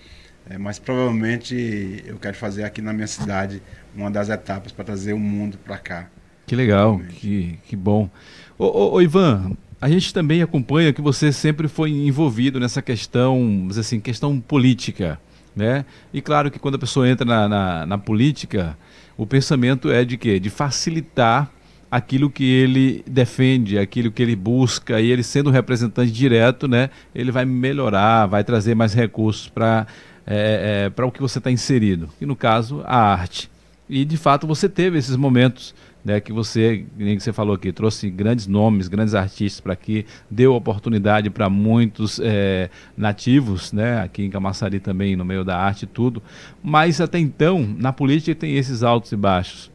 É, 0.48 0.58
mas 0.58 0.78
provavelmente 0.78 2.02
eu 2.06 2.18
quero 2.18 2.36
fazer 2.36 2.64
aqui 2.64 2.80
na 2.80 2.92
minha 2.92 3.06
cidade 3.06 3.62
uma 3.94 4.10
das 4.10 4.28
etapas 4.28 4.72
para 4.72 4.84
trazer 4.84 5.12
o 5.12 5.18
mundo 5.18 5.58
para 5.58 5.78
cá. 5.78 6.10
Que 6.46 6.56
legal, 6.56 6.98
que, 6.98 7.58
que 7.64 7.76
bom. 7.76 8.10
Ô, 8.58 8.64
ô, 8.64 8.92
ô 8.94 9.02
Ivan, 9.02 9.56
a 9.80 9.88
gente 9.88 10.12
também 10.12 10.42
acompanha 10.42 10.92
que 10.92 11.00
você 11.00 11.32
sempre 11.32 11.66
foi 11.66 11.90
envolvido 11.90 12.60
nessa 12.60 12.82
questão, 12.82 13.68
assim, 13.78 13.98
questão 13.98 14.38
política, 14.38 15.18
né? 15.56 15.84
E 16.12 16.20
claro 16.20 16.50
que 16.50 16.58
quando 16.58 16.74
a 16.74 16.78
pessoa 16.78 17.08
entra 17.08 17.24
na, 17.24 17.48
na, 17.48 17.86
na 17.86 17.98
política, 17.98 18.76
o 19.16 19.26
pensamento 19.26 19.90
é 19.90 20.04
de 20.04 20.16
quê? 20.16 20.38
De 20.38 20.50
facilitar 20.50 21.50
aquilo 21.90 22.30
que 22.30 22.44
ele 22.44 23.02
defende, 23.06 23.78
aquilo 23.78 24.12
que 24.12 24.22
ele 24.22 24.36
busca, 24.36 25.00
e 25.00 25.10
ele 25.10 25.22
sendo 25.22 25.50
representante 25.50 26.12
direto, 26.12 26.68
né, 26.68 26.90
ele 27.14 27.32
vai 27.32 27.44
melhorar, 27.44 28.26
vai 28.26 28.44
trazer 28.44 28.76
mais 28.76 28.94
recursos 28.94 29.48
para 29.48 29.86
é, 30.26 30.84
é, 30.84 30.90
para 30.90 31.04
o 31.04 31.10
que 31.10 31.20
você 31.20 31.38
está 31.38 31.50
inserido, 31.50 32.08
e 32.20 32.26
no 32.26 32.36
caso, 32.36 32.82
a 32.84 32.96
arte. 32.96 33.50
E 33.88 34.04
de 34.04 34.16
fato 34.16 34.46
você 34.46 34.68
teve 34.68 34.96
esses 34.96 35.16
momentos 35.16 35.74
né, 36.04 36.20
que 36.20 36.32
você, 36.32 36.84
que 36.96 37.20
você 37.20 37.32
falou 37.32 37.54
aqui, 37.54 37.72
trouxe 37.72 38.10
grandes 38.10 38.46
nomes, 38.46 38.88
grandes 38.88 39.14
artistas 39.14 39.60
para 39.60 39.72
aqui, 39.72 40.06
deu 40.30 40.54
oportunidade 40.54 41.30
para 41.30 41.48
muitos 41.48 42.20
é, 42.22 42.70
nativos, 42.96 43.72
né, 43.72 44.00
aqui 44.00 44.24
em 44.24 44.30
Camaçari 44.30 44.80
também, 44.80 45.16
no 45.16 45.24
meio 45.24 45.44
da 45.44 45.56
arte 45.56 45.84
e 45.84 45.86
tudo, 45.86 46.22
mas 46.62 47.00
até 47.00 47.18
então, 47.18 47.66
na 47.78 47.92
política 47.92 48.34
tem 48.34 48.56
esses 48.56 48.82
altos 48.82 49.12
e 49.12 49.16
baixos. 49.16 49.70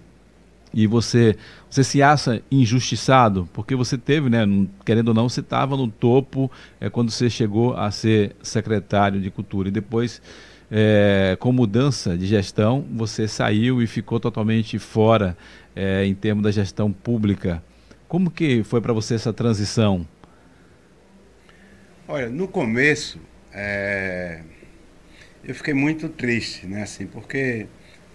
E 0.74 0.88
você 0.88 1.38
você 1.76 1.84
se 1.84 2.02
acha 2.02 2.42
injustiçado? 2.50 3.50
Porque 3.52 3.76
você 3.76 3.98
teve, 3.98 4.30
né, 4.30 4.46
querendo 4.86 5.10
ou 5.10 5.14
não, 5.14 5.28
você 5.28 5.42
estava 5.42 5.76
no 5.76 5.90
topo 5.90 6.50
é, 6.80 6.90
quando 6.90 7.12
você 7.12 7.30
chegou 7.30 7.76
a 7.76 7.92
ser 7.92 8.34
secretário 8.42 9.20
de 9.20 9.30
cultura. 9.30 9.68
E 9.68 9.72
depois 9.72 10.22
é, 10.72 11.38
com 11.40 11.52
mudança 11.52 12.18
de 12.18 12.26
gestão 12.26 12.86
você 12.92 13.28
saiu 13.28 13.82
e 13.82 13.88
ficou 13.88 14.20
totalmente 14.20 14.80
fora 14.80 15.38
é, 15.76 16.06
em 16.06 16.14
termos 16.14 16.44
da 16.44 16.52
gestão 16.52 16.92
pública. 16.92 17.64
Como 18.08 18.30
que 18.30 18.64
foi 18.64 18.82
para 18.82 18.94
você 18.94 19.16
essa 19.16 19.34
transição? 19.34 20.08
Olha, 22.08 22.30
no 22.30 22.48
começo 22.48 23.20
é, 23.52 24.42
eu 25.44 25.56
fiquei 25.56 25.74
muito 25.74 26.10
triste, 26.10 26.68
né, 26.68 26.84
assim, 26.84 27.08
porque 27.08 27.68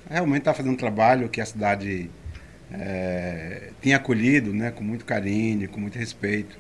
realmente 0.09 0.41
estava 0.41 0.57
fazendo 0.57 0.73
um 0.73 0.77
trabalho 0.77 1.29
que 1.29 1.41
a 1.41 1.47
cidade 1.47 2.11
é, 2.73 3.71
tinha 3.81 3.97
acolhido 3.97 4.53
né, 4.53 4.71
com 4.71 4.83
muito 4.83 5.05
carinho, 5.05 5.69
com 5.69 5.81
muito 5.81 5.99
respeito. 5.99 6.59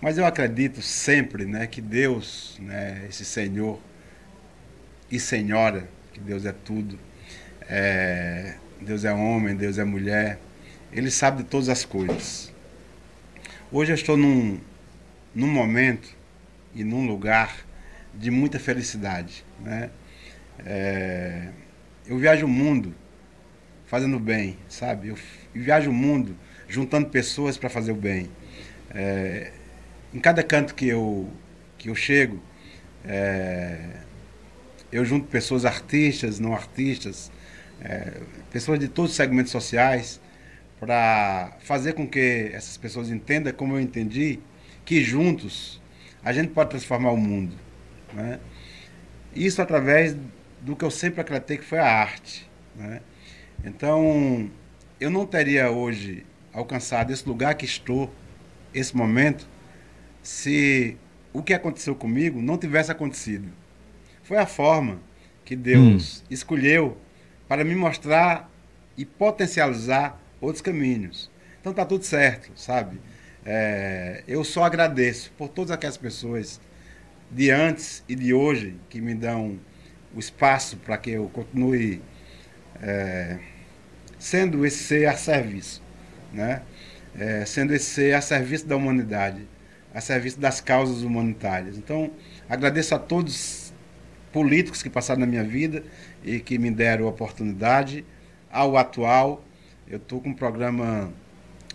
Mas 0.00 0.16
eu 0.16 0.24
acredito 0.24 0.80
sempre 0.80 1.44
né, 1.44 1.66
que 1.66 1.80
Deus, 1.80 2.56
né, 2.60 3.04
esse 3.08 3.24
Senhor 3.24 3.80
e 5.10 5.18
Senhora, 5.18 5.88
que 6.12 6.20
Deus 6.20 6.44
é 6.44 6.52
tudo, 6.52 6.98
é, 7.68 8.54
Deus 8.80 9.04
é 9.04 9.12
homem, 9.12 9.54
Deus 9.56 9.78
é 9.78 9.84
mulher, 9.84 10.38
Ele 10.92 11.10
sabe 11.10 11.42
de 11.42 11.48
todas 11.48 11.68
as 11.68 11.84
coisas. 11.84 12.52
Hoje 13.70 13.92
eu 13.92 13.94
estou 13.94 14.16
num, 14.16 14.58
num 15.34 15.46
momento 15.46 16.16
e 16.74 16.82
num 16.82 17.06
lugar 17.06 17.56
de 18.14 18.30
muita 18.30 18.58
felicidade. 18.58 19.44
Né? 19.60 19.90
É, 20.64 21.48
eu 22.06 22.18
viajo 22.18 22.46
o 22.46 22.48
mundo 22.48 22.94
fazendo 23.86 24.18
bem, 24.18 24.56
sabe? 24.68 25.08
Eu 25.08 25.18
viajo 25.54 25.90
o 25.90 25.92
mundo 25.92 26.36
juntando 26.68 27.08
pessoas 27.08 27.56
para 27.56 27.68
fazer 27.68 27.92
o 27.92 27.96
bem. 27.96 28.30
É, 28.94 29.52
em 30.12 30.18
cada 30.18 30.42
canto 30.42 30.74
que 30.74 30.88
eu, 30.88 31.30
que 31.76 31.90
eu 31.90 31.94
chego, 31.94 32.40
é, 33.04 34.07
eu 34.92 35.04
junto 35.04 35.26
pessoas 35.26 35.64
artistas, 35.64 36.38
não 36.38 36.54
artistas, 36.54 37.30
é, 37.80 38.20
pessoas 38.50 38.78
de 38.78 38.88
todos 38.88 39.12
os 39.12 39.16
segmentos 39.16 39.52
sociais, 39.52 40.20
para 40.80 41.56
fazer 41.60 41.94
com 41.94 42.06
que 42.06 42.50
essas 42.52 42.76
pessoas 42.76 43.10
entendam, 43.10 43.52
como 43.52 43.74
eu 43.74 43.80
entendi, 43.80 44.38
que 44.84 45.02
juntos 45.02 45.80
a 46.22 46.32
gente 46.32 46.48
pode 46.48 46.70
transformar 46.70 47.10
o 47.10 47.16
mundo. 47.16 47.54
Né? 48.12 48.38
Isso 49.34 49.60
através 49.60 50.16
do 50.60 50.76
que 50.76 50.84
eu 50.84 50.90
sempre 50.90 51.20
acreditei 51.20 51.58
que 51.58 51.64
foi 51.64 51.78
a 51.78 51.86
arte. 51.86 52.48
Né? 52.76 53.00
Então, 53.64 54.50
eu 55.00 55.10
não 55.10 55.26
teria 55.26 55.70
hoje 55.70 56.24
alcançado 56.52 57.12
esse 57.12 57.28
lugar 57.28 57.54
que 57.54 57.64
estou, 57.64 58.12
esse 58.72 58.96
momento, 58.96 59.48
se 60.22 60.96
o 61.32 61.42
que 61.42 61.52
aconteceu 61.52 61.94
comigo 61.94 62.40
não 62.40 62.56
tivesse 62.56 62.90
acontecido. 62.90 63.48
Foi 64.28 64.36
a 64.36 64.44
forma 64.44 65.00
que 65.42 65.56
Deus 65.56 66.20
hum. 66.20 66.26
escolheu 66.30 66.98
para 67.48 67.64
me 67.64 67.74
mostrar 67.74 68.52
e 68.94 69.06
potencializar 69.06 70.20
outros 70.38 70.60
caminhos. 70.60 71.30
Então 71.58 71.72
tá 71.72 71.82
tudo 71.82 72.04
certo, 72.04 72.52
sabe? 72.54 73.00
É, 73.42 74.22
eu 74.28 74.44
só 74.44 74.64
agradeço 74.64 75.32
por 75.38 75.48
todas 75.48 75.70
aquelas 75.70 75.96
pessoas 75.96 76.60
de 77.30 77.50
antes 77.50 78.04
e 78.06 78.14
de 78.14 78.34
hoje 78.34 78.76
que 78.90 79.00
me 79.00 79.14
dão 79.14 79.58
o 80.14 80.18
espaço 80.18 80.76
para 80.76 80.98
que 80.98 81.12
eu 81.12 81.30
continue 81.30 82.02
é, 82.82 83.38
sendo 84.18 84.66
esse 84.66 84.84
ser 84.84 85.06
a 85.06 85.16
serviço, 85.16 85.82
né? 86.34 86.60
É, 87.18 87.46
sendo 87.46 87.72
esse 87.72 87.86
ser 87.86 88.14
a 88.14 88.20
serviço 88.20 88.66
da 88.66 88.76
humanidade, 88.76 89.48
a 89.94 90.02
serviço 90.02 90.38
das 90.38 90.60
causas 90.60 91.00
humanitárias. 91.00 91.78
Então, 91.78 92.10
agradeço 92.46 92.94
a 92.94 92.98
todos 92.98 93.34
políticos 94.38 94.84
que 94.84 94.88
passaram 94.88 95.18
na 95.18 95.26
minha 95.26 95.42
vida 95.42 95.82
e 96.24 96.38
que 96.38 96.58
me 96.58 96.70
deram 96.70 97.08
oportunidade, 97.08 98.04
ao 98.48 98.76
atual. 98.76 99.44
Eu 99.90 99.96
estou 99.96 100.20
com 100.20 100.28
um 100.28 100.32
programa 100.32 101.10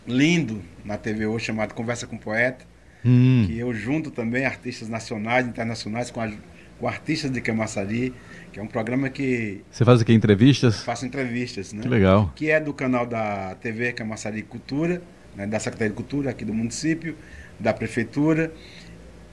lindo 0.07 0.61
na 0.85 0.97
TV 0.97 1.25
hoje 1.25 1.43
chamado 1.43 1.73
Conversa 1.73 2.07
com 2.07 2.17
Poeta, 2.17 2.65
hum. 3.03 3.43
que 3.45 3.59
eu 3.59 3.73
junto 3.73 4.09
também 4.09 4.45
artistas 4.45 4.87
nacionais 4.87 5.45
e 5.45 5.49
internacionais 5.49 6.09
com, 6.09 6.21
a, 6.21 6.31
com 6.79 6.87
artistas 6.87 7.29
de 7.29 7.41
Camaçari 7.41 8.13
que 8.53 8.61
é 8.61 8.63
um 8.63 8.67
programa 8.67 9.09
que... 9.09 9.61
Você 9.69 9.83
faz 9.83 9.99
aqui 9.99 10.13
entrevistas? 10.13 10.83
Faço 10.83 11.05
entrevistas, 11.05 11.73
né? 11.73 11.81
Que 11.81 11.89
legal. 11.89 12.31
Que 12.33 12.49
é 12.49 12.61
do 12.61 12.73
canal 12.73 13.05
da 13.05 13.55
TV 13.55 13.91
Camaçari 13.91 14.41
Cultura, 14.41 15.01
né, 15.35 15.45
da 15.45 15.59
Secretaria 15.59 15.89
de 15.89 15.95
Cultura 15.95 16.29
aqui 16.29 16.45
do 16.45 16.53
município, 16.53 17.17
da 17.59 17.73
Prefeitura, 17.73 18.53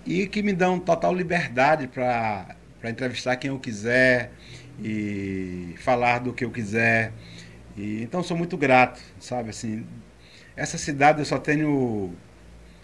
e 0.05 0.27
que 0.27 0.43
me 0.43 0.53
dão 0.53 0.81
total 0.81 1.15
liberdade 1.15 1.87
para 1.87 2.57
entrevistar 2.89 3.37
quem 3.37 3.51
eu 3.51 3.59
quiser 3.59 4.33
e 4.83 5.75
falar 5.79 6.21
do 6.21 6.33
que 6.33 6.45
eu 6.45 6.51
quiser. 6.51 7.13
E, 7.77 8.03
então 8.03 8.23
sou 8.23 8.37
muito 8.37 8.57
grato, 8.57 9.01
sabe? 9.19 9.51
Assim, 9.51 9.85
essa 10.57 10.79
cidade 10.79 11.19
eu 11.19 11.25
só 11.25 11.39
tenho 11.39 12.15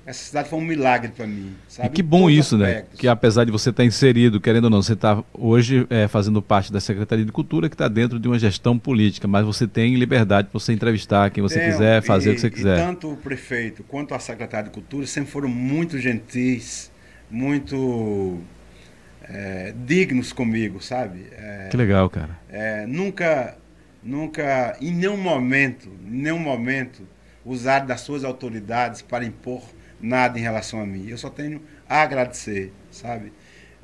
essa 0.07 0.23
cidade 0.23 0.49
foi 0.49 0.61
um 0.61 0.63
milagre 0.63 1.11
para 1.11 1.27
mim. 1.27 1.53
Sabe? 1.67 1.89
E 1.89 1.91
que 1.91 2.03
bom 2.03 2.31
isso, 2.31 2.57
né? 2.57 2.85
Que 2.97 3.09
apesar 3.09 3.43
de 3.43 3.51
você 3.51 3.71
estar 3.71 3.85
inserido, 3.85 4.41
querendo 4.41 4.65
ou 4.65 4.71
não, 4.71 4.81
você 4.81 4.93
está 4.93 5.23
hoje 5.35 5.85
é, 5.91 6.07
fazendo 6.07 6.41
parte 6.41 6.73
da 6.73 6.79
Secretaria 6.79 7.25
de 7.25 7.33
Cultura, 7.33 7.69
que 7.69 7.75
está 7.75 7.89
dentro 7.89 8.21
de 8.21 8.29
uma 8.29 8.39
gestão 8.39 8.79
política, 8.79 9.27
mas 9.27 9.45
você 9.45 9.67
tem 9.67 9.97
liberdade 9.97 10.47
para 10.49 10.61
você 10.61 10.73
entrevistar 10.73 11.29
quem 11.31 11.43
você 11.43 11.59
quiser, 11.59 12.03
fazer 12.03 12.29
e, 12.29 12.33
o 12.33 12.35
que 12.37 12.41
você 12.41 12.51
quiser. 12.51 12.77
tanto 12.77 13.11
o 13.11 13.17
prefeito 13.17 13.83
quanto 13.83 14.15
a 14.15 14.21
secretária 14.21 14.69
de 14.69 14.75
Cultura 14.75 15.05
sempre 15.09 15.33
foram 15.33 15.49
muito 15.49 15.99
gentis, 15.99 16.93
muito 17.29 18.39
é, 19.29 19.73
dignos 19.85 20.33
comigo, 20.33 20.83
sabe? 20.83 21.27
É, 21.33 21.69
que 21.71 21.77
legal, 21.77 22.09
cara. 22.09 22.39
É, 22.49 22.87
nunca, 22.87 23.57
nunca, 24.03 24.77
em 24.81 24.93
nenhum 24.93 25.17
momento, 25.17 25.91
em 26.07 26.23
nenhum 26.23 26.39
momento, 26.39 27.07
usar 27.45 27.81
das 27.81 28.01
suas 28.01 28.25
autoridades 28.25 29.03
para 29.03 29.25
impor 29.25 29.63
nada 30.01 30.39
em 30.39 30.43
relação 30.43 30.81
a 30.81 30.87
mim. 30.87 31.07
Eu 31.09 31.19
só 31.19 31.31
tenho 31.31 31.63
a 31.89 32.03
agradecer, 32.03 32.73
sabe? 32.91 33.33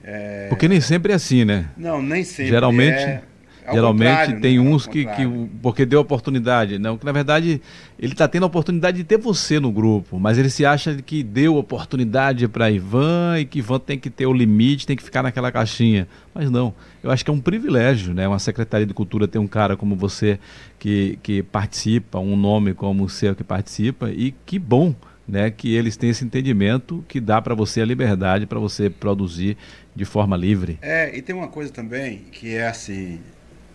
É... 0.05 0.49
Porque 0.49 0.69
nem 0.69 0.81
sempre 0.81 1.13
é 1.13 1.15
assim, 1.15 1.45
né? 1.45 1.71
Não, 1.77 2.03
nem 2.03 2.25
sempre. 2.25 2.51
Geralmente, 2.51 3.23
geralmente 3.71 4.41
tem 4.41 4.59
né? 4.59 4.61
uns 4.61 4.87
que, 4.87 5.05
que, 5.05 5.27
porque 5.63 5.85
deu 5.87 6.01
oportunidade, 6.01 6.79
não, 6.79 6.99
que 6.99 7.05
na 7.05 7.13
verdade 7.13 7.61
ele 7.99 8.13
está 8.13 8.27
tendo 8.27 8.45
a 8.45 8.47
oportunidade 8.47 8.97
de 8.97 9.05
ter 9.05 9.19
você 9.19 9.61
no 9.61 9.71
grupo, 9.71 10.19
mas 10.19 10.39
ele 10.39 10.51
se 10.51 10.65
acha 10.65 10.97
que 10.97 11.23
deu 11.23 11.57
oportunidade 11.57 12.49
para 12.49 12.71
Ivan 12.71 13.39
e 13.39 13.45
que 13.45 13.61
Ivan 13.61 13.79
tem 13.79 13.99
que 13.99 14.11
ter 14.11 14.27
o 14.27 14.33
limite, 14.33 14.87
tem 14.87 14.97
que 14.97 15.03
ficar 15.03 15.23
naquela 15.23 15.53
caixinha. 15.53 16.09
Mas 16.35 16.51
não, 16.51 16.75
eu 17.03 17.11
acho 17.11 17.25
que 17.25 17.31
é 17.31 17.35
um 17.35 17.41
privilégio, 17.41 18.15
né? 18.15 18.27
Uma 18.27 18.39
secretaria 18.39 18.87
de 18.87 18.95
cultura 18.95 19.29
ter 19.29 19.39
um 19.39 19.47
cara 19.47 19.77
como 19.77 19.95
você 19.95 20.39
que, 20.79 21.19
que 21.23 21.43
participa, 21.43 22.19
um 22.19 22.37
nome 22.37 22.75
como 22.75 23.05
o 23.05 23.09
seu 23.09 23.35
que 23.35 23.45
participa 23.45 24.11
e 24.11 24.35
que 24.45 24.59
bom 24.59 24.95
né, 25.27 25.51
que 25.51 25.75
eles 25.75 25.97
têm 25.97 26.11
esse 26.11 26.25
entendimento 26.25 27.05
que 27.09 27.21
dá 27.21 27.41
para 27.41 27.55
você 27.55 27.81
a 27.81 27.85
liberdade 27.85 28.47
para 28.47 28.59
você 28.59 28.91
produzir 28.91 29.57
de 29.95 30.05
forma 30.05 30.37
livre. 30.37 30.79
É, 30.83 31.17
e 31.17 31.23
tem 31.23 31.35
uma 31.35 31.49
coisa 31.49 31.73
também 31.73 32.19
que 32.33 32.55
é 32.55 32.67
assim, 32.67 33.21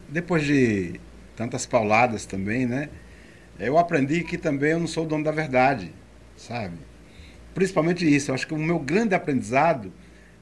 depois 0.09 0.43
de 0.43 0.99
tantas 1.35 1.65
pauladas 1.65 2.25
também, 2.25 2.65
né, 2.65 2.89
eu 3.59 3.77
aprendi 3.77 4.23
que 4.23 4.37
também 4.37 4.71
eu 4.71 4.79
não 4.79 4.87
sou 4.87 5.05
o 5.05 5.07
dono 5.07 5.23
da 5.23 5.31
verdade, 5.31 5.91
sabe? 6.35 6.77
Principalmente 7.53 8.05
isso, 8.05 8.31
eu 8.31 8.35
acho 8.35 8.47
que 8.47 8.53
o 8.53 8.57
meu 8.57 8.79
grande 8.79 9.15
aprendizado 9.15 9.91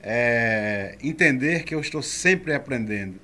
é 0.02 0.98
entender 1.02 1.64
que 1.64 1.74
eu 1.74 1.80
estou 1.80 2.02
sempre 2.02 2.54
aprendendo. 2.54 3.16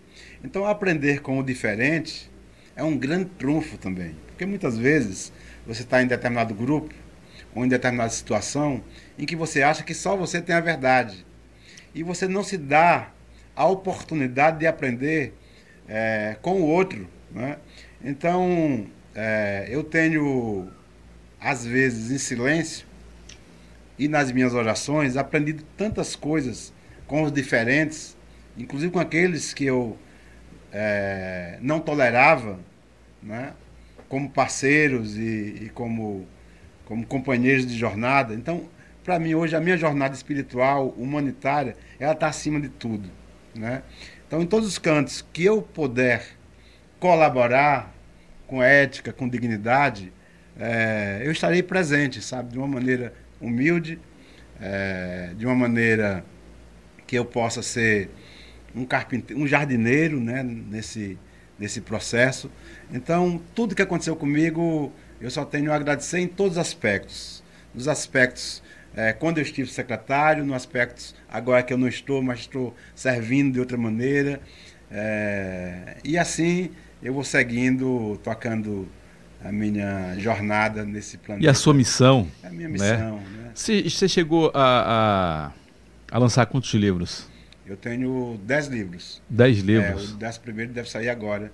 Então, 0.44 0.66
aprender 0.66 1.22
com 1.22 1.38
o 1.38 1.44
diferente 1.44 2.32
é 2.76 2.84
um 2.84 2.98
grande 2.98 3.26
trunfo 3.38 3.78
também, 3.78 4.16
porque 4.28 4.46
muitas 4.46 4.78
vezes 4.78 5.32
você 5.68 5.84
está 5.84 6.02
em 6.02 6.08
determinado 6.08 6.54
grupo 6.56 6.94
ou 7.54 7.66
em 7.66 7.68
determinada 7.68 8.10
situação 8.10 8.84
em 9.20 9.26
que 9.26 9.36
você 9.36 9.62
acha 9.62 9.84
que 9.84 9.94
só 9.94 10.16
você 10.16 10.42
tem 10.42 10.56
a 10.56 10.62
verdade. 10.62 11.26
E 11.94 12.02
você 12.02 12.28
não 12.28 12.44
se 12.44 12.58
dá 12.58 13.12
a 13.56 13.68
oportunidade 13.68 14.60
de 14.60 14.68
aprender 14.68 15.34
é, 15.92 16.38
com 16.42 16.62
o 16.62 16.66
outro. 16.66 17.06
Né? 17.30 17.58
Então, 18.02 18.88
é, 19.14 19.68
eu 19.70 19.84
tenho 19.84 20.72
às 21.40 21.66
vezes 21.66 22.12
em 22.12 22.18
silêncio, 22.18 22.88
e 24.00 24.08
nas 24.08 24.32
minhas 24.32 24.56
orações, 24.56 25.16
aprendido 25.16 25.64
tantas 25.78 26.16
coisas 26.16 26.74
com 27.06 27.22
os 27.22 27.32
diferentes, 27.32 28.18
inclusive 28.58 28.92
com 28.92 29.00
aqueles 29.00 29.54
que 29.54 29.66
eu 29.66 29.96
é, 30.72 31.60
não 31.62 31.80
tolerava, 31.80 32.58
né? 33.22 33.54
como 34.10 34.28
parceiros 34.28 35.16
e, 35.18 35.66
e, 35.66 35.72
como, 35.74 36.28
como 36.86 37.06
companheiros 37.06 37.68
de 37.68 37.78
jornada. 37.78 38.34
Então, 38.34 38.66
para 39.04 39.20
mim, 39.20 39.36
hoje, 39.36 39.56
a 39.56 39.62
minha 39.62 39.78
jornada 39.78 40.16
espiritual, 40.16 40.90
humanitária, 40.98 41.76
ela 42.00 42.14
está 42.14 42.28
acima 42.28 42.60
de 42.60 42.70
tudo. 42.70 43.08
Né? 43.54 43.84
Então, 44.32 44.42
em 44.42 44.46
todos 44.46 44.66
os 44.66 44.78
cantos 44.78 45.26
que 45.34 45.44
eu 45.44 45.62
puder 45.62 46.26
colaborar 47.02 47.94
com 48.48 48.64
ética, 48.64 49.12
com 49.12 49.28
dignidade, 49.28 50.14
é, 50.58 51.22
eu 51.22 51.34
estarei 51.34 51.62
presente, 51.62 52.22
sabe, 52.22 52.54
de 52.54 52.58
uma 52.58 52.66
maneira 52.66 53.14
humilde, 53.42 54.00
é, 54.62 55.34
de 55.36 55.46
uma 55.46 55.54
maneira 55.54 56.24
que 57.06 57.18
eu 57.18 57.26
possa 57.26 57.62
ser 57.62 58.10
um 58.74 58.86
carpinteiro, 58.86 59.44
um 59.44 59.46
jardineiro, 59.46 60.18
né, 60.18 60.42
nesse 60.42 61.20
nesse 61.60 61.82
processo. 61.82 62.50
Então, 62.90 63.40
tudo 63.54 63.76
que 63.76 63.82
aconteceu 63.82 64.16
comigo, 64.16 64.94
eu 65.20 65.30
só 65.30 65.44
tenho 65.44 65.74
a 65.74 65.76
agradecer 65.76 66.20
em 66.20 66.28
todos 66.30 66.54
os 66.54 66.58
aspectos. 66.58 67.44
Nos 67.76 67.90
aspectos 67.90 68.64
é, 68.96 69.14
quando 69.14 69.38
eu 69.38 69.44
estive 69.44 69.70
secretário, 69.70 70.46
no 70.46 70.54
aspecto 70.54 71.14
agora 71.30 71.64
que 71.64 71.72
eu 71.72 71.78
não 71.78 71.88
estou, 71.88 72.22
mas 72.22 72.40
estou 72.40 72.76
servindo 72.94 73.54
de 73.54 73.60
outra 73.60 73.78
maneira. 73.78 74.42
É, 74.92 75.98
e 76.04 76.18
assim 76.18 76.72
eu 77.02 77.14
vou 77.14 77.24
seguindo, 77.24 78.20
tocando 78.24 78.88
a 79.44 79.52
minha 79.52 80.16
jornada 80.20 80.86
nesse 80.86 81.18
planeta. 81.18 81.46
E 81.46 81.50
a 81.50 81.54
sua 81.54 81.74
missão? 81.74 82.28
É 82.44 82.48
a 82.48 82.52
minha 82.52 82.68
né? 82.68 82.74
missão. 82.74 83.16
Né? 83.18 83.52
Você, 83.54 83.82
você 83.84 84.08
chegou 84.08 84.52
a, 84.54 85.52
a, 86.12 86.16
a, 86.16 86.20
lançar 86.20 86.46
quantos 86.46 86.74
livros? 86.74 87.28
Eu 87.66 87.78
tenho 87.78 88.40
dez 88.44 88.68
livros. 88.68 89.22
Dez 89.30 89.60
livros? 89.60 90.12
É, 90.12 90.14
o 90.14 90.18
décimo 90.18 90.44
primeiro 90.44 90.74
deve 90.74 90.90
sair 90.90 91.10
agora. 91.10 91.52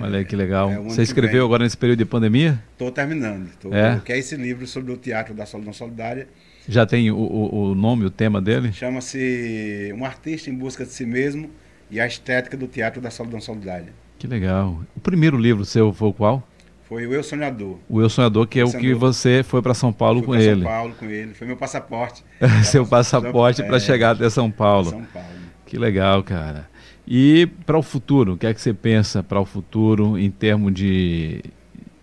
Olha 0.00 0.18
aí 0.18 0.24
que 0.24 0.36
legal. 0.36 0.70
É, 0.70 0.78
Você 0.78 1.02
escreveu 1.02 1.44
agora 1.44 1.64
nesse 1.64 1.76
período 1.76 1.98
de 1.98 2.04
pandemia? 2.04 2.62
Estou 2.72 2.92
terminando. 2.92 3.50
Tô, 3.58 3.74
é? 3.74 4.00
Que 4.04 4.12
é 4.12 4.18
esse 4.18 4.36
livro 4.36 4.66
sobre 4.66 4.92
o 4.92 4.96
teatro 4.96 5.34
da 5.34 5.44
Solidão 5.44 5.72
Solidária. 5.72 6.28
Já 6.68 6.84
tem 6.84 7.10
o, 7.10 7.16
o, 7.16 7.70
o 7.70 7.74
nome, 7.74 8.04
o 8.04 8.10
tema 8.10 8.42
dele? 8.42 8.72
Chama-se 8.72 9.90
Um 9.96 10.04
Artista 10.04 10.50
em 10.50 10.54
Busca 10.54 10.84
de 10.84 10.90
Si 10.90 11.06
Mesmo 11.06 11.50
e 11.90 11.98
a 11.98 12.06
Estética 12.06 12.58
do 12.58 12.66
Teatro 12.66 13.00
da 13.00 13.10
Solidão 13.10 13.40
Solidária. 13.40 13.88
Que 14.18 14.26
legal. 14.26 14.82
O 14.94 15.00
primeiro 15.00 15.38
livro 15.38 15.64
seu 15.64 15.92
foi 15.94 16.12
qual? 16.12 16.46
Foi 16.88 17.06
o 17.06 17.12
Eu 17.14 17.22
Sonhador. 17.22 17.78
O 17.88 18.02
Eu 18.02 18.10
Sonhador, 18.10 18.46
que 18.46 18.60
é 18.60 18.64
o 18.64 18.70
que 18.70 18.92
você 18.92 19.42
foi 19.42 19.62
para 19.62 19.72
São 19.72 19.92
Paulo 19.92 20.22
com 20.22 20.34
ele. 20.34 20.62
São 20.62 20.70
Paulo 20.70 20.94
com 20.98 21.06
ele. 21.06 21.32
Foi 21.34 21.46
meu 21.46 21.56
passaporte. 21.56 22.22
Seu 22.64 22.86
passaporte 22.86 23.62
para 23.62 23.76
é, 23.76 23.80
chegar 23.80 24.10
até 24.10 24.28
São 24.28 24.50
Paulo. 24.50 24.90
São 24.90 25.04
Paulo. 25.04 25.28
Que 25.64 25.78
legal, 25.78 26.22
cara. 26.22 26.68
E 27.06 27.46
para 27.64 27.78
o 27.78 27.82
futuro, 27.82 28.34
o 28.34 28.36
que 28.36 28.46
é 28.46 28.52
que 28.52 28.60
você 28.60 28.74
pensa 28.74 29.22
para 29.22 29.40
o 29.40 29.44
futuro 29.46 30.18
em 30.18 30.30
termos 30.30 30.74
de, 30.74 31.42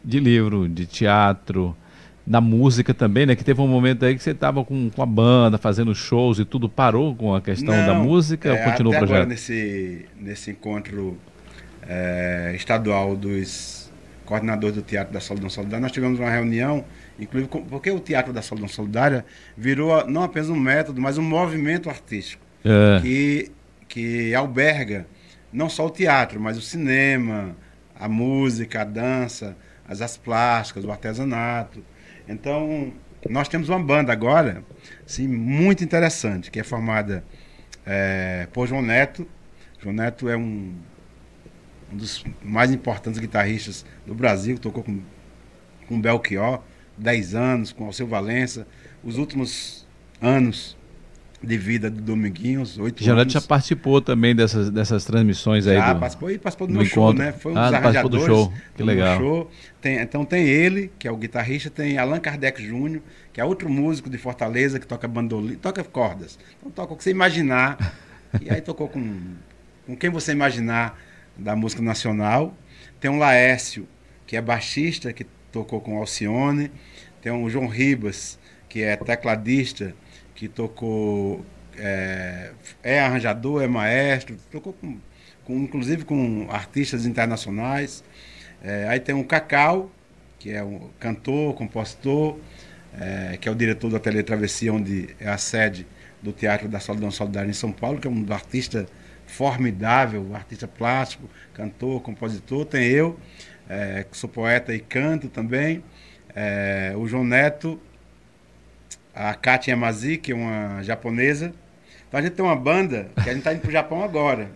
de 0.04 0.20
livro, 0.20 0.68
de 0.68 0.88
teatro, 0.88 1.76
na 2.26 2.42
música 2.42 2.94
também, 2.94 3.26
né? 3.26 3.36
Que 3.36 3.44
teve 3.44 3.62
um 3.62 3.68
momento 3.68 4.04
aí 4.04 4.16
que 4.16 4.24
você 4.24 4.32
estava 4.32 4.64
com, 4.64 4.90
com 4.90 5.02
a 5.02 5.06
banda, 5.06 5.58
fazendo 5.58 5.94
shows 5.94 6.40
e 6.40 6.46
tudo 6.46 6.68
parou 6.68 7.16
com 7.16 7.36
a 7.36 7.42
questão 7.42 7.76
Não, 7.76 7.86
da 7.86 7.94
música 7.94 8.50
é, 8.50 8.52
ou 8.52 8.72
continua 8.72 8.94
o 8.94 8.98
projeto? 8.98 9.16
Agora 9.16 9.26
nesse, 9.26 10.06
nesse 10.20 10.52
encontro 10.52 11.18
é, 11.88 12.54
estadual 12.56 13.16
dos 13.16 13.92
coordenadores 14.26 14.76
do 14.76 14.82
Teatro 14.82 15.14
da 15.14 15.20
Solidão 15.20 15.50
Solidária, 15.50 15.82
nós 15.82 15.92
tivemos 15.92 16.20
uma 16.20 16.32
reunião, 16.32 16.84
inclusive 17.20 17.48
porque 17.70 17.92
o 17.92 18.00
Teatro 18.00 18.34
da 18.34 18.42
Solidão 18.42 18.68
Solidária 18.68 19.24
virou 19.56 20.08
não 20.08 20.24
apenas 20.24 20.50
um 20.50 20.60
método, 20.60 21.00
mas 21.00 21.20
um 21.20 21.24
movimento 21.24 21.92
artístico 21.92 22.44
é. 22.64 23.02
que, 23.02 23.52
que 23.88 24.34
alberga 24.34 25.06
não 25.54 25.70
só 25.70 25.86
o 25.86 25.90
teatro, 25.90 26.40
mas 26.40 26.58
o 26.58 26.62
cinema, 26.62 27.56
a 27.98 28.10
música, 28.10 28.82
a 28.82 28.84
dança, 28.84 29.56
as 29.88 30.02
artes 30.02 30.18
plásticas, 30.18 30.84
o 30.84 30.92
artesanato. 30.92 31.82
Então, 32.28 32.94
nós 33.30 33.48
temos 33.48 33.70
uma 33.70 33.80
banda 33.80 34.12
agora, 34.12 34.64
sim, 35.06 35.28
muito 35.28 35.84
interessante, 35.84 36.52
que 36.52 36.60
é 36.60 36.64
formada 36.64 37.24
é, 37.86 38.48
por 38.54 38.68
João 38.68 38.82
Neto. 38.82 39.28
João 39.80 39.94
Neto 39.94 40.30
é 40.30 40.38
um, 40.38 40.74
um 41.92 41.98
dos 41.98 42.24
mais 42.44 42.72
importantes 42.72 43.20
guitarristas 43.20 43.86
do 44.06 44.14
Brasil, 44.14 44.58
tocou 44.58 44.84
com, 44.84 45.02
com 45.88 46.00
Belchior, 46.00 46.62
10 46.98 47.36
anos, 47.36 47.72
com 47.72 47.86
Alceu 47.86 48.08
Valença. 48.08 48.68
Os 49.04 49.18
últimos 49.18 49.88
anos 50.22 50.78
de 51.42 51.58
vida 51.58 51.90
do 51.90 52.02
Dominguinhos, 52.02 52.78
oito 52.78 53.10
anos. 53.10 53.34
já 53.34 53.42
participou 53.42 54.02
também 54.02 54.36
dessas, 54.36 54.70
dessas 54.70 55.06
transmissões 55.06 55.68
aí 55.68 55.78
já, 55.78 55.94
do 55.94 56.00
participou 56.00 56.32
e 56.32 56.38
participou 56.38 56.68
do, 56.68 56.74
do 56.74 56.78
meu 56.78 56.88
encontro. 56.88 57.18
show, 57.18 57.26
né? 57.26 57.32
Foi 57.32 57.54
um 57.54 57.58
ah, 57.58 57.66
dos 57.66 57.74
arranjadores 57.74 58.26
do 58.26 58.26
show. 58.26 58.54
Que 58.74 58.84
do 58.84 58.86
legal. 58.86 59.18
show. 59.18 59.52
Tem, 59.82 60.00
então 60.00 60.26
tem 60.26 60.48
ele, 60.48 60.92
que 60.98 61.08
é 61.08 61.12
o 61.12 61.18
guitarrista, 61.18 61.70
tem 61.70 61.98
Allan 61.98 62.20
Kardec 62.20 62.66
Júnior, 62.66 63.02
que 63.32 63.40
é 63.40 63.46
outro 63.46 63.70
músico 63.70 64.10
de 64.10 64.18
Fortaleza, 64.18 64.80
que 64.80 64.88
toca 64.88 65.08
bandolim, 65.08 65.56
toca 65.56 65.84
cordas. 65.84 66.40
Então 66.60 66.72
toca 66.72 66.94
o 66.94 66.98
que 66.98 67.04
você 67.04 67.12
imaginar. 67.12 67.96
e 68.42 68.50
aí 68.50 68.62
tocou 68.62 68.88
com, 68.88 69.20
com 69.86 69.96
quem 69.96 70.10
você 70.10 70.32
imaginar 70.32 71.00
da 71.38 71.56
música 71.56 71.82
nacional. 71.82 72.56
Tem 73.00 73.12
um 73.12 73.18
Laércio, 73.18 73.88
que 74.26 74.36
é 74.36 74.42
baixista, 74.42 75.14
que 75.14 75.26
tocou 75.52 75.80
com 75.80 75.98
Alcione. 75.98 76.72
Tem 77.22 77.32
um 77.32 77.50
João 77.50 77.68
Ribas, 77.68 78.40
que 78.70 78.82
é 78.82 78.96
tecladista, 78.96 79.96
que 80.36 80.48
tocou, 80.48 81.44
é, 81.78 82.52
é 82.84 83.00
arranjador, 83.00 83.64
é 83.64 83.68
maestro, 83.68 84.36
tocou 84.52 84.74
com, 84.74 84.98
com, 85.46 85.56
inclusive 85.64 86.04
com 86.04 86.48
artistas 86.52 87.06
internacionais. 87.06 88.04
É, 88.62 88.88
aí 88.90 89.00
tem 89.00 89.16
o 89.16 89.24
Cacau, 89.24 89.90
que 90.38 90.52
é 90.52 90.64
um 90.64 90.90
cantor, 91.00 91.56
compositor, 91.56 92.38
é, 93.00 93.38
que 93.38 93.48
é 93.48 93.52
o 93.52 93.56
diretor 93.56 93.90
do 93.90 93.96
Ateliê 93.96 94.22
Travessia, 94.22 94.74
onde 94.74 95.16
é 95.20 95.30
a 95.30 95.38
sede 95.38 95.88
do 96.22 96.32
Teatro 96.32 96.68
da 96.68 96.80
Solidão 96.80 97.12
Solidária 97.12 97.50
em 97.50 97.54
São 97.54 97.72
Paulo, 97.72 98.00
que 98.00 98.08
é 98.08 98.12
um 98.12 98.26
artista 98.32 98.86
formidável, 99.26 100.36
artista 100.36 100.68
plástico, 100.68 101.30
cantor, 101.54 102.02
compositor. 102.02 102.66
Tem 102.66 102.84
eu, 102.86 103.20
é, 103.70 104.06
que 104.10 104.18
sou 104.18 104.30
poeta 104.30 104.74
e 104.74 104.80
canto 104.80 105.30
também. 105.30 105.84
É, 106.36 106.94
o 106.98 107.08
João 107.08 107.24
Neto, 107.24 107.80
a 109.16 109.34
Katia 109.34 109.72
Yamazi, 109.72 110.18
que 110.18 110.34
é 110.34 110.36
uma 110.36 110.84
japonesa. 110.84 111.54
Então 112.08 112.20
a 112.20 112.24
gente 112.24 112.34
tem 112.34 112.44
uma 112.44 112.56
banda 112.56 113.08
que 113.16 113.30
a 113.30 113.34
gente 113.34 113.38
está 113.38 113.54
indo 113.54 113.62
para 113.62 113.70
o 113.70 113.72
Japão 113.72 114.04
agora. 114.04 114.52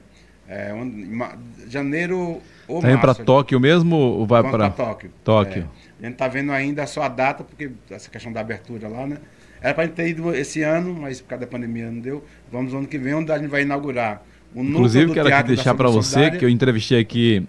É, 0.48 0.74
um, 0.74 1.20
janeiro 1.68 2.42
ou 2.68 2.78
Está 2.78 2.92
indo 2.92 3.00
para 3.00 3.16
Tóquio 3.16 3.60
mesmo 3.60 3.96
ou 3.96 4.26
vai 4.26 4.44
para 4.44 4.70
Tóquio? 4.70 5.12
Tóquio. 5.24 5.70
É, 6.02 6.04
a 6.04 6.06
gente 6.06 6.14
está 6.14 6.28
vendo 6.28 6.52
ainda 6.52 6.86
só 6.86 7.04
a 7.04 7.08
data, 7.08 7.44
porque 7.44 7.72
essa 7.90 8.10
questão 8.10 8.34
da 8.34 8.42
abertura 8.42 8.88
lá, 8.88 9.08
né? 9.08 9.18
Era 9.62 9.74
para 9.74 9.84
a 9.84 9.88
gente 9.88 9.96
ter 9.96 10.08
ido 10.08 10.34
esse 10.34 10.62
ano, 10.62 10.94
mas 10.94 11.22
por 11.22 11.30
causa 11.30 11.46
da 11.46 11.52
pandemia 11.52 11.90
não 11.92 12.00
deu. 12.00 12.24
Vamos 12.52 12.74
no 12.74 12.80
ano 12.80 12.88
que 12.88 12.98
vem, 12.98 13.14
onde 13.14 13.32
a 13.32 13.38
gente 13.38 13.50
vai 13.50 13.62
inaugurar 13.62 14.24
o 14.54 14.62
Inclusive, 14.62 15.14
quero 15.14 15.34
aqui 15.34 15.48
deixar 15.50 15.76
para 15.76 15.90
você 15.90 16.32
que 16.32 16.44
eu 16.44 16.50
entrevistei 16.50 17.00
aqui 17.00 17.48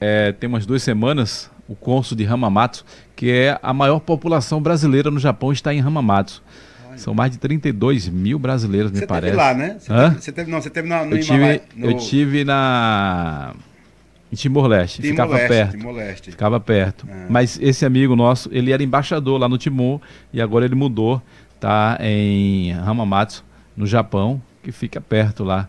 é, 0.00 0.32
tem 0.32 0.48
umas 0.48 0.66
duas 0.66 0.82
semanas 0.82 1.50
o 1.70 1.76
cônsul 1.76 2.16
de 2.16 2.26
Hamamatsu, 2.26 2.84
que 3.20 3.30
é 3.30 3.58
a 3.62 3.74
maior 3.74 4.00
população 4.00 4.62
brasileira 4.62 5.10
no 5.10 5.18
Japão, 5.18 5.52
está 5.52 5.74
em 5.74 5.80
Hamamatsu. 5.82 6.42
São 6.96 7.12
mais 7.12 7.30
de 7.30 7.36
32 7.36 8.08
mil 8.08 8.38
brasileiros, 8.38 8.90
me 8.90 8.98
você 8.98 9.06
parece. 9.06 9.36
Você 9.36 9.36
teve 9.36 9.42
lá, 9.42 9.54
né? 9.54 9.76
Você? 9.78 9.92
Teve, 9.92 10.14
você 10.14 10.32
teve, 10.32 10.50
não, 10.50 10.62
você 10.62 10.70
teve 10.70 10.88
na, 10.88 11.04
no 11.04 11.16
eu, 11.16 11.20
tive, 11.20 11.62
no... 11.76 11.90
eu 11.90 11.98
tive 11.98 12.44
na... 12.44 13.52
Em 14.32 14.36
Timor-Leste, 14.36 15.02
Timor 15.02 15.10
ficava 15.10 15.38
perto. 15.38 15.76
Timor-Leste. 15.76 16.30
Ficava 16.30 16.60
perto. 16.60 17.06
Ah. 17.10 17.26
Mas 17.28 17.58
esse 17.60 17.84
amigo 17.84 18.16
nosso, 18.16 18.48
ele 18.50 18.72
era 18.72 18.82
embaixador 18.82 19.38
lá 19.38 19.50
no 19.50 19.58
Timor 19.58 20.00
e 20.32 20.40
agora 20.40 20.64
ele 20.64 20.74
mudou, 20.74 21.20
tá 21.60 21.98
em 22.00 22.72
Hamamatsu, 22.72 23.44
no 23.76 23.86
Japão, 23.86 24.40
que 24.62 24.72
fica 24.72 24.98
perto 24.98 25.44
lá. 25.44 25.68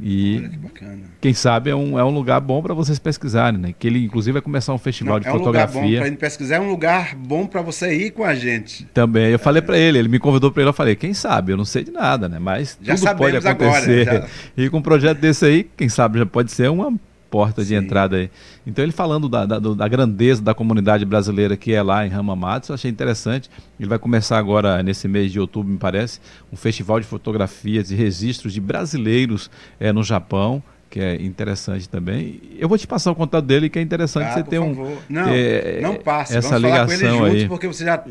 E 0.00 0.38
Olha 0.38 0.48
que 0.48 0.56
bacana. 0.58 1.02
quem 1.20 1.34
sabe 1.34 1.70
é 1.70 1.74
um, 1.74 1.98
é 1.98 2.04
um 2.04 2.10
lugar 2.10 2.40
bom 2.40 2.62
para 2.62 2.72
vocês 2.72 2.98
pesquisarem, 2.98 3.58
né? 3.58 3.74
Que 3.76 3.88
ele 3.88 4.04
inclusive 4.04 4.34
vai 4.34 4.42
começar 4.42 4.72
um 4.72 4.78
festival 4.78 5.14
Não, 5.14 5.20
de 5.20 5.28
é 5.28 5.30
fotografia. 5.30 5.80
É 5.80 5.82
um 5.82 5.84
lugar 5.86 6.04
bom 6.04 6.16
para 6.16 6.16
pesquisar, 6.16 6.56
é 6.56 6.60
um 6.60 6.70
lugar 6.70 7.14
bom 7.16 7.46
para 7.46 7.62
você 7.62 7.94
ir 7.94 8.10
com 8.12 8.24
a 8.24 8.34
gente. 8.34 8.84
Também, 8.94 9.30
eu 9.32 9.38
falei 9.38 9.60
para 9.60 9.76
ele, 9.76 9.98
ele 9.98 10.08
me 10.08 10.18
convidou 10.18 10.52
para 10.52 10.62
ele, 10.62 10.70
eu 10.70 10.74
falei, 10.74 10.94
quem 10.94 11.12
sabe, 11.12 11.52
eu 11.52 11.56
não 11.56 11.64
sei 11.64 11.82
de 11.82 11.90
nada, 11.90 12.28
né? 12.28 12.38
Mas 12.38 12.78
já 12.80 12.94
tudo 12.94 13.16
pode 13.16 13.36
acontecer. 13.36 14.08
Agora, 14.08 14.26
já... 14.26 14.28
E 14.64 14.70
com 14.70 14.78
um 14.78 14.82
projeto 14.82 15.18
desse 15.18 15.44
aí, 15.44 15.68
quem 15.76 15.88
sabe 15.88 16.18
já 16.18 16.26
pode 16.26 16.52
ser 16.52 16.70
uma 16.70 16.92
porta 17.30 17.62
de 17.62 17.68
Sim. 17.68 17.76
entrada 17.76 18.16
aí. 18.16 18.30
Então 18.66 18.84
ele 18.84 18.92
falando 18.92 19.28
da, 19.28 19.46
da, 19.46 19.58
da, 19.58 19.88
grandeza 19.88 20.42
da 20.42 20.54
comunidade 20.54 21.04
brasileira 21.04 21.56
que 21.56 21.72
é 21.72 21.82
lá 21.82 22.06
em 22.06 22.12
Hamamatsu, 22.12 22.72
eu 22.72 22.74
achei 22.74 22.90
interessante. 22.90 23.50
Ele 23.78 23.88
vai 23.88 23.98
começar 23.98 24.38
agora, 24.38 24.82
nesse 24.82 25.08
mês 25.08 25.32
de 25.32 25.40
outubro, 25.40 25.70
me 25.70 25.78
parece, 25.78 26.20
um 26.52 26.56
festival 26.56 27.00
de 27.00 27.06
fotografias 27.06 27.90
e 27.90 27.94
registros 27.94 28.52
de 28.52 28.60
brasileiros 28.60 29.50
é, 29.78 29.92
no 29.92 30.02
Japão. 30.02 30.62
que 30.90 31.00
é 31.00 31.16
interessante 31.16 31.86
também. 31.86 32.40
Eu 32.58 32.66
vou 32.66 32.78
te 32.78 32.86
passar 32.86 33.10
o 33.10 33.14
contato 33.14 33.44
dele, 33.44 33.68
que 33.68 33.78
é 33.78 33.82
interessante 33.82 34.28
ah, 34.28 34.32
você 34.32 34.42
ter 34.42 34.58
um. 34.58 34.74
Favor. 34.74 34.98
Não, 35.08 35.28
é, 35.28 35.80
não 35.82 35.96
passe. 35.96 36.36
Essa 36.36 36.58
Vamos 36.58 36.64
ligação 36.64 36.98
falar 36.98 36.98
com 36.98 37.04
ele 37.04 37.18
juntos, 37.18 37.42
aí. 37.42 37.48
porque 37.48 37.66
você 37.66 37.84
já, 37.84 38.02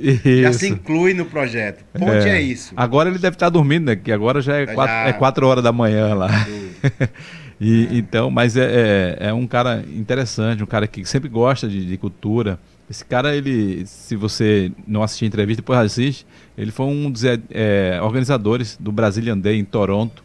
já, 0.44 0.54
se 0.54 0.70
inclui 0.70 1.16
no 1.16 1.26
projeto. 1.26 1.84
Ponte 1.98 2.28
é, 2.28 2.38
é, 2.38 2.42
isso. 2.42 2.74
Agora 2.78 3.10
ele 3.10 3.18
deve 3.18 3.36
estar 3.36 3.50
dormindo, 3.50 3.86
né? 3.86 3.96
Que 3.96 4.12
agora 4.12 4.42
já 4.42 4.58
é, 4.58 4.68
já, 4.68 4.74
quatro, 4.76 4.96
é 4.96 5.14
quatro 5.14 5.48
horas 5.48 5.64
da 5.64 5.72
manhã 5.72 6.14
lá. 6.14 6.30
e, 7.60 7.86
é. 7.86 7.98
Então, 7.98 8.30
mas 8.30 8.56
é, 8.56 9.18
é, 9.20 9.28
é, 9.28 9.34
um 9.34 9.48
cara 9.48 9.84
interessante, 9.96 10.64
um 10.64 10.68
cara 10.68 10.88
que 10.88 11.04
sempre 11.06 11.30
gosta 11.30 11.68
de, 11.68 11.86
de 11.86 11.98
cultura. 11.98 12.60
Esse 12.90 13.04
cara, 13.04 13.36
ele, 13.36 13.86
se 13.86 14.16
você 14.16 14.72
não 14.88 15.04
assistir 15.04 15.26
a 15.26 15.28
entrevista, 15.28 15.62
depois 15.62 15.78
assiste, 15.80 16.26
ele 16.58 16.72
foi 16.72 16.86
um 16.86 17.12
dos 17.12 17.24
é, 17.26 18.00
organizadores 18.02 18.78
do 18.80 18.92
Brazilian 18.92 19.38
Day 19.38 19.60
em 19.60 19.66
Toronto 19.66 20.24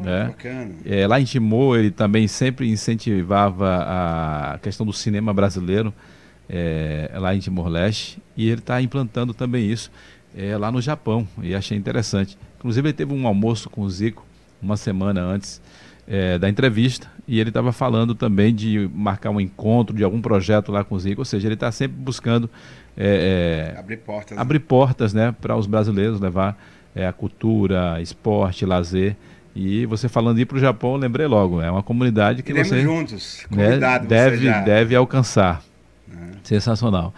né? 0.00 0.34
É, 0.84 1.06
lá 1.06 1.20
em 1.20 1.24
Timor, 1.24 1.78
ele 1.78 1.90
também 1.90 2.26
sempre 2.26 2.68
incentivava 2.68 4.54
a 4.54 4.58
questão 4.58 4.84
do 4.84 4.92
cinema 4.92 5.32
brasileiro, 5.32 5.92
é, 6.48 7.10
lá 7.14 7.34
em 7.34 7.38
Timor-Leste, 7.38 8.18
e 8.36 8.48
ele 8.48 8.60
está 8.60 8.80
implantando 8.82 9.32
também 9.32 9.70
isso 9.70 9.90
é, 10.36 10.56
lá 10.56 10.70
no 10.72 10.80
Japão, 10.80 11.26
e 11.42 11.54
achei 11.54 11.76
interessante. 11.76 12.36
Inclusive, 12.58 12.88
ele 12.88 12.94
teve 12.94 13.12
um 13.12 13.26
almoço 13.26 13.70
com 13.70 13.82
o 13.82 13.90
Zico 13.90 14.26
uma 14.60 14.76
semana 14.76 15.20
antes 15.20 15.60
é, 16.06 16.38
da 16.38 16.48
entrevista, 16.48 17.10
e 17.26 17.40
ele 17.40 17.50
estava 17.50 17.72
falando 17.72 18.14
também 18.14 18.54
de 18.54 18.90
marcar 18.94 19.30
um 19.30 19.40
encontro 19.40 19.96
de 19.96 20.04
algum 20.04 20.20
projeto 20.20 20.70
lá 20.70 20.84
com 20.84 20.94
o 20.94 20.98
Zico, 20.98 21.20
ou 21.20 21.24
seja, 21.24 21.48
ele 21.48 21.54
está 21.54 21.72
sempre 21.72 21.96
buscando 21.96 22.50
é, 22.96 23.72
é, 23.74 23.78
abrir 23.78 23.96
portas, 23.98 24.38
abrir 24.38 24.58
né? 24.58 24.64
portas 24.66 25.14
né, 25.14 25.34
para 25.40 25.56
os 25.56 25.66
brasileiros 25.66 26.20
levar 26.20 26.56
a 26.94 27.12
cultura, 27.12 28.00
esporte, 28.00 28.64
lazer 28.64 29.16
e 29.54 29.86
você 29.86 30.08
falando 30.08 30.40
ir 30.40 30.46
para 30.46 30.56
o 30.56 30.60
Japão, 30.60 30.96
lembrei 30.96 31.26
logo, 31.26 31.62
é 31.62 31.70
uma 31.70 31.82
comunidade 31.82 32.42
que 32.42 32.50
Iremos 32.50 32.68
você 32.68 32.80
juntos, 32.80 33.46
né, 33.50 33.78
deve, 34.00 34.50
deve 34.64 34.96
alcançar. 34.96 35.62
É. 36.10 36.14
Sensacional. 36.42 37.14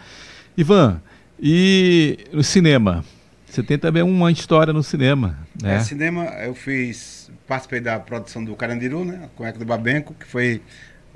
Ivan, 0.57 1.01
e 1.41 2.19
no 2.33 2.43
cinema? 2.43 3.05
Você 3.47 3.63
tem 3.63 3.79
também 3.79 4.03
uma 4.03 4.31
história 4.31 4.71
no 4.71 4.83
cinema, 4.83 5.39
né? 5.63 5.77
É, 5.77 5.81
cinema, 5.81 6.25
eu 6.45 6.55
fiz, 6.55 7.26
participei 7.47 7.81
da 7.81 7.99
produção 7.99 8.45
do 8.45 8.55
Carandiru, 8.57 9.05
né? 9.05 9.29
O 9.39 9.45
Eco 9.45 9.59
do 9.59 9.65
Babenco, 9.65 10.15
que 10.15 10.27
foi 10.27 10.61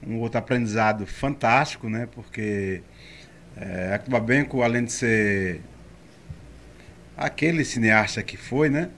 um 0.07 0.19
outro 0.19 0.39
aprendizado 0.39 1.07
fantástico, 1.07 1.89
né? 1.89 2.09
Porque 2.12 2.82
é, 3.57 3.98
do 3.98 4.11
Babenco, 4.11 4.62
além 4.62 4.85
de 4.85 4.93
ser 4.93 5.61
aquele 7.16 7.65
cineasta 7.65 8.23
que 8.23 8.36
foi, 8.36 8.70
né? 8.70 8.90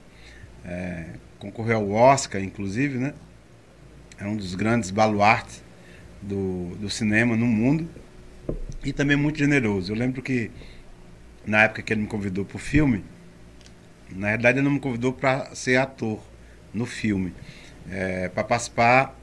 É, 0.63 1.05
concorreu 1.39 1.77
ao 1.77 1.91
Oscar, 1.91 2.41
inclusive, 2.41 2.97
né? 2.97 3.13
É 4.19 4.25
um 4.25 4.37
dos 4.37 4.55
grandes 4.55 4.91
baluartes 4.91 5.61
do, 6.21 6.75
do 6.75 6.89
cinema 6.89 7.35
no 7.35 7.47
mundo. 7.47 7.89
E 8.83 8.93
também 8.93 9.17
muito 9.17 9.39
generoso. 9.39 9.91
Eu 9.91 9.95
lembro 9.95 10.21
que 10.21 10.51
na 11.45 11.63
época 11.63 11.81
que 11.81 11.91
ele 11.91 12.01
me 12.01 12.07
convidou 12.07 12.45
para 12.45 12.55
o 12.55 12.59
filme, 12.59 13.03
na 14.09 14.29
verdade 14.29 14.59
ele 14.59 14.65
não 14.65 14.73
me 14.73 14.79
convidou 14.79 15.11
para 15.11 15.53
ser 15.55 15.77
ator 15.77 16.21
no 16.73 16.85
filme, 16.85 17.33
é, 17.89 18.29
para 18.29 18.43
participar 18.43 19.17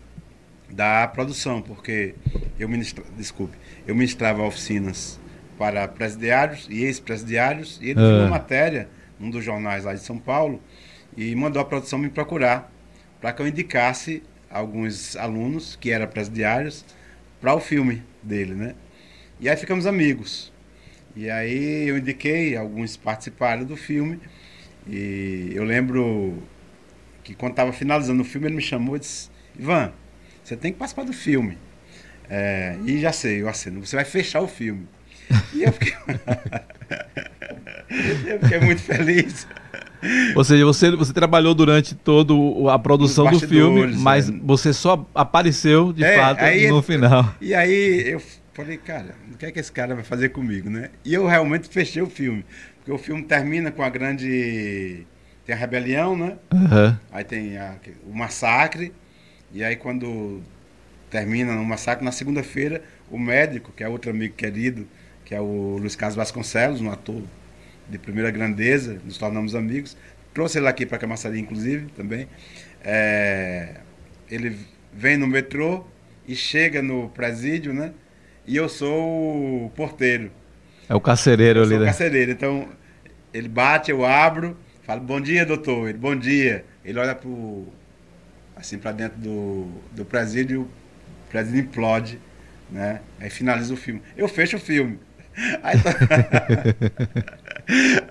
da 0.68 1.09
produção, 1.09 1.60
porque 1.60 2.14
eu 2.59 2.68
ministra, 2.68 3.05
desculpe, 3.16 3.56
eu 3.86 3.94
ministrava 3.94 4.43
oficinas 4.43 5.18
para 5.59 5.86
presidiários 5.89 6.66
e 6.70 6.85
ex-presidiários, 6.85 7.78
e 7.82 7.90
ele 7.90 8.01
é. 8.01 8.02
uma 8.02 8.28
matéria 8.28 8.89
num 9.18 9.31
dos 9.31 9.44
jornais 9.44 9.85
lá 9.85 9.93
de 9.93 10.01
São 10.01 10.18
Paulo, 10.18 10.62
e 11.16 11.35
mandou 11.35 11.60
a 11.60 11.64
produção 11.64 11.98
me 11.98 12.09
procurar 12.09 12.72
para 13.20 13.32
que 13.32 13.43
eu 13.43 13.47
indicasse 13.47 14.22
alguns 14.48 15.16
alunos 15.16 15.77
que 15.77 15.90
eram 15.90 16.06
presidiários 16.06 16.85
para 17.40 17.55
o 17.55 17.60
filme 17.60 18.02
dele, 18.22 18.55
né? 18.55 18.74
E 19.40 19.48
aí 19.48 19.56
ficamos 19.56 19.86
amigos. 19.86 20.52
E 21.16 21.31
aí 21.31 21.89
eu 21.89 21.98
indiquei, 21.98 22.56
alguns 22.56 22.97
participaram 22.97 23.64
do 23.64 23.77
filme. 23.77 24.20
E 24.86 25.51
eu 25.55 25.64
lembro 25.64 26.43
que 27.31 27.36
quando 27.36 27.52
estava 27.52 27.73
finalizando 27.73 28.23
o 28.23 28.24
filme, 28.24 28.48
ele 28.48 28.57
me 28.57 28.62
chamou 28.62 28.97
e 28.97 28.98
disse: 28.98 29.31
Ivan, 29.57 29.93
você 30.43 30.57
tem 30.57 30.73
que 30.73 30.78
participar 30.78 31.05
do 31.05 31.12
filme. 31.12 31.57
É, 32.28 32.77
e 32.85 33.01
já 33.01 33.12
sei, 33.12 33.43
eu 33.43 33.48
assino, 33.48 33.85
você 33.85 33.97
vai 33.97 34.05
fechar 34.05 34.40
o 34.40 34.48
filme. 34.48 34.86
E 35.55 35.62
eu 35.62 35.73
fiquei, 35.73 35.94
eu 38.27 38.40
fiquei 38.40 38.61
muito 38.61 38.82
feliz. 38.82 39.47
Ou 40.35 40.43
seja, 40.43 40.65
você, 40.65 40.90
você 40.90 41.12
trabalhou 41.12 41.55
durante 41.55 41.94
toda 41.94 42.35
a 42.73 42.78
produção 42.78 43.31
do 43.31 43.39
filme, 43.39 43.94
mas 43.97 44.28
é. 44.28 44.32
você 44.43 44.73
só 44.73 45.07
apareceu 45.15 45.93
de 45.93 46.02
é, 46.02 46.16
fato 46.16 46.43
aí, 46.43 46.69
no 46.69 46.82
final. 46.82 47.32
E 47.40 47.55
aí 47.55 48.11
eu 48.11 48.20
falei, 48.52 48.77
cara, 48.77 49.15
o 49.32 49.36
que 49.36 49.47
é 49.47 49.52
que 49.52 49.61
esse 49.61 49.70
cara 49.70 49.94
vai 49.94 50.02
fazer 50.02 50.31
comigo, 50.31 50.69
né? 50.69 50.90
E 51.05 51.15
eu 51.15 51.28
realmente 51.28 51.69
fechei 51.69 52.02
o 52.02 52.07
filme. 52.07 52.44
Porque 52.78 52.90
o 52.90 52.98
filme 52.98 53.23
termina 53.23 53.70
com 53.70 53.85
a 53.85 53.89
grande. 53.89 55.07
Tem 55.44 55.54
a 55.54 55.58
rebelião, 55.58 56.16
né? 56.16 56.36
Uhum. 56.52 56.96
Aí 57.10 57.24
tem 57.24 57.56
a, 57.56 57.76
o 58.06 58.14
massacre. 58.14 58.92
E 59.52 59.64
aí 59.64 59.76
quando 59.76 60.42
termina 61.10 61.54
no 61.54 61.64
massacre, 61.64 62.04
na 62.04 62.12
segunda-feira, 62.12 62.82
o 63.10 63.18
médico, 63.18 63.72
que 63.72 63.82
é 63.82 63.88
outro 63.88 64.10
amigo 64.10 64.34
querido, 64.34 64.86
que 65.24 65.34
é 65.34 65.40
o 65.40 65.76
Luiz 65.78 65.96
Carlos 65.96 66.16
Vasconcelos, 66.16 66.80
um 66.80 66.90
ator 66.90 67.22
de 67.88 67.98
primeira 67.98 68.30
grandeza, 68.30 69.00
nos 69.04 69.18
tornamos 69.18 69.54
amigos. 69.54 69.96
Trouxe 70.32 70.58
ele 70.58 70.68
aqui 70.68 70.86
para 70.86 70.98
Camaçari, 70.98 71.40
inclusive, 71.40 71.86
também. 71.96 72.28
É, 72.84 73.80
ele 74.30 74.56
vem 74.92 75.16
no 75.16 75.26
metrô 75.26 75.84
e 76.26 76.36
chega 76.36 76.80
no 76.80 77.08
presídio, 77.08 77.74
né? 77.74 77.92
E 78.46 78.56
eu 78.56 78.68
sou 78.68 79.66
o 79.66 79.70
porteiro. 79.70 80.30
É 80.88 80.94
o 80.94 81.00
carcereiro 81.00 81.60
eu 81.60 81.62
ali, 81.64 81.70
sou 81.70 81.78
né? 81.78 81.84
o 81.84 81.86
carcereiro. 81.86 82.30
Então, 82.30 82.68
ele 83.34 83.48
bate, 83.48 83.90
eu 83.90 84.04
abro, 84.04 84.56
falo, 84.90 85.00
bom 85.02 85.20
dia, 85.20 85.46
doutor. 85.46 85.88
Ele, 85.88 85.98
bom 85.98 86.16
dia. 86.16 86.64
Ele 86.84 86.98
olha 86.98 87.14
pro, 87.14 87.64
assim 88.56 88.76
para 88.76 88.90
dentro 88.92 89.18
do, 89.18 89.68
do 89.92 90.04
presídio, 90.04 90.62
o 90.62 91.30
presídio 91.30 91.60
implode, 91.60 92.18
né? 92.70 93.00
Aí 93.20 93.30
finaliza 93.30 93.72
o 93.72 93.76
filme. 93.76 94.02
Eu 94.16 94.26
fecho 94.26 94.56
o 94.56 94.60
filme. 94.60 94.98
Aí, 95.62 95.78
tá... 95.80 95.94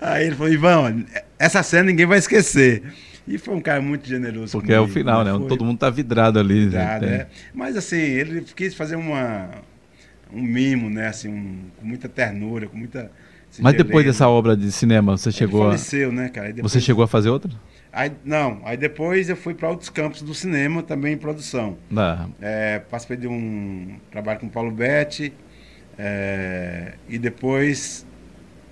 Aí 0.00 0.26
ele 0.26 0.36
falou, 0.36 0.52
Ivan, 0.52 1.04
essa 1.38 1.62
cena 1.62 1.84
ninguém 1.84 2.06
vai 2.06 2.18
esquecer. 2.18 2.82
E 3.28 3.36
foi 3.36 3.54
um 3.54 3.60
cara 3.60 3.82
muito 3.82 4.08
generoso. 4.08 4.52
Porque 4.52 4.72
comigo, 4.72 4.86
é 4.86 4.88
o 4.88 4.88
final, 4.88 5.22
né? 5.22 5.32
Foi... 5.32 5.48
Todo 5.48 5.64
mundo 5.64 5.78
tá 5.78 5.90
vidrado 5.90 6.38
ali. 6.38 6.64
Vidrado, 6.64 7.04
é. 7.04 7.26
Mas 7.52 7.76
assim, 7.76 8.00
ele 8.00 8.40
quis 8.40 8.74
fazer 8.74 8.96
uma, 8.96 9.50
um 10.32 10.40
mimo, 10.42 10.88
né? 10.88 11.08
Assim, 11.08 11.28
um, 11.28 11.70
com 11.78 11.86
muita 11.86 12.08
ternura, 12.08 12.66
com 12.66 12.78
muita. 12.78 13.12
Mas 13.58 13.76
depois 13.76 14.06
dessa 14.06 14.28
obra 14.28 14.56
de 14.56 14.70
cinema, 14.70 15.16
você 15.16 15.32
chegou 15.32 15.62
ele 15.62 15.70
faleceu, 15.70 16.10
a... 16.10 16.12
né, 16.12 16.28
cara? 16.28 16.52
Depois... 16.52 16.72
Você 16.72 16.80
chegou 16.80 17.02
a 17.02 17.08
fazer 17.08 17.30
outra? 17.30 17.50
Aí, 17.92 18.12
não, 18.24 18.60
aí 18.64 18.76
depois 18.76 19.28
eu 19.28 19.36
fui 19.36 19.52
para 19.52 19.68
outros 19.68 19.90
campos 19.90 20.22
do 20.22 20.32
cinema, 20.32 20.82
também 20.82 21.14
em 21.14 21.16
produção. 21.16 21.76
Ah. 21.96 22.28
É, 22.40 22.78
participei 22.78 23.16
de 23.16 23.26
um 23.26 23.96
trabalho 24.10 24.38
com 24.38 24.46
o 24.46 24.50
Paulo 24.50 24.70
Betti, 24.70 25.32
é, 25.98 26.94
e 27.08 27.18
depois 27.18 28.06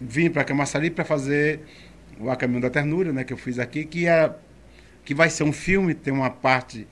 vim 0.01 0.31
para 0.31 0.45
Camaçari 0.45 0.91
para 0.91 1.05
fazer 1.05 1.61
o 2.21 2.31
A 2.31 2.37
Caminho 2.37 2.61
da 2.61 2.71
Ternura, 2.71 3.13
né, 3.13 3.25
que 3.25 3.33
eu 3.33 3.37
fiz 3.37 3.59
aqui, 3.59 3.85
que, 3.85 4.07
é, 4.07 4.33
que 5.05 5.15
vai 5.15 5.29
ser 5.29 5.43
um 5.43 5.53
filme, 5.53 5.95
tem 5.95 6.13
uma 6.13 6.31
parte 6.31 6.87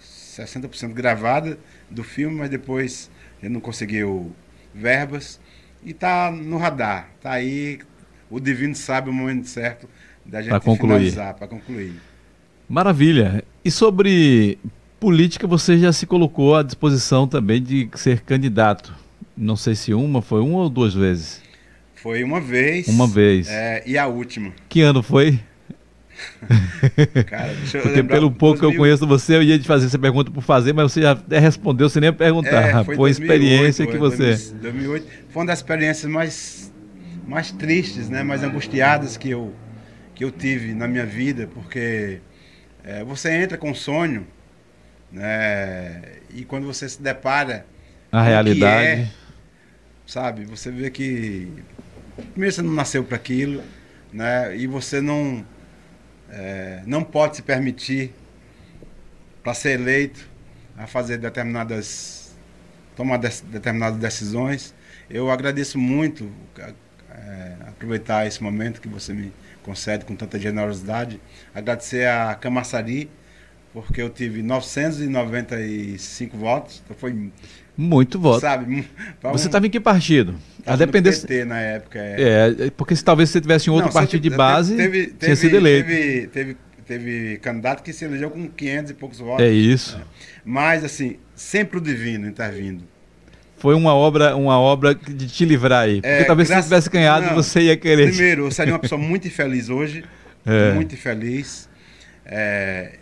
60% 0.00 0.92
gravada 0.92 1.58
do 1.90 2.02
filme, 2.04 2.36
mas 2.36 2.50
depois 2.50 3.10
ele 3.42 3.52
não 3.52 3.60
conseguiu 3.60 4.32
verbas. 4.74 5.40
E 5.84 5.92
tá 5.92 6.30
no 6.30 6.56
radar, 6.56 7.10
tá 7.20 7.32
aí, 7.32 7.78
o 8.30 8.40
divino 8.40 8.74
sabe 8.74 9.10
o 9.10 9.12
momento 9.12 9.48
certo 9.48 9.88
da 10.24 10.40
gente 10.40 10.50
pra 10.50 10.60
concluir. 10.60 10.90
finalizar, 10.90 11.34
para 11.34 11.46
concluir. 11.46 11.94
Maravilha. 12.68 13.44
E 13.64 13.70
sobre 13.70 14.58
política, 14.98 15.46
você 15.46 15.78
já 15.78 15.92
se 15.92 16.06
colocou 16.06 16.56
à 16.56 16.62
disposição 16.62 17.28
também 17.28 17.62
de 17.62 17.88
ser 17.94 18.20
candidato. 18.20 18.94
Não 19.36 19.56
sei 19.56 19.74
se 19.74 19.92
uma, 19.92 20.22
foi 20.22 20.40
uma 20.40 20.60
ou 20.60 20.70
duas 20.70 20.94
vezes? 20.94 21.42
Foi 21.94 22.24
uma 22.24 22.40
vez. 22.40 22.88
Uma 22.88 23.06
vez. 23.06 23.48
É, 23.48 23.82
e 23.86 23.98
a 23.98 24.06
última. 24.06 24.52
Que 24.68 24.80
ano 24.80 25.02
foi? 25.02 25.38
Cara, 27.26 27.54
Porque 27.82 28.02
pelo 28.02 28.30
pouco 28.30 28.58
2000... 28.58 28.58
que 28.58 28.64
eu 28.64 28.78
conheço 28.78 29.06
você, 29.06 29.36
eu 29.36 29.42
ia 29.42 29.58
te 29.58 29.66
fazer 29.66 29.86
essa 29.86 29.98
pergunta 29.98 30.30
por 30.30 30.42
fazer, 30.42 30.72
mas 30.72 30.92
você 30.92 31.02
já 31.02 31.12
até 31.12 31.38
respondeu 31.38 31.88
sem 31.88 32.00
nem 32.00 32.12
perguntar. 32.12 32.62
É, 32.62 32.72
foi, 32.84 32.96
foi 32.96 33.10
2008, 33.10 33.22
experiência 33.22 33.86
que 33.86 33.96
você. 33.96 34.36
2008. 34.54 35.06
Foi 35.28 35.42
uma 35.42 35.46
das 35.46 35.58
experiências 35.58 36.10
mais, 36.10 36.72
mais 37.26 37.50
tristes, 37.50 38.08
né? 38.08 38.22
mais 38.22 38.42
angustiadas 38.42 39.16
que 39.16 39.30
eu, 39.30 39.54
que 40.14 40.24
eu 40.24 40.30
tive 40.30 40.74
na 40.74 40.86
minha 40.86 41.06
vida, 41.06 41.48
porque 41.52 42.20
é, 42.84 43.02
você 43.04 43.32
entra 43.32 43.56
com 43.56 43.70
um 43.70 43.74
sonho, 43.74 44.26
né? 45.10 46.02
E 46.34 46.44
quando 46.44 46.66
você 46.66 46.88
se 46.88 47.00
depara. 47.00 47.66
A 48.12 48.22
realidade. 48.22 48.86
É, 48.86 49.08
sabe? 50.06 50.44
Você 50.44 50.70
vê 50.70 50.90
que 50.90 51.48
primeiro 52.32 52.54
você 52.54 52.62
não 52.62 52.72
nasceu 52.72 53.02
para 53.02 53.16
aquilo, 53.16 53.62
né? 54.12 54.56
E 54.56 54.66
você 54.66 55.00
não 55.00 55.44
é, 56.34 56.82
não 56.84 57.04
pode 57.04 57.36
se 57.36 57.42
permitir 57.42 58.12
para 59.42 59.54
ser 59.54 59.78
eleito 59.80 60.28
a 60.76 60.86
fazer 60.86 61.18
determinadas 61.18 62.34
tomar 62.96 63.18
de, 63.18 63.28
determinadas 63.44 63.98
decisões. 63.98 64.74
Eu 65.08 65.30
agradeço 65.30 65.78
muito 65.78 66.30
é, 67.10 67.56
aproveitar 67.68 68.26
esse 68.26 68.42
momento 68.42 68.80
que 68.80 68.88
você 68.88 69.12
me 69.12 69.32
concede 69.62 70.04
com 70.04 70.14
tanta 70.16 70.38
generosidade, 70.38 71.20
agradecer 71.54 72.06
a 72.08 72.34
Camaçari 72.34 73.08
porque 73.72 74.00
eu 74.00 74.08
tive 74.08 74.42
995 74.42 76.36
votos, 76.36 76.80
então 76.84 76.96
foi 76.96 77.32
muito 77.76 78.18
voto. 78.18 78.40
Sabe? 78.40 78.86
Você 79.22 79.46
estava 79.46 79.66
em 79.66 79.70
que 79.70 79.80
partido? 79.80 80.36
A 80.66 80.76
depender 80.76 81.12
PT 81.12 81.44
na 81.44 81.60
época. 81.60 81.98
É, 81.98 82.54
é 82.66 82.70
porque 82.70 82.94
se 82.94 83.04
talvez 83.04 83.30
você 83.30 83.40
tivesse 83.40 83.68
em 83.68 83.72
outro 83.72 83.86
Não, 83.86 83.92
partido 83.92 84.20
de 84.20 84.30
base, 84.30 84.76
teve, 84.76 85.06
teve, 85.06 85.18
tinha 85.18 85.36
sido 85.36 85.56
eleito. 85.56 85.88
Teve, 85.88 86.26
teve, 86.28 86.56
teve, 86.86 87.38
candidato 87.38 87.82
que 87.82 87.92
se 87.92 88.04
elegeu 88.04 88.30
com 88.30 88.48
500 88.48 88.90
e 88.90 88.94
poucos 88.94 89.18
votos. 89.18 89.44
É 89.44 89.50
isso. 89.50 89.98
Né? 89.98 90.04
Mas, 90.44 90.84
assim, 90.84 91.16
sempre 91.34 91.78
o 91.78 91.80
divino 91.80 92.26
intervindo. 92.26 92.84
Foi 93.58 93.74
uma 93.74 93.94
obra, 93.94 94.36
uma 94.36 94.58
obra 94.58 94.94
de 94.94 95.26
te 95.26 95.44
livrar 95.44 95.84
aí. 95.84 96.00
Porque 96.00 96.08
é, 96.08 96.24
talvez 96.24 96.48
graças... 96.48 96.66
se 96.66 96.68
você 96.68 96.74
tivesse 96.74 96.90
ganhado, 96.90 97.26
Não, 97.26 97.34
você 97.34 97.62
ia 97.62 97.76
querer. 97.76 98.08
Primeiro, 98.08 98.46
eu 98.46 98.50
seria 98.50 98.72
uma 98.72 98.78
pessoa 98.78 99.00
muito 99.02 99.26
infeliz 99.26 99.68
hoje. 99.68 100.04
É. 100.46 100.72
Muito 100.72 100.94
infeliz. 100.94 101.68
É, 102.26 102.92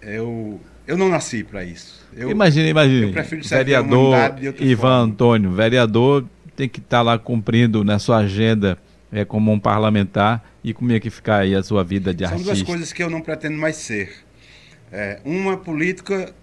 eu, 0.00 0.60
eu 0.86 0.96
não 0.96 1.08
nasci 1.08 1.42
para 1.42 1.64
isso. 1.64 1.97
Eu, 2.16 2.30
imagina, 2.30 2.68
imagina. 2.68 3.06
Eu 3.06 3.12
prefiro 3.12 3.44
ser 3.44 3.64
vereador 3.64 4.14
Ivan 4.60 4.76
forma. 4.76 4.98
Antônio, 4.98 5.50
vereador 5.52 6.24
tem 6.56 6.68
que 6.68 6.80
estar 6.80 6.98
tá 6.98 7.02
lá 7.02 7.18
cumprindo 7.18 7.84
na 7.84 7.98
sua 7.98 8.18
agenda 8.18 8.78
é, 9.12 9.24
como 9.24 9.52
um 9.52 9.58
parlamentar 9.58 10.44
e 10.62 10.72
como 10.74 10.92
é 10.92 11.00
que 11.00 11.10
ficar 11.10 11.38
aí 11.38 11.54
a 11.54 11.62
sua 11.62 11.84
vida 11.84 12.12
de 12.12 12.24
São 12.24 12.32
artista. 12.32 12.54
São 12.54 12.64
duas 12.64 12.66
coisas 12.66 12.92
que 12.92 13.02
eu 13.02 13.08
não 13.08 13.20
pretendo 13.20 13.56
mais 13.56 13.76
ser. 13.76 14.24
É, 14.90 15.20
uma 15.24 15.56
política, 15.56 16.34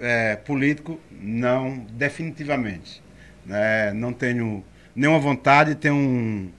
é, 0.00 0.36
político, 0.36 0.98
não, 1.10 1.86
definitivamente. 1.92 3.02
Né? 3.44 3.92
Não 3.92 4.12
tenho 4.12 4.64
nenhuma 4.94 5.18
vontade, 5.18 5.74
tenho 5.74 5.94
um 5.94 6.50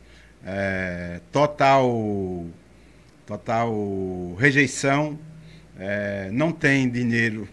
é, 0.46 1.20
total, 1.32 2.46
total 3.26 4.36
rejeição 4.38 5.18
é, 5.78 6.30
não 6.32 6.52
tem 6.52 6.90
dinheiro 6.90 7.48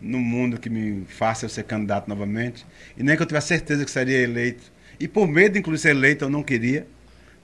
no 0.00 0.18
mundo 0.18 0.58
que 0.58 0.70
me 0.70 1.04
faça 1.06 1.44
eu 1.44 1.48
ser 1.48 1.64
candidato 1.64 2.08
novamente. 2.08 2.66
E 2.96 3.02
nem 3.02 3.16
que 3.16 3.22
eu 3.22 3.26
tivesse 3.26 3.48
certeza 3.48 3.84
que 3.84 3.90
seria 3.90 4.18
eleito. 4.18 4.72
E 4.98 5.06
por 5.06 5.28
medo, 5.28 5.58
inclusive, 5.58 5.82
ser 5.82 5.96
eleito, 5.96 6.24
eu 6.24 6.30
não 6.30 6.42
queria. 6.42 6.86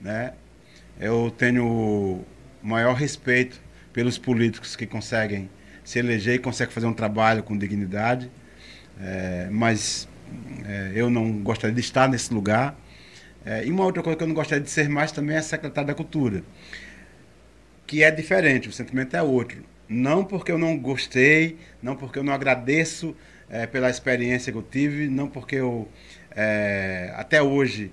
Né? 0.01 0.33
Eu 0.99 1.33
tenho 1.37 1.65
o 1.67 2.25
maior 2.63 2.95
respeito 2.95 3.61
pelos 3.93 4.19
políticos 4.19 4.77
que 4.77 4.87
conseguem 4.87 5.49
se 5.85 5.99
eleger 5.99 6.35
e 6.35 6.39
conseguem 6.39 6.73
fazer 6.73 6.87
um 6.87 6.93
trabalho 6.93 7.43
com 7.43 7.57
dignidade. 7.57 8.31
É, 9.01 9.49
mas 9.51 10.09
é, 10.65 10.93
eu 10.95 11.11
não 11.11 11.39
gostaria 11.39 11.75
de 11.75 11.81
estar 11.81 12.09
nesse 12.09 12.33
lugar. 12.33 12.79
É, 13.45 13.65
e 13.65 13.71
uma 13.71 13.85
outra 13.85 14.03
coisa 14.03 14.17
que 14.17 14.25
eu 14.25 14.29
não 14.29 14.35
gostaria 14.35 14.63
de 14.63 14.71
ser 14.71 14.89
mais 14.89 15.13
também 15.13 15.37
é 15.37 15.43
secretário 15.43 15.87
da 15.87 15.95
Cultura. 15.95 16.43
Que 17.87 18.03
é 18.03 18.11
diferente, 18.11 18.69
o 18.69 18.73
sentimento 18.73 19.15
é 19.15 19.23
outro 19.23 19.63
não 19.89 20.25
porque 20.25 20.51
eu 20.51 20.59
não 20.59 20.79
gostei, 20.79 21.59
não 21.83 21.97
porque 21.97 22.19
eu 22.19 22.25
não 22.25 22.33
agradeço 22.33 23.17
é, 23.49 23.67
pela 23.67 23.89
experiência 23.89 24.53
que 24.53 24.59
eu 24.59 24.63
tive, 24.63 25.09
não 25.09 25.29
porque 25.29 25.57
eu 25.57 25.89
é, 26.31 27.13
até 27.17 27.43
hoje 27.43 27.93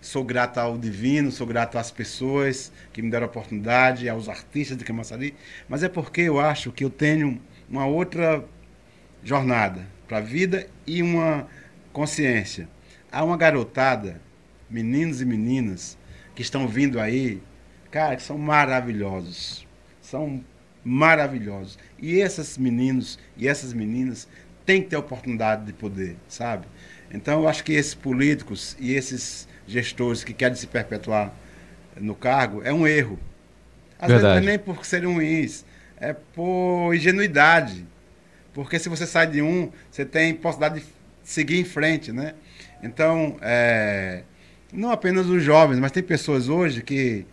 sou 0.00 0.22
grato 0.22 0.58
ao 0.58 0.78
divino, 0.78 1.32
sou 1.32 1.46
grato 1.46 1.78
às 1.78 1.90
pessoas 1.90 2.72
que 2.92 3.02
me 3.02 3.10
deram 3.10 3.26
a 3.26 3.28
oportunidade, 3.28 4.08
aos 4.08 4.28
artistas 4.28 4.76
de 4.76 4.84
Camaçari, 4.84 5.34
mas 5.68 5.82
é 5.82 5.88
porque 5.88 6.22
eu 6.22 6.38
acho 6.38 6.70
que 6.70 6.84
eu 6.84 6.90
tenho 6.90 7.40
uma 7.68 7.86
outra 7.86 8.44
jornada 9.24 9.86
para 10.06 10.18
a 10.18 10.20
vida 10.20 10.68
e 10.86 11.02
uma 11.02 11.48
consciência. 11.92 12.68
Há 13.10 13.24
uma 13.24 13.36
garotada, 13.36 14.20
meninos 14.70 15.20
e 15.20 15.24
meninas, 15.24 15.98
que 16.34 16.42
estão 16.42 16.68
vindo 16.68 17.00
aí, 17.00 17.42
cara, 17.90 18.14
que 18.14 18.22
são 18.22 18.38
maravilhosos. 18.38 19.66
São 20.00 20.44
maravilhosos. 20.86 21.76
E 21.98 22.20
esses 22.20 22.56
meninos 22.56 23.18
e 23.36 23.48
essas 23.48 23.72
meninas 23.72 24.28
têm 24.64 24.80
que 24.80 24.88
ter 24.90 24.96
oportunidade 24.96 25.64
de 25.64 25.72
poder, 25.72 26.16
sabe? 26.28 26.66
Então 27.10 27.42
eu 27.42 27.48
acho 27.48 27.64
que 27.64 27.72
esses 27.72 27.94
políticos 27.94 28.76
e 28.78 28.94
esses 28.94 29.48
gestores 29.66 30.22
que 30.22 30.32
querem 30.32 30.54
se 30.54 30.68
perpetuar 30.68 31.34
no 32.00 32.14
cargo 32.14 32.62
é 32.62 32.72
um 32.72 32.86
erro. 32.86 33.18
Às 33.98 34.08
Verdade. 34.08 34.22
vezes 34.22 34.22
não 34.22 34.52
é 34.52 34.56
nem 34.56 34.58
por 34.58 34.84
serem 34.84 35.12
ruins, 35.12 35.64
é 36.00 36.12
por 36.12 36.94
ingenuidade. 36.94 37.84
Porque 38.54 38.78
se 38.78 38.88
você 38.88 39.06
sai 39.06 39.26
de 39.26 39.42
um, 39.42 39.70
você 39.90 40.04
tem 40.04 40.34
possibilidade 40.34 40.80
de 40.80 40.86
seguir 41.24 41.58
em 41.58 41.64
frente, 41.64 42.12
né? 42.12 42.34
Então, 42.80 43.36
é, 43.42 44.22
não 44.72 44.92
apenas 44.92 45.26
os 45.26 45.42
jovens, 45.42 45.80
mas 45.80 45.90
tem 45.90 46.02
pessoas 46.02 46.48
hoje 46.48 46.80
que, 46.80 47.26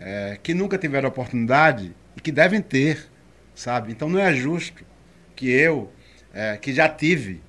é, 0.00 0.38
que 0.42 0.52
nunca 0.52 0.76
tiveram 0.76 1.08
oportunidade 1.08 1.94
e 2.18 2.20
que 2.20 2.32
devem 2.32 2.60
ter, 2.60 3.06
sabe? 3.54 3.92
Então 3.92 4.08
não 4.08 4.18
é 4.18 4.34
justo 4.34 4.84
que 5.36 5.48
eu, 5.48 5.90
é, 6.34 6.56
que 6.56 6.74
já 6.74 6.88
tive, 6.88 7.40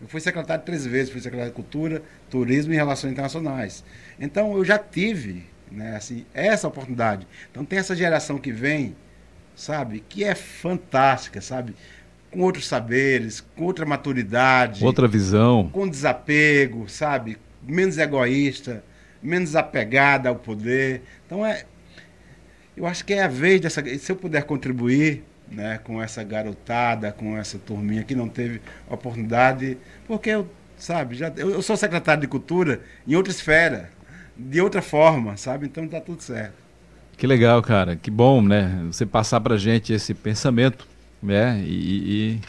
eu 0.00 0.06
fui 0.06 0.20
secretário 0.20 0.62
três 0.64 0.86
vezes, 0.86 1.10
fui 1.10 1.20
secretário 1.20 1.50
de 1.50 1.56
Cultura, 1.56 2.02
Turismo 2.30 2.72
e 2.72 2.76
Relações 2.76 3.12
Internacionais. 3.12 3.82
Então 4.20 4.54
eu 4.54 4.64
já 4.64 4.78
tive, 4.78 5.46
né, 5.72 5.96
assim, 5.96 6.26
essa 6.34 6.68
oportunidade. 6.68 7.26
Então 7.50 7.64
tem 7.64 7.78
essa 7.78 7.96
geração 7.96 8.38
que 8.38 8.52
vem, 8.52 8.94
sabe, 9.56 10.04
que 10.06 10.22
é 10.22 10.34
fantástica, 10.34 11.40
sabe? 11.40 11.74
Com 12.30 12.40
outros 12.40 12.68
saberes, 12.68 13.40
com 13.56 13.64
outra 13.64 13.86
maturidade, 13.86 14.84
outra 14.84 15.08
visão, 15.08 15.70
com 15.70 15.88
desapego, 15.88 16.86
sabe? 16.86 17.38
Menos 17.62 17.96
egoísta, 17.96 18.84
menos 19.22 19.56
apegada 19.56 20.28
ao 20.28 20.36
poder. 20.36 21.02
Então 21.26 21.44
é 21.44 21.64
eu 22.78 22.86
acho 22.86 23.04
que 23.04 23.12
é 23.12 23.24
a 23.24 23.28
vez 23.28 23.60
dessa. 23.60 23.82
Se 23.98 24.12
eu 24.12 24.16
puder 24.16 24.44
contribuir 24.44 25.24
né, 25.50 25.80
com 25.82 26.00
essa 26.00 26.22
garotada, 26.22 27.10
com 27.10 27.36
essa 27.36 27.58
turminha 27.58 28.04
que 28.04 28.14
não 28.14 28.28
teve 28.28 28.60
oportunidade, 28.88 29.76
porque 30.06 30.30
eu, 30.30 30.48
sabe, 30.76 31.16
já, 31.16 31.32
eu, 31.36 31.50
eu 31.50 31.62
sou 31.62 31.76
secretário 31.76 32.20
de 32.20 32.28
cultura 32.28 32.80
em 33.06 33.16
outra 33.16 33.32
esfera, 33.32 33.90
de 34.36 34.60
outra 34.60 34.80
forma, 34.80 35.36
sabe? 35.36 35.66
Então 35.66 35.84
está 35.84 36.00
tudo 36.00 36.22
certo. 36.22 36.54
Que 37.16 37.26
legal, 37.26 37.60
cara. 37.62 37.96
Que 37.96 38.12
bom, 38.12 38.40
né? 38.40 38.80
Você 38.86 39.04
passar 39.04 39.40
para 39.40 39.56
gente 39.56 39.92
esse 39.92 40.14
pensamento, 40.14 40.86
né? 41.20 41.60
E, 41.66 42.36
e 42.36 42.40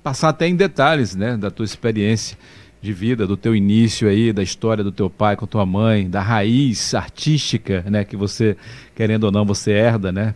passar 0.00 0.28
até 0.28 0.46
em 0.46 0.54
detalhes, 0.54 1.16
né, 1.16 1.36
da 1.36 1.50
tua 1.50 1.64
experiência 1.64 2.36
de 2.82 2.92
vida, 2.92 3.28
do 3.28 3.36
teu 3.36 3.54
início 3.54 4.08
aí, 4.08 4.32
da 4.32 4.42
história 4.42 4.82
do 4.82 4.90
teu 4.90 5.08
pai 5.08 5.36
com 5.36 5.46
tua 5.46 5.64
mãe, 5.64 6.10
da 6.10 6.20
raiz 6.20 6.94
artística, 6.94 7.84
né, 7.88 8.04
que 8.04 8.16
você, 8.16 8.56
querendo 8.92 9.24
ou 9.24 9.30
não, 9.30 9.44
você 9.44 9.70
herda, 9.70 10.10
né, 10.10 10.34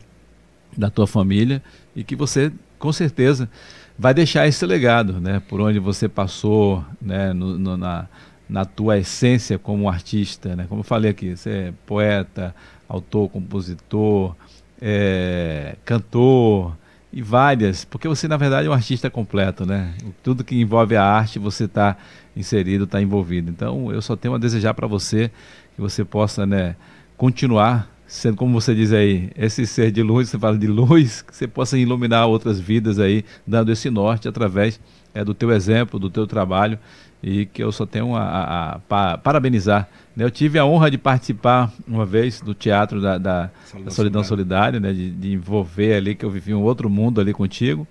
da 0.76 0.88
tua 0.88 1.08
família 1.08 1.60
e 1.94 2.04
que 2.04 2.14
você, 2.14 2.52
com 2.78 2.92
certeza, 2.92 3.50
vai 3.98 4.14
deixar 4.14 4.46
esse 4.46 4.64
legado, 4.64 5.20
né, 5.20 5.42
por 5.48 5.60
onde 5.60 5.80
você 5.80 6.08
passou, 6.08 6.84
né, 7.02 7.32
no, 7.32 7.58
no, 7.58 7.76
na, 7.76 8.06
na 8.48 8.64
tua 8.64 8.96
essência 8.96 9.58
como 9.58 9.88
artista, 9.88 10.54
né, 10.54 10.66
como 10.68 10.80
eu 10.80 10.84
falei 10.84 11.10
aqui, 11.10 11.36
você 11.36 11.50
é 11.50 11.72
poeta, 11.84 12.54
autor, 12.88 13.28
compositor, 13.28 14.36
é, 14.80 15.74
cantor, 15.84 16.76
e 17.12 17.22
várias, 17.22 17.82
porque 17.84 18.06
você 18.06 18.28
na 18.28 18.36
verdade 18.36 18.66
é 18.66 18.70
um 18.70 18.74
artista 18.74 19.08
completo, 19.08 19.64
né? 19.64 19.94
Tudo 20.22 20.44
que 20.44 20.54
envolve 20.60 20.96
a 20.96 21.02
arte 21.02 21.38
você 21.38 21.64
está 21.64 21.96
inserido, 22.36 22.84
está 22.84 23.00
envolvido. 23.00 23.50
Então 23.50 23.90
eu 23.92 24.02
só 24.02 24.14
tenho 24.14 24.34
a 24.34 24.38
desejar 24.38 24.74
para 24.74 24.86
você 24.86 25.30
que 25.74 25.80
você 25.80 26.04
possa, 26.04 26.46
né, 26.46 26.76
continuar 27.16 27.90
sendo 28.06 28.36
como 28.36 28.60
você 28.60 28.72
diz 28.72 28.92
aí, 28.92 29.30
esse 29.36 29.66
ser 29.66 29.90
de 29.90 30.02
luz, 30.02 30.28
você 30.28 30.38
fala 30.38 30.56
de 30.56 30.68
luz, 30.68 31.22
que 31.22 31.34
você 31.34 31.48
possa 31.48 31.76
iluminar 31.76 32.26
outras 32.26 32.60
vidas 32.60 33.00
aí, 33.00 33.24
dando 33.44 33.72
esse 33.72 33.90
norte 33.90 34.28
através 34.28 34.80
é, 35.12 35.24
do 35.24 35.34
teu 35.34 35.50
exemplo, 35.50 35.98
do 35.98 36.08
teu 36.08 36.26
trabalho 36.26 36.78
e 37.22 37.46
que 37.46 37.62
eu 37.62 37.72
só 37.72 37.84
tenho 37.84 38.14
a, 38.14 38.22
a, 38.22 39.12
a 39.12 39.18
parabenizar. 39.18 39.88
Né? 40.14 40.24
Eu 40.24 40.30
tive 40.30 40.58
a 40.58 40.64
honra 40.64 40.90
de 40.90 40.98
participar 40.98 41.72
uma 41.86 42.04
vez 42.04 42.40
do 42.40 42.54
teatro 42.54 43.00
da, 43.00 43.18
da, 43.18 43.50
Solidão, 43.64 43.84
da 43.84 43.90
Solidão 43.90 44.24
Solidária, 44.24 44.78
né? 44.78 44.92
De, 44.92 45.10
de, 45.10 45.32
envolver 45.32 45.94
ali, 45.94 46.14
que 46.14 46.24
eu 46.24 46.30
vivi 46.30 46.54
um 46.54 46.62
outro 46.62 46.88
mundo 46.88 47.20
ali 47.20 47.32
contigo. 47.32 47.86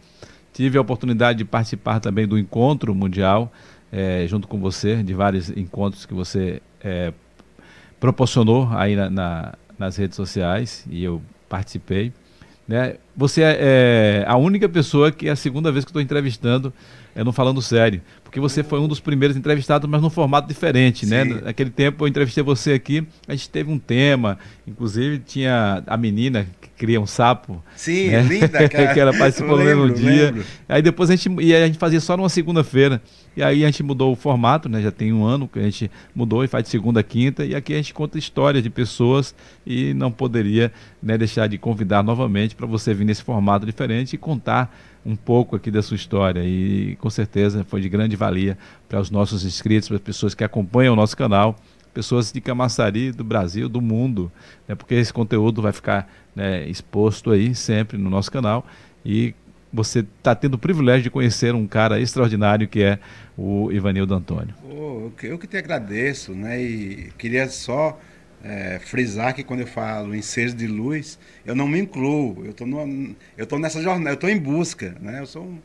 Tive 0.54 0.78
a 0.78 0.82
oportunidade 0.82 1.40
de 1.40 1.46
participar 1.46 2.00
também 2.00 2.26
do 2.26 2.40
encontro 2.40 2.96
mundial, 2.96 3.52
é, 3.96 4.28
junto 4.28 4.46
com 4.46 4.60
você, 4.60 5.02
de 5.02 5.14
vários 5.14 5.50
encontros 5.50 6.06
que 6.06 6.14
você 6.14 6.62
é, 6.84 7.14
proporcionou 7.98 8.68
aí 8.74 8.94
na, 8.94 9.10
na, 9.10 9.54
nas 9.80 9.96
redes 9.96 10.18
sociais 10.18 10.86
e 10.90 11.02
eu 11.02 11.22
participei. 11.48 12.12
Né? 12.68 12.96
Você 13.16 13.42
é, 13.42 13.58
é 13.58 14.26
a 14.28 14.36
única 14.36 14.68
pessoa 14.68 15.14
que 15.14 15.30
é 15.30 15.32
a 15.32 15.36
segunda 15.36 15.72
vez 15.72 15.86
que 15.86 15.92
estou 15.92 16.02
entrevistando, 16.02 16.74
é 17.16 17.24
não 17.24 17.32
falando 17.32 17.62
sério, 17.62 18.02
porque 18.22 18.38
você 18.38 18.64
foi 18.64 18.82
um 18.82 18.88
dos 18.88 19.00
primeiros 19.00 19.38
entrevistados, 19.38 19.90
mas 19.90 20.02
num 20.02 20.10
formato 20.10 20.46
diferente, 20.46 21.06
né? 21.06 21.24
Sim. 21.24 21.34
né? 21.36 21.42
Naquele 21.46 21.70
tempo 21.70 22.04
eu 22.04 22.08
entrevistei 22.10 22.44
você 22.44 22.74
aqui, 22.74 23.08
a 23.26 23.32
gente 23.32 23.50
teve 23.50 23.72
um 23.72 23.80
tema, 23.80 24.38
inclusive 24.68 25.20
tinha 25.20 25.82
a 25.88 25.96
menina 25.96 26.46
cria 26.78 27.00
um 27.00 27.06
sapo. 27.06 27.64
Sim, 27.76 28.10
né? 28.10 28.22
linda, 28.22 28.50
cara. 28.70 28.94
que 28.94 29.00
ela 29.00 29.18
participou 29.18 29.58
no 29.58 29.64
mesmo 29.64 29.90
dia. 29.92 30.26
Lembro. 30.26 30.46
Aí 30.68 30.82
depois 30.82 31.10
a 31.10 31.16
gente, 31.16 31.30
e 31.42 31.56
a 31.56 31.66
gente 31.66 31.78
fazia 31.78 32.00
só 32.00 32.16
numa 32.18 32.30
segunda-feira. 32.30 33.02
E 33.36 33.44
aí 33.44 33.64
a 33.64 33.68
gente 33.68 33.84
mudou 33.84 34.12
o 34.12 34.16
formato, 34.16 34.70
né? 34.70 34.82
Já 34.82 34.92
tem 34.92 35.12
um 35.12 35.26
ano 35.26 35.48
que 35.48 35.60
a 35.60 35.64
gente 35.64 35.92
mudou 36.14 36.44
e 36.44 36.48
faz 36.48 36.64
de 36.64 36.70
segunda 36.70 37.00
a 37.00 37.04
quinta. 37.04 37.46
E 37.46 37.56
aqui 37.56 37.74
a 37.74 37.78
gente 37.78 37.94
conta 37.94 38.18
histórias 38.18 38.64
de 38.64 38.70
pessoas 38.70 39.36
e 39.66 39.94
não 39.94 40.12
poderia 40.12 40.72
né, 41.02 41.18
deixar 41.18 41.48
de 41.48 41.58
convidar 41.58 42.04
novamente 42.04 42.56
para 42.56 42.66
você 42.66 42.94
vir 42.94 43.06
nesse 43.06 43.24
formato 43.24 43.66
diferente 43.66 44.14
e 44.14 44.18
contar 44.18 44.74
um 45.06 45.16
pouco 45.16 45.56
aqui 45.56 45.70
da 45.70 45.82
sua 45.82 45.96
história. 45.96 46.44
E 46.44 46.98
com 47.00 47.10
certeza 47.10 47.66
foi 47.68 47.82
de 47.82 47.90
grande 47.90 48.16
valia 48.16 48.58
para 48.88 49.00
os 49.00 49.12
nossos 49.12 49.46
inscritos, 49.46 49.88
para 49.88 49.98
as 49.98 50.04
pessoas 50.04 50.34
que 50.34 50.44
acompanham 50.44 50.94
o 50.94 50.96
nosso 50.96 51.16
canal 51.16 51.56
pessoas 51.96 52.30
de 52.30 52.42
Camaçari, 52.42 53.14
do 53.14 53.24
Brasil, 53.24 53.70
do 53.70 53.80
mundo, 53.80 54.30
né, 54.68 54.76
porque 54.76 54.96
esse 54.96 55.14
conteúdo 55.14 55.62
vai 55.62 55.72
ficar 55.72 56.12
né, 56.36 56.68
exposto 56.68 57.32
aí 57.32 57.56
sempre 57.56 57.98
no 57.98 58.10
nosso 58.10 58.32
canal 58.32 58.66
e 59.06 59.34
você 59.72 60.00
está 60.00 60.34
tendo 60.34 60.54
o 60.54 60.58
privilégio 60.58 61.04
de 61.04 61.10
conhecer 61.10 61.54
um 61.54 61.68
cara 61.68 62.00
extraordinário 62.00 62.68
que 62.68 62.82
é 62.82 63.00
o 63.38 63.72
Ivanildo 63.72 64.14
Antônio. 64.14 64.56
Oh, 64.64 65.12
eu 65.22 65.38
que 65.38 65.48
te 65.48 65.58
agradeço, 65.58 66.34
né? 66.34 66.62
E 66.62 67.12
queria 67.18 67.50
só 67.50 68.00
é, 68.42 68.80
frisar 68.80 69.34
que 69.36 69.44
quando 69.44 69.62
eu 69.62 69.68
falo 69.68 70.16
em 70.16 70.22
seres 70.22 70.56
de 70.56 70.68
luz, 70.68 71.20
eu 71.46 71.54
não 71.54 71.68
me 71.68 71.80
incluo. 71.80 72.46
Eu 72.46 72.52
estou 72.52 73.60
nessa 73.60 73.82
jornada, 73.82 74.12
eu 74.12 74.16
estou 74.16 74.30
em 74.30 74.40
busca, 74.40 74.96
né? 75.02 75.20
Eu 75.20 75.26
sou 75.26 75.44
um, 75.44 75.60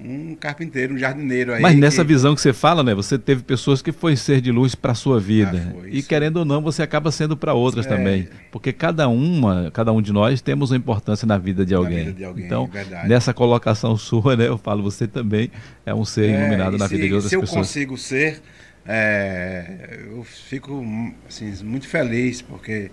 um 0.00 0.34
carpinteiro, 0.34 0.94
um 0.94 0.98
jardineiro 0.98 1.52
aí. 1.52 1.60
Mas 1.60 1.76
nessa 1.76 2.02
que... 2.02 2.08
visão 2.08 2.34
que 2.34 2.40
você 2.40 2.52
fala, 2.52 2.82
né? 2.82 2.94
Você 2.94 3.18
teve 3.18 3.42
pessoas 3.42 3.82
que 3.82 3.90
foi 3.90 4.16
ser 4.16 4.40
de 4.40 4.52
luz 4.52 4.74
para 4.74 4.94
sua 4.94 5.18
vida. 5.18 5.74
Ah, 5.76 5.88
e 5.88 6.02
querendo 6.02 6.38
ou 6.38 6.44
não, 6.44 6.62
você 6.62 6.82
acaba 6.82 7.10
sendo 7.10 7.36
para 7.36 7.52
outras 7.52 7.86
é... 7.86 7.88
também. 7.88 8.28
Porque 8.52 8.72
cada 8.72 9.08
uma, 9.08 9.70
cada 9.72 9.92
um 9.92 10.00
de 10.00 10.12
nós 10.12 10.40
temos 10.40 10.70
uma 10.70 10.76
importância 10.76 11.26
na 11.26 11.36
vida 11.36 11.66
de 11.66 11.74
alguém. 11.74 11.98
Vida 11.98 12.12
de 12.12 12.24
alguém 12.24 12.46
então, 12.46 12.66
verdade. 12.66 13.08
nessa 13.08 13.34
colocação 13.34 13.96
sua, 13.96 14.36
né? 14.36 14.46
Eu 14.46 14.58
falo, 14.58 14.82
você 14.82 15.06
também 15.06 15.50
é 15.84 15.92
um 15.92 16.04
ser 16.04 16.30
é, 16.30 16.40
iluminado 16.40 16.78
na 16.78 16.86
se, 16.86 16.94
vida 16.94 17.08
de 17.08 17.14
outras 17.14 17.30
se 17.30 17.38
pessoas. 17.38 17.68
Se 17.68 17.80
eu 17.80 17.88
consigo 17.88 17.98
ser, 17.98 18.40
é, 18.86 19.98
eu 20.10 20.22
fico 20.22 20.84
assim, 21.28 21.52
muito 21.64 21.88
feliz, 21.88 22.40
porque 22.40 22.90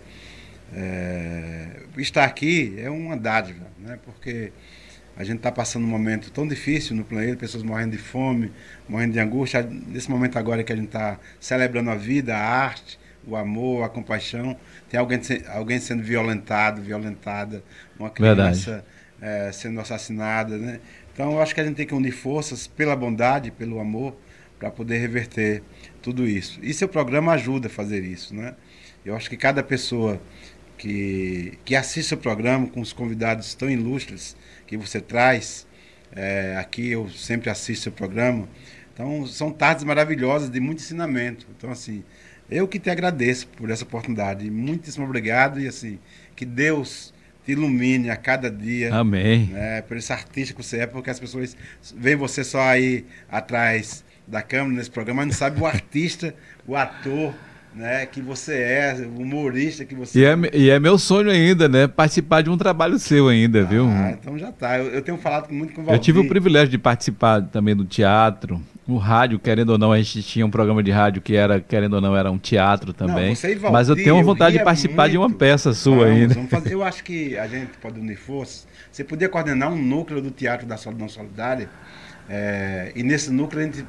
é, 0.74 1.68
estar 1.98 2.24
aqui 2.24 2.74
é 2.78 2.90
uma 2.90 3.16
dádiva, 3.16 3.68
né? 3.80 4.00
Porque 4.04 4.52
a 5.18 5.24
gente 5.24 5.38
está 5.38 5.52
passando 5.52 5.84
um 5.86 5.90
momento 5.90 6.30
tão 6.32 6.48
difícil 6.48 6.96
no 6.96 7.06
planeta, 7.06 7.38
pessoas 7.38 7.64
morrendo 7.64 7.92
de 7.92 7.98
fome, 7.98 8.52
morrendo 8.88 9.14
de 9.14 9.20
angústia. 9.20 9.64
Nesse 9.64 10.10
momento 10.10 10.38
agora 10.38 10.64
que 10.64 10.74
a 10.74 10.76
gente 10.76 10.88
está 10.88 11.18
celebrando 11.40 11.90
a 11.90 11.96
vida, 11.96 12.36
a 12.36 12.40
arte, 12.40 13.00
o 13.26 13.36
amor, 13.36 13.84
a 13.84 13.90
compaixão, 13.90 14.58
tem 14.90 15.00
alguém, 15.00 15.20
alguém 15.48 15.80
sendo 15.80 16.04
violentado, 16.04 16.82
violentada, 16.82 17.64
uma 17.98 18.10
criança 18.10 18.86
é, 19.22 19.52
sendo 19.52 19.80
assassinada, 19.80 20.58
né? 20.58 20.80
Então 21.14 21.32
eu 21.32 21.42
acho 21.42 21.56
que 21.56 21.62
a 21.62 21.64
gente 21.64 21.78
tem 21.78 21.88
que 21.88 21.94
unir 21.94 22.12
forças 22.12 22.68
pela 22.68 22.96
bondade, 22.96 23.50
pelo 23.52 23.80
amor, 23.80 24.16
para 24.60 24.70
poder 24.70 24.98
reverter 24.98 25.64
tudo 26.02 26.28
isso. 26.28 26.60
E 26.62 26.74
seu 26.74 26.90
programa 26.90 27.32
ajuda 27.32 27.68
a 27.68 27.70
fazer 27.70 28.04
isso, 28.04 28.36
né? 28.36 28.54
Eu 29.06 29.16
acho 29.16 29.30
que 29.30 29.38
cada 29.38 29.64
pessoa 29.64 30.20
que, 30.78 31.58
que 31.64 31.76
assiste 31.76 32.14
o 32.14 32.18
programa 32.18 32.68
com 32.68 32.82
os 32.82 32.92
convidados 32.92 33.54
tão 33.54 33.70
ilustres, 33.70 34.36
que 34.66 34.78
você 34.78 35.00
traz. 35.00 35.66
É, 36.16 36.56
aqui 36.58 36.92
eu 36.92 37.10
sempre 37.10 37.50
assisto 37.50 37.90
o 37.90 37.92
programa. 37.92 38.48
Então, 38.94 39.28
são 39.28 39.52
tardes 39.52 39.84
maravilhosas 39.84 40.50
de 40.50 40.60
muito 40.60 40.80
ensinamento. 40.80 41.46
Então, 41.58 41.70
assim, 41.70 42.04
eu 42.50 42.68
que 42.68 42.80
te 42.80 42.90
agradeço 42.90 43.48
por 43.48 43.70
essa 43.70 43.84
oportunidade. 43.84 44.50
Muitíssimo 44.50 45.06
obrigado 45.06 45.60
e, 45.60 45.68
assim, 45.68 46.00
que 46.36 46.46
Deus 46.46 47.14
te 47.46 47.52
ilumine 47.52 48.10
a 48.10 48.16
cada 48.16 48.50
dia. 48.50 48.94
Amém. 48.94 49.48
Né, 49.48 49.82
por 49.82 49.98
esse 49.98 50.12
artista 50.12 50.54
que 50.54 50.64
você 50.64 50.80
é, 50.80 50.88
porque 50.88 51.10
as 51.10 51.20
pessoas 51.20 51.56
veem 51.96 52.16
você 52.16 52.44
só 52.44 52.62
aí 52.62 53.06
atrás 53.30 54.04
da 54.28 54.42
câmera 54.42 54.78
nesse 54.78 54.90
programa, 54.90 55.22
mas 55.22 55.28
não 55.28 55.34
sabe 55.34 55.62
o 55.62 55.66
artista, 55.66 56.34
o 56.66 56.76
ator, 56.76 57.34
né, 57.76 58.06
que 58.06 58.22
você 58.22 58.54
é, 58.54 59.08
humorista 59.18 59.84
que 59.84 59.94
você 59.94 60.20
e 60.20 60.26
é. 60.26 60.36
E 60.54 60.70
é 60.70 60.80
meu 60.80 60.98
sonho 60.98 61.30
ainda, 61.30 61.68
né? 61.68 61.88
Participar 61.88 62.42
de 62.42 62.50
um 62.50 62.58
trabalho 62.58 62.98
seu 62.98 63.28
ainda, 63.28 63.62
ah, 63.62 63.66
viu? 63.66 63.86
Ah, 63.88 64.12
então 64.12 64.40
já 64.40 64.50
tá. 64.52 64.80
Eu, 64.80 64.86
eu, 64.86 65.02
tenho 65.02 65.18
falado 65.18 65.52
muito 65.52 65.74
com 65.74 65.82
o 65.82 65.84
Valdir. 65.84 66.00
Eu 66.00 66.04
tive 66.04 66.20
o 66.20 66.28
privilégio 66.28 66.70
de 66.70 66.78
participar 66.78 67.42
também 67.42 67.76
do 67.76 67.84
teatro. 67.84 68.62
No 68.88 68.98
rádio, 68.98 69.40
querendo 69.40 69.72
ou 69.72 69.78
não, 69.78 69.92
a 69.92 69.98
gente 69.98 70.22
tinha 70.24 70.46
um 70.46 70.50
programa 70.50 70.82
de 70.82 70.92
rádio 70.92 71.22
que 71.22 71.36
era, 71.36 71.60
querendo 71.60 71.96
ou 71.96 72.02
não, 72.02 72.16
era 72.16 72.32
um 72.32 72.38
teatro 72.38 72.94
também. 72.94 73.30
Não, 73.30 73.36
Valdir, 73.36 73.72
Mas 73.72 73.90
eu 73.90 73.96
tenho 73.96 74.24
vontade 74.24 74.58
de 74.58 74.64
participar 74.64 75.04
muito. 75.04 75.12
de 75.12 75.18
uma 75.18 75.30
peça 75.30 75.74
sua 75.74 76.06
vamos, 76.06 76.12
ainda. 76.12 76.34
Vamos 76.36 76.50
fazer. 76.50 76.74
Eu 76.74 76.84
acho 76.84 77.04
que 77.04 77.38
a 77.38 77.48
gente 77.48 77.72
pode 77.82 78.00
unir 78.00 78.16
forças. 78.16 78.68
Você 78.90 79.04
podia 79.04 79.28
coordenar 79.28 79.70
um 79.74 79.76
núcleo 79.76 80.22
do 80.22 80.32
Teatro 80.32 80.66
da 80.66 80.78
Solidão 80.78 81.10
Solidária. 81.10 81.70
É, 82.30 82.94
e 82.96 83.04
nesse 83.04 83.32
núcleo 83.32 83.62
a 83.62 83.66
gente, 83.66 83.86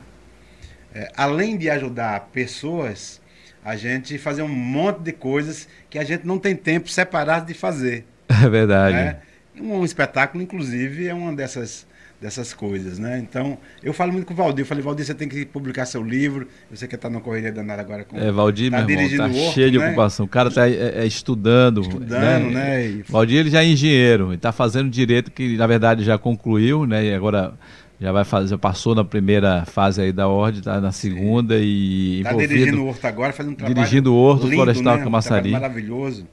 é, 0.93 1.13
além 1.17 1.57
de 1.57 1.71
ajudar 1.71 2.29
pessoas 2.33 3.21
a 3.67 3.75
gente 3.75 4.17
fazer 4.17 4.43
um 4.43 4.49
monte 4.49 5.01
de 5.01 5.11
coisas 5.11 5.67
que 5.91 5.99
a 5.99 6.05
gente 6.05 6.25
não 6.25 6.39
tem 6.39 6.55
tempo 6.55 6.89
separado 6.89 7.47
de 7.47 7.55
fazer. 7.55 8.07
É 8.45 8.49
verdade. 8.49 8.97
Né? 8.97 9.17
Um, 9.59 9.79
um, 9.79 9.85
espetáculo, 9.85 10.43
inclusive, 10.43 11.07
é 11.07 11.15
uma 11.15 11.33
dessas, 11.33 11.87
dessas 12.21 12.53
coisas, 12.53 12.99
né? 12.99 13.19
Então, 13.19 13.57
eu 13.83 13.95
falo 13.95 14.13
muito 14.13 14.27
com 14.27 14.35
o 14.35 14.37
Valdir. 14.37 14.63
Eu 14.63 14.67
falei, 14.67 14.83
Valdir, 14.85 15.07
você 15.07 15.15
tem 15.15 15.29
que 15.29 15.47
publicar 15.47 15.87
seu 15.87 16.03
livro. 16.03 16.47
Você 16.71 16.87
que 16.87 16.97
está 16.97 17.09
na 17.09 17.21
correria 17.21 17.51
danada 17.51 17.81
agora 17.81 18.05
com 18.05 18.19
É, 18.19 18.31
Valdir, 18.31 18.71
tá 18.71 18.83
meu 18.83 19.01
irmão, 19.01 19.29
tá 19.29 19.53
cheio 19.53 19.71
de 19.71 19.79
né? 19.79 19.87
ocupação. 19.87 20.27
O 20.27 20.29
cara 20.29 20.49
está 20.51 20.69
é, 20.69 21.03
é, 21.03 21.07
estudando. 21.07 21.81
Estudando, 21.81 22.51
né? 22.51 22.51
né? 22.51 22.87
E... 22.87 23.03
Valdir, 23.09 23.39
ele 23.39 23.51
já 23.51 23.63
é 23.63 23.67
engenheiro. 23.67 24.27
Ele 24.27 24.35
está 24.35 24.53
fazendo 24.53 24.91
direito, 24.91 25.31
que 25.31 25.57
na 25.57 25.67
verdade 25.67 26.05
já 26.05 26.19
concluiu, 26.19 26.85
né? 26.85 27.07
E 27.07 27.15
agora 27.15 27.55
já 27.99 28.13
vai 28.13 28.25
fazer, 28.25 28.49
já 28.49 28.59
passou 28.59 28.95
na 28.95 29.05
primeira 29.05 29.65
fase 29.65 30.03
aí 30.03 30.13
da 30.13 30.29
ordem, 30.29 30.59
está 30.59 30.81
na 30.81 30.93
segunda 30.93 31.57
e 31.59 32.19
Está 32.19 32.33
dirigindo 32.35 32.83
o 32.83 32.89
Horto 32.89 33.07
agora, 33.07 33.33
fazendo 33.33 33.53
um 33.53 33.57
trabalho 33.57 33.75
Dirigindo 33.75 34.13
o 34.13 34.17
Horto 34.17 34.45
lindo, 34.45 34.57
Florestal 34.57 34.99
né? 34.99 35.05
Camaçari. 35.05 35.49
Um 35.49 35.53
maravilhoso. 35.53 36.29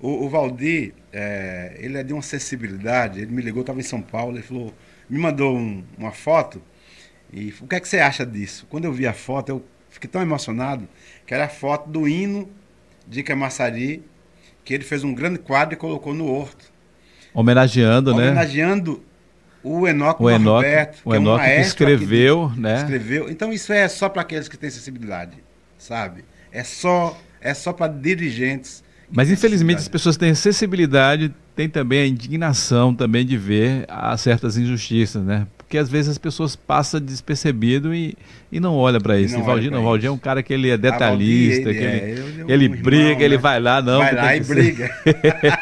O, 0.00 0.24
o 0.24 0.28
Valdir, 0.28 0.92
é, 1.12 1.76
ele 1.78 1.98
é 1.98 2.02
de 2.02 2.12
uma 2.12 2.22
sensibilidade, 2.22 3.20
ele 3.20 3.32
me 3.32 3.42
ligou, 3.42 3.60
estava 3.60 3.78
em 3.78 3.84
São 3.84 4.02
Paulo, 4.02 4.36
ele 4.36 4.42
falou, 4.42 4.74
me 5.08 5.18
mandou 5.18 5.56
um, 5.56 5.84
uma 5.96 6.10
foto, 6.10 6.60
e 7.32 7.54
o 7.60 7.66
que 7.66 7.76
é 7.76 7.80
que 7.80 7.88
você 7.88 8.00
acha 8.00 8.26
disso? 8.26 8.66
Quando 8.68 8.84
eu 8.84 8.92
vi 8.92 9.06
a 9.06 9.12
foto, 9.12 9.50
eu 9.50 9.64
fiquei 9.88 10.10
tão 10.10 10.20
emocionado, 10.20 10.88
que 11.24 11.32
era 11.32 11.44
a 11.44 11.48
foto 11.48 11.88
do 11.88 12.08
hino 12.08 12.48
de 13.06 13.22
Camaçari, 13.22 14.02
que 14.64 14.74
ele 14.74 14.84
fez 14.84 15.04
um 15.04 15.14
grande 15.14 15.38
quadro 15.38 15.74
e 15.74 15.76
colocou 15.76 16.12
no 16.12 16.26
Horto. 16.26 16.72
Homenageando, 17.32 18.12
Homenageando 18.12 18.14
né? 18.14 18.30
Homenageando 18.30 19.13
o 19.64 19.88
Enoque 19.88 20.22
o 20.22 20.30
Enoque, 20.30 20.44
Norberto, 20.44 20.98
o 21.04 21.10
que 21.10 21.16
Enoque 21.16 21.44
é 21.44 21.52
um 21.52 21.54
que 21.54 21.66
escreveu, 21.66 22.50
que, 22.54 22.60
né? 22.60 22.76
Escreveu. 22.76 23.30
Então 23.30 23.52
isso 23.52 23.72
é 23.72 23.88
só 23.88 24.08
para 24.08 24.22
aqueles 24.22 24.46
que 24.46 24.56
têm 24.56 24.70
sensibilidade, 24.70 25.32
sabe? 25.78 26.24
É 26.52 26.62
só 26.62 27.18
é 27.40 27.54
só 27.54 27.72
para 27.72 27.92
dirigentes. 27.92 28.84
Mas 29.10 29.30
infelizmente 29.30 29.78
as 29.78 29.88
pessoas 29.88 30.16
têm 30.16 30.34
sensibilidade, 30.34 31.34
têm 31.56 31.68
também 31.68 32.00
a 32.00 32.06
indignação 32.06 32.94
também 32.94 33.24
de 33.24 33.36
ver 33.36 33.84
a 33.88 34.16
certas 34.16 34.56
injustiças, 34.56 35.24
né? 35.24 35.46
Porque 35.64 35.78
às 35.78 35.88
vezes 35.88 36.10
as 36.10 36.18
pessoas 36.18 36.54
passam 36.54 37.00
despercebido 37.00 37.94
e, 37.94 38.14
e 38.52 38.60
não 38.60 38.76
olha 38.76 39.00
para 39.00 39.18
isso. 39.18 39.34
Não 39.34 39.42
e 39.42 39.46
Valdir 39.46 39.70
não, 39.70 39.82
Valdir 39.82 40.08
é 40.08 40.10
um 40.10 40.18
cara 40.18 40.42
que 40.42 40.52
ele 40.52 40.68
é 40.68 40.76
detalhista, 40.76 41.64
Valdir, 41.64 41.68
ele, 41.68 41.78
que 41.78 41.84
ele, 41.84 41.96
é, 41.96 42.52
ele, 42.52 42.64
ele 42.66 42.68
um 42.68 42.82
briga, 42.82 43.04
irmão, 43.04 43.22
ele 43.22 43.36
né? 43.36 43.42
vai 43.42 43.60
lá, 43.60 43.82
não. 43.82 43.98
Vai 43.98 44.14
lá 44.14 44.36
e 44.36 44.40
briga. 44.40 44.90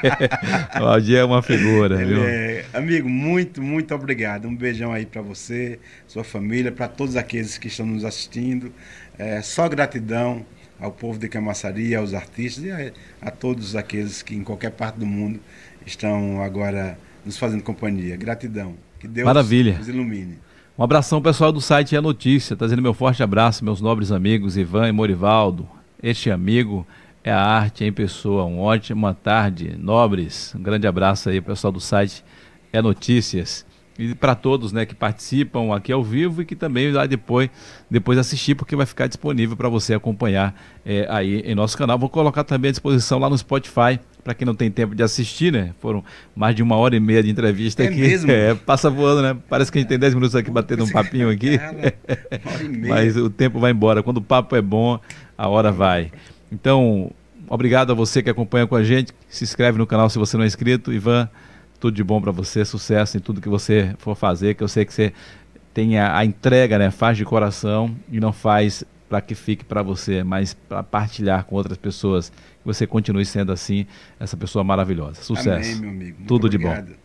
Valdir 0.78 1.16
é 1.18 1.24
uma 1.24 1.40
figura? 1.40 2.02
É... 2.02 2.64
Amigo, 2.74 3.08
muito, 3.08 3.62
muito 3.62 3.94
obrigado. 3.94 4.48
Um 4.48 4.56
beijão 4.56 4.92
aí 4.92 5.06
para 5.06 5.22
você, 5.22 5.78
sua 6.08 6.24
família, 6.24 6.72
para 6.72 6.88
todos 6.88 7.16
aqueles 7.16 7.56
que 7.56 7.68
estão 7.68 7.86
nos 7.86 8.04
assistindo. 8.04 8.72
É, 9.16 9.40
só 9.40 9.68
gratidão 9.68 10.44
ao 10.80 10.90
povo 10.90 11.16
de 11.18 11.28
Camaçaria, 11.28 11.98
aos 11.98 12.12
artistas 12.12 12.64
e 12.64 12.70
a, 12.72 12.92
a 13.20 13.30
todos 13.30 13.76
aqueles 13.76 14.20
que 14.20 14.34
em 14.34 14.42
qualquer 14.42 14.72
parte 14.72 14.98
do 14.98 15.06
mundo 15.06 15.38
estão 15.86 16.42
agora 16.42 16.98
nos 17.24 17.38
fazendo 17.38 17.62
companhia. 17.62 18.16
Gratidão. 18.16 18.74
Que 19.02 19.08
Deus 19.08 19.26
Maravilha. 19.26 19.78
nos 19.78 19.88
ilumine. 19.88 20.38
Um 20.78 20.84
abração 20.84 21.20
pessoal 21.20 21.50
do 21.50 21.60
site 21.60 21.96
É 21.96 22.00
Notícia, 22.00 22.54
trazendo 22.54 22.80
meu 22.80 22.94
forte 22.94 23.20
abraço, 23.20 23.64
meus 23.64 23.80
nobres 23.80 24.12
amigos 24.12 24.56
Ivan 24.56 24.88
e 24.88 24.92
Morivaldo. 24.92 25.68
Este 26.00 26.30
amigo 26.30 26.86
é 27.24 27.32
a 27.32 27.40
arte 27.40 27.82
em 27.84 27.92
pessoa. 27.92 28.44
Uma 28.44 28.62
ótima 28.62 29.12
tarde, 29.12 29.74
nobres. 29.76 30.54
Um 30.54 30.62
grande 30.62 30.86
abraço 30.86 31.28
aí, 31.28 31.40
pessoal 31.40 31.72
do 31.72 31.80
site 31.80 32.24
É 32.72 32.80
Notícias. 32.80 33.66
E 34.02 34.14
para 34.16 34.34
todos 34.34 34.72
né, 34.72 34.84
que 34.84 34.94
participam 34.96 35.72
aqui 35.74 35.92
ao 35.92 36.02
vivo 36.02 36.42
e 36.42 36.44
que 36.44 36.56
também 36.56 36.90
lá 36.90 37.06
depois, 37.06 37.48
depois 37.88 38.18
assistir, 38.18 38.56
porque 38.56 38.74
vai 38.74 38.84
ficar 38.84 39.06
disponível 39.06 39.56
para 39.56 39.68
você 39.68 39.94
acompanhar 39.94 40.60
é, 40.84 41.06
aí 41.08 41.40
em 41.40 41.54
nosso 41.54 41.78
canal. 41.78 41.96
Vou 41.96 42.08
colocar 42.08 42.42
também 42.42 42.70
à 42.70 42.72
disposição 42.72 43.20
lá 43.20 43.30
no 43.30 43.38
Spotify 43.38 44.00
para 44.24 44.34
quem 44.34 44.44
não 44.44 44.54
tem 44.54 44.70
tempo 44.70 44.94
de 44.94 45.02
assistir, 45.02 45.52
né? 45.52 45.72
Foram 45.78 46.04
mais 46.34 46.54
de 46.54 46.62
uma 46.62 46.76
hora 46.76 46.96
e 46.96 47.00
meia 47.00 47.22
de 47.22 47.30
entrevista 47.30 47.84
é 47.84 47.88
aqui. 47.88 48.00
Mesmo? 48.00 48.32
É, 48.32 48.54
passa 48.54 48.88
voando, 48.88 49.20
né? 49.20 49.36
Parece 49.48 49.70
que 49.70 49.78
a 49.78 49.80
gente 49.80 49.88
tem 49.88 49.98
10 49.98 50.14
minutos 50.14 50.34
aqui 50.34 50.50
batendo 50.50 50.84
um 50.84 50.88
papinho 50.88 51.28
aqui. 51.28 51.60
Mas 52.88 53.16
o 53.16 53.28
tempo 53.28 53.60
vai 53.60 53.70
embora. 53.70 54.02
Quando 54.02 54.16
o 54.16 54.22
papo 54.22 54.56
é 54.56 54.62
bom, 54.62 54.98
a 55.36 55.48
hora 55.48 55.70
vai. 55.70 56.10
Então, 56.50 57.10
obrigado 57.48 57.92
a 57.92 57.94
você 57.94 58.22
que 58.22 58.30
acompanha 58.30 58.66
com 58.66 58.74
a 58.74 58.82
gente. 58.82 59.12
Se 59.28 59.44
inscreve 59.44 59.76
no 59.78 59.86
canal 59.86 60.08
se 60.08 60.18
você 60.18 60.36
não 60.36 60.44
é 60.44 60.46
inscrito. 60.46 60.92
Ivan, 60.92 61.28
tudo 61.82 61.96
de 61.96 62.04
bom 62.04 62.20
para 62.20 62.30
você, 62.30 62.64
sucesso 62.64 63.16
em 63.16 63.20
tudo 63.20 63.40
que 63.40 63.48
você 63.48 63.92
for 63.98 64.14
fazer, 64.14 64.54
que 64.54 64.62
eu 64.62 64.68
sei 64.68 64.84
que 64.84 64.94
você 64.94 65.12
tem 65.74 65.98
a, 65.98 66.16
a 66.16 66.24
entrega, 66.24 66.78
né? 66.78 66.92
Faz 66.92 67.16
de 67.18 67.24
coração 67.24 67.92
e 68.08 68.20
não 68.20 68.32
faz 68.32 68.84
para 69.08 69.20
que 69.20 69.34
fique 69.34 69.64
para 69.64 69.82
você, 69.82 70.22
mas 70.22 70.54
para 70.54 70.84
partilhar 70.84 71.44
com 71.44 71.56
outras 71.56 71.76
pessoas. 71.76 72.30
Que 72.30 72.64
você 72.64 72.86
continue 72.86 73.26
sendo 73.26 73.50
assim, 73.50 73.84
essa 74.20 74.36
pessoa 74.36 74.62
maravilhosa. 74.62 75.24
Sucesso. 75.24 75.70
Amém, 75.70 75.80
meu 75.80 75.90
amigo. 75.90 76.18
Muito 76.18 76.28
Tudo 76.28 76.46
obrigado. 76.46 76.86
de 76.86 76.92
bom. 76.92 76.98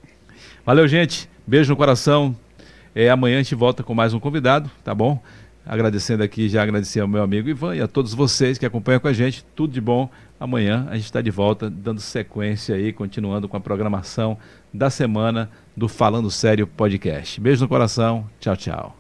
Valeu, 0.64 0.88
gente. 0.88 1.28
Beijo 1.48 1.72
no 1.72 1.76
coração. 1.76 2.36
É, 2.94 3.10
amanhã 3.10 3.40
a 3.40 3.42
gente 3.42 3.56
volta 3.56 3.82
com 3.82 3.96
mais 3.96 4.14
um 4.14 4.20
convidado, 4.20 4.70
tá 4.84 4.94
bom? 4.94 5.20
Agradecendo 5.66 6.22
aqui, 6.22 6.48
já 6.48 6.62
agradecer 6.62 7.00
ao 7.00 7.08
meu 7.08 7.24
amigo 7.24 7.50
Ivan 7.50 7.76
e 7.76 7.82
a 7.82 7.88
todos 7.88 8.14
vocês 8.14 8.60
que 8.60 8.66
acompanham 8.66 9.00
com 9.00 9.08
a 9.08 9.14
gente. 9.14 9.44
Tudo 9.56 9.74
de 9.74 9.82
bom. 9.82 10.08
Amanhã 10.40 10.88
a 10.90 10.96
gente 10.96 11.06
está 11.06 11.22
de 11.22 11.32
volta, 11.32 11.70
dando 11.70 12.00
sequência 12.00 12.76
aí, 12.76 12.94
continuando 12.94 13.50
com 13.50 13.58
a 13.58 13.60
programação 13.60 14.38
da 14.74 14.90
semana 14.90 15.50
do 15.76 15.88
Falando 15.88 16.30
Sério 16.30 16.68
Podcast. 16.68 17.42
Beijo 17.42 17.64
no 17.64 17.68
coração. 17.68 18.30
Tchau, 18.40 18.56
tchau. 18.56 18.98